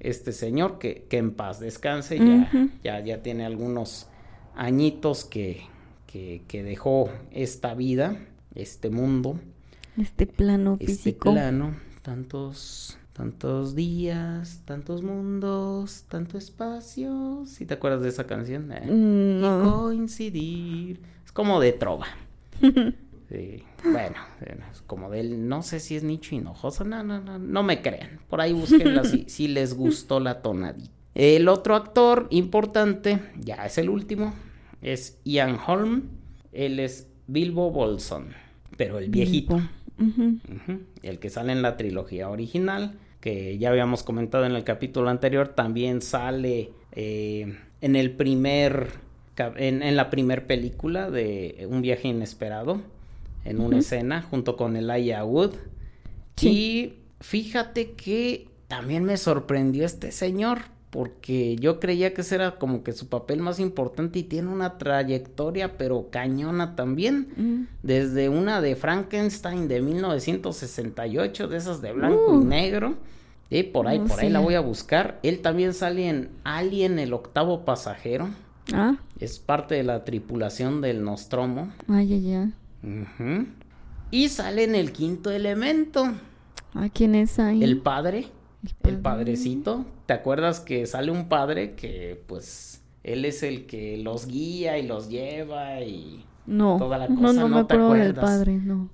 este 0.00 0.32
señor, 0.32 0.78
que, 0.78 1.06
que 1.08 1.16
en 1.18 1.32
paz 1.32 1.60
descanse. 1.60 2.18
ya, 2.18 2.50
ya, 2.82 3.00
ya 3.00 3.22
tiene 3.22 3.46
algunos 3.46 4.08
añitos 4.54 5.24
que, 5.24 5.62
que, 6.06 6.62
dejó 6.62 7.10
esta 7.30 7.74
vida, 7.74 8.16
este 8.54 8.90
mundo. 8.90 9.38
Este 9.96 10.26
plano 10.26 10.74
este 10.74 10.86
físico. 10.86 11.30
Este 11.30 11.40
plano, 11.40 11.76
tantos, 12.02 12.98
tantos 13.12 13.74
días, 13.74 14.62
tantos 14.64 15.02
mundos, 15.02 16.04
tanto 16.08 16.38
espacio. 16.38 17.44
¿Si 17.46 17.66
te 17.66 17.74
acuerdas 17.74 18.02
de 18.02 18.08
esa 18.08 18.26
canción? 18.26 18.70
Eh, 18.72 18.86
mm, 18.86 19.40
no. 19.40 19.82
coincidir. 19.82 21.00
Es 21.24 21.32
como 21.32 21.60
de 21.60 21.72
trova. 21.72 22.06
Sí, 23.28 23.62
bueno, 23.84 24.16
es 24.72 24.80
como 24.80 25.10
del, 25.10 25.48
no 25.48 25.62
sé 25.62 25.80
si 25.80 25.96
es 25.96 26.02
Nicho 26.02 26.34
Hinojosa, 26.34 26.84
no, 26.84 27.02
no, 27.04 27.20
no, 27.20 27.38
no 27.38 27.62
me 27.62 27.82
crean. 27.82 28.20
Por 28.30 28.40
ahí 28.40 28.54
búsquenla 28.54 29.04
si, 29.04 29.28
si 29.28 29.48
les 29.48 29.74
gustó 29.74 30.18
la 30.18 30.40
tonadita. 30.40 30.90
El 31.14 31.48
otro 31.48 31.76
actor 31.76 32.26
importante, 32.30 33.20
ya 33.38 33.66
es 33.66 33.76
el 33.76 33.90
último, 33.90 34.32
es 34.80 35.18
Ian 35.24 35.58
Holm, 35.66 36.04
él 36.52 36.80
es 36.80 37.07
Bilbo 37.28 37.70
Bolson, 37.70 38.30
pero 38.76 38.98
el 38.98 39.10
viejito, 39.10 39.60
el 41.02 41.18
que 41.18 41.30
sale 41.30 41.52
en 41.52 41.62
la 41.62 41.76
trilogía 41.76 42.30
original, 42.30 42.94
que 43.20 43.58
ya 43.58 43.68
habíamos 43.68 44.02
comentado 44.02 44.46
en 44.46 44.52
el 44.52 44.64
capítulo 44.64 45.10
anterior, 45.10 45.48
también 45.48 46.00
sale 46.00 46.72
eh, 46.92 47.58
en 47.82 47.96
el 47.96 48.12
primer, 48.12 48.88
en, 49.36 49.94
la 49.94 50.08
primer 50.10 50.46
película 50.46 51.10
de 51.10 51.66
Un 51.70 51.82
viaje 51.82 52.08
inesperado, 52.08 52.80
en 53.44 53.60
una 53.60 53.78
escena 53.78 54.22
junto 54.22 54.56
con 54.56 54.76
Elijah 54.76 55.24
Wood. 55.24 55.52
Y 56.40 56.94
fíjate 57.20 57.92
que 57.92 58.48
también 58.68 59.04
me 59.04 59.18
sorprendió 59.18 59.84
este 59.84 60.12
señor 60.12 60.60
porque 60.98 61.54
yo 61.54 61.78
creía 61.78 62.12
que 62.12 62.22
ese 62.22 62.34
era 62.34 62.58
como 62.58 62.82
que 62.82 62.90
su 62.90 63.08
papel 63.08 63.38
más 63.38 63.60
importante 63.60 64.18
y 64.18 64.24
tiene 64.24 64.48
una 64.48 64.78
trayectoria 64.78 65.78
pero 65.78 66.08
cañona 66.10 66.74
también, 66.74 67.28
mm. 67.36 67.68
desde 67.84 68.28
una 68.28 68.60
de 68.60 68.74
Frankenstein 68.74 69.68
de 69.68 69.80
1968, 69.80 71.46
de 71.46 71.56
esas 71.56 71.80
de 71.82 71.92
blanco 71.92 72.34
y 72.34 72.38
uh. 72.38 72.44
negro, 72.44 72.96
y 73.48 73.62
por 73.62 73.86
ahí, 73.86 74.00
por 74.00 74.18
ahí 74.18 74.28
la 74.28 74.40
voy 74.40 74.54
a 74.54 74.60
buscar, 74.60 75.20
él 75.22 75.38
también 75.38 75.72
sale 75.72 76.08
en 76.08 76.30
Alien 76.42 76.98
el 76.98 77.12
octavo 77.12 77.64
pasajero, 77.64 78.30
ah. 78.72 78.96
es 79.20 79.38
parte 79.38 79.76
de 79.76 79.84
la 79.84 80.02
tripulación 80.02 80.80
del 80.80 81.04
Nostromo. 81.04 81.72
Ay, 81.86 82.12
ay, 82.12 82.34
ay. 82.34 83.46
Y 84.10 84.30
sale 84.30 84.64
en 84.64 84.74
el 84.74 84.90
quinto 84.90 85.30
elemento. 85.30 86.12
¿A 86.74 86.88
quién 86.88 87.14
es 87.14 87.38
ahí? 87.38 87.62
El 87.62 87.82
padre. 87.82 88.32
El 88.82 88.98
padrecito. 88.98 89.84
¿Te 90.06 90.14
acuerdas 90.14 90.60
que 90.60 90.86
sale 90.86 91.10
un 91.10 91.28
padre 91.28 91.74
que 91.74 92.22
pues 92.26 92.82
él 93.04 93.24
es 93.24 93.42
el 93.42 93.66
que 93.66 93.96
los 93.98 94.26
guía 94.26 94.78
y 94.78 94.86
los 94.86 95.08
lleva 95.08 95.80
y 95.82 96.24
no, 96.46 96.76
toda 96.76 96.98
la 96.98 97.06
cosa? 97.06 97.20
No, 97.20 97.32
no, 97.32 97.48
me 97.48 97.60
acuerdo 97.60 97.92
del 97.92 98.14
padre, 98.14 98.56
no. 98.56 98.90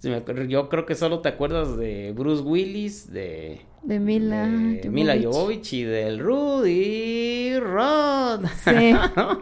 yo 0.48 0.68
creo 0.68 0.84
que 0.84 0.94
solo 0.94 1.20
te 1.20 1.30
acuerdas 1.30 1.76
de 1.76 2.12
Bruce 2.12 2.42
Willis, 2.42 3.10
de... 3.12 3.62
De 3.82 4.00
Mila. 4.00 4.46
De 4.46 4.88
Mila 4.90 5.14
Jovovich 5.22 5.72
y 5.74 5.84
del 5.84 6.18
Rudy 6.18 7.58
Rod. 7.58 8.44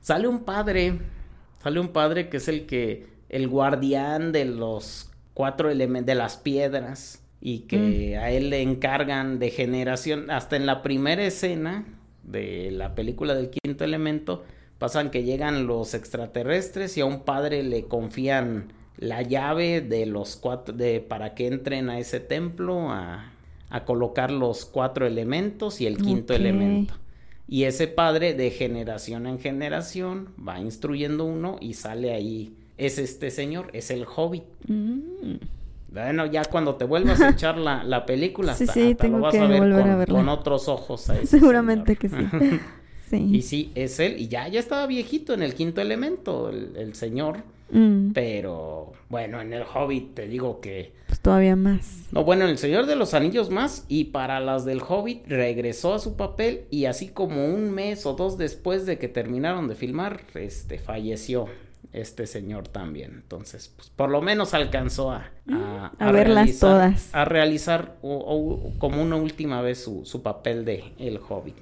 sale 0.00 0.28
un 0.28 0.40
padre, 0.44 0.98
sale 1.62 1.80
un 1.80 1.88
padre 1.88 2.28
que 2.28 2.38
es 2.38 2.48
el 2.48 2.66
que, 2.66 3.08
el 3.28 3.48
guardián 3.48 4.32
de 4.32 4.44
los 4.44 5.10
cuatro 5.34 5.70
elementos, 5.70 6.06
de 6.06 6.14
las 6.16 6.36
piedras 6.36 7.19
y 7.40 7.60
que 7.60 8.16
mm. 8.16 8.22
a 8.22 8.30
él 8.30 8.50
le 8.50 8.62
encargan 8.62 9.38
de 9.38 9.50
generación, 9.50 10.30
hasta 10.30 10.56
en 10.56 10.66
la 10.66 10.82
primera 10.82 11.24
escena 11.24 11.86
de 12.22 12.70
la 12.70 12.94
película 12.94 13.34
del 13.34 13.50
quinto 13.50 13.84
elemento, 13.84 14.44
pasan 14.78 15.10
que 15.10 15.24
llegan 15.24 15.66
los 15.66 15.94
extraterrestres 15.94 16.96
y 16.96 17.00
a 17.00 17.06
un 17.06 17.20
padre 17.22 17.62
le 17.62 17.84
confían 17.84 18.72
la 18.98 19.22
llave 19.22 19.80
de 19.80 20.06
los 20.06 20.36
cuatro, 20.36 20.74
de, 20.74 21.00
para 21.00 21.34
que 21.34 21.46
entren 21.46 21.88
a 21.88 21.98
ese 21.98 22.20
templo 22.20 22.90
a, 22.90 23.32
a 23.70 23.84
colocar 23.84 24.30
los 24.30 24.66
cuatro 24.66 25.06
elementos 25.06 25.80
y 25.80 25.86
el 25.86 25.96
quinto 25.96 26.34
elemento. 26.34 26.94
Y 27.48 27.64
ese 27.64 27.88
padre 27.88 28.34
de 28.34 28.50
generación 28.50 29.26
en 29.26 29.38
generación 29.38 30.28
va 30.46 30.60
instruyendo 30.60 31.24
uno 31.24 31.56
y 31.60 31.74
sale 31.74 32.12
ahí. 32.12 32.54
Es 32.76 32.98
este 32.98 33.30
señor, 33.30 33.70
es 33.72 33.90
el 33.90 34.04
hobbit. 34.04 34.44
Mm. 34.68 35.36
Bueno, 35.92 36.26
ya 36.26 36.44
cuando 36.44 36.76
te 36.76 36.84
vuelvas 36.84 37.20
a 37.20 37.30
echar 37.30 37.58
la, 37.58 37.82
la 37.82 38.06
película, 38.06 38.52
hasta, 38.58 38.72
sí, 38.72 38.96
lo 39.00 39.20
vas 39.20 39.34
a 39.34 39.46
ver 39.46 40.08
con, 40.08 40.28
otros 40.28 40.68
ojos. 40.68 41.10
Seguramente 41.24 41.96
que 41.96 42.08
sí. 42.08 42.28
sí. 43.10 43.16
Y 43.16 43.42
sí, 43.42 43.72
es 43.74 43.98
él. 43.98 44.16
Y 44.18 44.28
ya, 44.28 44.46
ya 44.48 44.60
estaba 44.60 44.86
viejito 44.86 45.34
en 45.34 45.42
el 45.42 45.54
quinto 45.54 45.80
elemento, 45.80 46.50
el, 46.50 46.94
señor. 46.94 47.38
Mm. 47.72 48.10
Pero 48.12 48.92
bueno, 49.08 49.40
en 49.40 49.52
el 49.52 49.62
Hobbit 49.62 50.14
te 50.14 50.26
digo 50.26 50.60
que. 50.60 50.92
Pues 51.06 51.20
todavía 51.20 51.54
más. 51.54 52.08
No, 52.10 52.24
bueno, 52.24 52.44
en 52.44 52.50
el 52.50 52.58
Señor 52.58 52.86
de 52.86 52.96
los 52.96 53.14
Anillos 53.14 53.50
más. 53.50 53.84
Y 53.88 54.04
para 54.04 54.40
las 54.40 54.64
del 54.64 54.80
Hobbit 54.80 55.26
regresó 55.28 55.94
a 55.94 56.00
su 56.00 56.16
papel. 56.16 56.62
Y 56.70 56.86
así 56.86 57.08
como 57.08 57.46
un 57.46 57.70
mes 57.70 58.06
o 58.06 58.14
dos 58.14 58.38
después 58.38 58.86
de 58.86 58.98
que 58.98 59.06
terminaron 59.06 59.68
de 59.68 59.76
filmar, 59.76 60.22
este 60.34 60.78
falleció. 60.78 61.46
Este 61.92 62.26
señor 62.26 62.68
también. 62.68 63.12
Entonces, 63.14 63.72
pues 63.76 63.90
por 63.90 64.10
lo 64.10 64.22
menos 64.22 64.54
alcanzó 64.54 65.10
a, 65.10 65.30
a, 65.98 66.12
verlas 66.12 66.58
todas. 66.58 67.14
A 67.14 67.24
realizar 67.24 67.96
como 68.00 69.02
una 69.02 69.16
última 69.16 69.60
vez 69.62 69.82
su, 69.82 70.04
su, 70.04 70.22
papel 70.22 70.64
de 70.64 70.92
El 70.98 71.18
Hobbit. 71.18 71.56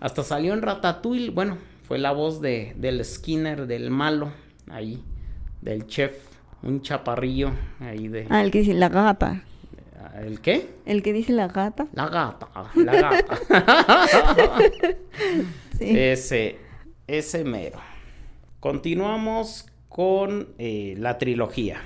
Hasta 0.00 0.22
salió 0.22 0.52
en 0.52 0.62
Ratatouille, 0.62 1.30
bueno, 1.30 1.58
fue 1.82 1.98
la 1.98 2.12
voz 2.12 2.40
de, 2.40 2.74
del 2.76 3.04
Skinner, 3.04 3.66
del 3.66 3.90
malo, 3.90 4.32
ahí, 4.70 5.02
del 5.60 5.86
chef, 5.86 6.16
un 6.62 6.82
chaparrillo 6.82 7.52
ahí 7.80 8.08
de... 8.08 8.26
Ah, 8.30 8.42
el 8.42 8.50
que 8.50 8.60
dice 8.60 8.74
la 8.74 8.88
gata. 8.88 9.44
¿El 10.20 10.40
qué? 10.40 10.68
El 10.84 11.02
que 11.02 11.12
dice 11.12 11.32
la 11.32 11.48
gata. 11.48 11.86
La 11.92 12.08
gata, 12.08 12.48
la 12.74 12.92
gata. 12.92 13.38
sí. 15.78 15.84
Ese, 15.98 16.58
ese 17.06 17.44
mero. 17.44 17.78
Continuamos 18.60 19.66
con 19.92 20.48
eh, 20.56 20.94
la 20.98 21.18
trilogía. 21.18 21.82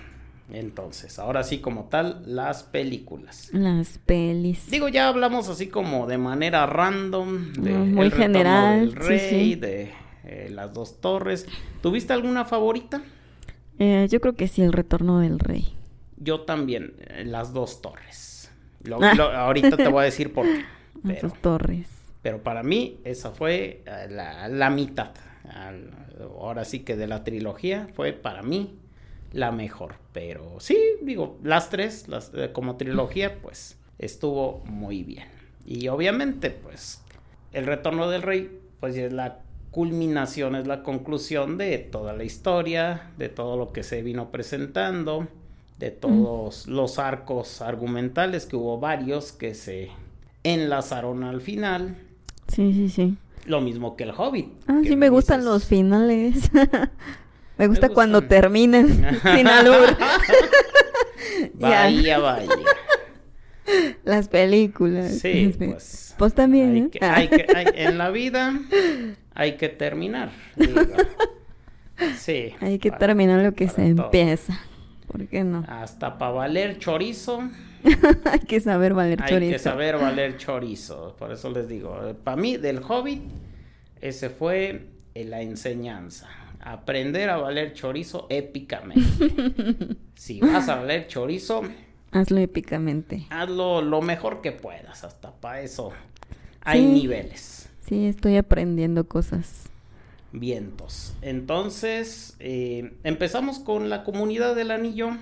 Entonces, 0.53 1.19
ahora 1.19 1.43
sí 1.43 1.59
como 1.59 1.87
tal, 1.87 2.23
las 2.24 2.62
películas. 2.62 3.51
Las 3.53 3.99
pelis. 3.99 4.70
Digo, 4.70 4.89
ya 4.89 5.09
hablamos 5.09 5.49
así 5.49 5.66
como 5.66 6.07
de 6.07 6.16
manera 6.16 6.66
random, 6.66 7.53
de 7.55 7.73
muy 7.73 8.12
general, 8.12 8.91
del 8.91 8.95
rey, 8.95 9.55
de 9.57 9.91
eh, 10.23 10.49
las 10.53 10.73
dos 10.73 11.01
torres. 11.01 11.49
¿Tuviste 11.83 12.12
alguna 12.12 12.45
favorita? 12.45 13.03
Eh, 13.81 14.07
yo 14.09 14.20
creo 14.20 14.35
que 14.35 14.47
sí, 14.47 14.62
el 14.62 14.73
retorno 14.73 15.19
del 15.19 15.41
rey. 15.41 15.74
Yo 16.16 16.43
también, 16.43 16.95
las 17.24 17.53
dos 17.53 17.83
torres. 17.83 18.53
ahorita 18.89 19.77
te 19.77 19.89
voy 19.89 20.03
a 20.03 20.05
decir 20.05 20.33
por 20.33 20.47
qué. 20.47 20.65
Las 21.03 21.23
dos 21.23 21.35
torres. 21.43 21.89
Pero 22.23 22.41
para 22.41 22.62
mí, 22.62 23.01
esa 23.05 23.33
fue 23.33 23.83
la, 24.09 24.47
la 24.47 24.70
mitad 24.70 25.11
ahora 26.21 26.65
sí 26.65 26.81
que 26.81 26.97
de 26.97 27.07
la 27.07 27.25
trilogía 27.25 27.89
fue 27.95 28.13
para 28.13 28.43
mí 28.43 28.79
la 29.33 29.53
mejor. 29.53 29.97
Pero 30.13 30.59
sí, 30.61 30.79
digo, 31.03 31.39
las 31.43 31.71
tres, 31.71 32.09
las, 32.09 32.33
eh, 32.35 32.51
como 32.53 32.77
trilogía, 32.77 33.41
pues 33.41 33.79
estuvo 33.99 34.63
muy 34.67 35.03
bien. 35.03 35.25
Y 35.65 35.89
obviamente, 35.89 36.51
pues, 36.51 37.03
el 37.53 37.67
retorno 37.67 38.09
del 38.09 38.23
rey, 38.23 38.61
pues 38.81 38.97
es 38.97 39.13
la 39.13 39.41
culminación, 39.71 40.55
es 40.55 40.67
la 40.67 40.83
conclusión 40.83 41.59
de 41.59 41.79
toda 41.79 42.15
la 42.15 42.25
historia, 42.25 43.11
de 43.19 43.29
todo 43.29 43.57
lo 43.57 43.73
que 43.73 43.83
se 43.83 44.03
vino 44.03 44.31
presentando, 44.31 45.29
de 45.79 45.91
todos 45.91 46.67
los 46.67 46.99
arcos 46.99 47.61
argumentales, 47.61 48.47
que 48.47 48.57
hubo 48.57 48.81
varios 48.81 49.33
que 49.33 49.55
se 49.55 49.91
enlazaron 50.45 51.25
al 51.25 51.41
final. 51.43 51.97
Sí, 52.49 52.73
sí, 52.73 52.89
sí. 52.89 53.17
Lo 53.47 53.60
mismo 53.60 53.97
que 53.97 54.05
el 54.05 54.10
Hobbit. 54.10 54.48
Ah, 54.66 54.81
sí, 54.82 54.97
me, 54.97 55.09
gustan 55.09 55.44
los 55.44 55.66
finales. 55.66 56.51
me 57.59 57.66
gusta 57.66 57.89
cuando 57.89 58.23
terminen 58.23 58.89
sin 59.23 59.47
albur. 59.47 59.97
vaya, 61.55 62.18
vaya. 62.18 62.48
Las 64.05 64.28
películas. 64.28 65.18
Sí, 65.18 65.55
pues. 65.56 66.14
Pues 66.18 66.35
también. 66.35 66.90
Hay 67.01 67.24
¿eh? 67.24 67.31
que, 67.31 67.56
hay 67.56 67.64
que, 67.66 67.85
en 67.85 67.98
la 67.98 68.10
vida 68.10 68.59
hay 69.35 69.56
que 69.56 69.68
terminar. 69.68 70.31
Sí. 72.16 72.55
Hay 72.60 72.78
que 72.78 72.90
terminar 72.90 73.43
lo 73.43 73.52
que 73.55 73.68
se 73.68 73.86
empieza. 73.86 74.59
¿Por 75.06 75.28
qué 75.28 75.44
no? 75.44 75.64
Hasta 75.68 76.18
para 76.18 76.32
valer 76.32 76.78
chorizo. 76.78 77.48
hay 78.25 78.41
que 78.41 78.61
saber 78.61 78.95
valer 78.95 79.19
chorizo. 79.19 79.35
Hay 79.37 79.53
que 79.53 79.59
saber 79.59 79.97
valer 79.97 80.37
chorizo. 80.37 81.17
Por 81.19 81.33
eso 81.33 81.51
les 81.51 81.69
digo, 81.69 82.17
para 82.25 82.37
mí 82.37 82.57
del 82.57 82.81
Hobbit, 82.83 83.23
ese 84.01 84.31
fue 84.31 84.87
la 85.15 85.43
enseñanza. 85.43 86.29
Aprender 86.61 87.31
a 87.31 87.37
valer 87.37 87.73
chorizo 87.75 88.27
épicamente. 88.29 89.97
si 90.15 90.41
vas 90.41 90.69
a 90.69 90.77
valer 90.77 91.07
chorizo, 91.07 91.63
hazlo 92.11 92.39
épicamente. 92.39 93.27
Hazlo 93.31 93.83
lo 93.83 94.03
mejor 94.03 94.41
que 94.41 94.53
puedas. 94.53 95.05
Hasta 95.05 95.33
para 95.33 95.61
eso 95.61 95.93
hay 96.63 96.85
niveles. 96.85 97.69
Sí, 97.89 98.07
estoy 98.07 98.37
aprendiendo 98.37 99.07
cosas. 99.07 99.71
Vientos. 100.33 101.15
Entonces, 101.23 102.37
eh, 102.41 102.95
empezamos 103.05 103.61
con 103.61 103.89
la 103.89 104.03
comunidad 104.03 104.57
del 104.57 104.73
anillo. 104.73 105.17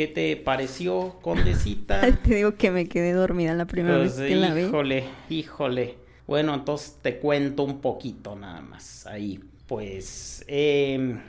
¿Qué 0.00 0.08
te 0.08 0.34
pareció, 0.34 1.16
Condecita? 1.20 2.00
te 2.24 2.36
digo 2.36 2.54
que 2.54 2.70
me 2.70 2.88
quedé 2.88 3.12
dormida 3.12 3.52
la 3.52 3.66
primera 3.66 3.98
pues, 3.98 4.18
vez 4.18 4.30
que 4.30 4.34
la 4.34 4.54
vi. 4.54 4.62
Híjole, 4.62 5.04
híjole. 5.28 5.98
Bueno, 6.26 6.54
entonces 6.54 6.96
te 7.02 7.18
cuento 7.18 7.64
un 7.64 7.82
poquito 7.82 8.34
nada 8.34 8.62
más 8.62 9.06
ahí. 9.06 9.40
Pues 9.66 10.42
em, 10.48 11.20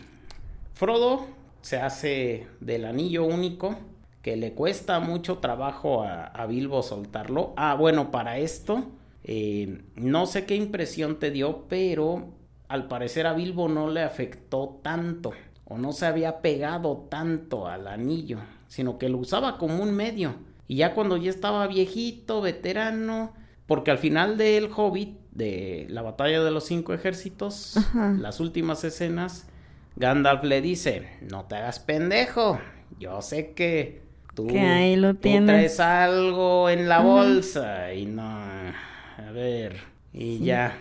Frodo 0.73 1.27
se 1.61 1.81
hace 1.81 2.48
del 2.61 2.85
anillo 2.85 3.26
único, 3.26 3.77
que 4.22 4.38
le 4.38 4.53
cuesta 4.53 5.02
mucho 5.02 5.39
trabajo 5.39 6.06
a, 6.06 6.45
Bilbo 6.45 6.81
soltarlo. 6.81 7.52
Ah, 7.57 7.76
bueno, 7.76 8.10
para 8.10 8.38
esto, 8.38 8.85
em, 9.26 9.81
no 9.95 10.27
sé 10.27 10.45
qué 10.45 10.56
impresión 10.56 11.19
te 11.19 11.30
dio, 11.30 11.65
pero 11.68 12.30
al 12.69 12.88
parecer 12.88 13.27
a 13.27 13.34
Bilbo 13.34 13.68
no 13.68 13.89
le 13.89 14.02
afectó 14.02 14.80
tanto 14.81 15.34
o 15.65 15.77
no 15.77 15.91
se 15.91 16.06
había 16.06 16.39
pegado 16.41 17.07
tanto 17.10 17.68
al 17.68 17.88
anillo, 17.88 18.39
sino 18.72 18.98
que 18.98 19.10
lo 19.10 19.18
usaba 19.18 19.57
como 19.57 19.84
un 19.84 19.93
medio. 19.93 20.35
Y 20.65 20.77
ya 20.77 20.93
cuando 20.93 21.18
ya 21.18 21.30
estaba 21.30 21.68
viejito, 21.68 22.39
veterano, 22.39 23.34
porque 23.65 23.91
al 23.91 23.98
final 23.98 24.38
del 24.38 24.69
Hobbit, 24.73 25.19
de 25.31 25.88
la 25.89 26.02
batalla 26.02 26.41
de 26.41 26.52
los 26.52 26.68
cinco 26.68 26.93
ejércitos, 26.93 27.76
las 28.18 28.39
últimas 28.39 28.85
escenas, 28.85 29.49
Gandalf 29.98 30.45
le 30.45 30.61
dice, 30.61 31.10
no 31.30 31.43
te 31.43 31.56
hagas 31.56 31.80
pendejo, 31.80 32.61
yo 32.98 33.22
sé 33.22 33.52
que 33.52 34.03
tú, 34.35 34.48
ahí 34.57 34.95
lo 34.95 35.15
traes 35.15 35.81
algo 35.81 36.69
en 36.69 36.88
la 36.88 37.02
bolsa 37.02 37.93
y 37.93 38.06
no, 38.06 38.23
a 38.23 39.31
ver, 39.34 39.81
y 40.14 40.39
ya, 40.39 40.77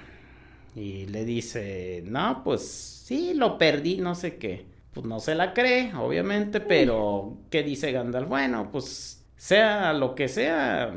y 0.77 1.07
le 1.07 1.25
dice, 1.25 2.05
no, 2.07 2.45
pues 2.45 2.71
sí, 3.05 3.35
lo 3.35 3.59
perdí, 3.59 3.97
no 3.97 4.15
sé 4.15 4.37
qué 4.37 4.70
pues 4.93 5.07
no 5.07 5.21
se 5.21 5.35
la 5.35 5.55
cree, 5.55 5.93
obviamente, 5.95 6.61
pero 6.61 7.37
¿qué 7.51 7.63
dice 7.63 7.93
Gandalf? 7.93 8.29
Bueno, 8.29 8.71
pues 8.73 9.25
sea 9.37 9.93
lo 9.93 10.15
que 10.15 10.29
sea, 10.29 10.93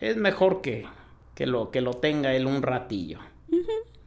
es 0.00 0.16
mejor 0.16 0.60
que, 0.60 0.86
que, 1.34 1.46
lo, 1.46 1.70
que 1.70 1.80
lo 1.80 1.94
tenga 1.94 2.34
él 2.34 2.46
un 2.46 2.62
ratillo, 2.62 3.20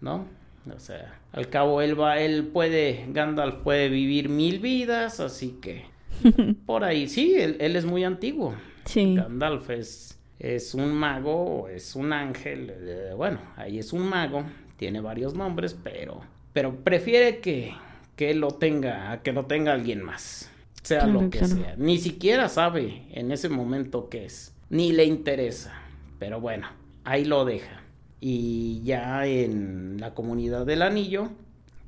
¿no? 0.02 0.28
O 0.76 0.80
sea, 0.80 1.20
al 1.32 1.50
cabo 1.50 1.82
él 1.82 2.00
va, 2.00 2.20
él 2.20 2.48
puede, 2.48 3.06
Gandalf 3.10 3.56
puede 3.56 3.90
vivir 3.90 4.30
mil 4.30 4.60
vidas, 4.60 5.20
así 5.20 5.58
que 5.62 5.86
por 6.66 6.84
ahí 6.84 7.08
sí, 7.08 7.36
él, 7.36 7.58
es 7.60 7.86
muy 7.86 8.04
antiguo. 8.04 8.54
Sí. 8.86 9.16
Gandalf 9.16 9.70
es, 9.72 10.20
es 10.38 10.76
un 10.76 10.94
mago, 10.94 11.68
es 11.68 11.96
un 11.96 12.14
ángel, 12.14 12.72
eh, 12.76 13.14
bueno, 13.16 13.40
ahí 13.56 13.80
es 13.80 13.92
un 13.92 14.08
mago, 14.08 14.44
tiene 14.78 15.02
varios 15.02 15.34
nombres, 15.34 15.76
pero, 15.84 16.22
pero 16.54 16.76
prefiere 16.76 17.40
que 17.40 17.74
que 18.20 18.34
lo 18.34 18.50
tenga, 18.50 19.22
que 19.24 19.32
lo 19.32 19.46
tenga 19.46 19.72
alguien 19.72 20.04
más, 20.04 20.52
sea 20.84 21.08
lo 21.08 21.30
que 21.30 21.48
sea. 21.48 21.76
Ni 21.78 22.00
siquiera 22.00 22.50
sabe 22.50 23.04
en 23.12 23.32
ese 23.32 23.48
momento 23.48 24.10
qué 24.10 24.26
es, 24.26 24.54
ni 24.70 24.92
le 24.92 25.06
interesa, 25.06 25.72
pero 26.20 26.42
bueno, 26.42 26.68
ahí 27.06 27.24
lo 27.24 27.46
deja. 27.46 27.82
Y 28.20 28.82
ya 28.84 29.26
en 29.26 30.02
la 30.02 30.14
comunidad 30.16 30.66
del 30.66 30.82
anillo 30.82 31.30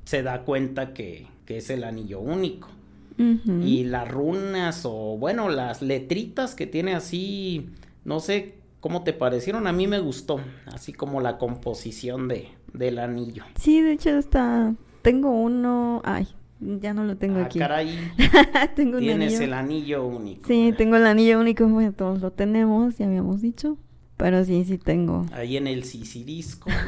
se 0.05 0.23
da 0.23 0.43
cuenta 0.43 0.93
que, 0.93 1.27
que 1.45 1.57
es 1.57 1.69
el 1.69 1.83
anillo 1.83 2.21
único. 2.21 2.69
Y 3.17 3.83
las 3.83 4.09
runas 4.09 4.83
o 4.85 5.17
bueno, 5.17 5.49
las 5.49 5.81
letritas 5.81 6.55
que 6.55 6.65
tiene 6.65 6.93
así, 6.95 7.71
no 8.05 8.21
sé 8.21 8.55
cómo 8.79 9.03
te 9.03 9.11
parecieron, 9.11 9.67
a 9.67 9.73
mí 9.73 9.85
me 9.85 9.99
gustó, 9.99 10.39
así 10.67 10.93
como 10.93 11.19
la 11.19 11.37
composición 11.37 12.29
de, 12.29 12.47
del 12.71 12.99
anillo. 12.99 13.43
Sí, 13.59 13.81
de 13.81 13.91
hecho 13.91 14.11
está, 14.11 14.73
tengo 15.01 15.31
uno. 15.31 16.01
Ay, 16.03 16.27
ya 16.59 16.93
no 16.93 17.03
lo 17.03 17.17
tengo 17.17 17.39
ah, 17.39 17.45
aquí. 17.45 17.59
Caray. 17.59 17.97
tengo 18.75 18.99
Tienes 18.99 19.39
el 19.39 19.53
anillo 19.53 20.05
único. 20.05 20.47
Sí, 20.47 20.73
tengo 20.77 20.95
el 20.95 21.05
anillo 21.05 21.39
único. 21.39 21.67
Bueno, 21.67 21.91
todos 21.93 22.21
lo 22.21 22.31
tenemos, 22.31 22.97
ya 22.97 23.07
habíamos 23.07 23.41
dicho. 23.41 23.77
Pero 24.17 24.45
sí, 24.45 24.63
sí 24.65 24.77
tengo. 24.77 25.25
Ahí 25.33 25.57
en 25.57 25.65
el 25.65 25.83
sisirisco. 25.83 26.69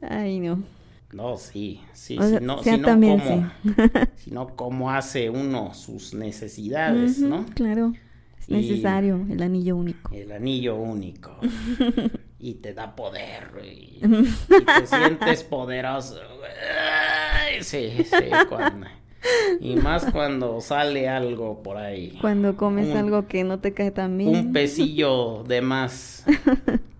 Ay, 0.00 0.40
no. 0.40 0.62
No, 1.12 1.38
sí, 1.38 1.80
sí, 1.94 2.18
si 2.18 2.44
no, 2.44 2.62
si 2.62 2.76
no 2.76 2.82
como, 2.82 3.18
si 4.16 4.30
no 4.30 4.48
como 4.56 4.90
hace 4.90 5.30
uno 5.30 5.72
sus 5.72 6.12
necesidades, 6.12 7.18
¿no? 7.18 7.46
Claro, 7.54 7.94
es 8.38 8.50
necesario 8.50 9.26
el 9.30 9.42
anillo 9.42 9.76
único. 9.76 10.14
El 10.14 10.32
anillo 10.32 10.76
único. 10.76 11.38
Y 12.40 12.54
te 12.54 12.74
da 12.74 12.94
poder, 12.94 13.50
y, 13.64 14.00
te 14.00 14.86
sientes 14.86 15.44
poderoso. 15.44 16.20
sí, 17.60 18.04
sí, 18.04 18.16
y 19.60 19.76
más 19.76 20.06
cuando 20.12 20.60
sale 20.60 21.08
algo 21.08 21.62
por 21.62 21.76
ahí. 21.76 22.16
Cuando 22.20 22.56
comes 22.56 22.94
algo 22.94 23.26
que 23.26 23.44
no 23.44 23.58
te 23.58 23.74
cae 23.74 23.90
tan 23.90 24.16
bien. 24.16 24.28
Un 24.28 24.52
pesillo 24.52 25.42
de 25.48 25.60
más 25.60 26.24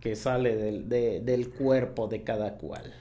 que 0.00 0.16
sale 0.16 0.56
del, 0.56 0.88
del 0.88 1.50
cuerpo 1.50 2.08
de 2.08 2.22
cada 2.22 2.54
cual. 2.54 2.94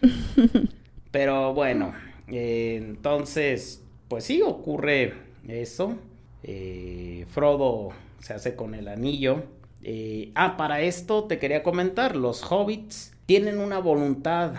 Pero 1.11 1.53
bueno, 1.53 1.93
eh, 2.27 2.75
entonces, 2.77 3.83
pues 4.07 4.25
sí, 4.25 4.41
ocurre 4.41 5.13
eso. 5.47 5.95
Eh, 6.43 7.25
Frodo 7.29 7.89
se 8.19 8.33
hace 8.33 8.55
con 8.55 8.75
el 8.75 8.87
anillo. 8.87 9.43
Eh, 9.89 10.33
ah, 10.35 10.57
para 10.57 10.81
esto 10.81 11.23
te 11.23 11.39
quería 11.39 11.63
comentar, 11.63 12.17
los 12.17 12.43
hobbits 12.51 13.13
tienen 13.25 13.57
una 13.61 13.79
voluntad 13.79 14.51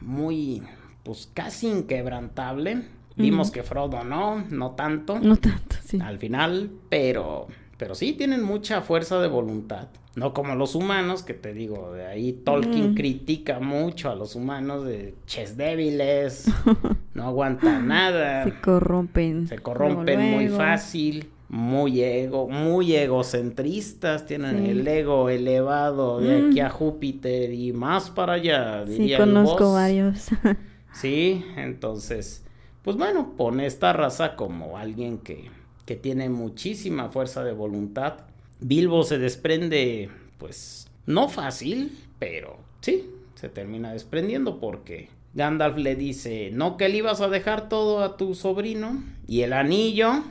muy, 0.00 0.62
pues 1.02 1.30
casi 1.34 1.68
inquebrantable. 1.68 2.84
Vimos 3.14 3.50
que 3.50 3.62
Frodo 3.62 4.02
no, 4.04 4.42
no 4.48 4.70
tanto. 4.70 5.20
No 5.20 5.36
tanto, 5.36 5.76
sí. 5.84 5.98
Al 6.00 6.16
final, 6.16 6.70
pero, 6.88 7.48
pero 7.76 7.94
sí 7.94 8.14
tienen 8.14 8.42
mucha 8.42 8.80
fuerza 8.80 9.20
de 9.20 9.28
voluntad. 9.28 9.88
No 10.14 10.32
como 10.32 10.54
los 10.54 10.74
humanos, 10.74 11.24
que 11.24 11.34
te 11.34 11.52
digo, 11.52 11.92
de 11.92 12.06
ahí 12.06 12.32
Tolkien 12.32 12.94
critica 12.94 13.60
mucho 13.60 14.08
a 14.08 14.14
los 14.14 14.34
humanos 14.34 14.86
de 14.86 15.14
ches 15.26 15.58
débiles, 15.58 16.50
no 17.12 17.24
aguantan 17.24 17.86
nada. 17.86 18.44
Se 18.44 18.58
corrompen. 18.62 19.46
Se 19.46 19.58
corrompen 19.58 20.20
muy 20.30 20.48
fácil, 20.48 21.28
muy 21.50 22.02
ego, 22.02 22.48
muy 22.48 22.94
egocentristas, 22.94 24.24
tienen 24.24 24.64
el 24.64 24.86
ego 24.86 25.28
elevado 25.28 26.20
de 26.20 26.48
aquí 26.48 26.60
a 26.60 26.70
Júpiter 26.70 27.52
y 27.52 27.72
más 27.72 28.08
para 28.08 28.34
allá. 28.34 28.86
sí, 28.86 29.12
conozco 29.16 29.74
varios. 29.74 30.28
sí, 30.94 31.44
entonces, 31.56 32.44
pues 32.82 32.96
bueno, 32.96 33.34
pone 33.36 33.66
esta 33.66 33.92
raza 33.92 34.36
como 34.36 34.78
alguien 34.78 35.18
que, 35.18 35.50
que 35.84 35.96
tiene 35.96 36.30
muchísima 36.30 37.10
fuerza 37.10 37.44
de 37.44 37.52
voluntad 37.52 38.30
Bilbo 38.60 39.04
se 39.04 39.18
desprende, 39.18 40.10
pues, 40.38 40.88
no 41.06 41.28
fácil, 41.28 41.98
pero 42.18 42.58
sí, 42.82 43.10
se 43.34 43.48
termina 43.48 43.92
desprendiendo 43.92 44.60
porque 44.60 45.08
Gandalf 45.32 45.78
le 45.78 45.96
dice, 45.96 46.50
no 46.52 46.76
que 46.76 46.88
le 46.90 46.98
ibas 46.98 47.22
a 47.22 47.28
dejar 47.28 47.70
todo 47.70 48.02
a 48.02 48.16
tu 48.18 48.34
sobrino 48.34 49.02
y 49.26 49.40
el 49.42 49.54
anillo. 49.54 50.22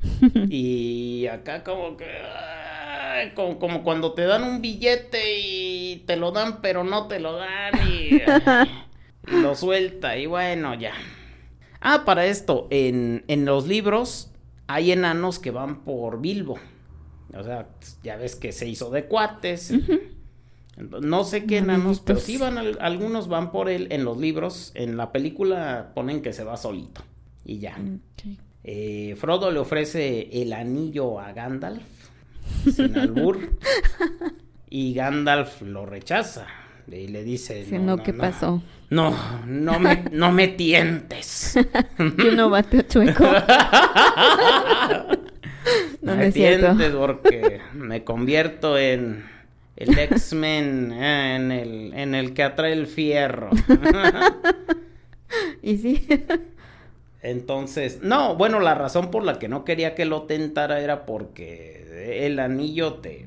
y 0.48 1.26
acá 1.26 1.64
como 1.64 1.96
que... 1.96 2.06
como, 3.34 3.82
cuando 3.82 4.12
te 4.12 4.22
dan 4.22 4.44
un 4.44 4.60
billete 4.60 5.38
y 5.40 6.04
te 6.06 6.16
lo 6.16 6.30
dan 6.32 6.60
pero 6.60 6.84
no 6.84 7.08
te 7.08 7.20
lo 7.20 7.34
dan 7.34 7.74
y, 7.88 8.16
y 9.30 9.40
lo 9.40 9.54
suelta 9.54 10.16
y 10.16 10.26
bueno 10.26 10.74
ya. 10.74 10.92
Ah, 11.80 12.02
para 12.04 12.26
esto, 12.26 12.66
en, 12.70 13.24
en 13.28 13.44
los 13.44 13.66
libros 13.66 14.30
hay 14.66 14.92
enanos 14.92 15.38
que 15.38 15.50
van 15.50 15.84
por 15.84 16.20
Bilbo. 16.20 16.58
O 17.36 17.42
sea, 17.42 17.68
ya 18.02 18.16
ves 18.16 18.36
que 18.36 18.52
se 18.52 18.68
hizo 18.68 18.90
de 18.90 19.06
cuates. 19.06 19.72
No 20.76 21.24
sé 21.24 21.44
qué 21.44 21.58
enanos, 21.58 22.00
pero 22.00 22.20
sí 22.20 22.36
van, 22.36 22.58
algunos 22.80 23.28
van 23.28 23.50
por 23.50 23.68
él 23.68 23.88
en 23.90 24.04
los 24.04 24.18
libros. 24.18 24.72
En 24.74 24.96
la 24.96 25.10
película 25.10 25.92
ponen 25.94 26.22
que 26.22 26.32
se 26.32 26.44
va 26.44 26.56
solito. 26.56 27.02
Y 27.44 27.58
ya. 27.58 27.76
Eh, 28.64 29.16
Frodo 29.18 29.50
le 29.50 29.58
ofrece 29.58 30.28
el 30.42 30.52
anillo 30.52 31.20
a 31.20 31.32
Gandalf, 31.32 31.82
sin 32.64 32.96
albur. 32.98 33.58
y 34.70 34.94
Gandalf 34.94 35.62
lo 35.62 35.86
rechaza. 35.86 36.46
Y 36.90 37.08
le 37.08 37.22
dice... 37.22 37.66
no, 37.78 37.98
¿qué 38.02 38.14
pasó? 38.14 38.62
No, 38.90 39.14
no 39.46 39.78
me, 39.78 40.04
no 40.10 40.32
me 40.32 40.48
tientes. 40.48 41.58
Yo 41.98 42.32
no 42.32 42.48
bateo 42.48 42.82
chueco. 42.82 43.24
no 46.00 46.16
me 46.16 46.32
tientes 46.32 46.92
porque 46.92 47.60
me 47.74 48.04
convierto 48.04 48.78
en 48.78 49.26
el 49.76 49.98
X-Men, 49.98 50.92
en, 50.92 51.52
el, 51.52 51.92
en 51.94 52.14
el 52.14 52.32
que 52.32 52.42
atrae 52.42 52.72
el 52.72 52.86
fierro. 52.86 53.50
y 55.62 55.76
sí. 55.76 56.08
Entonces, 57.22 58.00
no, 58.02 58.36
bueno, 58.36 58.60
la 58.60 58.74
razón 58.74 59.10
por 59.10 59.24
la 59.24 59.38
que 59.38 59.48
no 59.48 59.64
quería 59.64 59.94
que 59.94 60.04
lo 60.04 60.22
tentara 60.22 60.80
era 60.80 61.04
porque 61.04 62.26
el 62.26 62.38
anillo 62.38 62.94
te, 62.94 63.26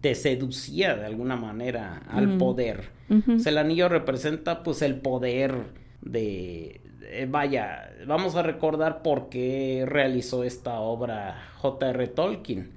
te 0.00 0.14
seducía 0.14 0.94
de 0.96 1.06
alguna 1.06 1.36
manera 1.36 2.02
al 2.08 2.36
poder. 2.36 2.90
el 3.08 3.58
anillo 3.58 3.88
representa 3.88 4.62
pues 4.62 4.82
el 4.82 4.96
poder 4.96 5.54
de, 6.02 6.80
eh, 7.12 7.26
vaya, 7.28 7.90
vamos 8.06 8.36
a 8.36 8.42
recordar 8.42 9.02
por 9.02 9.28
qué 9.28 9.84
realizó 9.86 10.44
esta 10.44 10.78
obra 10.80 11.42
J.R. 11.56 12.06
Tolkien. 12.08 12.70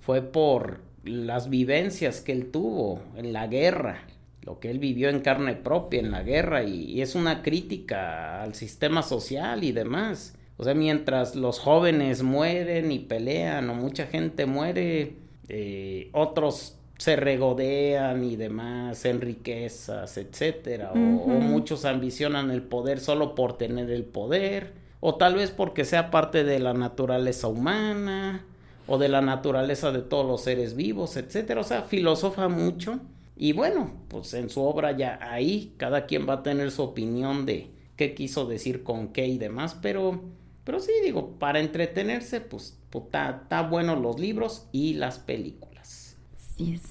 Fue 0.00 0.22
por 0.22 0.80
las 1.04 1.50
vivencias 1.50 2.20
que 2.20 2.32
él 2.32 2.50
tuvo 2.50 3.02
en 3.16 3.32
la 3.32 3.46
guerra, 3.48 4.02
lo 4.42 4.58
que 4.58 4.70
él 4.70 4.78
vivió 4.78 5.08
en 5.08 5.20
carne 5.20 5.54
propia 5.54 6.00
en 6.00 6.10
la 6.10 6.22
guerra 6.22 6.64
y, 6.64 7.00
es 7.02 7.14
una 7.14 7.42
crítica 7.42 8.42
al 8.42 8.54
sistema 8.54 9.02
social 9.02 9.64
y 9.64 9.72
demás. 9.72 10.34
O 10.56 10.64
sea, 10.64 10.74
mientras 10.74 11.36
los 11.36 11.58
jóvenes 11.58 12.22
mueren 12.22 12.92
y 12.92 12.98
pelean 12.98 13.70
o 13.70 13.74
mucha 13.74 14.06
gente 14.06 14.46
muere, 14.46 15.14
eh, 15.48 16.10
otros 16.12 16.76
se 16.98 17.16
regodean 17.16 18.22
y 18.24 18.36
demás 18.36 19.06
en 19.06 19.22
riquezas, 19.22 20.18
etcétera, 20.18 20.92
o, 20.92 20.96
muchos 20.96 21.86
ambicionan 21.86 22.50
el 22.50 22.60
poder 22.60 23.00
solo 23.00 23.34
por 23.34 23.56
tener 23.56 23.90
el 23.90 24.04
poder, 24.04 24.74
o 25.00 25.14
tal 25.14 25.36
vez 25.36 25.50
porque 25.50 25.86
sea 25.86 26.10
parte 26.10 26.44
de 26.44 26.58
la 26.58 26.74
naturaleza 26.74 27.48
humana, 27.48 28.44
o 28.86 28.98
de 28.98 29.08
la 29.08 29.22
naturaleza 29.22 29.92
de 29.92 30.02
todos 30.02 30.26
los 30.26 30.42
seres 30.42 30.76
vivos, 30.76 31.16
etcétera, 31.16 31.62
o 31.62 31.64
sea, 31.64 31.82
filosofa 31.82 32.48
mucho. 32.48 33.00
Y 33.42 33.54
bueno, 33.54 33.90
pues 34.08 34.34
en 34.34 34.50
su 34.50 34.60
obra 34.60 34.94
ya 34.94 35.18
ahí 35.22 35.72
cada 35.78 36.04
quien 36.04 36.28
va 36.28 36.34
a 36.34 36.42
tener 36.42 36.70
su 36.70 36.82
opinión 36.82 37.46
de 37.46 37.70
qué 37.96 38.14
quiso 38.14 38.44
decir 38.44 38.82
con 38.82 39.14
qué 39.14 39.26
y 39.28 39.38
demás, 39.38 39.78
pero 39.80 40.20
pero 40.62 40.78
sí 40.78 40.92
digo, 41.02 41.38
para 41.38 41.58
entretenerse, 41.60 42.42
pues, 42.42 42.78
está 42.92 43.46
pues, 43.48 43.70
bueno 43.70 43.96
los 43.96 44.20
libros 44.20 44.68
y 44.72 44.92
las 44.92 45.18
películas. 45.18 46.16
Así 46.36 46.74
es. 46.74 46.82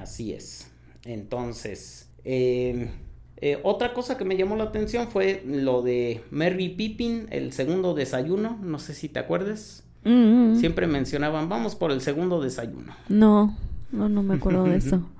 Así 0.00 0.32
es. 0.32 0.70
Entonces, 1.04 2.08
eh, 2.24 2.90
eh, 3.38 3.58
otra 3.64 3.92
cosa 3.92 4.16
que 4.16 4.24
me 4.24 4.36
llamó 4.36 4.54
la 4.54 4.64
atención 4.64 5.08
fue 5.08 5.42
lo 5.44 5.82
de 5.82 6.22
Merry 6.30 6.68
Pippin, 6.68 7.26
el 7.30 7.52
segundo 7.52 7.94
desayuno. 7.94 8.56
No 8.62 8.78
sé 8.78 8.94
si 8.94 9.08
te 9.08 9.18
acuerdas. 9.18 9.82
Mm-hmm. 10.04 10.60
Siempre 10.60 10.86
mencionaban, 10.86 11.48
vamos 11.48 11.74
por 11.74 11.90
el 11.90 12.00
segundo 12.00 12.40
desayuno. 12.40 12.94
No, 13.08 13.58
no, 13.90 14.08
no 14.08 14.22
me 14.22 14.36
acuerdo 14.36 14.62
de 14.62 14.76
eso. 14.76 15.02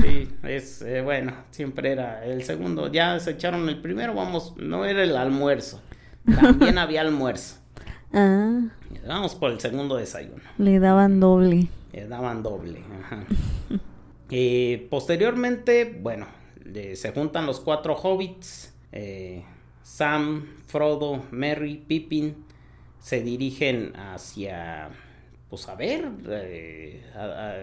Sí, 0.00 0.28
es 0.42 0.82
eh, 0.82 1.02
bueno, 1.02 1.34
siempre 1.50 1.92
era 1.92 2.24
el 2.24 2.44
segundo. 2.44 2.90
Ya 2.90 3.18
se 3.20 3.32
echaron 3.32 3.68
el 3.68 3.80
primero, 3.80 4.14
vamos, 4.14 4.54
no 4.56 4.84
era 4.84 5.02
el 5.02 5.16
almuerzo. 5.16 5.82
También 6.24 6.78
había 6.78 7.00
almuerzo. 7.00 7.58
Ah. 8.14 8.60
Vamos 9.06 9.34
por 9.34 9.50
el 9.50 9.58
segundo 9.58 9.96
desayuno. 9.96 10.42
Le 10.58 10.78
daban 10.78 11.18
doble. 11.18 11.68
Le 11.94 12.06
daban 12.06 12.42
doble. 12.42 12.82
Ajá. 13.00 13.24
Eh, 14.34 14.86
posteriormente, 14.88 15.98
bueno, 16.00 16.26
se 16.94 17.12
juntan 17.12 17.44
los 17.44 17.60
cuatro 17.60 17.94
hobbits. 17.94 18.72
Eh, 18.90 19.44
Sam, 19.82 20.46
Frodo, 20.66 21.22
Merry, 21.30 21.76
Pippin 21.76 22.46
se 22.98 23.22
dirigen 23.22 23.92
hacia, 23.94 24.88
pues 25.50 25.68
a 25.68 25.74
ver, 25.74 26.08
eh, 26.28 27.04
a, 27.14 27.54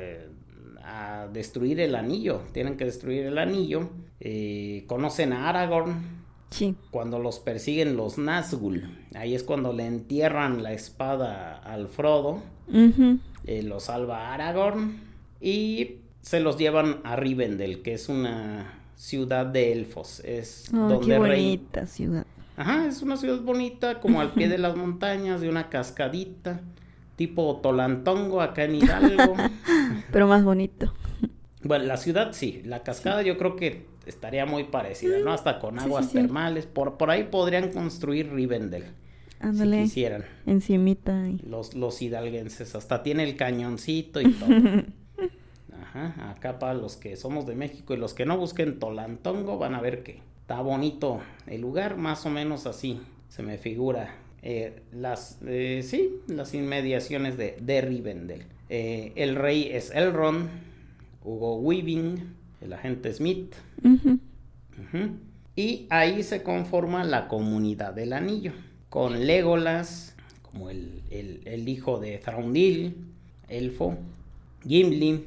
destruir 1.31 1.79
el 1.79 1.95
anillo. 1.95 2.41
Tienen 2.51 2.77
que 2.77 2.85
destruir 2.85 3.25
el 3.25 3.37
anillo. 3.37 3.89
conocen 4.87 5.33
a 5.33 5.49
Aragorn. 5.49 6.19
Sí. 6.49 6.75
Cuando 6.89 7.19
los 7.19 7.39
persiguen 7.39 7.95
los 7.95 8.17
Nazgûl. 8.17 8.89
Ahí 9.15 9.35
es 9.35 9.43
cuando 9.43 9.71
le 9.71 9.85
entierran 9.85 10.63
la 10.63 10.73
espada 10.73 11.57
al 11.57 11.87
Frodo. 11.87 12.41
lo 12.69 13.79
salva 13.79 14.33
Aragorn. 14.33 14.99
Y 15.41 15.97
se 16.21 16.39
los 16.39 16.57
llevan 16.57 16.99
a 17.03 17.15
Rivendell, 17.15 17.81
que 17.81 17.93
es 17.93 18.09
una 18.09 18.79
ciudad 18.95 19.45
de 19.45 19.71
elfos. 19.71 20.21
Es 20.25 20.69
donde 20.71 21.05
qué 21.05 21.17
bonita 21.17 21.85
ciudad. 21.85 22.25
Ajá, 22.57 22.87
es 22.87 23.01
una 23.01 23.15
ciudad 23.15 23.39
bonita, 23.39 24.01
como 24.01 24.19
al 24.19 24.33
pie 24.33 24.49
de 24.49 24.57
las 24.57 24.75
montañas, 24.75 25.39
de 25.39 25.47
una 25.47 25.69
cascadita, 25.69 26.59
tipo 27.19 27.57
Tolantongo 27.57 28.39
acá 28.39 28.63
en 28.63 28.75
Hidalgo. 28.75 29.35
Pero 30.11 30.25
más 30.25 30.41
bonito. 30.41 30.93
Bueno, 31.61 31.83
la 31.83 31.97
ciudad 31.97 32.31
sí, 32.31 32.61
la 32.63 32.81
cascada 32.81 33.23
yo 33.23 33.37
creo 33.37 33.57
que 33.57 33.87
estaría 34.05 34.45
muy 34.45 34.63
parecida, 34.63 35.19
¿no? 35.19 35.33
Hasta 35.33 35.59
con 35.59 35.77
aguas 35.79 36.13
termales. 36.13 36.65
Por, 36.65 36.95
por 36.95 37.11
ahí 37.11 37.25
podrían 37.25 37.73
construir 37.73 38.31
Rivendell. 38.31 38.85
Si 39.53 39.69
quisieran. 39.69 40.23
Encimita. 40.45 41.25
Los, 41.45 41.73
los 41.73 42.01
hidalguenses. 42.01 42.73
Hasta 42.73 43.03
tiene 43.03 43.25
el 43.25 43.35
cañoncito 43.35 44.21
y 44.21 44.31
todo. 44.31 44.49
Ajá, 45.73 46.31
acá 46.31 46.57
para 46.57 46.73
los 46.73 46.95
que 46.95 47.17
somos 47.17 47.45
de 47.45 47.55
México 47.55 47.93
y 47.93 47.97
los 47.97 48.13
que 48.13 48.25
no 48.25 48.37
busquen 48.37 48.79
Tolantongo 48.79 49.57
van 49.57 49.75
a 49.75 49.81
ver 49.81 50.03
que 50.03 50.21
está 50.39 50.61
bonito 50.61 51.19
el 51.47 51.59
lugar, 51.59 51.97
más 51.97 52.25
o 52.25 52.29
menos 52.29 52.65
así 52.65 53.01
se 53.27 53.43
me 53.43 53.57
figura. 53.57 54.15
Eh, 54.41 54.81
las, 54.93 55.37
eh, 55.45 55.81
sí, 55.83 56.21
las 56.27 56.53
inmediaciones 56.53 57.37
de, 57.37 57.57
de 57.59 57.81
Rivendell. 57.81 58.43
Eh, 58.69 59.13
el 59.15 59.35
rey 59.35 59.69
es 59.71 59.91
Elrond, 59.91 60.49
Hugo 61.23 61.57
Weaving, 61.57 62.35
el 62.61 62.73
agente 62.73 63.13
Smith. 63.13 63.53
Y 65.55 65.87
ahí 65.89 66.23
se 66.23 66.41
conforma 66.41 67.03
la 67.03 67.27
comunidad 67.27 67.93
del 67.93 68.13
anillo, 68.13 68.53
con 68.89 69.25
Legolas, 69.25 70.15
como 70.41 70.69
el, 70.69 71.01
el 71.11 71.67
hijo 71.67 71.99
de 71.99 72.17
Thraundil, 72.17 72.95
elfo, 73.49 73.97
Gimli, 74.65 75.25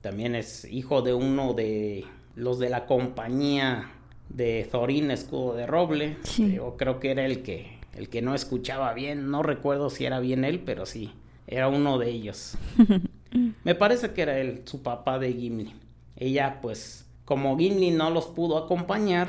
también 0.00 0.34
es 0.34 0.64
hijo 0.64 1.02
de 1.02 1.14
uno 1.14 1.52
de 1.54 2.04
los 2.34 2.58
de 2.58 2.70
la 2.70 2.86
compañía 2.86 3.90
de 4.28 4.66
Thorin 4.70 5.10
Escudo 5.10 5.54
de 5.54 5.66
Roble. 5.66 6.16
Yo 6.36 6.76
creo 6.76 7.00
que 7.00 7.10
era 7.10 7.24
el 7.24 7.42
que, 7.42 7.78
el 7.94 8.08
que 8.08 8.22
no 8.22 8.34
escuchaba 8.34 8.92
bien. 8.94 9.30
No 9.30 9.42
recuerdo 9.42 9.90
si 9.90 10.04
era 10.04 10.20
bien 10.20 10.44
él, 10.44 10.60
pero 10.60 10.86
sí, 10.86 11.12
era 11.46 11.68
uno 11.68 11.98
de 11.98 12.10
ellos. 12.10 12.56
Me 13.64 13.74
parece 13.74 14.12
que 14.12 14.22
era 14.22 14.38
él, 14.38 14.62
su 14.64 14.82
papá 14.82 15.18
de 15.18 15.32
Gimli. 15.32 15.74
Ella, 16.16 16.60
pues, 16.60 17.06
como 17.24 17.56
Gimli 17.56 17.90
no 17.90 18.10
los 18.10 18.26
pudo 18.26 18.58
acompañar 18.58 19.28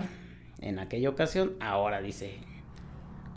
en 0.60 0.80
aquella 0.80 1.10
ocasión, 1.10 1.54
ahora 1.60 2.02
dice, 2.02 2.40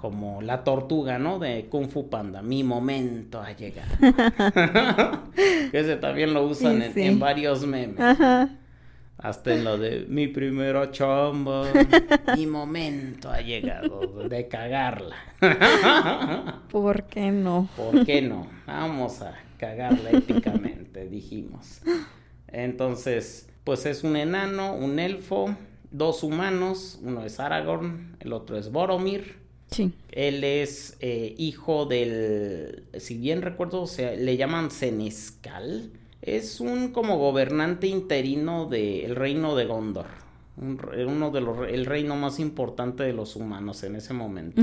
como 0.05 0.43
la 0.43 0.65
tortuga, 0.65 1.19
¿no? 1.19 1.39
De 1.39 1.67
Kung 1.71 1.89
Fu 1.89 2.11
Panda, 2.11 2.43
mi 2.43 2.63
momento 2.63 3.41
ha 3.41 3.53
llegado. 3.53 3.91
ese 5.73 5.97
también 5.97 6.35
lo 6.35 6.45
usan 6.45 6.83
en, 6.83 7.19
varios 7.19 7.67
memes. 7.67 7.99
Hasta 9.25 9.55
en 9.55 9.65
lo 9.65 9.79
de 9.79 10.05
mi 10.09 10.29
primera 10.29 10.91
chamba, 10.91 11.65
mi 12.37 12.47
momento 12.47 13.31
ha 13.31 13.41
llegado 13.41 14.29
de 14.29 14.49
cagarla. 14.49 15.17
¿Por 16.71 17.05
qué 17.05 17.31
no? 17.31 17.69
¿Por 17.77 18.05
qué 18.05 18.21
no? 18.21 18.47
Vamos 18.67 19.23
a 19.23 19.35
cagarla 19.59 20.11
épicamente, 20.11 21.09
dijimos. 21.09 21.81
Entonces, 22.49 23.49
pues 23.65 23.87
es 23.87 24.05
un 24.05 24.17
enano, 24.17 24.75
un 24.75 24.99
elfo, 24.99 25.57
dos 25.91 26.23
humanos, 26.23 27.01
uno 27.03 27.25
es 27.25 27.41
Aragorn, 27.41 28.17
el 28.21 28.33
otro 28.33 28.59
es 28.59 28.71
Boromir 28.71 29.45
él 30.13 30.45
es 30.45 30.97
eh, 31.01 31.35
hijo 31.37 31.87
del, 31.87 32.85
si 32.99 33.17
bien 33.17 33.43
recuerdo, 33.43 33.83
o 33.83 33.87
sea, 33.87 34.15
le 34.15 34.37
llaman 34.37 34.71
Senescal. 34.71 35.91
Es 36.25 36.59
un 36.61 36.89
como 36.93 37.19
gobernante 37.19 37.87
interino 37.87 38.67
del 38.67 39.15
reino 39.15 39.55
de 39.55 39.67
Gondor. 39.67 40.07
uno 40.57 41.31
de 41.31 41.41
los, 41.43 41.69
el 41.69 41.85
reino 41.85 42.17
más 42.17 42.41
importante 42.41 43.03
de 43.03 43.13
los 43.13 43.37
humanos 43.37 43.83
en 43.85 43.97
ese 43.97 44.15
momento. 44.15 44.63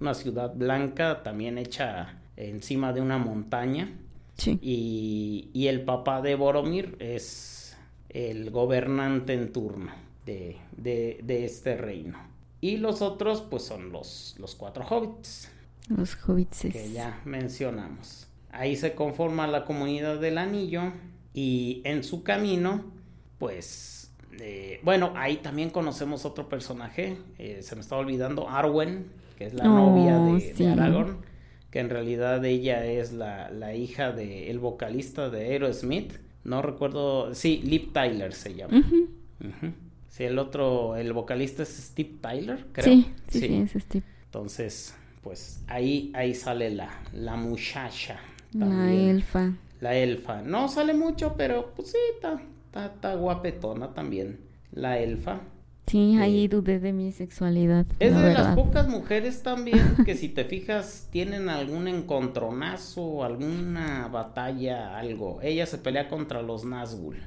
Una 0.00 0.14
ciudad 0.14 0.52
blanca 0.52 1.22
también 1.22 1.58
hecha 1.58 2.18
encima 2.36 2.92
de 2.92 3.00
una 3.00 3.18
montaña. 3.18 3.96
Sí. 4.36 4.58
Y, 4.60 5.48
y, 5.54 5.68
el 5.68 5.82
papá 5.82 6.20
de 6.20 6.34
Boromir 6.34 6.96
es 6.98 7.76
el 8.10 8.50
gobernante 8.50 9.32
en 9.32 9.52
turno 9.52 9.92
de, 10.26 10.56
de, 10.76 11.20
de 11.22 11.44
este 11.44 11.76
reino. 11.76 12.18
Y 12.60 12.78
los 12.78 13.00
otros, 13.00 13.42
pues 13.42 13.62
son 13.62 13.92
los, 13.92 14.34
los 14.38 14.56
cuatro 14.56 14.84
hobbits. 14.84 15.50
Los 15.88 16.16
hobbits. 16.26 16.66
Que 16.72 16.90
ya 16.90 17.22
mencionamos. 17.24 18.25
Ahí 18.58 18.76
se 18.76 18.94
conforma 18.94 19.46
la 19.46 19.64
comunidad 19.64 20.18
del 20.18 20.38
anillo. 20.38 20.92
Y 21.34 21.82
en 21.84 22.02
su 22.04 22.22
camino, 22.22 22.84
pues. 23.38 24.14
Eh, 24.40 24.80
bueno, 24.82 25.12
ahí 25.16 25.36
también 25.36 25.70
conocemos 25.70 26.24
otro 26.24 26.48
personaje. 26.48 27.16
Eh, 27.38 27.60
se 27.62 27.74
me 27.74 27.80
estaba 27.80 28.00
olvidando. 28.00 28.48
Arwen, 28.48 29.06
que 29.36 29.46
es 29.46 29.54
la 29.54 29.64
novia 29.64 30.18
oh, 30.18 30.36
de, 30.36 30.68
Aragorn. 30.68 31.18
Que 31.70 31.80
en 31.80 31.90
realidad 31.90 32.44
ella 32.44 32.84
es 32.86 33.12
la, 33.12 33.50
la 33.50 33.74
hija 33.74 34.12
del 34.12 34.58
vocalista 34.58 35.28
de 35.28 35.46
Aerosmith. 35.46 36.14
No 36.44 36.62
recuerdo. 36.62 37.34
Sí, 37.34 37.60
Lip 37.64 37.92
Tyler 37.92 38.32
se 38.32 38.54
llama. 38.54 38.82
Sí, 40.08 40.24
el 40.24 40.38
otro, 40.38 40.96
el 40.96 41.12
vocalista 41.12 41.62
es 41.62 41.68
Steve 41.68 42.14
Tyler, 42.22 42.64
creo. 42.72 42.86
Sí, 42.86 43.12
sí, 43.28 43.40
sí, 43.40 43.54
es 43.74 43.82
Steve. 43.82 44.04
Entonces, 44.24 44.94
pues 45.22 45.62
ahí, 45.66 46.10
ahí 46.14 46.34
sale 46.34 46.70
la, 46.70 47.02
la 47.12 47.36
muchacha. 47.36 48.18
La 48.64 48.92
elfa. 48.92 49.52
La 49.80 49.94
elfa. 49.94 50.42
No 50.42 50.68
sale 50.68 50.94
mucho, 50.94 51.34
pero 51.36 51.72
pues 51.74 51.92
sí, 51.92 51.98
está, 52.14 52.40
está, 52.86 53.14
guapetona 53.14 53.92
también. 53.92 54.40
La 54.72 54.98
elfa. 54.98 55.40
Sí, 55.86 56.16
ahí 56.18 56.48
dudé 56.48 56.80
de 56.80 56.92
mi 56.92 57.12
sexualidad. 57.12 57.86
Es 58.00 58.16
de 58.16 58.32
las 58.32 58.56
pocas 58.56 58.88
mujeres 58.88 59.42
también 59.42 59.96
que 60.04 60.16
si 60.16 60.28
te 60.28 60.44
fijas 60.44 61.08
tienen 61.12 61.48
algún 61.48 61.86
encontronazo, 61.86 63.22
alguna 63.22 64.08
batalla, 64.08 64.98
algo. 64.98 65.40
Ella 65.42 65.66
se 65.66 65.78
pelea 65.78 66.08
contra 66.08 66.42
los 66.42 66.64
Nazgûl. 66.64 67.18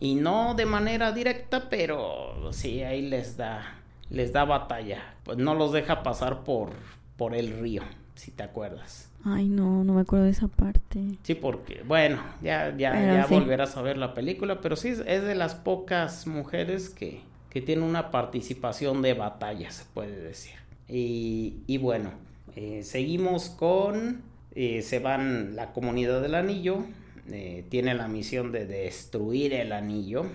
Y 0.00 0.14
no 0.14 0.54
de 0.54 0.66
manera 0.66 1.12
directa, 1.12 1.68
pero 1.68 2.52
sí, 2.52 2.82
ahí 2.82 3.02
les 3.02 3.36
da, 3.36 3.80
les 4.08 4.32
da 4.32 4.44
batalla. 4.44 5.14
Pues 5.22 5.36
no 5.36 5.54
los 5.54 5.72
deja 5.72 6.02
pasar 6.02 6.44
por, 6.44 6.70
por 7.16 7.34
el 7.34 7.60
río, 7.60 7.82
si 8.14 8.30
te 8.30 8.42
acuerdas. 8.42 9.11
Ay, 9.24 9.48
no, 9.48 9.84
no 9.84 9.94
me 9.94 10.00
acuerdo 10.00 10.24
de 10.24 10.32
esa 10.32 10.48
parte. 10.48 11.18
Sí, 11.22 11.34
porque, 11.34 11.82
bueno, 11.86 12.20
ya, 12.42 12.76
ya, 12.76 12.92
ya 12.94 13.26
volverás 13.26 13.76
a 13.76 13.82
ver 13.82 13.96
la 13.96 14.14
película, 14.14 14.60
pero 14.60 14.74
sí 14.74 14.88
es 14.88 15.22
de 15.22 15.34
las 15.34 15.54
pocas 15.54 16.26
mujeres 16.26 16.88
que, 16.90 17.20
que 17.48 17.60
tiene 17.60 17.82
una 17.82 18.10
participación 18.10 19.00
de 19.00 19.14
batalla, 19.14 19.70
se 19.70 19.84
puede 19.84 20.16
decir. 20.16 20.54
Y, 20.88 21.62
y 21.68 21.78
bueno, 21.78 22.10
eh, 22.56 22.82
seguimos 22.82 23.48
con, 23.48 24.22
eh, 24.54 24.82
se 24.82 24.98
van 24.98 25.54
la 25.54 25.72
comunidad 25.72 26.20
del 26.20 26.34
anillo, 26.34 26.84
eh, 27.30 27.64
tiene 27.68 27.94
la 27.94 28.08
misión 28.08 28.50
de 28.50 28.66
destruir 28.66 29.54
el 29.54 29.72
anillo. 29.72 30.26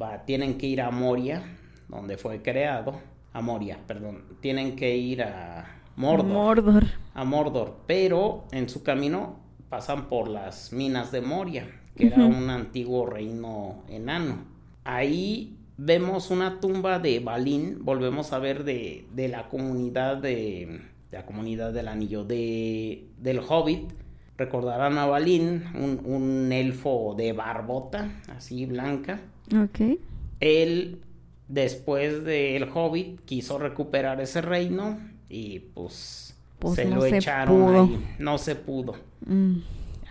Va, 0.00 0.24
tienen 0.24 0.58
que 0.58 0.66
ir 0.66 0.80
a 0.80 0.90
Moria, 0.90 1.42
donde 1.88 2.16
fue 2.16 2.42
creado. 2.42 3.00
A 3.32 3.40
Moria, 3.40 3.78
perdón. 3.86 4.24
Tienen 4.40 4.74
que 4.74 4.96
ir 4.96 5.22
a 5.22 5.82
Mordor. 5.96 6.26
Mordor. 6.26 6.84
A 7.14 7.24
Mordor. 7.24 7.76
Pero 7.86 8.44
en 8.52 8.68
su 8.68 8.82
camino 8.82 9.36
pasan 9.68 10.08
por 10.08 10.28
las 10.28 10.72
minas 10.72 11.12
de 11.12 11.20
Moria, 11.20 11.66
que 11.96 12.08
era 12.08 12.24
un 12.24 12.50
antiguo 12.50 13.06
reino 13.06 13.82
enano. 13.88 14.44
Ahí 14.84 15.56
vemos 15.76 16.30
una 16.30 16.60
tumba 16.60 16.98
de 16.98 17.20
Balín. 17.20 17.84
Volvemos 17.84 18.32
a 18.32 18.38
ver 18.38 18.64
de, 18.64 19.06
de 19.14 19.28
la 19.28 19.48
comunidad 19.48 20.16
de, 20.18 20.80
de, 21.10 21.18
la 21.18 21.26
comunidad 21.26 21.72
del 21.72 21.88
anillo 21.88 22.24
de, 22.24 23.06
del 23.18 23.40
Hobbit 23.40 23.92
Recordarán 24.36 24.98
a 24.98 25.06
Balín, 25.06 25.62
un, 25.74 26.50
elfo 26.50 27.14
de 27.16 27.32
barbota, 27.32 28.10
así 28.34 28.66
blanca. 28.66 29.20
Ok. 29.56 29.96
Él, 30.40 31.02
después 31.46 32.24
del 32.24 32.64
Hobbit, 32.64 33.20
quiso 33.24 33.58
recuperar 33.58 34.20
ese 34.20 34.40
reino 34.40 34.98
y 35.28 35.60
pues, 35.60 36.36
pues 36.58 36.76
se 36.76 36.84
lo 36.86 37.04
echaron 37.04 37.74
ahí. 37.74 38.14
No 38.18 38.38
se 38.38 38.54
pudo. 38.54 38.96
Mm. 39.26 39.58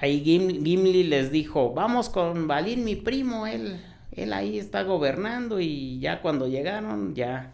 Ahí 0.01 0.21
Gimli 0.21 1.03
les 1.03 1.31
dijo, 1.31 1.73
vamos 1.73 2.09
con 2.09 2.47
Balín, 2.47 2.83
mi 2.83 2.95
primo, 2.95 3.47
él, 3.47 3.79
él 4.11 4.33
ahí 4.33 4.59
está 4.59 4.83
gobernando 4.83 5.61
y 5.61 5.99
ya 5.99 6.21
cuando 6.21 6.47
llegaron 6.47 7.15
ya 7.15 7.53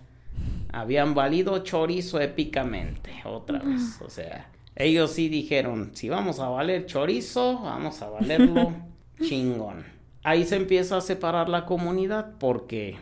habían 0.71 1.13
valido 1.13 1.59
chorizo 1.59 2.19
épicamente 2.19 3.11
otra 3.25 3.59
vez. 3.59 4.01
O 4.01 4.09
sea, 4.09 4.49
ellos 4.75 5.11
sí 5.11 5.29
dijeron, 5.29 5.91
si 5.93 6.09
vamos 6.09 6.39
a 6.39 6.49
valer 6.49 6.85
chorizo, 6.85 7.59
vamos 7.61 8.01
a 8.01 8.09
valerlo 8.09 8.73
chingón. 9.21 9.83
Ahí 10.23 10.45
se 10.45 10.55
empieza 10.55 10.97
a 10.97 11.01
separar 11.01 11.49
la 11.49 11.65
comunidad 11.65 12.33
porque 12.39 12.97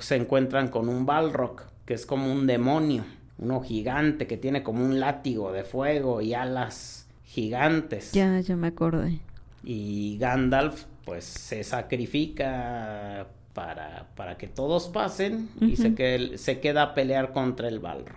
se 0.00 0.16
encuentran 0.16 0.68
con 0.68 0.88
un 0.88 1.06
Balrog, 1.06 1.62
que 1.86 1.94
es 1.94 2.06
como 2.06 2.30
un 2.30 2.46
demonio, 2.46 3.04
uno 3.38 3.60
gigante 3.60 4.26
que 4.26 4.36
tiene 4.36 4.62
como 4.62 4.84
un 4.84 5.00
látigo 5.00 5.52
de 5.52 5.64
fuego 5.64 6.20
y 6.20 6.34
alas 6.34 7.08
gigantes. 7.24 8.12
Ya, 8.12 8.40
ya 8.40 8.56
me 8.56 8.68
acordé. 8.68 9.20
Y 9.62 10.18
Gandalf 10.18 10.84
pues 11.04 11.24
se 11.24 11.64
sacrifica 11.64 13.26
para, 13.52 14.08
para 14.16 14.36
que 14.36 14.48
todos 14.48 14.88
pasen 14.88 15.48
y 15.60 15.76
se, 15.76 16.38
se 16.38 16.60
queda 16.60 16.82
a 16.82 16.94
pelear 16.94 17.32
contra 17.32 17.68
el 17.68 17.78
Balrog. 17.78 18.16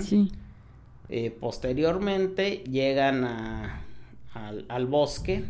Sí. 0.00 0.30
Eh, 1.08 1.30
posteriormente 1.30 2.64
llegan 2.70 3.24
al, 3.24 4.86
bosque 4.86 5.44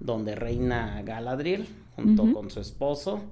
donde 0.00 0.34
reina 0.34 1.02
Galadriel 1.02 1.68
junto 1.94 2.32
con 2.32 2.50
su 2.50 2.60
esposo 2.60 3.22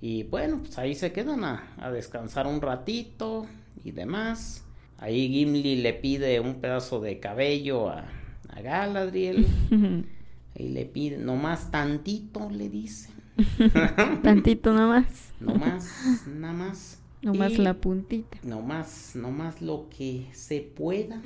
y 0.00 0.22
bueno, 0.22 0.58
pues 0.58 0.78
ahí 0.78 0.94
se 0.94 1.12
quedan 1.12 1.44
a, 1.44 1.90
descansar 1.92 2.46
un 2.46 2.60
ratito 2.60 3.46
y 3.84 3.92
demás. 3.92 4.64
Ahí 4.98 5.28
Gimli 5.28 5.76
le 5.76 5.94
pide 5.94 6.40
un 6.40 6.56
pedazo 6.60 7.00
de 7.00 7.20
cabello 7.20 7.88
a, 7.88 8.06
a 8.48 8.60
Galadriel 8.60 9.46
y 10.54 10.68
le 10.68 10.84
pide, 10.84 11.16
nomás 11.16 11.70
tantito, 11.70 12.50
le 12.50 12.68
dice. 12.68 13.10
tantito 14.22 14.72
nomás. 14.74 15.32
nomás, 15.40 16.26
nada 16.26 16.52
más. 16.52 16.96
No 17.22 17.34
más 17.34 17.58
la 17.58 17.74
puntita. 17.74 18.38
No 18.42 18.62
más, 18.62 19.12
no 19.14 19.30
más 19.30 19.60
lo 19.60 19.88
que 19.90 20.28
se 20.32 20.60
pueda. 20.60 21.20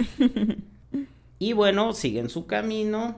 y 1.39 1.53
bueno, 1.53 1.93
siguen 1.93 2.29
su 2.31 2.47
camino 2.47 3.17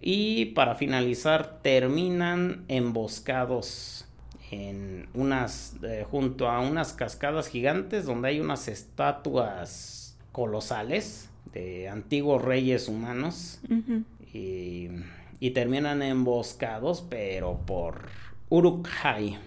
y 0.00 0.46
para 0.46 0.76
finalizar 0.76 1.60
terminan 1.60 2.64
emboscados 2.68 4.06
en 4.50 5.08
unas 5.14 5.74
eh, 5.82 6.06
junto 6.10 6.48
a 6.48 6.60
unas 6.60 6.92
cascadas 6.92 7.48
gigantes 7.48 8.06
donde 8.06 8.28
hay 8.28 8.40
unas 8.40 8.68
estatuas 8.68 10.16
colosales 10.32 11.30
de 11.52 11.88
antiguos 11.88 12.42
reyes 12.42 12.88
humanos. 12.88 13.60
Y, 14.32 14.88
y, 15.38 15.50
terminan 15.50 16.02
emboscados 16.02 17.04
pero 17.08 17.60
por 17.66 18.08
Uruk-hai. 18.50 19.38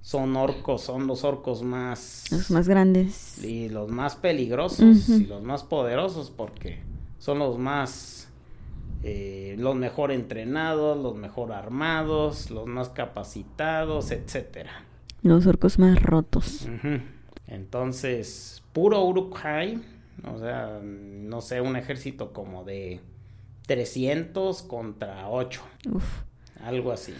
Son 0.00 0.36
orcos, 0.36 0.82
son 0.82 1.08
los 1.08 1.24
orcos 1.24 1.64
más... 1.64 2.26
Los 2.30 2.52
más 2.52 2.68
grandes. 2.68 3.42
Y 3.42 3.68
los 3.68 3.90
más 3.90 4.14
peligrosos 4.14 5.08
y 5.08 5.26
los 5.26 5.42
más 5.42 5.64
poderosos 5.64 6.30
porque 6.30 6.78
son 7.18 7.40
los 7.40 7.58
más... 7.58 8.25
Eh, 9.02 9.56
los 9.58 9.76
mejor 9.76 10.10
entrenados, 10.10 10.96
los 11.00 11.14
mejor 11.14 11.52
armados, 11.52 12.50
los 12.50 12.66
más 12.66 12.88
capacitados, 12.88 14.10
etcétera. 14.10 14.84
Los 15.22 15.46
orcos 15.46 15.78
más 15.78 16.02
rotos. 16.02 16.68
Entonces, 17.46 18.62
puro 18.72 19.04
Uruk-hai, 19.04 19.80
o 20.24 20.38
sea, 20.38 20.80
no 20.82 21.40
sé, 21.40 21.60
un 21.60 21.76
ejército 21.76 22.32
como 22.32 22.64
de 22.64 23.00
300 23.66 24.62
contra 24.62 25.28
8. 25.28 25.62
Uf. 25.92 26.22
Algo 26.62 26.92
así. 26.92 27.14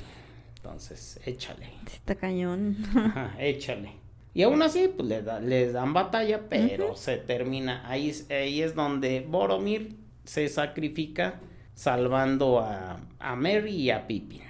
Entonces, 0.57 1.21
échale. 1.25 1.69
Está 1.87 2.15
cañón. 2.15 2.77
Ajá, 2.97 3.35
échale. 3.39 3.93
Y 4.35 4.43
aún 4.43 4.61
así, 4.63 4.89
pues 4.95 5.09
les, 5.43 5.73
dan 5.73 5.93
batalla, 5.95 6.49
pero 6.49 6.95
se 6.97 7.17
termina. 7.17 7.89
Ahí, 7.89 8.13
ahí 8.29 8.61
es 8.61 8.75
donde 8.75 9.21
Boromir 9.21 9.97
se 10.25 10.49
sacrifica 10.49 11.41
salvando 11.77 12.59
a, 12.59 12.99
a 13.21 13.37
Mary 13.37 13.77
y 13.77 13.91
a 13.91 14.09
Pippin. 14.09 14.43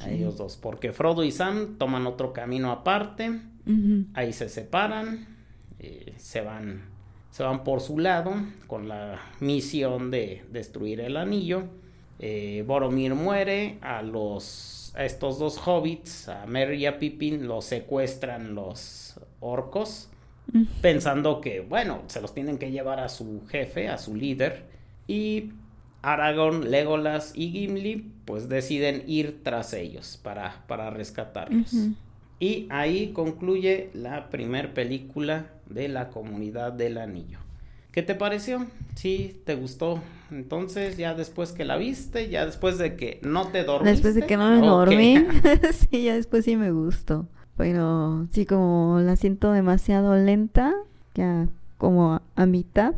A 0.00 0.10
ellos 0.10 0.36
dos. 0.36 0.56
Porque 0.56 0.90
Frodo 0.90 1.22
y 1.22 1.30
Sam 1.30 1.76
toman 1.78 2.08
otro 2.08 2.32
camino 2.32 2.72
aparte. 2.72 3.40
Ahí 4.14 4.32
se 4.32 4.48
separan. 4.48 5.28
Eh, 5.78 6.14
se 6.16 6.40
van. 6.40 6.86
Se 7.30 7.44
van 7.44 7.62
por 7.62 7.80
su 7.80 8.00
lado. 8.00 8.34
Con 8.66 8.88
la 8.88 9.20
misión 9.38 10.10
de 10.10 10.44
destruir 10.50 11.00
el 11.00 11.16
anillo. 11.16 11.64
Eh, 12.18 12.64
Boromir 12.66 13.14
muere. 13.14 13.78
A 13.82 14.02
los 14.02 14.76
a 14.96 15.04
estos 15.04 15.38
dos 15.38 15.60
hobbits, 15.66 16.28
a 16.28 16.46
Merry 16.46 16.78
y 16.78 16.86
a 16.86 16.98
Pippin, 16.98 17.46
los 17.46 17.66
secuestran 17.66 18.54
los 18.54 19.20
orcos, 19.40 20.08
pensando 20.80 21.42
que, 21.42 21.60
bueno, 21.60 22.02
se 22.06 22.22
los 22.22 22.32
tienen 22.32 22.56
que 22.56 22.70
llevar 22.70 23.00
a 23.00 23.10
su 23.10 23.46
jefe, 23.46 23.88
a 23.88 23.98
su 23.98 24.14
líder, 24.14 24.64
y 25.06 25.52
Aragorn, 26.12 26.70
Legolas 26.70 27.32
y 27.34 27.50
Gimli, 27.50 28.12
pues 28.24 28.48
deciden 28.48 29.02
ir 29.06 29.42
tras 29.42 29.72
ellos 29.72 30.20
para, 30.22 30.64
para 30.66 30.90
rescatarlos. 30.90 31.74
Y 32.38 32.66
ahí 32.70 33.12
concluye 33.12 33.90
la 33.94 34.30
primera 34.30 34.72
película 34.74 35.46
de 35.68 35.88
la 35.88 36.08
comunidad 36.08 36.72
del 36.72 36.98
anillo. 36.98 37.38
¿Qué 37.90 38.02
te 38.02 38.14
pareció? 38.14 38.66
¿Sí 38.94 39.40
te 39.44 39.54
gustó? 39.54 40.00
Entonces, 40.30 40.96
ya 40.96 41.14
después 41.14 41.52
que 41.52 41.64
la 41.64 41.76
viste, 41.76 42.28
ya 42.28 42.44
después 42.44 42.78
de 42.78 42.94
que 42.94 43.20
no 43.22 43.48
te 43.48 43.64
dormiste. 43.64 43.92
Después 43.92 44.14
de 44.14 44.26
que 44.26 44.36
no 44.36 44.50
me 44.50 44.66
dormí, 44.66 45.16
sí, 45.72 46.04
ya 46.04 46.14
después 46.14 46.44
sí 46.44 46.56
me 46.56 46.72
gustó. 46.72 47.26
Pero 47.56 48.26
sí, 48.32 48.44
como 48.44 49.00
la 49.00 49.16
siento 49.16 49.50
demasiado 49.50 50.14
lenta, 50.14 50.74
ya 51.14 51.48
como 51.78 52.20
a, 52.34 52.46
mitad, 52.46 52.94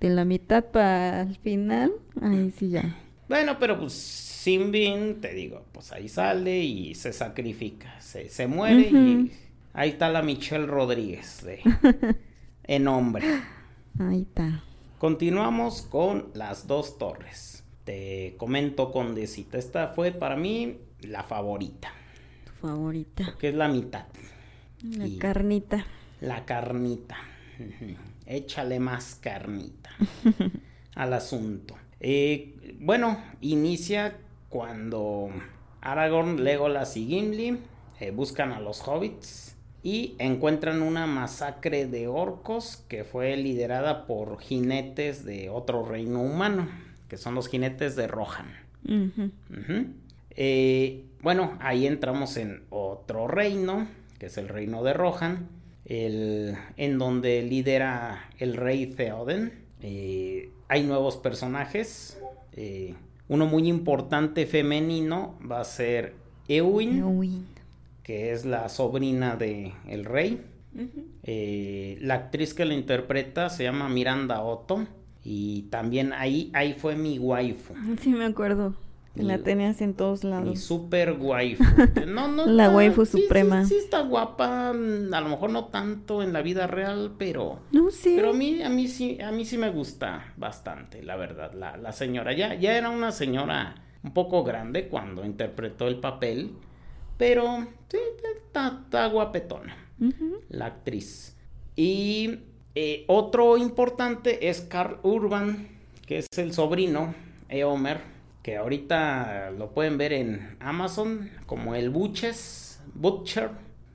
de 0.00 0.10
la 0.10 0.24
mitad 0.24 0.64
para 0.64 1.22
el 1.22 1.36
final, 1.36 1.92
ahí 2.20 2.52
sí 2.56 2.70
ya. 2.70 2.96
Bueno, 3.28 3.58
pero 3.58 3.78
pues 3.78 3.92
Simbin, 3.92 5.20
te 5.20 5.34
digo, 5.34 5.64
pues 5.72 5.92
ahí 5.92 6.08
sale 6.08 6.58
y 6.62 6.94
se 6.94 7.12
sacrifica, 7.12 8.00
se, 8.00 8.28
se 8.28 8.46
muere 8.46 8.88
y 8.90 9.32
ahí 9.72 9.90
está 9.90 10.08
la 10.08 10.22
Michelle 10.22 10.66
Rodríguez 10.66 11.42
de, 11.44 11.60
en 12.64 12.88
hombre. 12.88 13.26
Ahí 13.98 14.22
está. 14.22 14.62
Continuamos 14.98 15.82
con 15.82 16.30
las 16.34 16.66
dos 16.66 16.98
torres. 16.98 17.64
Te 17.84 18.34
comento, 18.38 18.92
Condecita. 18.92 19.58
Esta 19.58 19.88
fue 19.88 20.12
para 20.12 20.36
mí 20.36 20.78
la 21.02 21.22
favorita. 21.22 21.92
Tu 22.44 22.66
favorita. 22.66 23.34
Que 23.38 23.50
es 23.50 23.54
la 23.54 23.68
mitad. 23.68 24.06
La 24.82 25.06
carnita. 25.18 25.86
La 26.20 26.44
carnita. 26.44 27.16
Échale 28.26 28.80
más 28.80 29.14
carnita 29.14 29.90
al 30.94 31.12
asunto. 31.12 31.76
Eh, 32.00 32.76
bueno, 32.80 33.22
inicia 33.40 34.16
cuando 34.48 35.30
Aragorn, 35.80 36.42
Legolas 36.42 36.96
y 36.96 37.06
Gimli 37.06 37.58
eh, 38.00 38.10
buscan 38.10 38.52
a 38.52 38.60
los 38.60 38.86
hobbits 38.86 39.56
y 39.82 40.16
encuentran 40.18 40.82
una 40.82 41.06
masacre 41.06 41.86
de 41.86 42.08
orcos 42.08 42.84
que 42.88 43.04
fue 43.04 43.36
liderada 43.36 44.06
por 44.06 44.40
jinetes 44.40 45.24
de 45.24 45.48
otro 45.48 45.84
reino 45.84 46.22
humano, 46.22 46.68
que 47.08 47.16
son 47.16 47.36
los 47.36 47.48
jinetes 47.48 47.94
de 47.94 48.08
Rohan. 48.08 48.48
Eh, 50.30 51.04
bueno, 51.22 51.56
ahí 51.60 51.86
entramos 51.86 52.36
en 52.36 52.64
otro 52.70 53.28
reino, 53.28 53.86
que 54.18 54.26
es 54.26 54.36
el 54.38 54.48
reino 54.48 54.82
de 54.82 54.92
Rohan, 54.92 55.48
el, 55.86 56.56
en 56.76 56.98
donde 56.98 57.42
lidera 57.42 58.28
el 58.38 58.56
rey 58.56 58.86
Theoden. 58.86 59.52
Eh, 59.80 60.50
hay 60.68 60.82
nuevos 60.82 61.16
personajes. 61.16 62.20
Eh, 62.52 62.94
uno 63.28 63.46
muy 63.46 63.68
importante 63.68 64.46
femenino 64.46 65.38
va 65.50 65.60
a 65.60 65.64
ser 65.64 66.14
Eowyn. 66.48 66.98
Eowyn 66.98 67.56
que 68.06 68.30
es 68.30 68.44
la 68.44 68.68
sobrina 68.68 69.34
de 69.34 69.72
el 69.88 70.04
rey. 70.04 70.40
Eh, 71.24 71.98
la 72.00 72.14
actriz 72.14 72.54
que 72.54 72.64
la 72.64 72.74
interpreta 72.74 73.50
se 73.50 73.64
llama 73.64 73.88
Miranda 73.88 74.42
Otto 74.42 74.86
y 75.24 75.62
también 75.62 76.12
ahí, 76.12 76.48
ahí 76.54 76.74
fue 76.74 76.94
mi 76.94 77.18
waifu. 77.18 77.74
Sí, 78.00 78.10
me 78.10 78.26
acuerdo. 78.26 78.76
La 79.16 79.38
tenías 79.38 79.80
en 79.80 79.94
todos 79.94 80.24
lados. 80.24 80.48
Mi 80.48 80.56
super 80.56 81.16
waifu. 81.18 81.64
No, 82.06 82.28
no 82.28 82.46
la 82.46 82.70
waifu 82.70 83.04
suprema. 83.04 83.64
Sí, 83.64 83.76
está 83.76 84.00
guapa, 84.02 84.72
mm, 84.72 85.12
a 85.12 85.20
lo 85.20 85.28
mejor 85.28 85.50
no 85.50 85.66
tanto 85.66 86.22
en 86.22 86.32
la 86.32 86.42
vida 86.42 86.66
real, 86.66 87.14
pero 87.18 87.60
no 87.72 87.90
sé. 87.90 88.14
Pero 88.16 88.30
a 88.30 88.32
mí 88.32 88.62
a 88.62 88.68
mí 88.68 88.88
sí 88.88 89.18
a 89.20 89.32
mí 89.32 89.44
sí 89.44 89.58
me 89.58 89.70
gusta 89.70 90.32
bastante, 90.36 91.02
la 91.02 91.16
verdad, 91.16 91.52
la, 91.54 91.76
la 91.76 91.92
señora 91.92 92.32
ya 92.32 92.54
ya 92.54 92.76
era 92.76 92.90
una 92.90 93.12
señora 93.12 93.74
un 94.02 94.12
poco 94.12 94.44
grande 94.44 94.88
cuando 94.88 95.24
interpretó 95.24 95.88
el 95.88 95.98
papel 95.98 96.52
pero 97.16 97.66
sí, 97.88 97.98
está, 98.44 99.06
guapetona 99.06 99.76
la 100.50 100.66
actriz. 100.66 101.36
Y 101.74 102.40
eh, 102.74 103.04
otro 103.08 103.56
importante 103.56 104.48
es 104.48 104.60
Carl 104.60 104.98
Urban, 105.02 105.68
que 106.06 106.18
es 106.18 106.26
el 106.36 106.52
sobrino 106.52 107.14
Eomer, 107.48 108.00
que 108.46 108.56
ahorita 108.56 109.50
lo 109.58 109.72
pueden 109.72 109.98
ver 109.98 110.12
en 110.12 110.56
Amazon 110.60 111.30
como 111.46 111.74
el 111.74 111.90
Butches, 111.90 112.80
Butcher, 112.94 113.50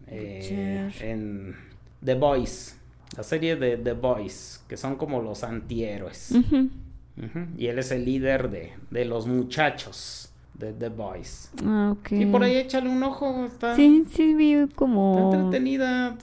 eh, 0.07 0.91
en 0.99 1.55
The 2.03 2.15
Boys, 2.15 2.77
la 3.15 3.23
serie 3.23 3.55
de 3.55 3.77
The 3.77 3.93
Boys, 3.93 4.61
que 4.67 4.75
son 4.75 4.97
como 4.97 5.21
los 5.21 5.45
antihéroes. 5.45 6.33
Y 7.57 7.67
él 7.67 7.79
es 7.79 7.91
el 7.91 8.03
líder 8.03 8.49
de, 8.49 8.73
de 8.89 9.05
los 9.05 9.25
muchachos 9.25 10.33
de 10.55 10.73
The 10.73 10.89
Boys. 10.89 11.49
Ah, 11.63 11.95
ok. 11.97 12.11
Y 12.11 12.25
por 12.25 12.43
ahí 12.43 12.57
échale 12.57 12.89
un 12.89 13.01
ojo. 13.03 13.45
Está, 13.45 13.73
sí, 13.77 14.03
sí, 14.11 14.33
vi 14.33 14.67
como. 14.75 15.29
Está 15.29 15.43
entretenida. 15.43 16.17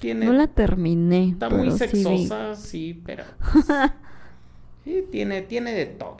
Tiene, 0.00 0.26
no 0.26 0.32
la 0.32 0.48
terminé. 0.48 1.28
Está 1.28 1.48
muy 1.48 1.70
sexosa, 1.70 2.56
sí, 2.56 3.00
pero. 3.06 3.22
sí, 4.84 5.04
tiene, 5.12 5.42
tiene 5.42 5.74
de 5.74 5.86
todo. 5.86 6.16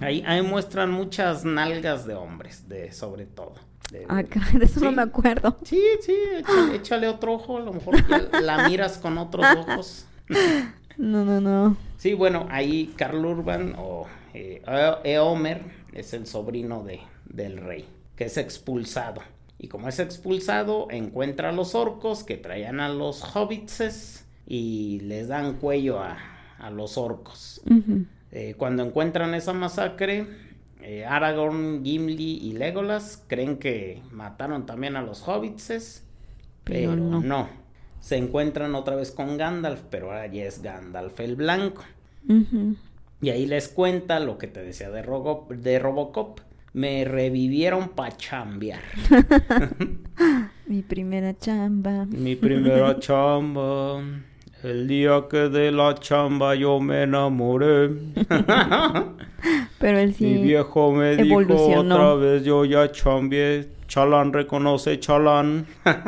Ahí, 0.00 0.22
ahí 0.26 0.42
muestran 0.42 0.90
muchas 0.90 1.44
nalgas 1.44 2.06
de 2.06 2.14
hombres, 2.14 2.68
de 2.68 2.92
sobre 2.92 3.26
todo. 3.26 3.54
De, 3.90 4.06
ah, 4.08 4.22
de 4.22 4.64
eso 4.64 4.80
no 4.80 4.92
me 4.92 5.02
acuerdo. 5.02 5.56
Sí, 5.64 5.82
sí, 6.00 6.16
échale, 6.72 7.08
otro 7.08 7.34
ojo, 7.34 7.58
a 7.58 7.60
lo 7.60 7.72
mejor 7.72 7.96
la 8.42 8.68
miras 8.68 8.98
con 8.98 9.18
otros 9.18 9.44
ojos. 9.56 10.06
no, 10.96 11.24
no, 11.24 11.40
no. 11.40 11.76
Sí, 11.96 12.14
bueno, 12.14 12.46
ahí 12.50 12.92
Carl 12.96 13.24
Urban 13.24 13.74
o 13.78 14.06
eh, 14.32 14.62
Eomer 15.04 15.62
es 15.92 16.12
el 16.12 16.26
sobrino 16.26 16.82
de, 16.82 17.00
del 17.24 17.58
rey, 17.58 17.86
que 18.16 18.24
es 18.24 18.36
expulsado. 18.36 19.22
Y 19.58 19.68
como 19.68 19.88
es 19.88 19.98
expulsado, 19.98 20.88
encuentra 20.90 21.50
a 21.50 21.52
los 21.52 21.74
orcos 21.74 22.24
que 22.24 22.36
traían 22.36 22.80
a 22.80 22.88
los 22.88 23.22
hobbitses 23.22 24.26
y 24.46 25.00
les 25.00 25.28
dan 25.28 25.54
cuello 25.54 26.00
a, 26.00 26.18
a 26.58 26.70
los 26.70 26.98
orcos. 26.98 27.62
Eh, 28.34 28.54
cuando 28.58 28.82
encuentran 28.82 29.32
esa 29.32 29.52
masacre, 29.52 30.26
eh, 30.82 31.04
Aragorn, 31.04 31.84
Gimli 31.84 32.38
y 32.42 32.52
Legolas 32.52 33.22
creen 33.28 33.58
que 33.58 34.02
mataron 34.10 34.66
también 34.66 34.96
a 34.96 35.02
los 35.02 35.22
hobbitses, 35.26 36.04
pero, 36.64 36.96
no. 36.96 37.48
Se 38.00 38.16
encuentran 38.16 38.74
otra 38.74 38.96
vez 38.96 39.12
con 39.12 39.38
Gandalf, 39.38 39.82
pero 39.88 40.06
ahora 40.06 40.26
ya 40.26 40.44
es 40.44 40.62
Gandalf 40.62 41.20
el 41.20 41.36
Blanco. 41.36 41.84
Y 43.22 43.30
ahí 43.30 43.46
les 43.46 43.68
cuenta 43.68 44.18
lo 44.18 44.36
que 44.36 44.48
te 44.48 44.62
decía 44.62 44.90
de, 44.90 45.02
de 45.02 45.78
Robocop, 45.78 46.40
me 46.74 47.04
revivieron 47.04 47.90
pa' 47.90 48.16
chambear. 48.16 48.82
Mi 50.66 50.82
primera 50.82 51.38
chamba. 51.38 52.04
Mi 52.06 52.34
primera 52.34 52.98
chamba. 52.98 54.02
El 54.64 54.88
día 54.88 55.26
que 55.28 55.50
de 55.50 55.70
la 55.70 55.94
chamba 55.94 56.54
yo 56.54 56.80
me 56.80 57.02
enamoré. 57.02 57.90
Pero 59.78 59.98
él 59.98 60.14
sí 60.14 60.24
Mi 60.24 60.42
viejo 60.42 60.90
me 60.90 61.16
dijo 61.16 61.80
otra 61.80 62.14
vez 62.14 62.44
yo 62.44 62.64
ya 62.64 62.90
chambié. 62.90 63.68
Chalán 63.88 64.32
reconoce 64.32 64.98
chalán. 64.98 65.66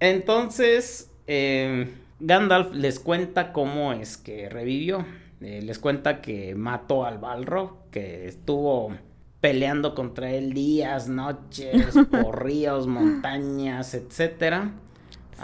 Entonces, 0.00 1.10
eh, 1.26 1.88
Gandalf 2.20 2.74
les 2.74 3.00
cuenta 3.00 3.54
cómo 3.54 3.94
es 3.94 4.18
que 4.18 4.50
revivió. 4.50 5.06
Eh, 5.40 5.62
les 5.62 5.78
cuenta 5.78 6.20
que 6.20 6.54
mató 6.54 7.06
al 7.06 7.16
Balrog, 7.16 7.88
que 7.90 8.28
estuvo 8.28 8.92
peleando 9.40 9.94
contra 9.94 10.32
él 10.32 10.52
días, 10.52 11.08
noches, 11.08 11.94
por 12.10 12.44
ríos, 12.44 12.86
montañas, 12.86 13.94
etcétera. 13.94 14.70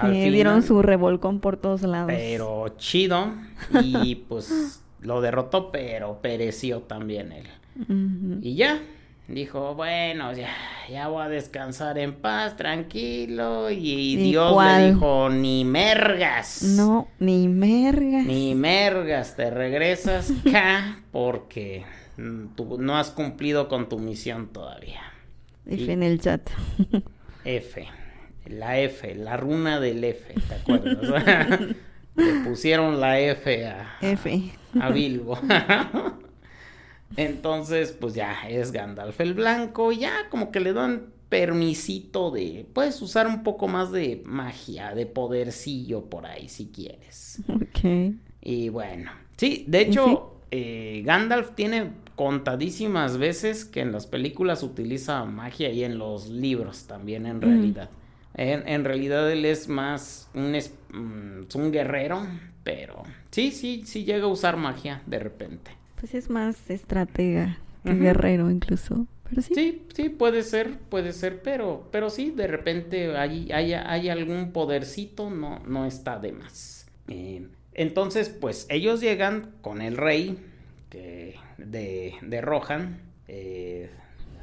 Sí, 0.01 0.31
dieron 0.31 0.63
su 0.63 0.83
revolcón 0.83 1.41
por 1.41 1.57
todos 1.57 1.83
lados. 1.83 2.13
Pero 2.15 2.69
chido. 2.79 3.33
Y 3.83 4.15
pues 4.29 4.83
lo 5.01 5.21
derrotó, 5.21 5.71
pero 5.71 6.21
pereció 6.21 6.81
también 6.81 7.33
él. 7.33 7.47
Y 8.41 8.55
ya, 8.55 8.81
dijo, 9.29 9.75
bueno, 9.75 10.33
ya, 10.33 10.51
ya 10.91 11.09
voy 11.09 11.25
a 11.25 11.29
descansar 11.29 11.99
en 11.99 12.15
paz, 12.15 12.57
tranquilo. 12.57 13.71
Y, 13.71 14.15
¿Y 14.15 14.17
Dios 14.17 14.53
cuál? 14.53 14.83
le 14.83 14.93
dijo, 14.93 15.29
ni 15.29 15.65
mergas. 15.65 16.63
No, 16.63 17.09
ni 17.19 17.49
mergas. 17.49 18.27
Ni 18.27 18.55
mergas, 18.55 19.37
te 19.37 19.51
regresas 19.51 20.33
acá 20.47 21.03
porque 21.13 21.85
mm, 22.17 22.55
tú 22.55 22.79
no 22.79 22.97
has 22.97 23.11
cumplido 23.11 23.69
con 23.69 23.89
tu 23.89 23.99
misión 23.99 24.49
todavía. 24.49 25.01
F 25.67 25.93
en 25.93 26.03
el 26.03 26.21
chat. 26.21 26.51
F, 27.45 27.87
la 28.47 28.79
F, 28.81 29.15
la 29.15 29.37
runa 29.37 29.81
del 29.81 30.05
F, 30.05 30.35
¿te 30.35 30.55
acuerdas? 30.55 31.61
Le 32.17 32.33
pusieron 32.45 33.01
la 33.01 33.19
F 33.19 33.67
a, 33.67 33.99
F. 34.01 34.53
a 34.81 34.91
Bilbo. 34.91 35.37
Entonces, 37.17 37.93
pues 37.93 38.15
ya 38.15 38.49
es 38.49 38.71
Gandalf 38.73 39.21
el 39.21 39.35
Blanco, 39.35 39.93
ya 39.93 40.29
como 40.31 40.53
que 40.53 40.61
le 40.61 40.73
dan 40.73 41.13
permisito 41.29 42.31
de, 42.31 42.67
puedes 42.73 43.01
usar 43.03 43.27
un 43.27 43.43
poco 43.43 43.67
más 43.67 43.91
de 43.91 44.23
magia, 44.25 44.95
de 44.95 45.07
podercillo 45.07 46.05
por 46.05 46.27
ahí 46.27 46.49
si 46.49 46.67
quieres. 46.67 47.43
Ok. 47.49 48.15
Y 48.41 48.69
bueno, 48.69 49.11
sí, 49.37 49.65
de 49.67 49.81
hecho, 49.81 50.37
eh, 50.51 51.03
Gandalf 51.05 51.55
tiene 51.57 51.91
contadísimas 52.15 53.19
veces 53.19 53.65
que 53.65 53.81
en 53.81 53.91
las 53.91 54.07
películas 54.07 54.63
utiliza 54.63 55.25
magia 55.25 55.71
y 55.71 55.83
en 55.83 55.99
los 55.99 56.29
libros 56.29 56.87
también 56.87 57.27
en 57.27 57.41
realidad. 57.41 57.91
En, 58.35 58.67
en 58.69 58.85
realidad 58.85 59.31
él 59.31 59.45
es 59.45 59.69
más 59.69 60.29
un, 60.35 60.55
es- 60.55 60.75
mm, 60.93 61.43
un 61.55 61.73
guerrero, 61.73 62.27
pero 62.65 63.03
sí, 63.31 63.51
sí, 63.53 63.83
sí 63.87 64.05
llega 64.05 64.25
a 64.25 64.29
usar 64.29 64.57
magia 64.57 65.03
de 65.07 65.19
repente. 65.19 65.71
Pues 66.01 66.15
es 66.15 66.29
más 66.31 66.69
estratega 66.71 67.59
que 67.85 67.95
guerrero 67.95 68.51
incluso. 68.51 69.07
Pero 69.29 69.41
sí. 69.43 69.55
Sí, 69.55 69.83
sí, 69.95 70.09
puede 70.11 70.43
ser, 70.43 70.79
puede 70.79 71.13
ser, 71.13 71.43
pero, 71.43 71.89
pero 71.91 72.11
sí, 72.11 72.31
de 72.31 72.47
repente 72.47 73.17
hay, 73.17 73.51
hay, 73.53 73.73
hay 73.73 74.09
algún 74.09 74.53
podercito, 74.53 75.31
no, 75.31 75.61
no 75.67 75.87
está 75.87 76.19
de 76.19 76.33
más. 76.33 76.87
Eh, 77.09 77.47
entonces, 77.73 78.29
pues 78.29 78.67
ellos 78.69 79.01
llegan 79.01 79.53
con 79.63 79.81
el 79.83 79.97
rey 79.97 80.39
que- 80.91 81.37
de, 81.59 82.15
de 82.23 82.41
Rohan, 82.41 83.01
eh, 83.29 83.91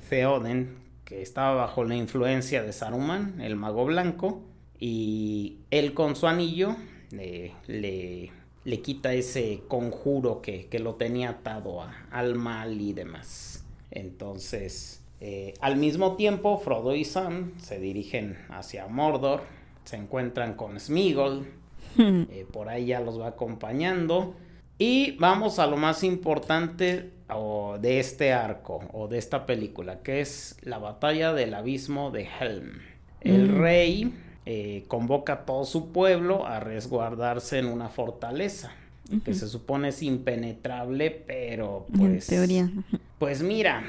Theoden, 0.09 0.75
que 1.11 1.21
estaba 1.21 1.55
bajo 1.55 1.83
la 1.83 1.97
influencia 1.97 2.63
de 2.63 2.71
Saruman, 2.71 3.41
el 3.41 3.57
mago 3.57 3.83
blanco, 3.83 4.43
y 4.79 5.57
él 5.69 5.93
con 5.93 6.15
su 6.15 6.25
anillo 6.25 6.77
eh, 7.11 7.51
le, 7.67 8.31
le 8.63 8.81
quita 8.81 9.13
ese 9.13 9.59
conjuro 9.67 10.41
que, 10.41 10.67
que 10.67 10.79
lo 10.79 10.95
tenía 10.95 11.31
atado 11.31 11.81
a- 11.81 12.07
al 12.11 12.35
mal 12.35 12.79
y 12.79 12.93
demás. 12.93 13.65
Entonces, 13.91 15.03
eh, 15.19 15.53
al 15.59 15.75
mismo 15.75 16.15
tiempo, 16.15 16.57
Frodo 16.59 16.95
y 16.95 17.03
Sam 17.03 17.51
se 17.59 17.77
dirigen 17.77 18.37
hacia 18.47 18.87
Mordor, 18.87 19.41
se 19.83 19.97
encuentran 19.97 20.53
con 20.53 20.79
Smeagol, 20.79 21.45
eh, 21.99 22.45
por 22.53 22.69
ahí 22.69 22.85
ya 22.85 23.01
los 23.01 23.19
va 23.19 23.27
acompañando. 23.27 24.33
Y 24.77 25.17
vamos 25.17 25.59
a 25.59 25.67
lo 25.67 25.75
más 25.75 26.05
importante 26.05 27.11
o, 27.33 27.77
de 27.79 27.99
este 27.99 28.33
arco 28.33 28.79
o 28.93 29.07
de 29.07 29.17
esta 29.17 29.45
película, 29.45 30.01
que 30.03 30.21
es 30.21 30.57
la 30.63 30.77
batalla 30.79 31.33
del 31.33 31.53
abismo 31.53 32.11
de 32.11 32.27
Helm. 32.39 32.81
El 33.21 33.49
Mm. 33.49 33.57
rey 33.59 34.13
eh, 34.45 34.85
convoca 34.87 35.33
a 35.33 35.45
todo 35.45 35.65
su 35.65 35.91
pueblo 35.91 36.45
a 36.47 36.59
resguardarse 36.59 37.59
en 37.59 37.67
una 37.67 37.89
fortaleza, 37.89 38.71
que 39.25 39.33
se 39.33 39.47
supone 39.47 39.89
es 39.89 40.01
impenetrable, 40.03 41.11
pero 41.11 41.89
En 41.93 41.95
pues... 41.97 42.27
teoría. 42.27 42.71
Pues 43.19 43.43
mira, 43.43 43.83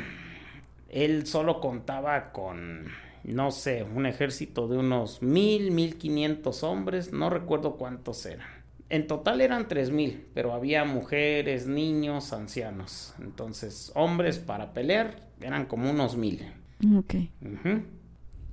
él 0.89 1.27
solo 1.27 1.61
contaba 1.61 2.33
con, 2.33 2.87
no 3.25 3.51
sé, 3.51 3.83
un 3.85 4.07
ejército 4.07 4.69
de 4.69 4.79
unos 4.79 5.23
mil, 5.23 5.71
mil 5.71 5.97
quinientos 5.97 6.63
hombres, 6.63 7.13
no 7.13 7.31
recuerdo 7.31 7.77
cuántos 7.77 8.27
eran. 8.27 8.47
En 8.93 9.07
total 9.07 9.41
eran 9.41 9.69
tres 9.69 9.91
mil, 9.91 10.27
pero 10.35 10.53
había 10.53 10.85
mujeres, 10.85 11.67
niños, 11.67 12.35
ancianos. 12.35 13.15
Entonces, 13.23 13.91
hombres 13.95 14.39
para 14.39 14.75
pelear 14.75 15.17
eran 15.41 15.65
como 15.65 15.91
unos 15.91 16.15
mil. 16.19 16.53
Ok. 16.99 17.15
Ujú. 17.41 17.85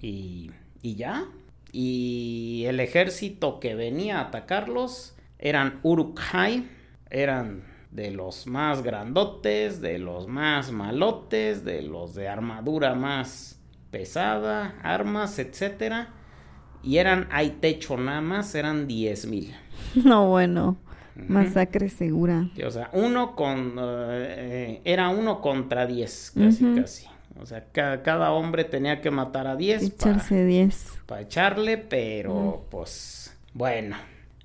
y, 0.02 0.52
y 0.82 0.96
ya. 0.96 1.26
Y 1.74 2.64
el 2.68 2.80
ejército 2.80 3.60
que 3.60 3.76
venía 3.76 4.20
a 4.20 4.28
atacarlos 4.28 5.18
eran 5.40 5.82
Uruk-hai, 5.84 6.70
eran 7.10 7.66
de 7.92 8.12
los 8.12 8.48
más 8.48 8.82
grandotes, 8.82 9.82
de 9.82 10.00
los 10.00 10.30
más 10.30 10.72
malotes, 10.72 11.66
de 11.66 11.82
los 11.82 12.16
de 12.16 12.30
armadura 12.30 12.96
más 12.96 13.60
pesada, 13.92 14.80
armas, 14.84 15.38
etcétera. 15.38 16.14
Y 16.84 16.98
eran, 16.98 17.28
hay 17.32 17.52
techo 17.62 17.98
nada 17.98 18.22
más, 18.22 18.56
eran 18.56 18.88
10 18.88 19.26
mil. 19.28 19.54
No, 20.04 20.28
bueno. 20.30 20.78
Masacre 21.28 21.90
segura. 21.90 22.50
O 22.66 22.72
sea, 22.72 22.90
uno 22.94 23.36
con. 23.36 23.76
eh, 23.78 24.82
era 24.86 25.10
uno 25.10 25.42
contra 25.42 25.86
10, 25.86 26.32
casi, 26.36 26.64
casi. 26.76 27.06
O 27.42 27.46
sea, 27.46 27.66
ca- 27.72 28.02
cada 28.04 28.32
hombre 28.32 28.64
tenía 28.64 29.02
que 29.02 29.12
matar 29.12 29.48
a 29.48 29.56
10 29.58 29.90
para 29.92 30.12
Echarse 30.12 30.46
10. 30.46 31.00
para 31.06 31.22
echarle, 31.22 31.78
pero 31.78 32.66
pues 32.72 33.38
bueno, 33.54 33.98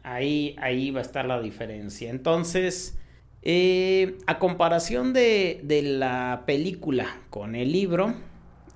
ahí, 0.02 0.56
ahí 0.60 0.90
va 0.90 0.98
a 1.00 1.02
estar 1.02 1.26
la 1.26 1.40
diferencia. 1.40 2.10
Entonces, 2.10 2.98
eh, 3.42 4.16
a 4.26 4.38
comparación 4.38 5.12
de, 5.12 5.60
de 5.62 5.82
la 5.82 6.42
película 6.46 7.06
con 7.30 7.54
el 7.54 7.70
libro, 7.72 8.14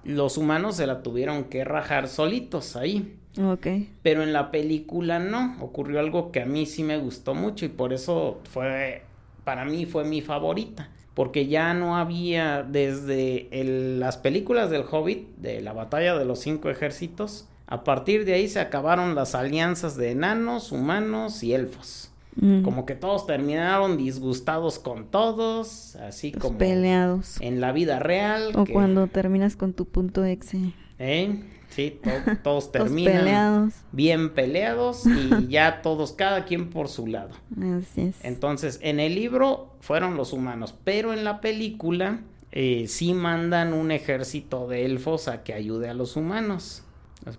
los 0.05 0.37
humanos 0.39 0.77
se 0.77 0.87
la 0.87 1.03
tuvieron 1.03 1.45
que 1.45 1.65
rajar 1.65 2.07
solitos 2.09 2.77
ahí. 2.77 3.18
Ok. 3.41 3.67
Pero 4.03 4.23
en 4.23 4.33
la 4.33 4.51
película 4.51 5.19
no, 5.19 5.57
ocurrió 5.61 6.01
algo 6.01 6.33
que 6.33 6.41
a 6.43 6.47
mí 6.47 6.67
sí 6.67 6.83
me 6.83 6.99
gustó 6.99 7.35
mucho 7.35 7.65
y 7.65 7.69
por 7.69 7.93
eso 7.93 8.41
fue, 8.51 9.03
para 9.45 9.65
mí 9.65 9.87
fue 9.87 10.05
mi 10.05 10.21
favorita. 10.23 10.91
Porque 11.15 11.47
ya 11.49 11.75
no 11.75 11.97
había 11.97 12.63
desde 12.63 13.49
el- 13.51 13.99
las 14.01 14.17
películas 14.17 14.71
del 14.71 14.85
Hobbit, 14.89 15.37
de 15.37 15.61
la 15.61 15.73
batalla 15.73 16.17
de 16.17 16.25
los 16.25 16.39
cinco 16.41 16.71
ejércitos, 16.71 17.49
a 17.67 17.83
partir 17.85 18.25
de 18.25 18.35
ahí 18.35 18.49
se 18.49 18.61
acabaron 18.61 19.15
las 19.17 19.35
alianzas 19.35 19.97
de 19.97 20.13
enanos, 20.13 20.71
humanos 20.73 21.43
y 21.43 21.55
elfos. 21.55 22.11
Mm. 22.37 22.63
Como 22.63 22.87
que 22.87 22.95
todos 22.95 23.27
terminaron 23.27 23.97
disgustados 23.97 24.79
con 24.79 25.07
todos, 25.11 25.97
así 25.97 26.31
Los 26.31 26.41
como 26.43 26.57
peleados. 26.59 27.41
en 27.41 27.61
la 27.61 27.73
vida 27.73 27.99
real. 27.99 28.53
O 28.55 28.65
que- 28.65 28.73
cuando 28.73 29.09
terminas 29.09 29.57
con 29.57 29.73
tu 29.73 29.87
punto 29.87 30.25
exe. 30.25 30.73
¿eh? 31.01 31.41
Sí, 31.79 32.01
to- 32.03 32.11
todos 32.43 32.73
terminan 32.73 33.19
peleados. 33.19 33.75
bien 33.93 34.35
peleados 34.35 35.07
y 35.07 35.47
ya 35.49 35.81
todos, 35.81 36.11
cada 36.13 36.45
quien 36.45 36.71
por 36.71 36.89
su 36.89 37.07
lado. 37.07 37.31
Así 37.79 38.01
es. 38.01 38.17
Entonces, 38.25 38.81
en 38.83 38.99
el 38.99 39.15
libro 39.15 39.77
fueron 39.81 40.17
los 40.17 40.33
humanos, 40.33 40.75
pero 40.83 41.13
en 41.13 41.23
la 41.23 41.41
película 41.41 42.19
eh, 42.51 42.87
sí 42.89 43.15
mandan 43.15 43.73
un 43.75 43.93
ejército 43.93 44.67
de 44.67 44.87
elfos 44.87 45.29
a 45.29 45.45
que 45.45 45.55
ayude 45.55 45.89
a 45.89 45.95
los 45.95 46.17
humanos. 46.17 46.83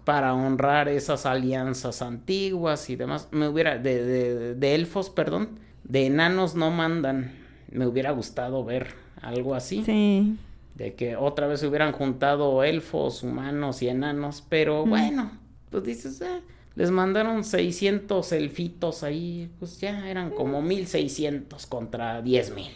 Para 0.06 0.34
honrar 0.34 0.88
esas 0.88 1.26
alianzas 1.26 2.02
antiguas 2.02 2.90
y 2.90 2.95
demás. 2.95 3.28
Me 3.32 3.48
hubiera, 3.49 3.78
de, 3.78 4.03
de- 4.06 4.56
de 4.56 4.76
elfos, 4.76 5.10
perdón, 5.10 5.60
de 5.84 6.06
enanos 6.06 6.56
no 6.56 6.70
mandan. 6.72 7.34
Me 7.72 7.88
hubiera 7.88 8.11
gustado 8.11 8.64
ver 8.64 8.94
algo 9.22 9.53
así 9.56 9.84
Sí. 9.84 10.38
De 10.80 10.95
que 10.95 11.15
otra 11.15 11.45
vez 11.45 11.60
se 11.60 11.68
hubieran 11.68 11.91
juntado 11.91 12.64
elfos, 12.64 13.22
humanos 13.22 13.84
y 13.84 13.89
enanos, 13.89 14.43
pero 14.49 14.85
Mm. 14.85 14.89
bueno, 14.89 15.31
pues 15.69 15.84
dices, 15.84 16.19
eh, 16.22 16.41
les 16.76 16.89
mandaron 16.89 17.43
600 17.43 18.31
elfitos 18.31 19.03
ahí, 19.03 19.51
pues 19.60 19.80
ya 19.80 20.10
eran 20.10 20.31
como 20.31 20.61
1600 20.64 21.68
contra 21.68 22.22
10000. 22.22 22.72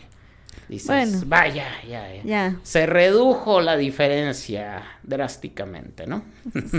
Dices, 0.69 0.87
Bueno. 0.87 1.21
vaya, 1.27 1.65
ya, 1.89 2.13
ya. 2.15 2.23
Ya, 2.23 2.59
Se 2.63 2.85
redujo 2.85 3.59
la 3.61 3.75
diferencia 3.75 4.83
drásticamente, 5.03 6.05
¿no? 6.07 6.23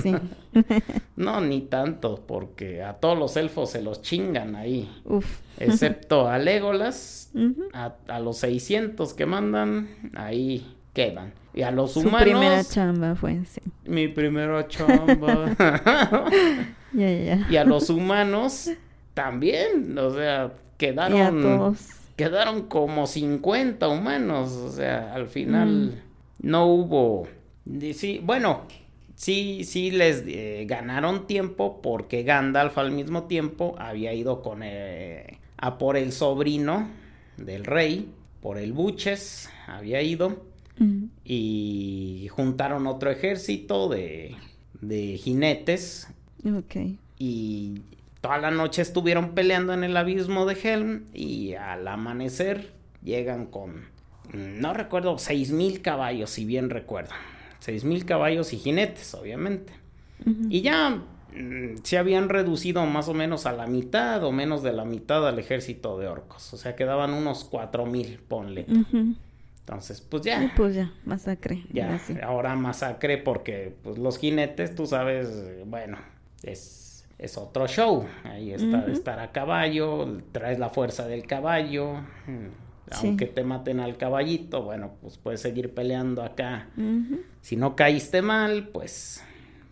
sí. 0.02 0.14
No, 1.16 1.40
ni 1.40 1.62
tanto, 1.62 2.24
porque 2.26 2.82
a 2.82 2.94
todos 2.94 3.18
los 3.18 3.36
elfos 3.36 3.70
se 3.70 3.82
los 3.82 4.02
chingan 4.02 4.56
ahí. 4.56 4.90
Uf. 5.04 5.26
Excepto 5.58 6.28
a 6.28 6.38
Legolas, 6.38 7.30
a 7.72 8.20
los 8.20 8.38
600 8.38 9.14
que 9.14 9.26
mandan, 9.26 9.88
ahí 10.16 10.73
quedan. 10.94 11.34
Y 11.52 11.62
a 11.62 11.70
los 11.70 11.92
Su 11.92 12.00
humanos, 12.00 12.22
primera 12.22 12.64
chamba 12.64 13.14
fue, 13.16 13.44
sí. 13.44 13.60
mi 13.84 14.08
primera 14.08 14.66
chamba. 14.68 15.54
Ya, 16.92 17.10
ya. 17.10 17.46
y 17.50 17.56
a 17.56 17.64
los 17.64 17.90
humanos 17.90 18.70
también, 19.14 19.98
o 19.98 20.10
sea, 20.14 20.52
Y 21.16 21.20
a 21.20 21.32
quedaron 21.32 21.42
todos. 21.42 21.88
quedaron 22.16 22.68
como 22.68 23.06
50 23.08 23.88
humanos, 23.88 24.52
o 24.52 24.70
sea, 24.70 25.12
al 25.14 25.26
final 25.26 26.02
Mm. 26.40 26.48
no 26.48 26.66
hubo 26.66 27.26
sí, 27.94 28.20
bueno, 28.22 28.62
sí 29.16 29.64
sí 29.64 29.90
les 29.90 30.22
eh, 30.26 30.64
ganaron 30.68 31.26
tiempo 31.26 31.80
porque 31.82 32.22
Gandalf 32.22 32.78
al 32.78 32.92
mismo 32.92 33.24
tiempo 33.24 33.74
había 33.78 34.12
ido 34.12 34.40
con 34.42 34.60
eh, 34.62 35.38
a 35.56 35.78
por 35.78 35.96
el 35.96 36.12
sobrino 36.12 36.88
del 37.36 37.64
rey, 37.64 38.08
por 38.40 38.58
el 38.58 38.72
Buches, 38.72 39.50
había 39.66 40.00
ido 40.02 40.44
Y 41.24 42.28
juntaron 42.30 42.86
otro 42.86 43.10
ejército 43.10 43.88
de 43.88 44.36
de 44.80 45.16
jinetes 45.16 46.08
Ok. 46.44 46.76
y 47.18 47.80
toda 48.20 48.38
la 48.38 48.50
noche 48.50 48.82
estuvieron 48.82 49.30
peleando 49.30 49.72
en 49.72 49.84
el 49.84 49.96
abismo 49.96 50.46
de 50.46 50.58
Helm 50.62 51.04
y 51.14 51.54
al 51.54 51.86
amanecer 51.88 52.72
llegan 53.02 53.46
con, 53.46 53.84
no 54.32 54.74
recuerdo, 54.74 55.18
seis 55.18 55.52
mil 55.52 55.80
caballos, 55.80 56.30
si 56.30 56.44
bien 56.44 56.70
recuerdo. 56.70 57.12
Seis 57.60 57.84
mil 57.84 58.04
caballos 58.04 58.52
y 58.52 58.58
jinetes, 58.58 59.14
obviamente. 59.14 59.72
Y 60.50 60.60
ya 60.62 60.90
mm, 61.34 61.78
se 61.82 61.98
habían 61.98 62.28
reducido 62.28 62.84
más 62.86 63.08
o 63.08 63.14
menos 63.14 63.46
a 63.46 63.52
la 63.52 63.66
mitad 63.66 64.22
o 64.24 64.32
menos 64.32 64.62
de 64.62 64.72
la 64.72 64.84
mitad 64.84 65.26
al 65.26 65.38
ejército 65.38 65.98
de 65.98 66.08
orcos. 66.08 66.52
O 66.52 66.56
sea, 66.58 66.76
quedaban 66.76 67.12
unos 67.14 67.44
cuatro 67.44 67.86
mil, 67.86 68.18
ponle. 68.26 68.66
Entonces, 69.66 70.00
pues 70.02 70.24
Y 70.26 70.28
ya. 70.28 70.52
pues 70.56 70.74
ya, 70.74 70.92
masacre. 71.06 71.64
Ya, 71.72 71.98
ahora 72.22 72.54
masacre 72.54 73.16
porque 73.18 73.74
pues, 73.82 73.96
los 73.98 74.18
jinetes, 74.18 74.74
tú 74.74 74.86
sabes, 74.86 75.66
bueno, 75.66 75.96
es, 76.42 77.06
es 77.18 77.38
otro 77.38 77.66
show. 77.66 78.04
Ahí 78.24 78.52
está 78.52 78.80
Ujú. 78.80 78.90
estar 78.90 79.18
a 79.20 79.32
caballo, 79.32 80.20
traes 80.32 80.58
la 80.58 80.68
fuerza 80.68 81.06
del 81.08 81.26
caballo. 81.26 81.94
mm, 82.26 82.48
Sí. 82.92 83.06
Aunque 83.06 83.24
te 83.24 83.42
maten 83.44 83.80
al 83.80 83.96
caballito, 83.96 84.62
bueno, 84.62 84.92
pues 85.00 85.16
puedes 85.16 85.40
seguir 85.40 85.72
peleando 85.72 86.22
acá. 86.22 86.68
Si 87.40 87.56
no 87.56 87.74
caíste 87.76 88.20
mal, 88.20 88.68
pues 88.68 89.24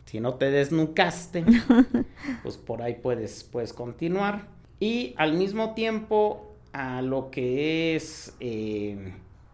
si 0.07 0.19
no 0.19 0.37
te 0.37 0.51
desnucaste, 0.51 1.45
pues 2.43 2.57
por 2.57 2.81
ahí 2.81 2.95
puedes, 2.95 3.45
puedes 3.45 3.75
continuar. 3.75 4.47
Y 4.81 5.13
al 5.19 5.35
mismo 5.35 5.75
tiempo, 5.75 6.57
a 6.73 7.03
lo 7.03 7.31
que 7.31 7.95
es 7.97 8.35
eh, 8.41 9.13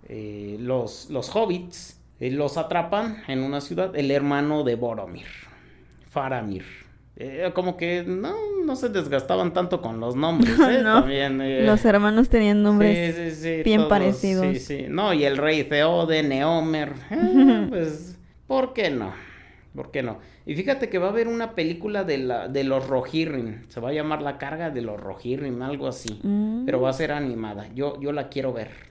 eh, 0.09 0.57
los, 0.59 1.11
los 1.11 1.35
hobbits, 1.35 2.01
eh, 2.21 2.31
los 2.31 2.57
atrapan 2.57 3.23
en 3.29 3.43
una 3.43 3.61
ciudad, 3.61 3.95
el 3.97 4.11
hermano 4.11 4.65
de 4.65 4.75
Boromir, 4.75 5.27
Faramir. 6.09 6.65
Eh, 7.21 7.51
como 7.53 7.77
que 7.77 8.05
no, 8.07 8.33
no 8.65 8.77
se 8.77 8.91
desgastaban 8.91 9.53
tanto 9.53 9.83
con 9.83 9.99
los 9.99 10.15
nombres, 10.15 10.57
¿eh? 10.61 10.81
No. 10.85 11.01
También, 11.01 11.41
eh, 11.41 11.65
Los 11.65 11.85
hermanos 11.85 12.29
tenían 12.29 12.63
nombres. 12.63 13.17
Sí, 13.17 13.31
sí, 13.31 13.57
sí, 13.57 13.63
bien 13.65 13.79
todos, 13.79 13.91
parecidos. 13.91 14.47
Sí, 14.47 14.61
sí. 14.61 14.87
No, 14.89 15.13
y 15.13 15.25
el 15.25 15.37
rey 15.37 15.65
Theode, 15.65 16.23
Neomer. 16.23 16.93
pues, 17.69 18.17
¿por 18.47 18.73
qué 18.73 18.91
no? 18.91 19.13
¿Por 19.75 19.91
qué 19.91 20.05
no? 20.05 20.19
Y 20.47 20.55
fíjate 20.55 20.89
que 20.89 20.99
va 20.99 21.09
a 21.09 21.11
haber 21.11 21.27
una 21.27 21.57
película 21.57 22.05
de, 22.05 22.19
la, 22.19 22.47
de 22.47 22.63
los 22.63 22.87
Rohirrim. 22.87 23.69
Se 23.69 23.81
va 23.81 23.91
a 23.91 23.93
llamar 23.93 24.23
La 24.23 24.39
carga 24.39 24.71
de 24.71 24.81
los 24.83 25.01
Rohirrim, 25.01 25.61
algo 25.63 25.89
así. 25.89 26.21
Mm. 26.23 26.65
Pero 26.67 26.81
va 26.81 26.91
a 26.91 26.93
ser 26.93 27.11
animada. 27.11 27.67
Yo, 27.75 28.01
yo 28.01 28.13
la 28.13 28.29
quiero 28.29 28.53
ver. 28.53 28.88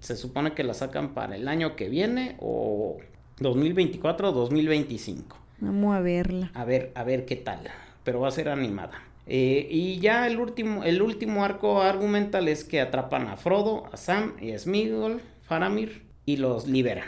Se 0.00 0.16
supone 0.16 0.52
que 0.52 0.64
la 0.64 0.74
sacan 0.74 1.14
para 1.14 1.36
el 1.36 1.48
año 1.48 1.76
que 1.76 1.88
viene 1.88 2.36
o 2.40 2.98
2024 3.38 4.30
o 4.30 4.32
2025. 4.32 5.36
Vamos 5.60 5.94
a 5.94 6.00
verla. 6.00 6.50
A 6.54 6.64
ver, 6.64 6.92
a 6.94 7.04
ver 7.04 7.24
qué 7.24 7.36
tal. 7.36 7.60
Pero 8.04 8.20
va 8.20 8.28
a 8.28 8.32
ser 8.32 8.48
animada. 8.48 9.02
Eh, 9.26 9.66
y 9.70 9.98
ya 10.00 10.26
el 10.26 10.38
último, 10.38 10.84
el 10.84 11.00
último 11.00 11.44
arco 11.44 11.80
argumental 11.80 12.48
es 12.48 12.64
que 12.64 12.80
atrapan 12.80 13.28
a 13.28 13.36
Frodo, 13.36 13.86
a 13.92 13.96
Sam 13.96 14.34
y 14.40 14.52
a 14.52 14.58
Sméagol, 14.58 15.22
Faramir, 15.42 16.04
y 16.26 16.36
los 16.36 16.66
liberan 16.66 17.06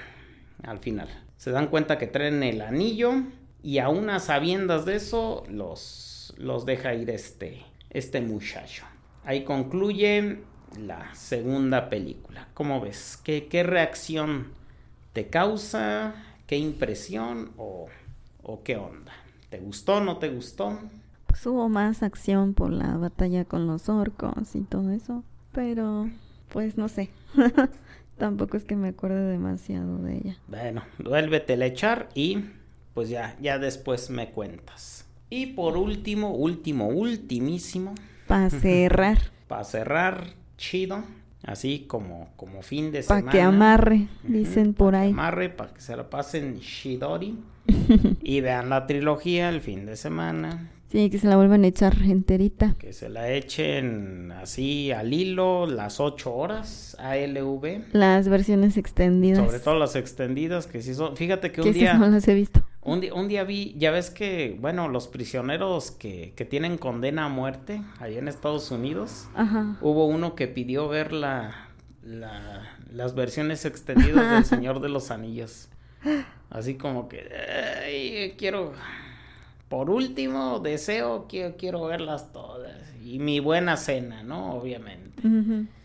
al 0.62 0.78
final. 0.78 1.08
Se 1.36 1.50
dan 1.50 1.68
cuenta 1.68 1.98
que 1.98 2.06
traen 2.06 2.42
el 2.42 2.60
anillo 2.62 3.12
y 3.62 3.78
a 3.78 3.88
unas 3.88 4.24
sabiendas 4.24 4.84
de 4.86 4.96
eso 4.96 5.44
los, 5.48 6.34
los 6.38 6.64
deja 6.64 6.94
ir 6.94 7.10
este, 7.10 7.62
este 7.90 8.20
muchacho. 8.20 8.84
Ahí 9.24 9.44
concluye 9.44 10.38
la 10.78 11.14
segunda 11.14 11.88
película. 11.90 12.48
¿Cómo 12.54 12.80
ves? 12.80 13.18
¿Qué, 13.22 13.46
qué 13.48 13.62
reacción 13.62 14.48
te 15.12 15.28
causa? 15.28 16.14
¿Qué 16.46 16.56
impresión? 16.58 17.52
¿O, 17.56 17.88
o 18.42 18.62
qué 18.62 18.76
onda? 18.76 19.12
¿Te 19.50 19.58
gustó? 19.58 20.00
¿No 20.00 20.18
te 20.18 20.28
gustó? 20.28 20.78
Pues 21.26 21.46
hubo 21.46 21.68
más 21.68 22.02
acción 22.02 22.54
por 22.54 22.72
la 22.72 22.96
batalla 22.96 23.44
con 23.44 23.66
los 23.66 23.88
orcos 23.88 24.54
y 24.54 24.62
todo 24.62 24.90
eso. 24.90 25.24
Pero, 25.52 26.10
pues 26.48 26.76
no 26.76 26.88
sé. 26.88 27.10
Tampoco 28.18 28.56
es 28.56 28.64
que 28.64 28.76
me 28.76 28.88
acuerde 28.88 29.30
demasiado 29.30 29.98
de 29.98 30.16
ella. 30.16 30.36
Bueno, 30.48 30.82
vuélvete 30.98 31.54
a 31.54 31.66
echar 31.66 32.08
y 32.14 32.44
pues 32.94 33.10
ya, 33.10 33.36
ya 33.40 33.58
después 33.58 34.08
me 34.08 34.30
cuentas. 34.30 35.06
Y 35.28 35.46
por 35.48 35.76
último, 35.76 36.30
último, 36.30 36.88
ultimísimo, 36.88 37.94
Para 38.26 38.48
cerrar. 38.48 39.18
para 39.48 39.64
cerrar, 39.64 40.34
chido, 40.56 41.02
así 41.44 41.84
como, 41.86 42.28
como 42.36 42.62
fin 42.62 42.92
de 42.92 43.02
Para 43.02 43.20
semana. 43.20 43.32
que 43.32 43.40
amarre, 43.42 44.08
dicen 44.24 44.74
por 44.74 44.92
pa' 44.92 45.00
ahí. 45.00 45.10
Amarre, 45.10 45.50
para 45.50 45.72
que 45.72 45.80
se 45.80 45.96
la 45.96 46.08
pasen 46.10 46.58
Shidori 46.58 47.38
y 48.22 48.40
vean 48.40 48.68
la 48.70 48.86
trilogía 48.86 49.48
el 49.48 49.60
fin 49.60 49.86
de 49.86 49.96
semana. 49.96 50.70
Sí, 50.88 51.10
que 51.10 51.18
se 51.18 51.26
la 51.26 51.36
vuelvan 51.36 51.64
a 51.64 51.66
echar 51.66 51.94
enterita. 52.02 52.76
Que 52.78 52.92
se 52.92 53.08
la 53.08 53.30
echen 53.32 54.30
así 54.32 54.92
al 54.92 55.12
hilo 55.12 55.66
las 55.66 55.98
8 56.00 56.32
horas 56.32 56.96
ALV. 57.00 57.86
Las 57.92 58.28
versiones 58.28 58.76
extendidas. 58.76 59.44
Sobre 59.44 59.58
todo 59.58 59.78
las 59.78 59.96
extendidas 59.96 60.66
que 60.68 60.82
sí 60.82 60.94
son. 60.94 61.16
Fíjate 61.16 61.50
que 61.50 61.56
que 61.56 61.60
un 61.62 61.68
esas 61.68 61.80
día, 61.80 61.94
no 61.94 62.08
las 62.08 62.26
he 62.28 62.34
visto. 62.34 62.64
un 62.82 63.00
día, 63.00 63.12
un 63.14 63.26
día 63.26 63.42
vi, 63.42 63.74
ya 63.76 63.90
ves 63.90 64.10
que, 64.10 64.56
bueno, 64.60 64.86
los 64.88 65.08
prisioneros 65.08 65.90
que, 65.90 66.32
que 66.36 66.44
tienen 66.44 66.78
condena 66.78 67.24
a 67.24 67.28
muerte 67.28 67.82
allá 67.98 68.20
en 68.20 68.28
Estados 68.28 68.70
Unidos, 68.70 69.26
Ajá. 69.34 69.76
hubo 69.80 70.06
uno 70.06 70.36
que 70.36 70.46
pidió 70.46 70.86
ver 70.88 71.12
la, 71.12 71.68
la- 72.04 72.62
las 72.92 73.14
versiones 73.16 73.64
extendidas 73.64 74.30
del 74.30 74.44
Señor 74.58 74.80
de 74.80 74.88
los 74.88 75.10
Anillos. 75.10 75.68
Así 76.48 76.74
como 76.76 77.08
que, 77.08 77.28
"Ay, 77.84 78.34
quiero, 78.38 78.72
por 79.68 79.90
último, 79.90 80.60
deseo, 80.60 81.26
quiero, 81.28 81.56
quiero 81.56 81.84
verlas 81.86 82.32
todas. 82.32 82.76
Y 83.04 83.18
mi 83.18 83.40
buena 83.40 83.76
cena, 83.76 84.22
¿no? 84.22 84.54
Obviamente. 84.54 85.22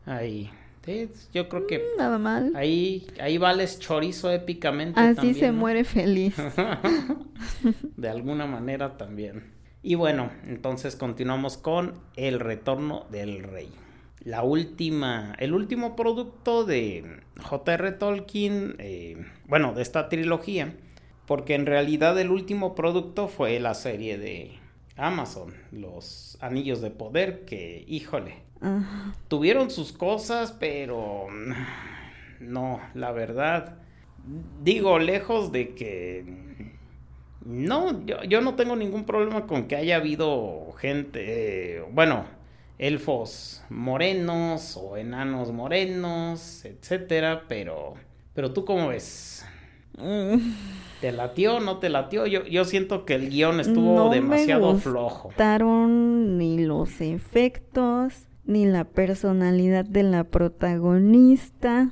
Ahí. 0.05 0.49
Sí, 0.85 1.07
yo 1.31 1.47
creo 1.47 1.67
que 1.67 1.79
Nada 1.95 2.17
mal. 2.17 2.53
ahí, 2.55 3.05
ahí 3.19 3.37
vales 3.37 3.79
chorizo 3.79 4.31
épicamente. 4.31 4.99
Así 4.99 5.15
también, 5.15 5.35
se 5.35 5.51
¿no? 5.51 5.59
muere 5.59 5.83
feliz. 5.83 6.35
de 7.97 8.09
alguna 8.09 8.47
manera 8.47 8.97
también. 8.97 9.51
Y 9.83 9.95
bueno, 9.95 10.31
entonces 10.47 10.95
continuamos 10.95 11.57
con 11.57 11.93
El 12.15 12.39
Retorno 12.39 13.05
del 13.11 13.43
Rey. 13.43 13.69
La 14.23 14.43
última, 14.43 15.35
el 15.39 15.53
último 15.53 15.95
producto 15.95 16.63
de 16.65 17.21
J.R. 17.41 17.91
Tolkien, 17.93 18.75
eh, 18.77 19.25
bueno, 19.47 19.73
de 19.73 19.81
esta 19.81 20.09
trilogía, 20.09 20.75
porque 21.31 21.55
en 21.55 21.65
realidad 21.65 22.19
el 22.19 22.29
último 22.29 22.75
producto 22.75 23.29
fue 23.29 23.57
la 23.61 23.73
serie 23.73 24.17
de 24.17 24.51
Amazon, 24.97 25.53
Los 25.71 26.37
Anillos 26.41 26.81
de 26.81 26.91
Poder, 26.91 27.45
que, 27.45 27.85
híjole, 27.87 28.39
tuvieron 29.29 29.71
sus 29.71 29.93
cosas, 29.93 30.51
pero 30.59 31.27
no, 32.41 32.81
la 32.95 33.13
verdad, 33.13 33.77
digo, 34.61 34.99
lejos 34.99 35.53
de 35.53 35.73
que... 35.73 36.25
No, 37.45 38.05
yo, 38.05 38.21
yo 38.23 38.41
no 38.41 38.55
tengo 38.55 38.75
ningún 38.75 39.05
problema 39.05 39.47
con 39.47 39.69
que 39.69 39.77
haya 39.77 39.95
habido 39.95 40.73
gente, 40.79 41.77
eh, 41.77 41.81
bueno, 41.93 42.25
elfos 42.77 43.63
morenos 43.69 44.75
o 44.75 44.97
enanos 44.97 45.53
morenos, 45.53 46.65
etcétera, 46.65 47.45
pero, 47.47 47.93
pero 48.33 48.51
tú 48.51 48.65
cómo 48.65 48.89
ves, 48.89 49.45
Mm, 49.97 50.53
¿te 51.01 51.11
latió, 51.11 51.59
no 51.59 51.77
te 51.79 51.89
latió? 51.89 52.25
Yo, 52.27 52.45
yo 52.45 52.63
siento 52.63 53.03
que 53.05 53.15
el 53.15 53.29
guion 53.29 53.59
estuvo 53.59 53.95
No 53.95 54.09
me 54.09 54.15
demasiado 54.15 54.75
flojo. 54.77 55.29
gustaron 55.29 56.37
ni 56.37 56.59
los 56.63 57.01
efectos, 57.01 58.27
ni 58.45 58.65
la 58.65 58.85
personalidad 58.85 59.83
de 59.85 60.03
la 60.03 60.23
protagonista. 60.23 61.89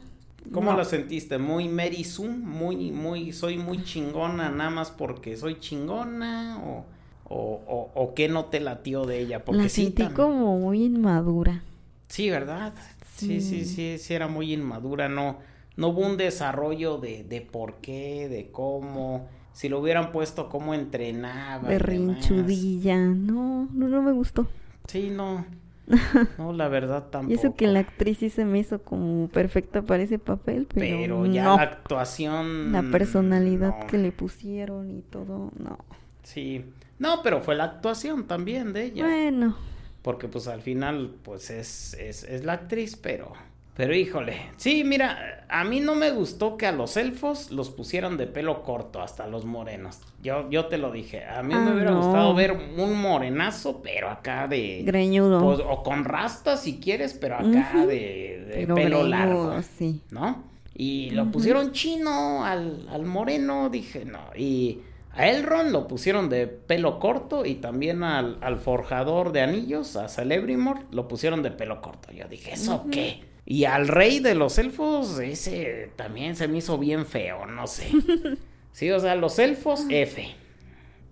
¿Cómo 0.53 0.71
No. 0.71 0.77
la 0.77 0.85
sentiste? 0.85 1.37
¿Muy 1.37 1.67
Mary 1.67 2.03
Sue? 2.03 2.29
¿Muy, 2.29 2.91
muy, 2.91 3.33
soy 3.33 3.57
muy 3.57 3.83
chingona 3.83 4.49
nada 4.49 4.69
más 4.69 4.89
porque 4.91 5.37
soy 5.37 5.59
chingona? 5.59 6.59
¿O, 6.63 6.85
o, 7.25 7.61
o, 7.67 7.91
o 7.93 8.13
qué 8.15 8.29
no 8.29 8.45
te 8.45 8.59
latió 8.59 9.05
de 9.05 9.19
ella? 9.19 9.43
Porque 9.45 9.63
la 9.63 9.69
sí, 9.69 9.83
sentí 9.85 10.03
tan- 10.03 10.13
como 10.13 10.57
muy 10.57 10.85
inmadura. 10.85 11.61
Sí, 12.07 12.29
¿verdad? 12.31 12.73
Sí, 13.15 13.41
sí, 13.41 13.63
Sí. 13.63 13.65
sí, 13.65 13.97
sí, 13.99 14.13
era 14.13 14.27
muy 14.27 14.53
inmadura, 14.53 15.07
no, 15.09 15.37
no 15.79 15.87
hubo 15.87 16.05
un 16.05 16.17
desarrollo 16.17 16.97
de, 16.97 17.23
de 17.23 17.39
por 17.39 17.75
qué, 17.75 18.27
de 18.27 18.51
cómo, 18.51 19.29
si 19.53 19.69
lo 19.69 19.79
hubieran 19.79 20.11
puesto 20.11 20.49
cómo 20.49 20.73
entrenaba. 20.73 21.69
Berrinchudilla. 21.69 22.97
No, 22.97 23.69
no, 23.71 23.87
no 23.87 24.01
me 24.01 24.11
gustó. 24.11 24.49
Sí, 24.87 25.09
no, 25.09 25.45
no, 26.37 26.51
la 26.51 26.67
verdad 26.67 27.05
tampoco. 27.09 27.31
Y 27.31 27.35
eso 27.35 27.55
que 27.55 27.67
la 27.67 27.79
actriz 27.79 28.17
sí 28.17 28.29
se 28.29 28.43
me 28.43 28.59
hizo 28.59 28.81
como 28.81 29.29
perfecta 29.29 29.81
para 29.81 30.03
ese 30.03 30.19
papel, 30.19 30.67
pero, 30.73 30.97
Pero 30.97 31.25
ya 31.27 31.45
no. 31.45 31.55
la 31.55 31.63
actuación. 31.63 32.73
La 32.73 32.83
personalidad 32.83 33.79
no. 33.79 33.87
que 33.87 33.97
le 33.99 34.11
pusieron 34.11 34.91
y 34.91 35.01
todo, 35.01 35.53
no. 35.57 35.77
Sí, 36.23 36.65
no, 36.97 37.21
pero 37.23 37.39
fue 37.39 37.55
la 37.55 37.63
actuación 37.63 38.27
también 38.27 38.73
de 38.73 38.83
ella. 38.83 39.05
Bueno, 39.05 39.55
Porque 40.01 40.27
pues 40.27 40.49
al 40.49 40.61
final 40.61 41.15
pues 41.23 41.49
es, 41.49 41.93
es, 41.93 42.25
es 42.25 42.43
la 42.43 42.51
actriz, 42.51 42.97
pero... 42.97 43.31
Pero 43.79 43.95
híjole, 43.95 44.35
sí, 44.57 44.83
mira, 44.83 45.45
a 45.47 45.63
mí 45.63 45.79
no 45.79 45.95
me 45.95 46.11
gustó 46.11 46.57
que 46.57 46.67
a 46.67 46.73
los 46.73 46.97
elfos 46.97 47.49
los 47.49 47.69
pusieran 47.69 48.17
de 48.17 48.27
pelo 48.27 48.61
corto, 48.63 49.01
hasta 49.01 49.25
los 49.25 49.45
morenos. 49.45 50.01
Yo, 50.21 50.49
yo 50.49 50.65
te 50.65 50.77
lo 50.77 50.91
dije, 50.91 51.23
a 51.23 51.41
mí 51.43 51.55
me 51.55 51.69
Ah, 51.69 51.73
hubiera 51.73 51.91
no. 51.91 52.01
gustado 52.01 52.33
ver 52.35 52.51
un 52.51 53.01
morenazo, 53.01 53.81
pero 53.81 54.09
acá 54.09 54.49
de... 54.49 54.81
greñudo. 54.85 55.41
pues, 55.41 55.61
o 55.65 55.81
con 55.81 56.03
rastas 56.03 56.61
si 56.61 56.81
quieres, 56.81 57.13
pero 57.13 57.35
acá 57.37 57.85
de, 57.85 58.43
de 58.49 58.51
pero 58.53 58.75
pelo 58.75 58.97
greñudo, 58.97 59.07
largo, 59.07 59.61
sí. 59.77 60.01
¿no? 60.11 60.43
Y 60.75 61.11
lo 61.11 61.31
pusieron 61.31 61.71
chino 61.71 62.43
al, 62.43 62.85
al 62.91 63.05
moreno, 63.05 63.69
dije, 63.69 64.03
no, 64.03 64.19
y... 64.35 64.79
A 65.11 65.27
Elrond 65.27 65.71
lo 65.71 65.87
pusieron 65.87 66.29
de 66.29 66.47
pelo 66.47 66.99
corto 66.99 67.43
y 67.45 67.55
también 67.55 68.03
al, 68.03 68.37
al 68.41 68.57
forjador 68.57 69.31
de 69.31 69.41
anillos, 69.41 69.95
a 69.95 70.07
Celebrimor, 70.07 70.81
lo 70.91 71.07
pusieron 71.07 71.41
de 71.43 71.49
pelo 71.51 71.81
corto. 71.81 72.11
Yo 72.13 72.27
dije, 72.29 72.53
¿eso 72.53 72.85
qué? 72.91 73.23
Y 73.49 73.65
al 73.65 73.87
rey 73.87 74.19
de 74.19 74.35
los 74.35 74.59
elfos, 74.59 75.19
ese 75.19 75.89
también 75.95 76.35
se 76.35 76.47
me 76.47 76.59
hizo 76.59 76.77
bien 76.77 77.07
feo, 77.07 77.45
no 77.45 77.67
sé. 77.67 77.89
Sí, 78.71 78.89
o 78.91 78.99
sea, 78.99 79.15
los 79.15 79.39
elfos, 79.39 79.85
F. 79.89 80.35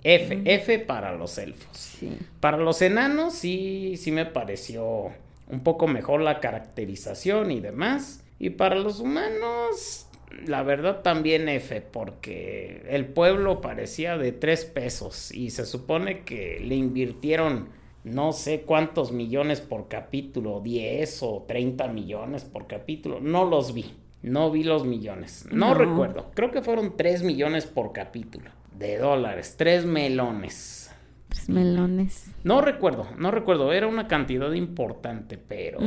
F, 0.04 0.42
F 0.46 0.80
para 0.80 1.16
los 1.16 1.38
elfos. 1.40 1.76
Sí. 1.76 2.18
Para 2.40 2.58
los 2.58 2.82
enanos 2.84 3.34
sí, 3.34 3.96
sí 3.98 4.12
me 4.12 4.28
pareció 4.28 5.12
un 5.50 5.64
poco 5.64 5.88
mejor 5.88 6.22
la 6.22 6.40
caracterización 6.40 7.50
y 7.50 7.60
demás. 7.60 8.24
Y 8.40 8.52
para 8.52 8.76
los 8.76 9.00
humanos, 9.00 10.08
la 10.46 10.62
verdad 10.62 11.02
también 11.02 11.50
F, 11.50 11.82
porque 11.82 12.84
el 12.88 13.08
pueblo 13.08 13.60
parecía 13.60 14.18
de 14.18 14.32
tres 14.32 14.64
pesos 14.64 15.34
y 15.34 15.50
se 15.50 15.66
supone 15.66 16.22
que 16.22 16.60
le 16.62 16.76
invirtieron 16.76 17.70
no 18.04 18.32
sé 18.32 18.62
cuántos 18.62 19.12
millones 19.12 19.62
por 19.62 19.88
capítulo, 19.88 20.62
10 20.62 21.24
o 21.24 21.46
30 21.48 21.88
millones 21.90 22.44
por 22.46 22.68
capítulo. 22.68 23.20
No 23.20 23.46
los 23.46 23.74
vi, 23.74 23.86
no 24.24 24.50
vi 24.52 24.64
los 24.64 24.86
millones. 24.86 25.46
No, 25.52 25.70
No. 25.70 25.74
recuerdo, 25.74 26.32
creo 26.34 26.52
que 26.52 26.62
fueron 26.62 26.96
3 26.96 27.24
millones 27.24 27.66
por 27.66 27.92
capítulo 27.94 28.50
de 28.78 28.98
dólares, 28.98 29.56
3 29.58 29.86
melones. 29.86 30.92
Tres 31.30 31.50
melones. 31.50 32.32
No 32.44 32.62
recuerdo, 32.62 33.06
no 33.18 33.32
recuerdo, 33.32 33.74
era 33.74 33.88
una 33.88 34.08
cantidad 34.08 34.52
importante, 34.54 35.38
pero 35.38 35.80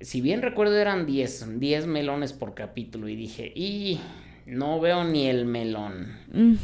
si 0.00 0.20
bien 0.20 0.42
recuerdo 0.42 0.76
eran 0.76 1.06
10, 1.06 1.58
10 1.60 1.86
melones 1.86 2.34
por 2.34 2.52
capítulo 2.54 3.08
y 3.08 3.16
dije, 3.16 3.50
y 3.54 4.00
no 4.44 4.78
veo 4.80 5.04
ni 5.04 5.26
el 5.28 5.46
melón 5.46 6.18
Mm, 6.30 6.54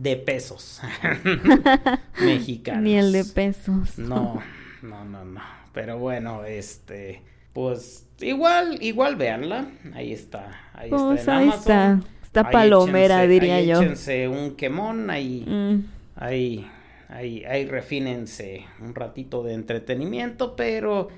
de 0.00 0.16
pesos 0.16 0.80
mexicanos. 2.20 2.82
Ni 2.82 2.94
el 2.96 3.12
de 3.12 3.24
pesos. 3.24 3.98
No, 3.98 4.40
no, 4.82 5.04
no, 5.04 5.24
no. 5.24 5.40
Pero 5.72 5.98
bueno, 5.98 6.44
este, 6.44 7.22
pues 7.52 8.06
igual, 8.20 8.78
igual 8.82 9.16
véanla. 9.16 9.68
Ahí 9.94 10.12
está, 10.12 10.70
ahí 10.74 10.90
Pues 10.90 11.20
está 11.20 11.34
en 11.34 11.38
ahí 11.38 11.44
Amazon. 11.44 11.60
está. 11.60 12.00
Está 12.24 12.40
Ahí 12.46 12.52
palomera, 12.52 13.24
échense- 13.24 13.28
diría 13.28 13.54
ahí 13.56 13.66
yo. 13.66 13.82
Échense 13.82 14.28
un 14.28 14.54
quemón 14.56 15.10
ahí. 15.10 15.44
Mm, 15.46 15.84
Ahí, 16.16 16.70
ahí, 17.08 17.44
ahí 17.44 17.64
refínense 17.66 18.66
un 18.80 18.94
ratito 18.94 19.42
de 19.42 19.54
entretenimiento, 19.54 20.54
pero 20.54 21.08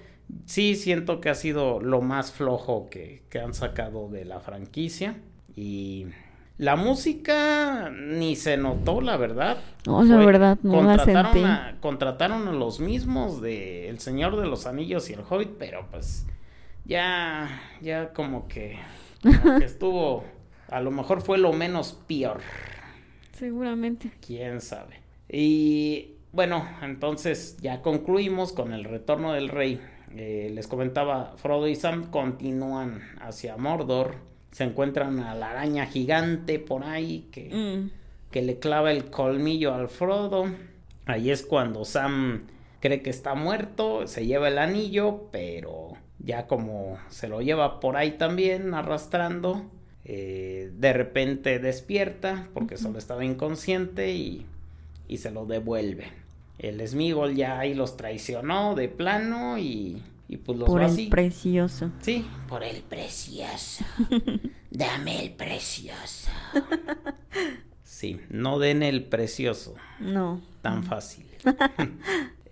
sí 0.46 0.76
siento 0.76 1.20
que 1.20 1.28
ha 1.28 1.34
sido 1.34 1.80
lo 1.80 2.00
más 2.02 2.30
flojo 2.32 2.88
que, 2.88 3.22
que 3.28 3.40
han 3.40 3.52
sacado 3.52 4.08
de 4.08 4.24
la 4.24 4.38
franquicia. 4.40 5.16
Y 5.56 6.06
la 6.58 6.76
música 6.76 7.90
ni 7.90 8.36
se 8.36 8.56
notó, 8.56 9.00
la 9.00 9.16
verdad. 9.16 9.58
No, 9.86 10.02
la 10.04 10.16
verdad, 10.16 10.58
no 10.62 10.82
la 10.82 11.04
sentí. 11.04 11.42
A, 11.44 11.76
contrataron 11.80 12.48
a 12.48 12.52
los 12.52 12.80
mismos 12.80 13.40
de 13.40 13.88
El 13.88 13.98
Señor 13.98 14.40
de 14.40 14.46
los 14.46 14.66
Anillos 14.66 15.10
y 15.10 15.14
El 15.14 15.20
Hobbit, 15.28 15.50
pero 15.58 15.86
pues 15.90 16.26
ya, 16.84 17.60
ya 17.80 18.12
como 18.12 18.48
que, 18.48 18.78
como 19.22 19.58
que 19.58 19.64
estuvo, 19.64 20.24
a 20.68 20.80
lo 20.80 20.90
mejor 20.90 21.22
fue 21.22 21.38
lo 21.38 21.52
menos 21.52 21.98
peor 22.06 22.40
seguramente. 23.42 24.12
quién 24.24 24.60
sabe. 24.60 25.00
Y 25.28 26.12
bueno, 26.30 26.64
entonces 26.80 27.56
ya 27.60 27.82
concluimos 27.82 28.52
con 28.52 28.72
el 28.72 28.84
retorno 28.84 29.32
del 29.32 29.48
rey. 29.48 29.80
Eh, 30.14 30.52
les 30.54 30.68
comentaba, 30.68 31.34
Frodo 31.36 31.66
y 31.66 31.74
Sam 31.74 32.10
continúan 32.12 33.02
hacia 33.20 33.56
Mordor. 33.56 34.14
Se 34.52 34.64
encuentran 34.64 35.18
a 35.20 35.34
la 35.34 35.50
araña 35.50 35.86
gigante 35.86 36.58
por 36.58 36.84
ahí 36.84 37.26
que, 37.32 37.50
Mm, 37.52 37.90
que 38.30 38.42
le 38.42 38.58
clava 38.58 38.92
el 38.92 39.06
colmillo 39.06 39.74
al 39.74 39.88
Frodo. 39.88 40.46
Ahí 41.06 41.30
es 41.30 41.42
cuando 41.42 41.84
Sam 41.84 42.44
cree 42.80 43.02
que 43.02 43.10
está 43.10 43.34
muerto, 43.34 44.06
se 44.06 44.26
lleva 44.26 44.48
el 44.48 44.58
anillo, 44.58 45.28
pero 45.30 45.92
ya 46.18 46.46
como 46.46 46.98
se 47.08 47.28
lo 47.28 47.40
lleva 47.40 47.80
por 47.80 47.96
ahí 47.96 48.12
también 48.12 48.74
arrastrando, 48.74 49.64
eh, 50.04 50.70
de 50.76 50.92
repente 50.92 51.58
despierta 51.58 52.48
porque 52.54 52.76
solo 52.76 52.98
estaba 52.98 53.24
inconsciente 53.24 54.12
y, 54.12 54.46
y 55.08 55.18
se 55.18 55.30
lo 55.30 55.46
devuelve. 55.46 56.06
El 56.58 56.86
Smigol 56.86 57.34
ya 57.34 57.58
ahí 57.58 57.74
los 57.74 57.96
traicionó 57.96 58.74
de 58.74 58.88
plano 58.88 59.58
y, 59.58 60.02
y 60.32 60.36
pues 60.38 60.58
los 60.58 60.66
por 60.68 60.80
el 60.80 60.86
así- 60.90 61.06
precioso. 61.08 61.90
Sí, 62.00 62.26
por 62.48 62.64
el 62.64 62.82
precioso. 62.82 63.84
Dame 64.70 65.22
el 65.22 65.32
precioso. 65.32 66.30
Sí, 67.84 68.20
no 68.30 68.58
den 68.58 68.82
el 68.82 69.04
precioso. 69.04 69.74
No. 70.00 70.40
Tan 70.62 70.82
fácil. 70.82 71.26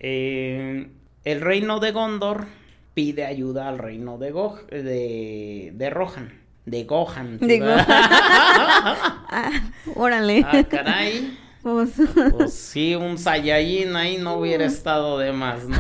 Eh, 0.02 0.90
el 1.24 1.40
reino 1.42 1.78
de 1.80 1.92
Gondor 1.92 2.46
pide 2.94 3.26
ayuda 3.26 3.68
al 3.68 3.76
reino 3.78 4.16
de, 4.16 4.30
Go- 4.30 4.60
de, 4.70 5.72
de 5.74 5.90
Rohan. 5.90 6.40
De 6.64 6.84
Gohan. 6.84 7.38
De 7.38 7.58
Gohan. 7.58 7.84
Ah, 7.86 9.50
órale. 9.94 10.42
Ah, 10.46 10.62
caray. 10.68 11.36
Pues, 11.62 11.90
Pues 12.32 12.54
sí, 12.54 12.94
un 12.94 13.18
Saiyajin 13.18 13.94
ahí 13.96 14.16
no 14.16 14.34
hubiera 14.36 14.64
estado 14.64 15.18
de 15.18 15.32
más, 15.32 15.64
¿no? 15.68 15.76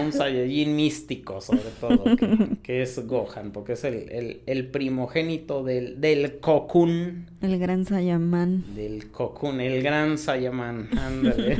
Un 0.00 0.12
Saiyajin 0.12 0.74
místico, 0.74 1.40
sobre 1.40 1.70
todo, 1.80 2.04
que, 2.16 2.56
que 2.62 2.82
es 2.82 3.06
Gohan, 3.06 3.50
porque 3.52 3.72
es 3.74 3.84
el, 3.84 4.08
el, 4.10 4.40
el 4.46 4.66
primogénito 4.68 5.62
del, 5.62 6.00
del 6.00 6.38
Cocoon. 6.40 7.30
el 7.42 7.58
gran 7.58 7.84
Sayaman. 7.84 8.74
Del 8.74 9.10
Cocoon, 9.10 9.60
el 9.60 9.82
gran 9.82 10.16
Saiyaman. 10.18 10.88
Ándale. 10.98 11.58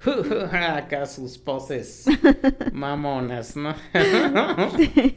Acá 0.52 1.06
sus 1.06 1.38
poses 1.38 2.06
mamonas, 2.72 3.56
¿no? 3.56 3.74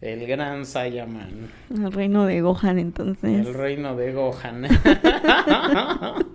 El 0.00 0.26
gran 0.26 0.66
Saiyaman. 0.66 1.50
El 1.74 1.90
reino 1.90 2.26
de 2.26 2.42
Gohan, 2.42 2.78
entonces. 2.78 3.46
El 3.46 3.54
reino 3.54 3.96
de 3.96 4.12
Gohan. 4.12 4.64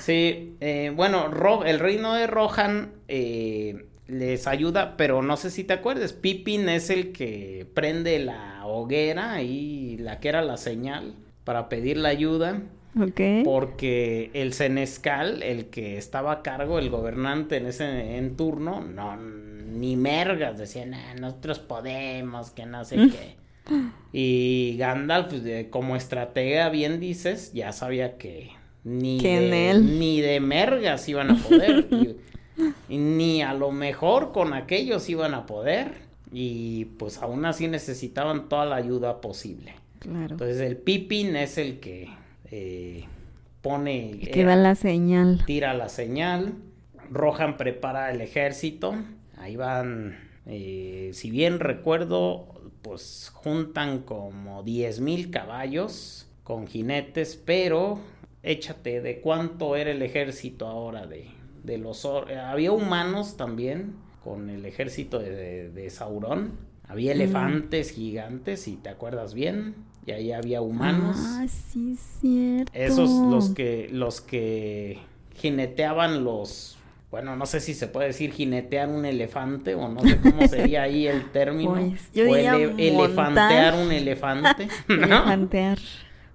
sí, 0.00 0.56
eh, 0.60 0.92
bueno, 0.94 1.28
Ro- 1.28 1.64
el 1.64 1.78
reino 1.78 2.14
de 2.14 2.26
Rohan 2.26 2.92
eh, 3.08 3.84
les 4.06 4.46
ayuda, 4.46 4.96
pero 4.96 5.22
no 5.22 5.36
sé 5.36 5.50
si 5.50 5.64
te 5.64 5.72
acuerdas, 5.72 6.12
Pippin 6.12 6.68
es 6.68 6.90
el 6.90 7.12
que 7.12 7.66
prende 7.74 8.18
la 8.18 8.66
hoguera 8.66 9.42
y 9.42 9.96
la 9.98 10.20
que 10.20 10.28
era 10.28 10.42
la 10.42 10.56
señal 10.56 11.14
para 11.44 11.68
pedir 11.68 11.96
la 11.96 12.08
ayuda. 12.10 12.62
Ok. 13.00 13.20
Porque 13.44 14.30
el 14.34 14.52
senescal, 14.52 15.42
el 15.44 15.66
que 15.66 15.96
estaba 15.96 16.32
a 16.32 16.42
cargo, 16.42 16.78
el 16.80 16.90
gobernante 16.90 17.56
en 17.58 17.66
ese 17.66 18.16
en 18.16 18.36
turno, 18.36 18.80
no, 18.82 19.16
ni 19.16 19.94
mergas, 19.96 20.58
decían, 20.58 20.94
"Ah, 20.94 21.14
nosotros 21.18 21.60
podemos, 21.60 22.50
que 22.50 22.66
no 22.66 22.84
sé 22.84 22.96
qué. 22.96 23.36
Y 24.12 24.76
Gandalf, 24.78 25.28
pues, 25.28 25.66
como 25.70 25.94
estratega, 25.94 26.68
bien 26.70 26.98
dices, 26.98 27.52
ya 27.52 27.70
sabía 27.72 28.18
que 28.18 28.50
ni, 28.84 29.20
de, 29.20 29.70
él. 29.70 29.98
ni 29.98 30.20
de 30.20 30.40
mergas 30.40 31.08
iban 31.08 31.30
a 31.30 31.36
poder. 31.36 31.88
y, 32.88 32.98
ni 32.98 33.42
a 33.42 33.54
lo 33.54 33.72
mejor 33.72 34.32
con 34.32 34.52
aquellos 34.52 35.08
iban 35.08 35.34
a 35.34 35.46
poder. 35.46 35.92
y 36.32 36.86
pues 36.98 37.18
aún 37.18 37.44
así 37.44 37.68
necesitaban 37.68 38.48
toda 38.48 38.66
la 38.66 38.76
ayuda 38.76 39.20
posible. 39.20 39.74
Claro. 39.98 40.32
Entonces 40.32 40.60
el 40.60 40.76
Pippin 40.76 41.36
es 41.36 41.58
el 41.58 41.78
que 41.78 42.08
eh, 42.50 43.04
pone... 43.60 44.10
El 44.12 44.30
que 44.30 44.44
da 44.44 44.56
la 44.56 44.74
señal. 44.74 45.44
Tira 45.46 45.74
la 45.74 45.88
señal. 45.88 46.54
Rohan 47.10 47.56
prepara 47.56 48.10
el 48.10 48.20
ejército. 48.20 48.94
Ahí 49.36 49.56
van, 49.56 50.18
eh, 50.46 51.10
si 51.12 51.30
bien 51.30 51.60
recuerdo, 51.60 52.60
pues 52.82 53.30
juntan 53.34 54.00
como 54.00 54.64
10.000 54.64 55.30
caballos 55.30 56.28
con 56.44 56.66
jinetes, 56.66 57.40
pero 57.44 58.00
échate 58.42 59.00
de 59.00 59.20
cuánto 59.20 59.76
era 59.76 59.90
el 59.90 60.02
ejército 60.02 60.66
ahora 60.66 61.06
de, 61.06 61.28
de 61.64 61.78
los... 61.78 62.04
Había 62.04 62.72
humanos 62.72 63.36
también 63.36 63.94
con 64.22 64.50
el 64.50 64.66
ejército 64.66 65.18
de, 65.18 65.70
de, 65.70 65.90
Sauron. 65.90 66.52
Había 66.88 67.12
mm. 67.12 67.16
elefantes 67.16 67.90
gigantes, 67.92 68.62
si 68.62 68.76
te 68.76 68.88
acuerdas 68.88 69.34
bien, 69.34 69.74
y 70.06 70.12
ahí 70.12 70.32
había 70.32 70.60
humanos. 70.60 71.16
Ah, 71.18 71.46
sí, 71.48 71.96
cierto. 72.20 72.72
Esos 72.74 73.10
los 73.10 73.50
que 73.50 73.88
los 73.92 74.20
que 74.20 74.98
jineteaban 75.34 76.24
los 76.24 76.76
bueno, 77.10 77.34
no 77.34 77.44
sé 77.44 77.58
si 77.58 77.74
se 77.74 77.88
puede 77.88 78.08
decir 78.08 78.32
jinetear 78.32 78.88
un 78.88 79.04
elefante 79.04 79.74
o 79.74 79.88
no 79.88 80.00
sé 80.00 80.18
cómo 80.18 80.46
sería 80.46 80.82
ahí 80.82 81.08
el 81.08 81.24
término. 81.32 81.72
Pues, 81.72 82.12
yo 82.12 82.24
diría 82.24 82.54
elefantear 82.54 83.74
un 83.74 83.90
elefante. 83.90 84.68
Elefantear. 84.88 85.78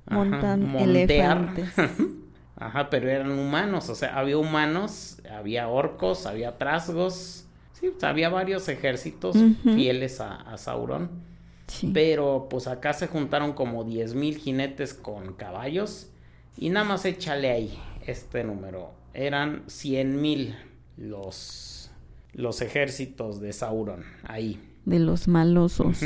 Montan 0.07 0.75
elefantes. 0.75 1.73
Ajá, 2.57 2.89
pero 2.89 3.09
eran 3.09 3.31
humanos, 3.31 3.89
o 3.89 3.95
sea, 3.95 4.17
había 4.17 4.37
humanos, 4.37 5.17
había 5.29 5.67
orcos, 5.67 6.25
había 6.25 6.57
trasgos, 6.57 7.45
sí, 7.73 7.91
había 8.01 8.29
varios 8.29 8.69
ejércitos 8.69 9.35
fieles 9.61 10.21
a, 10.21 10.57
Sauron. 10.57 11.09
Pero 11.93 12.47
pues 12.49 12.67
acá 12.67 12.93
se 12.93 13.07
juntaron 13.07 13.53
como 13.53 13.85
10.000 13.85 14.37
jinetes 14.37 14.93
con 14.93 15.33
caballos 15.33 16.09
y 16.57 16.69
nada 16.69 16.85
más 16.85 17.05
échale 17.05 17.51
ahí 17.51 17.77
este 18.05 18.43
número. 18.43 18.91
Eran 19.13 19.65
100.000 19.65 20.55
los, 20.97 21.89
los 22.33 22.61
ejércitos 22.61 23.41
de 23.41 23.51
Sauron 23.51 24.03
ahí. 24.23 24.61
De 24.85 24.99
los 24.99 25.27
malosos. 25.27 26.01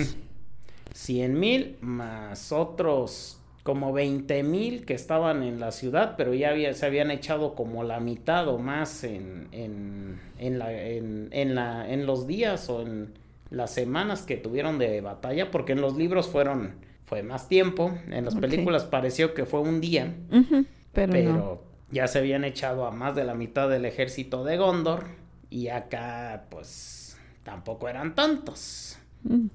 100.000 0.95 1.81
más 1.81 2.51
otros 2.53 3.39
como 3.64 3.91
20 3.94 4.44
mil 4.44 4.86
que 4.86 4.94
estaban 4.94 5.44
en 5.44 5.60
la 5.60 5.72
ciudad, 5.72 6.15
pero 6.18 6.34
ya 6.34 6.49
había, 6.49 6.73
se 6.73 6.86
habían 6.86 7.11
echado 7.11 7.56
como 7.56 7.84
la 7.84 7.99
mitad 7.99 8.48
o 8.48 8.57
más 8.57 9.03
en, 9.03 9.48
en, 9.52 10.19
en, 10.38 10.60
la, 10.60 10.72
en, 10.72 11.56
la, 11.56 11.90
en 11.91 12.06
los 12.06 12.26
días 12.26 12.69
o 12.69 12.81
en 12.81 13.14
las 13.49 13.72
semanas 13.72 14.23
que 14.23 14.38
tuvieron 14.38 14.80
de 14.80 15.02
batalla, 15.02 15.52
porque 15.52 15.73
en 15.73 15.81
los 15.81 15.98
libros 15.98 16.27
fueron, 16.27 16.76
fue 17.06 17.23
más 17.23 17.48
tiempo, 17.48 17.91
en 18.10 18.26
las 18.26 18.36
películas 18.36 18.86
pareció 18.86 19.34
que 19.34 19.45
fue 19.45 19.60
un 19.60 19.81
día, 19.81 20.15
pero, 20.94 21.64
ya 21.91 22.07
se 22.07 22.19
habían 22.19 22.44
echado 22.44 22.86
a 22.86 22.91
más 22.91 23.15
de 23.15 23.23
la 23.23 23.34
mitad 23.34 23.68
del 23.68 23.86
ejército 23.86 24.44
de 24.44 24.57
Gondor 24.57 25.06
y 25.49 25.69
acá 25.69 26.45
pues 26.49 27.18
tampoco 27.44 27.90
eran 27.90 28.14
tantos. 28.14 28.99
Mm. 29.23 29.48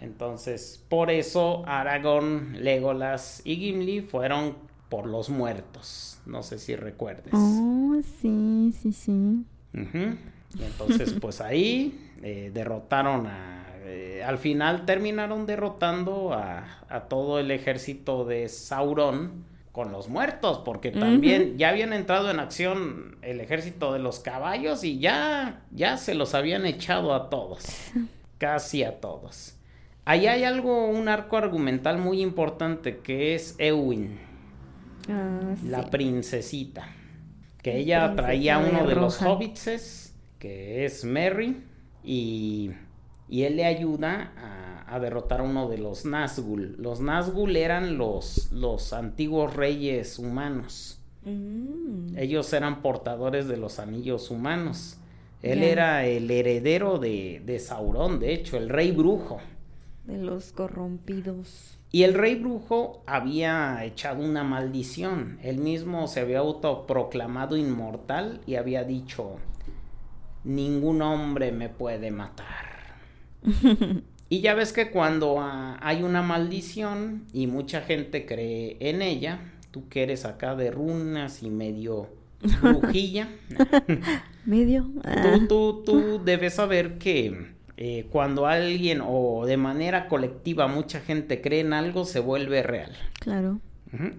Entonces, 0.00 0.84
por 0.88 1.10
eso 1.10 1.62
Aragorn, 1.66 2.62
Legolas 2.62 3.42
y 3.44 3.56
Gimli 3.56 4.00
fueron 4.00 4.56
por 4.88 5.06
los 5.06 5.28
muertos. 5.28 6.20
No 6.26 6.42
sé 6.42 6.58
si 6.58 6.76
recuerdes. 6.76 7.32
Oh, 7.32 7.96
sí, 8.20 8.72
sí, 8.80 8.92
sí. 8.92 9.44
Y 9.72 10.62
entonces, 10.62 11.14
pues 11.20 11.40
ahí 11.40 12.12
eh, 12.22 12.50
derrotaron 12.52 13.26
a. 13.26 13.64
Eh, 13.84 14.22
al 14.24 14.38
final 14.38 14.84
terminaron 14.84 15.46
derrotando 15.46 16.34
a, 16.34 16.82
a, 16.88 17.00
todo 17.02 17.38
el 17.38 17.50
ejército 17.50 18.24
de 18.26 18.48
Sauron 18.48 19.44
con 19.72 19.92
los 19.92 20.08
muertos, 20.08 20.58
porque 20.64 20.90
también 20.90 21.56
ya 21.56 21.68
habían 21.70 21.92
entrado 21.92 22.30
en 22.30 22.40
acción 22.40 23.16
el 23.22 23.40
ejército 23.40 23.92
de 23.92 24.00
los 24.00 24.18
caballos 24.18 24.82
y 24.82 24.98
ya, 24.98 25.62
ya 25.70 25.96
se 25.96 26.14
los 26.14 26.34
habían 26.34 26.66
echado 26.66 27.14
a 27.14 27.30
todos. 27.30 27.64
Casi 28.38 28.82
a 28.82 29.00
todos. 29.00 29.57
Ahí 30.08 30.26
hay 30.26 30.44
algo, 30.44 30.86
un 30.86 31.06
arco 31.06 31.36
argumental 31.36 31.98
muy 31.98 32.22
importante 32.22 33.00
que 33.00 33.34
es 33.34 33.54
Ewin, 33.58 34.18
ah, 35.06 35.54
la 35.66 35.90
princesita, 35.90 36.88
que 37.62 37.76
ella 37.76 38.14
traía 38.16 38.56
uno 38.56 38.86
de 38.86 38.94
los 38.94 39.20
hobbitses, 39.20 40.14
que 40.38 40.86
es 40.86 41.04
Merry, 41.04 41.62
y, 42.02 42.70
él 43.30 43.56
le 43.56 43.66
ayuda 43.66 44.32
a, 44.88 44.98
derrotar 44.98 45.40
a 45.40 45.42
uno 45.42 45.68
de 45.68 45.76
los 45.76 46.06
Nazgûl. 46.06 46.76
Los 46.78 47.02
Nazgûl 47.02 47.54
eran 47.54 47.98
los, 47.98 48.50
los 48.50 48.94
antiguos 48.94 49.54
reyes 49.54 50.18
humanos. 50.18 51.02
Mm. 51.26 52.16
Ellos 52.16 52.50
eran 52.54 52.80
portadores 52.80 53.46
de 53.46 53.58
los 53.58 53.78
anillos 53.78 54.30
humanos. 54.30 54.96
Él 55.42 55.62
era 55.62 56.06
el 56.06 56.30
heredero 56.30 56.98
de, 56.98 57.42
de 57.44 57.58
Sauron, 57.58 58.18
de 58.18 58.32
hecho, 58.32 58.56
el 58.56 58.70
rey 58.70 58.90
brujo 58.90 59.38
de 60.08 60.18
los 60.18 60.52
corrompidos. 60.52 61.78
Y 61.92 62.02
el 62.02 62.14
rey 62.14 62.34
brujo 62.34 63.02
había 63.06 63.84
echado 63.84 64.24
una 64.24 64.42
maldición. 64.42 65.38
Él 65.42 65.58
mismo 65.58 66.08
se 66.08 66.20
había 66.20 66.40
autoproclamado 66.40 67.56
inmortal 67.56 68.40
y 68.46 68.56
había 68.56 68.84
dicho, 68.84 69.36
ningún 70.44 71.02
hombre 71.02 71.52
me 71.52 71.68
puede 71.68 72.10
matar. 72.10 72.96
y 74.28 74.40
ya 74.40 74.54
ves 74.54 74.72
que 74.72 74.90
cuando 74.90 75.38
hay 75.40 76.02
una 76.02 76.22
maldición 76.22 77.24
y 77.32 77.46
mucha 77.46 77.82
gente 77.82 78.26
cree 78.26 78.76
en 78.80 79.02
ella, 79.02 79.40
tú 79.70 79.88
que 79.88 80.02
eres 80.02 80.24
acá 80.24 80.54
de 80.56 80.70
runas 80.70 81.42
y 81.42 81.50
medio 81.50 82.08
brujilla, 82.62 83.28
medio, 84.46 84.84
tú, 84.84 85.00
ah. 85.04 85.38
tú, 85.48 85.82
tú 85.84 86.20
debes 86.24 86.54
saber 86.54 86.98
que 86.98 87.57
eh, 87.80 88.08
cuando 88.10 88.48
alguien 88.48 89.00
o 89.06 89.46
de 89.46 89.56
manera 89.56 90.08
colectiva 90.08 90.66
mucha 90.66 90.98
gente 90.98 91.40
cree 91.40 91.60
en 91.60 91.72
algo, 91.72 92.04
se 92.04 92.18
vuelve 92.18 92.64
real. 92.64 92.90
Claro. 93.20 93.60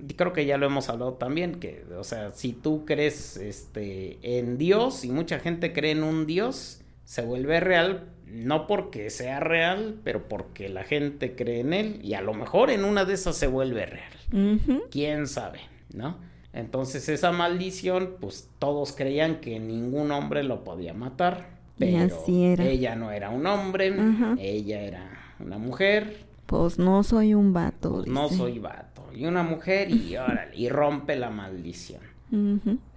Y 0.07 0.13
creo 0.13 0.31
que 0.31 0.45
ya 0.45 0.57
lo 0.57 0.65
hemos 0.65 0.87
hablado 0.87 1.15
también, 1.15 1.59
que, 1.59 1.83
o 1.97 2.05
sea, 2.05 2.31
si 2.31 2.53
tú 2.53 2.85
crees 2.85 3.35
este, 3.35 4.17
en 4.21 4.57
Dios 4.57 5.03
y 5.03 5.09
mucha 5.11 5.39
gente 5.39 5.73
cree 5.73 5.91
en 5.91 6.03
un 6.03 6.25
Dios, 6.25 6.79
se 7.03 7.21
vuelve 7.21 7.59
real, 7.59 8.07
no 8.27 8.65
porque 8.65 9.09
sea 9.09 9.41
real, 9.41 9.99
pero 10.05 10.29
porque 10.29 10.69
la 10.69 10.85
gente 10.85 11.35
cree 11.35 11.59
en 11.59 11.73
él 11.73 11.99
y 12.01 12.13
a 12.13 12.21
lo 12.21 12.33
mejor 12.33 12.71
en 12.71 12.85
una 12.85 13.03
de 13.03 13.15
esas 13.15 13.35
se 13.35 13.47
vuelve 13.47 13.85
real. 13.85 14.59
¿Quién 14.89 15.27
sabe? 15.27 15.59
¿No? 15.93 16.17
Entonces 16.53 17.09
esa 17.09 17.33
maldición, 17.33 18.15
pues 18.21 18.49
todos 18.57 18.93
creían 18.93 19.41
que 19.41 19.59
ningún 19.59 20.11
hombre 20.11 20.43
lo 20.43 20.63
podía 20.63 20.93
matar 20.93 21.58
pero 21.79 22.63
ella 22.63 22.95
no 22.95 23.11
era 23.11 23.29
un 23.29 23.45
hombre, 23.47 23.93
ella 24.39 24.81
era 24.81 25.35
una 25.39 25.57
mujer. 25.57 26.25
Pues 26.45 26.77
no 26.79 27.03
soy 27.03 27.33
un 27.33 27.53
vato. 27.53 27.97
Pues 27.97 28.07
no 28.07 28.27
soy 28.29 28.59
vato. 28.59 29.07
Y 29.15 29.25
una 29.25 29.43
mujer 29.43 29.89
y 29.89 30.17
órale, 30.17 30.55
y 30.55 30.69
rompe 30.69 31.15
la 31.15 31.29
maldición. 31.29 32.01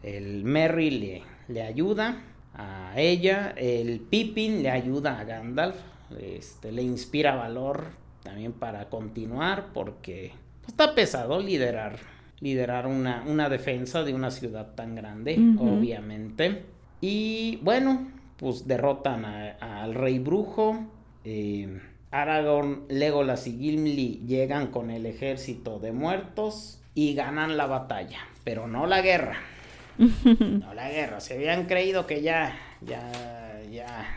El 0.02 0.44
Merry 0.44 0.90
le, 0.90 1.22
le 1.48 1.62
ayuda 1.62 2.22
a 2.54 2.92
ella, 2.96 3.54
el 3.56 4.00
Pippin 4.00 4.62
le 4.62 4.70
ayuda 4.70 5.18
a 5.18 5.24
Gandalf, 5.24 5.76
este, 6.20 6.70
le 6.70 6.82
inspira 6.82 7.34
valor 7.34 7.86
también 8.22 8.52
para 8.52 8.90
continuar 8.90 9.68
porque 9.72 10.32
está 10.66 10.94
pesado 10.94 11.40
liderar 11.40 11.98
liderar 12.42 12.88
una, 12.88 13.22
una 13.26 13.48
defensa 13.48 14.02
de 14.02 14.12
una 14.12 14.32
ciudad 14.32 14.74
tan 14.74 14.96
grande, 14.96 15.38
obviamente. 15.58 16.64
Y 17.00 17.60
bueno, 17.62 18.08
pues 18.42 18.66
derrotan 18.66 19.24
al 19.24 19.94
rey 19.94 20.18
brujo. 20.18 20.84
Eh, 21.24 21.80
Aragorn, 22.10 22.86
Legolas 22.88 23.46
y 23.46 23.56
Gimli 23.56 24.24
llegan 24.26 24.72
con 24.72 24.90
el 24.90 25.06
ejército 25.06 25.78
de 25.78 25.92
muertos 25.92 26.80
y 26.92 27.14
ganan 27.14 27.56
la 27.56 27.66
batalla, 27.66 28.18
pero 28.42 28.66
no 28.66 28.88
la 28.88 29.00
guerra. 29.00 29.36
no 29.96 30.74
la 30.74 30.90
guerra. 30.90 31.20
Se 31.20 31.34
habían 31.34 31.66
creído 31.66 32.08
que 32.08 32.20
ya, 32.20 32.58
ya, 32.80 33.62
ya, 33.70 34.08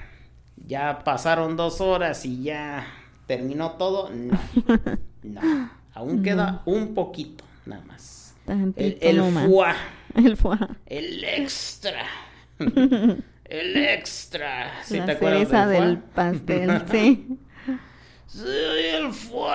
ya 0.58 1.04
pasaron 1.04 1.56
dos 1.56 1.80
horas 1.80 2.26
y 2.26 2.42
ya 2.42 2.88
terminó 3.28 3.74
todo. 3.74 4.10
No, 4.10 4.40
no. 5.24 5.70
Aún 5.94 6.24
queda 6.24 6.64
un 6.66 6.96
poquito, 6.96 7.44
nada 7.68 7.86
más. 7.86 8.36
El, 8.48 8.74
el, 8.76 8.98
el 9.02 9.20
El 10.16 10.36
foie. 10.36 10.58
El 10.88 11.24
extra. 11.24 12.08
El 13.46 13.78
extra. 13.78 14.72
¿Sí 14.84 14.98
la 14.98 15.06
te 15.06 15.18
cereza 15.18 15.68
del, 15.68 16.00
pastel, 16.00 16.82
sí. 16.92 17.38
Soy 18.28 18.86
el 18.94 19.14
foie. 19.14 19.54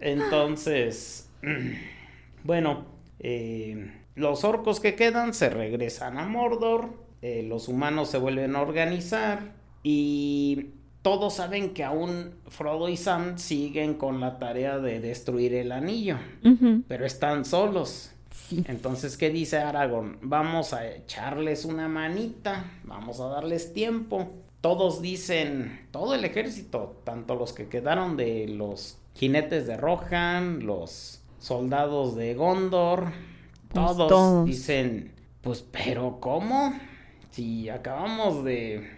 Entonces, 0.00 1.28
bueno, 2.44 2.86
eh, 3.18 3.92
los 4.14 4.44
orcos 4.44 4.80
que 4.80 4.94
quedan 4.94 5.34
se 5.34 5.50
regresan 5.50 6.18
a 6.18 6.26
Mordor. 6.26 7.02
Eh, 7.20 7.44
los 7.48 7.68
humanos 7.68 8.10
se 8.10 8.18
vuelven 8.18 8.56
a 8.56 8.62
organizar. 8.62 9.52
Y 9.82 10.70
todos 11.02 11.34
saben 11.34 11.74
que 11.74 11.82
aún 11.82 12.36
Frodo 12.48 12.88
y 12.88 12.96
Sam 12.96 13.38
siguen 13.38 13.94
con 13.94 14.20
la 14.20 14.38
tarea 14.38 14.78
de 14.78 15.00
destruir 15.00 15.54
el 15.54 15.72
anillo, 15.72 16.16
pero 16.86 17.04
están 17.04 17.44
solos. 17.44 18.11
Entonces, 18.66 19.16
¿qué 19.16 19.30
dice 19.30 19.58
Aragorn? 19.58 20.18
Vamos 20.22 20.72
a 20.72 20.86
echarles 20.86 21.64
una 21.64 21.88
manita, 21.88 22.64
vamos 22.84 23.20
a 23.20 23.28
darles 23.28 23.72
tiempo. 23.72 24.30
Todos 24.60 25.02
dicen, 25.02 25.88
todo 25.90 26.14
el 26.14 26.24
ejército, 26.24 27.00
tanto 27.04 27.34
los 27.34 27.52
que 27.52 27.68
quedaron 27.68 28.16
de 28.16 28.48
los 28.48 28.98
jinetes 29.14 29.66
de 29.66 29.76
Rohan, 29.76 30.64
los 30.64 31.22
soldados 31.38 32.14
de 32.14 32.34
Gondor, 32.34 33.12
pues 33.68 33.96
todos, 33.96 34.46
dicen, 34.46 35.12
pues, 35.40 35.64
pero 35.70 36.18
¿cómo? 36.20 36.74
Si 37.30 37.68
acabamos 37.68 38.44
de... 38.44 38.88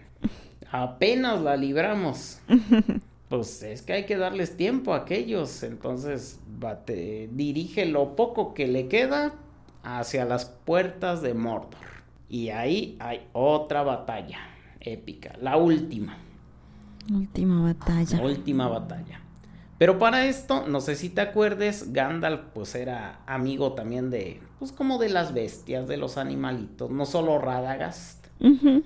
apenas 0.71 1.41
la 1.41 1.55
libramos. 1.55 2.39
pues 3.29 3.63
es 3.63 3.81
que 3.81 3.93
hay 3.93 4.05
que 4.05 4.17
darles 4.17 4.57
tiempo 4.57 4.93
a 4.93 4.97
aquellos. 4.97 5.63
Entonces, 5.63 6.39
dirige 7.31 7.85
lo 7.85 8.15
poco 8.15 8.53
que 8.53 8.67
le 8.67 8.87
queda 8.87 9.33
hacia 9.83 10.25
las 10.25 10.45
puertas 10.45 11.21
de 11.21 11.33
Mordor. 11.33 11.79
Y 12.29 12.49
ahí 12.49 12.97
hay 12.99 13.27
otra 13.33 13.83
batalla 13.83 14.39
épica, 14.79 15.33
la 15.41 15.57
última. 15.57 16.17
Última 17.11 17.61
batalla. 17.61 18.21
última 18.21 18.67
batalla. 18.67 19.21
Pero 19.77 19.99
para 19.99 20.25
esto, 20.25 20.65
no 20.67 20.79
sé 20.79 20.95
si 20.95 21.09
te 21.09 21.21
acuerdes, 21.21 21.91
Gandalf 21.91 22.41
pues 22.53 22.75
era 22.75 23.19
amigo 23.27 23.73
también 23.73 24.09
de, 24.09 24.39
pues 24.57 24.71
como 24.71 24.97
de 24.97 25.09
las 25.09 25.33
bestias, 25.33 25.87
de 25.87 25.97
los 25.97 26.17
animalitos, 26.17 26.89
no 26.89 27.05
solo 27.05 27.37
Radagast. 27.39 28.27
él, 28.39 28.83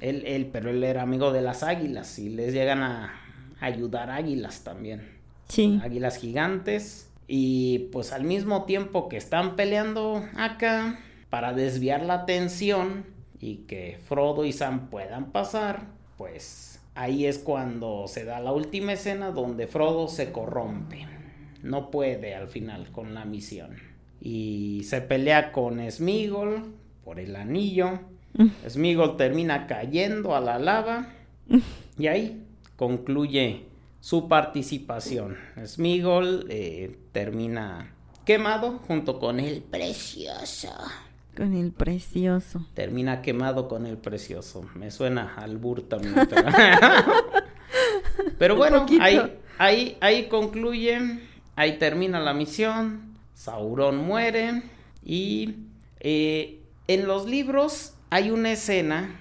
él, 0.00 0.48
pero 0.50 0.70
él 0.70 0.82
era 0.82 1.02
amigo 1.02 1.30
de 1.30 1.42
las 1.42 1.62
águilas 1.62 2.18
y 2.18 2.30
les 2.30 2.54
llegan 2.54 2.82
a 2.82 3.19
ayudar 3.60 4.10
águilas 4.10 4.64
también. 4.64 5.08
Sí. 5.48 5.80
Águilas 5.82 6.16
gigantes. 6.16 7.10
Y 7.26 7.90
pues 7.92 8.12
al 8.12 8.24
mismo 8.24 8.64
tiempo 8.64 9.08
que 9.08 9.16
están 9.16 9.54
peleando 9.54 10.24
acá, 10.36 10.98
para 11.28 11.52
desviar 11.52 12.02
la 12.02 12.14
atención 12.14 13.06
y 13.38 13.58
que 13.68 14.00
Frodo 14.04 14.44
y 14.44 14.52
Sam 14.52 14.90
puedan 14.90 15.30
pasar, 15.30 15.86
pues 16.18 16.80
ahí 16.94 17.26
es 17.26 17.38
cuando 17.38 18.06
se 18.08 18.24
da 18.24 18.40
la 18.40 18.52
última 18.52 18.94
escena 18.94 19.30
donde 19.30 19.68
Frodo 19.68 20.08
se 20.08 20.32
corrompe. 20.32 21.06
No 21.62 21.90
puede 21.90 22.34
al 22.34 22.48
final 22.48 22.90
con 22.90 23.14
la 23.14 23.24
misión. 23.24 23.76
Y 24.20 24.82
se 24.84 25.00
pelea 25.00 25.52
con 25.52 25.88
Smigol 25.88 26.74
por 27.04 27.20
el 27.20 27.36
anillo. 27.36 28.00
Smigol 28.68 29.16
termina 29.16 29.66
cayendo 29.66 30.34
a 30.34 30.40
la 30.40 30.58
lava. 30.58 31.10
Y 31.98 32.08
ahí 32.08 32.44
concluye 32.80 33.66
su 34.00 34.26
participación. 34.26 35.36
Smigol 35.66 36.46
eh, 36.48 36.96
termina 37.12 37.92
quemado 38.24 38.78
junto 38.78 39.18
con 39.18 39.38
el 39.38 39.60
precioso. 39.60 40.72
Con 41.36 41.52
el 41.52 41.72
precioso. 41.72 42.66
Termina 42.72 43.20
quemado 43.20 43.68
con 43.68 43.84
el 43.84 43.98
precioso. 43.98 44.64
Me 44.74 44.90
suena 44.90 45.34
al 45.36 45.60
también. 45.88 46.14
Pero, 48.38 48.56
bueno, 48.56 48.86
ahí, 48.98 49.38
ahí, 49.58 49.98
ahí 50.00 50.28
concluye, 50.28 51.20
ahí 51.56 51.78
termina 51.78 52.18
la 52.18 52.32
misión. 52.32 53.14
Sauron 53.34 53.98
muere. 53.98 54.62
Y 55.04 55.56
eh, 55.98 56.62
en 56.88 57.06
los 57.06 57.26
libros 57.26 57.92
hay 58.08 58.30
una 58.30 58.52
escena 58.52 59.19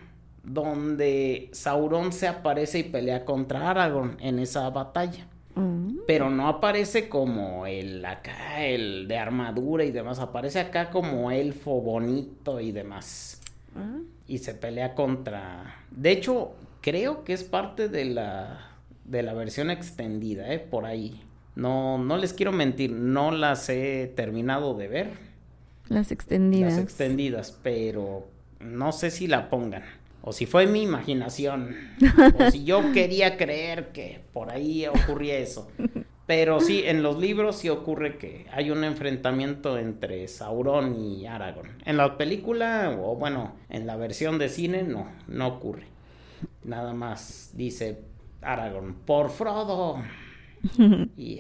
donde 0.50 1.50
Sauron 1.52 2.12
se 2.12 2.28
aparece 2.28 2.80
y 2.80 2.84
pelea 2.84 3.24
contra 3.24 3.70
Aragorn 3.70 4.18
en 4.20 4.40
esa 4.40 4.68
batalla. 4.72 5.28
Mm. 5.54 6.00
Pero 6.08 6.32
no 6.32 6.48
aparece 6.48 7.08
como 7.08 7.68
el 7.68 8.04
acá, 8.04 8.66
el 8.66 9.08
de 9.08 9.18
armadura 9.18 9.86
y 9.86 9.92
demás. 9.92 10.18
Aparece 10.20 10.60
acá 10.60 10.90
como 10.90 11.30
elfo 11.30 11.82
bonito 11.82 12.60
y 12.60 12.72
demás. 12.72 13.42
Ah. 13.76 14.00
Y 14.28 14.40
se 14.40 14.56
pelea 14.56 14.96
contra. 14.96 15.84
De 15.92 16.12
hecho, 16.12 16.54
creo 16.82 17.24
que 17.24 17.34
es 17.34 17.44
parte 17.44 17.88
de 17.88 18.06
la. 18.06 18.72
de 19.06 19.22
la 19.22 19.34
versión 19.34 19.70
extendida, 19.70 20.52
eh, 20.52 20.60
por 20.60 20.86
ahí. 20.86 21.22
No, 21.56 22.00
no 22.00 22.18
les 22.18 22.34
quiero 22.34 22.52
mentir, 22.52 22.92
no 22.92 23.30
las 23.32 23.70
he 23.70 24.12
terminado 24.16 24.74
de 24.74 24.88
ver. 24.88 25.10
Las 25.90 26.12
extendidas. 26.12 26.74
Las 26.74 26.82
extendidas, 26.82 27.60
pero 27.62 28.28
no 28.60 28.92
sé 28.92 29.12
si 29.12 29.28
la 29.28 29.50
pongan 29.50 29.84
o 30.30 30.32
si 30.32 30.46
fue 30.46 30.68
mi 30.68 30.84
imaginación, 30.84 31.76
o 32.38 32.52
si 32.52 32.64
yo 32.64 32.92
quería 32.92 33.36
creer 33.36 33.88
que 33.88 34.22
por 34.32 34.52
ahí 34.52 34.86
ocurría 34.86 35.40
eso. 35.40 35.72
Pero 36.28 36.60
sí, 36.60 36.84
en 36.86 37.02
los 37.02 37.18
libros 37.18 37.56
sí 37.56 37.68
ocurre 37.70 38.20
que 38.20 38.46
hay 38.52 38.70
un 38.70 38.84
enfrentamiento 38.84 39.80
entre 39.80 40.28
Sauron 40.28 40.96
y 41.04 41.26
Aragorn. 41.26 41.72
En 41.84 41.98
la 41.98 42.16
película, 42.16 42.96
o 43.02 43.16
bueno, 43.16 43.56
en 43.70 43.88
la 43.88 43.96
versión 43.96 44.38
de 44.38 44.50
cine, 44.50 44.84
no, 44.84 45.10
no 45.28 45.48
ocurre. 45.48 45.88
Nada 46.64 46.94
más 46.94 47.54
dice 47.56 47.98
Aragorn, 48.44 48.98
por 49.08 49.32
Frodo. 49.32 50.04
y 51.18 51.40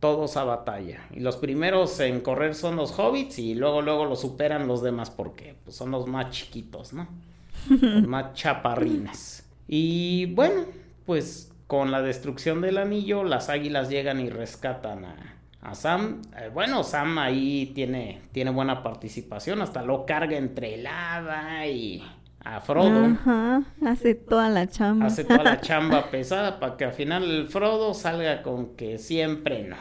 todos 0.00 0.36
a 0.36 0.44
batalla. 0.44 1.06
Y 1.12 1.20
los 1.20 1.36
primeros 1.36 1.98
en 2.00 2.20
correr 2.20 2.54
son 2.54 2.76
los 2.76 2.98
hobbits 2.98 3.38
y 3.38 3.54
luego 3.54 3.82
luego 3.82 4.04
los 4.04 4.20
superan 4.20 4.68
los 4.68 4.82
demás 4.82 5.10
porque 5.10 5.56
pues, 5.64 5.76
son 5.76 5.90
los 5.90 6.06
más 6.06 6.30
chiquitos, 6.30 6.92
¿no? 6.92 7.08
los 7.68 8.06
más 8.06 8.34
chaparrines. 8.34 9.44
Y 9.66 10.26
bueno, 10.34 10.64
pues 11.04 11.52
con 11.66 11.90
la 11.90 12.00
destrucción 12.00 12.60
del 12.60 12.78
anillo, 12.78 13.24
las 13.24 13.48
águilas 13.50 13.90
llegan 13.90 14.20
y 14.20 14.30
rescatan 14.30 15.04
a, 15.04 15.34
Sam. 15.74 16.22
Eh, 16.38 16.50
bueno, 16.52 16.82
Sam 16.82 17.18
ahí 17.18 17.72
tiene, 17.74 18.22
tiene 18.32 18.50
buena 18.50 18.82
participación, 18.82 19.60
hasta 19.60 19.82
lo 19.82 20.06
carga 20.06 20.38
entre 20.38 20.78
lava 20.78 21.66
y 21.66 22.02
a 22.44 22.60
Frodo. 22.60 23.04
Ajá, 23.04 23.62
hace 23.84 24.14
toda 24.14 24.48
la 24.48 24.68
chamba. 24.68 25.06
Hace 25.06 25.24
toda 25.24 25.42
la 25.44 25.60
chamba 25.62 26.10
pesada 26.10 26.60
para 26.60 26.76
que 26.76 26.84
al 26.84 26.92
final 26.92 27.24
el 27.24 27.46
Frodo 27.48 27.94
salga 27.94 28.42
con 28.42 28.76
que 28.76 28.98
siempre 28.98 29.64
no. 29.64 29.76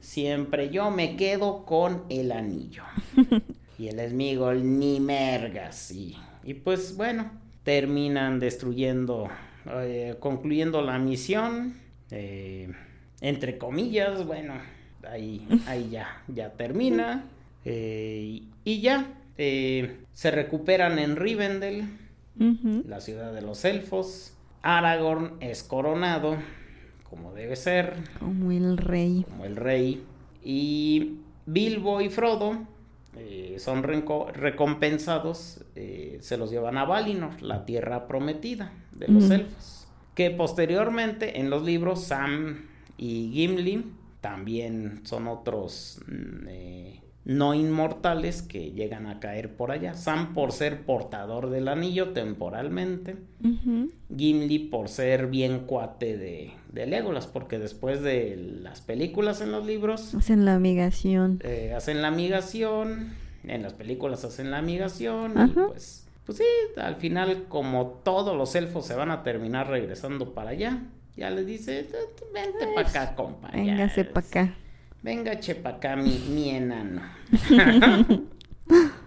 Siempre 0.00 0.70
yo 0.70 0.90
me 0.90 1.16
quedo 1.16 1.64
con 1.64 2.04
el 2.08 2.32
anillo. 2.32 2.84
y 3.78 3.88
el 3.88 3.98
esmigo 3.98 4.52
ni 4.54 5.00
mergas. 5.00 5.90
Y, 5.90 6.16
y 6.44 6.54
pues 6.54 6.96
bueno, 6.96 7.30
terminan 7.64 8.38
destruyendo, 8.38 9.28
eh, 9.66 10.16
concluyendo 10.20 10.82
la 10.82 10.98
misión. 10.98 11.74
Eh, 12.10 12.72
entre 13.20 13.58
comillas, 13.58 14.24
bueno, 14.24 14.54
ahí, 15.10 15.46
ahí 15.66 15.88
ya, 15.90 16.22
ya 16.28 16.52
termina. 16.52 17.24
Eh, 17.64 18.42
y 18.64 18.80
ya, 18.80 19.06
eh, 19.38 19.98
se 20.12 20.30
recuperan 20.30 20.98
en 20.98 21.16
Rivendell, 21.16 21.84
la 22.86 23.00
ciudad 23.00 23.32
de 23.32 23.42
los 23.42 23.64
elfos. 23.64 24.34
Aragorn 24.62 25.36
es 25.40 25.62
coronado, 25.62 26.36
como 27.08 27.32
debe 27.32 27.56
ser. 27.56 27.94
Como 28.18 28.50
el 28.50 28.76
rey. 28.76 29.24
Como 29.28 29.44
el 29.44 29.56
rey. 29.56 30.04
Y 30.42 31.18
Bilbo 31.46 32.00
y 32.00 32.08
Frodo 32.08 32.66
eh, 33.16 33.56
son 33.58 33.82
recompensados, 33.82 35.64
eh, 35.74 36.18
se 36.20 36.36
los 36.36 36.50
llevan 36.50 36.76
a 36.78 36.84
Valinor, 36.84 37.40
la 37.42 37.64
tierra 37.64 38.06
prometida 38.06 38.72
de 38.92 39.08
los 39.08 39.30
elfos. 39.30 39.86
Que 40.14 40.30
posteriormente 40.30 41.40
en 41.40 41.50
los 41.50 41.62
libros 41.62 42.04
Sam 42.04 42.66
y 42.98 43.30
Gimli 43.32 43.92
también 44.20 45.00
son 45.04 45.28
otros 45.28 46.00
mm, 46.06 46.48
no 47.26 47.54
inmortales 47.54 48.40
que 48.40 48.70
llegan 48.70 49.06
a 49.08 49.18
caer 49.18 49.56
por 49.56 49.72
allá. 49.72 49.94
Sam 49.94 50.32
por 50.32 50.52
ser 50.52 50.82
portador 50.82 51.50
del 51.50 51.66
anillo 51.66 52.10
temporalmente. 52.10 53.16
Gimli 54.16 54.60
por 54.60 54.88
ser 54.88 55.26
bien 55.26 55.66
cuate 55.66 56.16
de, 56.16 56.52
de, 56.72 56.86
Legolas, 56.86 57.26
porque 57.26 57.58
después 57.58 58.00
de 58.00 58.36
las 58.62 58.80
películas 58.80 59.40
en 59.40 59.50
los 59.50 59.66
libros... 59.66 60.14
Hacen 60.14 60.44
la 60.44 60.60
migración. 60.60 61.40
Eh, 61.42 61.74
hacen 61.76 62.00
la 62.00 62.12
migración, 62.12 63.14
en 63.42 63.62
las 63.62 63.72
películas 63.72 64.24
hacen 64.24 64.52
la 64.52 64.62
migración 64.62 65.32
y 65.32 65.48
pues... 65.48 66.04
Pues 66.24 66.38
sí, 66.38 66.44
al 66.76 66.96
final 66.96 67.44
como 67.48 68.00
todos 68.02 68.36
los 68.36 68.56
elfos 68.56 68.84
se 68.84 68.96
van 68.96 69.12
a 69.12 69.22
terminar 69.22 69.68
regresando 69.68 70.34
para 70.34 70.50
allá, 70.50 70.82
ya 71.16 71.30
les 71.30 71.46
dice, 71.46 71.86
vente 72.34 72.66
para 72.74 72.88
acá, 72.88 73.14
compa. 73.14 73.48
Véngase 73.52 74.04
para 74.04 74.26
acá. 74.26 74.54
Venga, 75.02 75.38
chepa 75.38 75.70
acá, 75.70 75.96
mi, 75.96 76.18
mi 76.30 76.50
enano. 76.50 77.02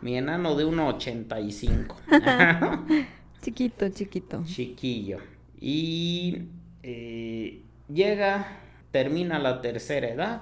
mi 0.01 0.17
enano 0.17 0.55
de 0.55 0.65
1,85. 0.65 3.05
chiquito, 3.41 3.89
chiquito. 3.89 4.43
Chiquillo. 4.45 5.19
Y 5.59 6.43
eh, 6.83 7.61
llega, 7.93 8.47
termina 8.91 9.39
la 9.39 9.61
tercera 9.61 10.07
edad, 10.07 10.41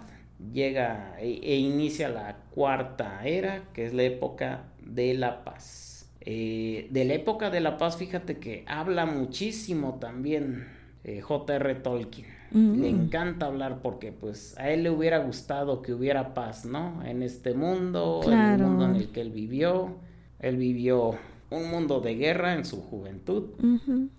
llega 0.54 1.16
e, 1.20 1.40
e, 1.42 1.58
inicia 1.58 2.10
la 2.10 2.38
cuarta 2.52 3.26
era, 3.26 3.64
que 3.74 3.86
es 3.86 3.94
la 3.94 4.04
época 4.04 4.66
de 4.86 5.16
la 5.16 5.44
paz. 5.44 6.10
Eh, 6.22 6.88
de 6.92 7.06
la 7.06 7.14
época 7.14 7.50
de 7.50 7.62
la 7.62 7.78
paz, 7.78 7.98
fíjate 7.98 8.38
que 8.38 8.64
habla 8.68 9.06
muchísimo 9.06 9.98
también 10.00 10.68
eh, 11.04 11.22
J.R. 11.22 11.76
Tolkien. 11.76 12.37
Le 12.52 12.90
encanta 12.90 13.48
hablar 13.48 13.82
porque 13.82 14.12
pues 14.12 14.58
a 14.58 14.70
él 14.70 14.84
le 14.84 14.90
hubiera 14.90 15.20
gustado 15.20 15.82
que 15.82 15.94
hubiera 15.94 16.34
paz, 16.34 16.66
¿no? 16.66 17.04
En 17.04 17.22
este 17.22 17.54
mundo, 17.54 18.22
en 18.26 18.34
el 18.34 18.60
mundo 18.60 18.86
en 18.86 18.96
el 18.96 19.10
que 19.10 19.22
él 19.22 19.32
vivió. 19.32 19.98
Él 20.40 20.58
vivió 20.58 21.18
un 21.50 21.70
mundo 21.70 22.00
de 22.00 22.16
guerra 22.16 22.54
en 22.54 22.66
su 22.66 22.82
juventud. 22.82 23.50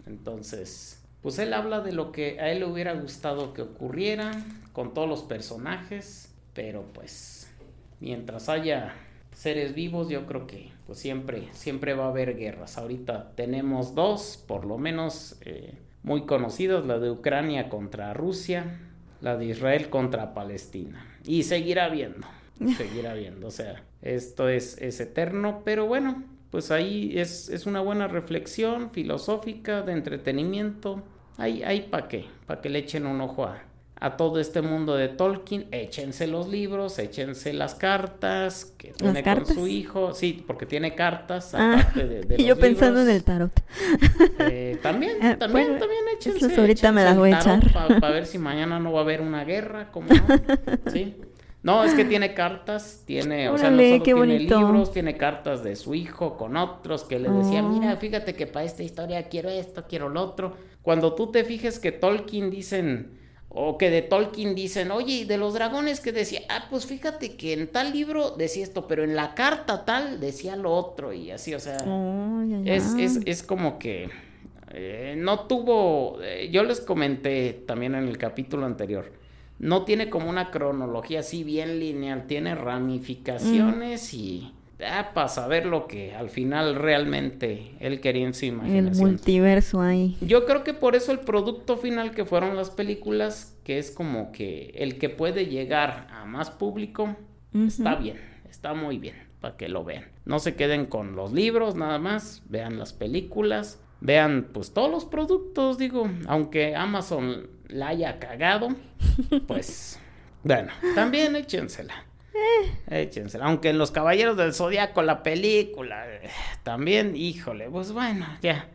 Entonces, 0.06 1.02
pues 1.22 1.38
él 1.38 1.52
habla 1.52 1.80
de 1.80 1.92
lo 1.92 2.12
que 2.12 2.40
a 2.40 2.50
él 2.50 2.60
le 2.60 2.66
hubiera 2.66 2.94
gustado 2.94 3.54
que 3.54 3.62
ocurriera 3.62 4.30
con 4.72 4.94
todos 4.94 5.08
los 5.08 5.22
personajes, 5.22 6.32
pero 6.54 6.84
pues 6.92 7.50
mientras 8.00 8.48
haya 8.48 8.94
seres 9.34 9.74
vivos, 9.74 10.08
yo 10.08 10.26
creo 10.26 10.46
que 10.46 10.72
pues 10.86 10.98
siempre, 10.98 11.48
siempre 11.52 11.94
va 11.94 12.06
a 12.06 12.08
haber 12.08 12.36
guerras. 12.36 12.78
Ahorita 12.78 13.32
tenemos 13.34 13.94
dos, 13.94 14.42
por 14.46 14.64
lo 14.64 14.78
menos 14.78 15.36
eh, 15.42 15.74
muy 16.02 16.26
conocidas, 16.26 16.86
la 16.86 16.98
de 16.98 17.10
Ucrania 17.10 17.68
contra 17.68 18.14
Rusia, 18.14 18.80
la 19.20 19.36
de 19.36 19.46
Israel 19.46 19.90
contra 19.90 20.34
Palestina. 20.34 21.04
Y 21.24 21.42
seguirá 21.42 21.86
habiendo, 21.86 22.26
seguirá 22.76 23.12
habiendo. 23.12 23.46
O 23.48 23.50
sea, 23.50 23.82
esto 24.02 24.48
es, 24.48 24.80
es 24.80 25.00
eterno, 25.00 25.62
pero 25.64 25.86
bueno, 25.86 26.24
pues 26.50 26.70
ahí 26.70 27.18
es, 27.18 27.48
es 27.48 27.66
una 27.66 27.80
buena 27.80 28.08
reflexión 28.08 28.90
filosófica, 28.90 29.82
de 29.82 29.92
entretenimiento. 29.92 31.02
Ahí, 31.36 31.62
ahí 31.62 31.82
para 31.82 32.08
qué, 32.08 32.26
para 32.46 32.60
que 32.60 32.68
le 32.68 32.80
echen 32.80 33.06
un 33.06 33.20
ojo 33.20 33.44
a, 33.44 33.62
a 34.00 34.16
todo 34.16 34.38
este 34.40 34.62
mundo 34.62 34.94
de 34.94 35.08
Tolkien, 35.08 35.66
échense 35.72 36.26
los 36.26 36.48
libros, 36.48 36.98
échense 36.98 37.52
las 37.52 37.74
cartas 37.74 38.66
que 38.78 38.92
tiene 38.92 39.14
con 39.14 39.22
cartas? 39.22 39.54
su 39.54 39.66
hijo, 39.66 40.14
sí, 40.14 40.44
porque 40.46 40.66
tiene 40.66 40.94
cartas 40.94 41.54
Ah, 41.54 41.78
aparte 41.80 42.06
de, 42.06 42.20
de 42.22 42.36
y 42.42 42.44
yo 42.46 42.56
pensando 42.58 43.00
en 43.02 43.10
el 43.10 43.24
tarot. 43.24 43.50
Eh, 44.38 44.78
también, 44.82 45.16
Ah, 45.22 45.36
también, 45.38 45.66
bueno, 45.68 45.78
también 45.80 46.04
échense. 46.16 46.60
ahorita 46.60 46.92
me 46.92 47.04
las 47.04 47.16
voy 47.16 47.32
a 47.32 47.38
echar. 47.38 47.72
Para 47.72 48.10
ver 48.10 48.26
si 48.26 48.38
mañana 48.38 48.78
no 48.78 48.92
va 48.92 49.00
a 49.00 49.02
haber 49.02 49.20
una 49.20 49.44
guerra, 49.44 49.90
como 49.90 50.08
no? 50.08 50.26
¿Sí? 50.92 51.16
No, 51.60 51.82
es 51.82 51.92
que 51.94 52.04
tiene 52.04 52.34
cartas, 52.34 53.02
tiene, 53.04 53.48
o 53.48 53.58
sea, 53.58 53.68
no 53.70 53.78
solo 53.78 53.88
qué 53.98 54.00
tiene 54.00 54.20
bonito. 54.20 54.60
libros, 54.60 54.92
tiene 54.92 55.16
cartas 55.16 55.64
de 55.64 55.74
su 55.74 55.92
hijo 55.94 56.36
con 56.36 56.56
otros 56.56 57.02
que 57.02 57.18
le 57.18 57.28
decía, 57.28 57.64
Oh. 57.64 57.68
mira, 57.68 57.96
fíjate 57.96 58.34
que 58.34 58.46
para 58.46 58.64
esta 58.64 58.84
historia 58.84 59.24
quiero 59.28 59.48
esto, 59.50 59.84
quiero 59.88 60.08
lo 60.08 60.22
otro. 60.22 60.56
Cuando 60.82 61.14
tú 61.14 61.32
te 61.32 61.42
fijes 61.44 61.80
que 61.80 61.90
Tolkien 61.90 62.48
dicen, 62.50 63.18
o 63.50 63.78
que 63.78 63.90
de 63.90 64.02
Tolkien 64.02 64.54
dicen, 64.54 64.90
oye, 64.90 65.12
y 65.12 65.24
de 65.24 65.38
los 65.38 65.54
dragones 65.54 66.00
que 66.00 66.12
decía, 66.12 66.42
ah, 66.48 66.66
pues 66.70 66.86
fíjate 66.86 67.36
que 67.36 67.54
en 67.54 67.68
tal 67.68 67.92
libro 67.92 68.32
decía 68.32 68.62
esto, 68.62 68.86
pero 68.86 69.04
en 69.04 69.16
la 69.16 69.34
carta 69.34 69.84
tal 69.84 70.20
decía 70.20 70.54
lo 70.56 70.72
otro, 70.72 71.12
y 71.12 71.30
así, 71.30 71.54
o 71.54 71.60
sea. 71.60 71.78
Oh, 71.86 72.42
ya, 72.44 72.60
ya. 72.60 72.74
Es, 72.74 72.94
es, 72.98 73.20
es 73.24 73.42
como 73.42 73.78
que 73.78 74.10
eh, 74.70 75.14
no 75.16 75.46
tuvo, 75.46 76.18
eh, 76.22 76.50
yo 76.52 76.62
les 76.62 76.80
comenté 76.80 77.52
también 77.66 77.94
en 77.94 78.06
el 78.06 78.18
capítulo 78.18 78.66
anterior, 78.66 79.12
no 79.58 79.84
tiene 79.84 80.10
como 80.10 80.28
una 80.28 80.50
cronología 80.50 81.20
así 81.20 81.42
bien 81.42 81.80
lineal, 81.80 82.26
tiene 82.26 82.54
ramificaciones 82.54 84.12
y 84.12 84.52
ah, 84.86 85.10
para 85.14 85.28
saber 85.28 85.66
lo 85.66 85.86
que 85.86 86.14
al 86.14 86.30
final 86.30 86.74
realmente 86.74 87.74
él 87.80 88.00
quería 88.00 88.26
en 88.26 88.34
su 88.34 88.46
El 88.46 88.52
imaginación. 88.52 89.10
multiverso 89.10 89.80
ahí. 89.80 90.16
Yo 90.20 90.46
creo 90.46 90.64
que 90.64 90.74
por 90.74 90.96
eso 90.96 91.12
el 91.12 91.20
producto 91.20 91.76
final 91.76 92.12
que 92.12 92.24
fueron 92.24 92.56
las 92.56 92.70
películas, 92.70 93.56
que 93.64 93.78
es 93.78 93.90
como 93.90 94.32
que 94.32 94.72
el 94.76 94.98
que 94.98 95.08
puede 95.08 95.46
llegar 95.46 96.06
a 96.10 96.24
más 96.24 96.50
público, 96.50 97.16
está 97.54 97.94
bien, 97.96 98.18
está 98.50 98.74
muy 98.74 98.98
bien, 98.98 99.16
para 99.40 99.56
que 99.56 99.68
lo 99.68 99.84
vean. 99.84 100.04
No 100.24 100.38
se 100.38 100.54
queden 100.54 100.86
con 100.86 101.16
los 101.16 101.32
libros 101.32 101.74
nada 101.74 101.98
más, 101.98 102.42
vean 102.48 102.78
las 102.78 102.92
películas, 102.92 103.80
vean 104.00 104.48
pues 104.52 104.72
todos 104.72 104.90
los 104.90 105.04
productos, 105.04 105.78
digo, 105.78 106.08
aunque 106.26 106.76
Amazon 106.76 107.48
la 107.68 107.88
haya 107.88 108.18
cagado, 108.18 108.68
pues 109.46 109.98
bueno, 110.44 110.70
también 110.94 111.34
échensela. 111.36 112.04
Échensela, 112.90 113.46
aunque 113.46 113.70
en 113.70 113.78
Los 113.78 113.90
Caballeros 113.90 114.36
del 114.36 114.54
Zodiaco 114.54 115.02
la 115.02 115.22
película 115.22 116.04
eh, 116.06 116.28
también, 116.62 117.14
híjole, 117.16 117.68
pues 117.70 117.92
bueno, 117.92 118.26
ya. 118.42 118.68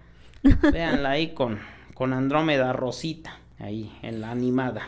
Véanla 0.72 1.11
ahí 1.11 1.34
con, 1.34 1.60
con 1.94 2.14
Andrómeda 2.14 2.73
Rosita, 2.73 3.40
ahí 3.60 3.91
en 4.02 4.22
la 4.22 4.31
animada, 4.31 4.88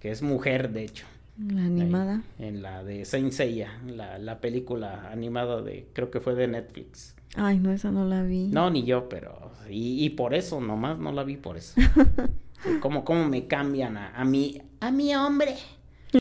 que 0.00 0.10
es 0.10 0.22
mujer 0.22 0.70
de 0.70 0.84
hecho. 0.84 1.06
La 1.38 1.62
animada. 1.62 2.22
Ahí, 2.38 2.46
en 2.48 2.62
la 2.62 2.82
de 2.82 3.04
Saint 3.04 3.32
Seiya, 3.32 3.78
la, 3.86 4.18
la 4.18 4.40
película 4.40 5.10
animada 5.10 5.62
de, 5.62 5.86
creo 5.92 6.10
que 6.10 6.20
fue 6.20 6.34
de 6.34 6.48
Netflix. 6.48 7.14
Ay, 7.36 7.58
no, 7.58 7.72
esa 7.72 7.90
no 7.90 8.06
la 8.06 8.22
vi. 8.22 8.48
No, 8.48 8.70
ni 8.70 8.84
yo, 8.84 9.08
pero, 9.08 9.52
y, 9.68 10.04
y 10.04 10.10
por 10.10 10.34
eso, 10.34 10.60
nomás 10.60 10.98
no 10.98 11.12
la 11.12 11.24
vi 11.24 11.36
por 11.36 11.56
eso. 11.56 11.80
¿Cómo, 12.80 13.04
cómo 13.04 13.28
me 13.28 13.46
cambian 13.46 13.96
a, 13.96 14.14
a 14.14 14.24
mi, 14.24 14.60
a 14.80 14.90
mi 14.90 15.14
hombre? 15.14 15.56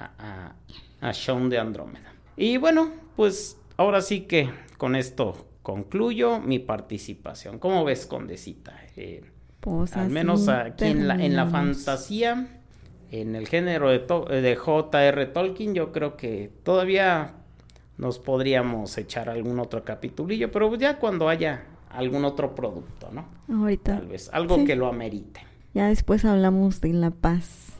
A, 0.00 0.54
a, 1.00 1.12
de 1.48 1.58
Andrómeda. 1.58 2.12
Y 2.36 2.56
bueno, 2.56 2.90
pues 3.16 3.58
ahora 3.76 4.00
sí 4.00 4.22
que 4.22 4.50
con 4.78 4.96
esto 4.96 5.46
concluyo 5.62 6.40
mi 6.40 6.58
participación. 6.58 7.58
¿Cómo 7.58 7.84
ves, 7.84 8.06
Condecita? 8.06 8.74
Eh, 8.96 9.22
Pues 9.60 9.94
al 9.96 10.08
menos 10.10 10.48
aquí 10.48 10.86
en 10.86 11.06
la, 11.06 11.14
en 11.16 11.36
la 11.36 11.46
fantasía, 11.46 12.60
en 13.10 13.34
el 13.34 13.46
género 13.46 13.90
de, 13.90 13.98
to- 13.98 14.24
de 14.24 14.56
J.R. 14.56 15.26
Tolkien, 15.26 15.74
yo 15.74 15.92
creo 15.92 16.16
que 16.16 16.50
todavía 16.62 17.34
nos 17.98 18.18
podríamos 18.18 18.96
echar 18.96 19.28
algún 19.28 19.60
otro 19.60 19.84
capitulillo, 19.84 20.50
pero 20.50 20.74
ya 20.76 20.98
cuando 20.98 21.28
haya 21.28 21.64
algún 21.90 22.24
otro 22.24 22.54
producto, 22.54 23.10
¿no? 23.12 23.26
Ahorita. 23.54 23.96
Tal 23.98 24.06
vez, 24.06 24.30
algo 24.32 24.56
Sí. 24.56 24.64
que 24.64 24.76
lo 24.76 24.86
amerite. 24.86 25.40
Ya 25.74 25.88
después 25.88 26.24
hablamos 26.24 26.80
de 26.80 26.92
la 26.94 27.10
paz. 27.10 27.74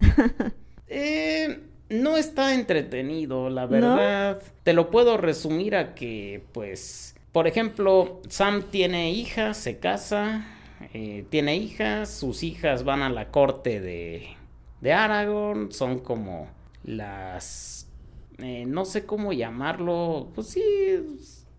Eh, 0.88 1.60
no 1.88 2.16
está 2.16 2.54
entretenido, 2.54 3.50
la 3.50 3.66
verdad. 3.66 4.42
Te 4.62 4.72
lo 4.72 4.90
puedo 4.90 5.16
resumir 5.16 5.76
a 5.76 5.94
que, 5.94 6.42
pues, 6.52 7.14
por 7.32 7.46
ejemplo, 7.46 8.20
Sam 8.28 8.64
tiene 8.70 9.12
hija, 9.12 9.54
se 9.54 9.78
casa, 9.78 10.46
eh, 10.92 11.24
tiene 11.30 11.56
hijas, 11.56 12.10
sus 12.10 12.42
hijas 12.42 12.84
van 12.84 13.02
a 13.02 13.10
la 13.10 13.30
corte 13.30 13.80
de, 13.80 14.28
de 14.80 14.92
Aragorn, 14.92 15.72
son 15.72 16.00
como 16.00 16.48
las, 16.84 17.88
eh, 18.38 18.64
no 18.66 18.84
sé 18.84 19.04
cómo 19.04 19.32
llamarlo, 19.32 20.30
pues 20.34 20.48
sí, 20.48 20.62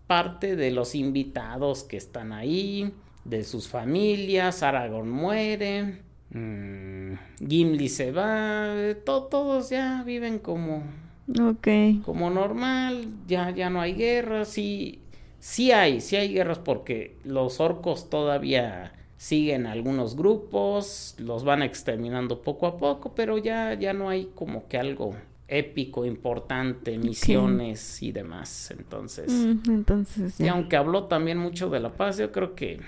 parte 0.06 0.56
de 0.56 0.70
los 0.70 0.94
invitados 0.94 1.84
que 1.84 1.96
están 1.96 2.32
ahí, 2.32 2.92
de 3.24 3.44
sus 3.44 3.68
familias, 3.68 4.62
Aragorn 4.62 5.10
muere. 5.10 6.05
Mm, 6.36 7.46
Gimli 7.48 7.88
se 7.88 8.12
va, 8.12 8.74
eh, 8.74 8.94
to- 8.94 9.24
todos 9.24 9.70
ya 9.70 10.02
viven 10.04 10.38
como 10.38 10.82
Ok. 11.40 11.68
como 12.04 12.30
normal, 12.30 13.06
ya, 13.26 13.50
ya 13.50 13.68
no 13.70 13.80
hay 13.80 13.94
guerras, 13.94 14.48
sí, 14.48 15.00
sí 15.40 15.72
hay, 15.72 16.00
sí 16.00 16.16
hay 16.16 16.32
guerras 16.32 16.58
porque 16.58 17.16
los 17.24 17.58
orcos 17.60 18.08
todavía 18.10 18.92
siguen 19.16 19.66
algunos 19.66 20.14
grupos, 20.16 21.16
los 21.18 21.42
van 21.44 21.62
exterminando 21.62 22.42
poco 22.42 22.66
a 22.66 22.76
poco, 22.76 23.14
pero 23.14 23.38
ya, 23.38 23.74
ya 23.74 23.92
no 23.92 24.08
hay 24.08 24.30
como 24.34 24.68
que 24.68 24.78
algo 24.78 25.16
épico, 25.48 26.04
importante, 26.06 26.98
misiones 26.98 28.02
y 28.02 28.12
demás, 28.12 28.70
entonces, 28.76 29.32
Mm, 29.32 29.70
entonces 29.70 30.40
y 30.40 30.46
aunque 30.48 30.76
habló 30.76 31.04
también 31.04 31.38
mucho 31.38 31.70
de 31.70 31.80
la 31.80 31.90
paz, 31.96 32.18
yo 32.18 32.30
creo 32.30 32.54
que 32.54 32.80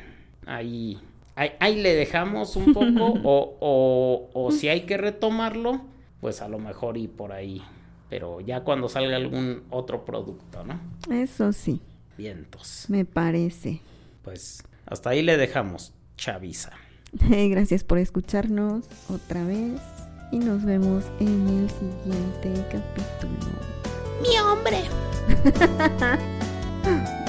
ahí, 0.47 0.99
ahí, 1.39 1.51
ahí 1.61 1.81
le 1.81 1.95
dejamos 1.95 2.57
un 2.57 2.73
poco, 2.75 2.87
o, 3.25 3.57
o, 3.61 4.31
o 4.33 4.51
si 4.53 4.69
hay 4.69 4.83
que 4.83 4.97
retomarlo, 4.97 5.81
pues 6.21 6.43
a 6.43 6.49
lo 6.49 6.59
mejor 6.59 6.97
y 6.97 7.09
por 7.09 7.33
ahí. 7.33 7.63
Pero 8.11 8.41
ya 8.41 8.65
cuando 8.65 8.89
salga 8.89 9.17
algún 9.17 9.65
otro 9.71 10.05
producto, 10.05 10.65
¿no? 10.65 10.81
Eso 11.15 11.53
sí, 11.53 11.81
Vientos. 12.17 12.87
me 12.89 13.05
parece. 13.05 13.81
Pues 14.23 14.63
hasta 14.87 15.11
ahí 15.11 15.23
le 15.23 15.37
dejamos, 15.37 15.93
Chaviza. 16.17 16.73
Gracias 17.13 17.85
por 17.85 17.99
escucharnos 17.99 18.85
otra 19.09 19.45
vez 19.45 19.81
y 20.33 20.39
nos 20.39 20.65
vemos 20.65 21.05
en 21.21 21.49
el 21.49 21.71
siguiente 21.71 22.65
capítulo. 22.71 23.59
Mi 24.23 24.39
hombre. 24.39 24.83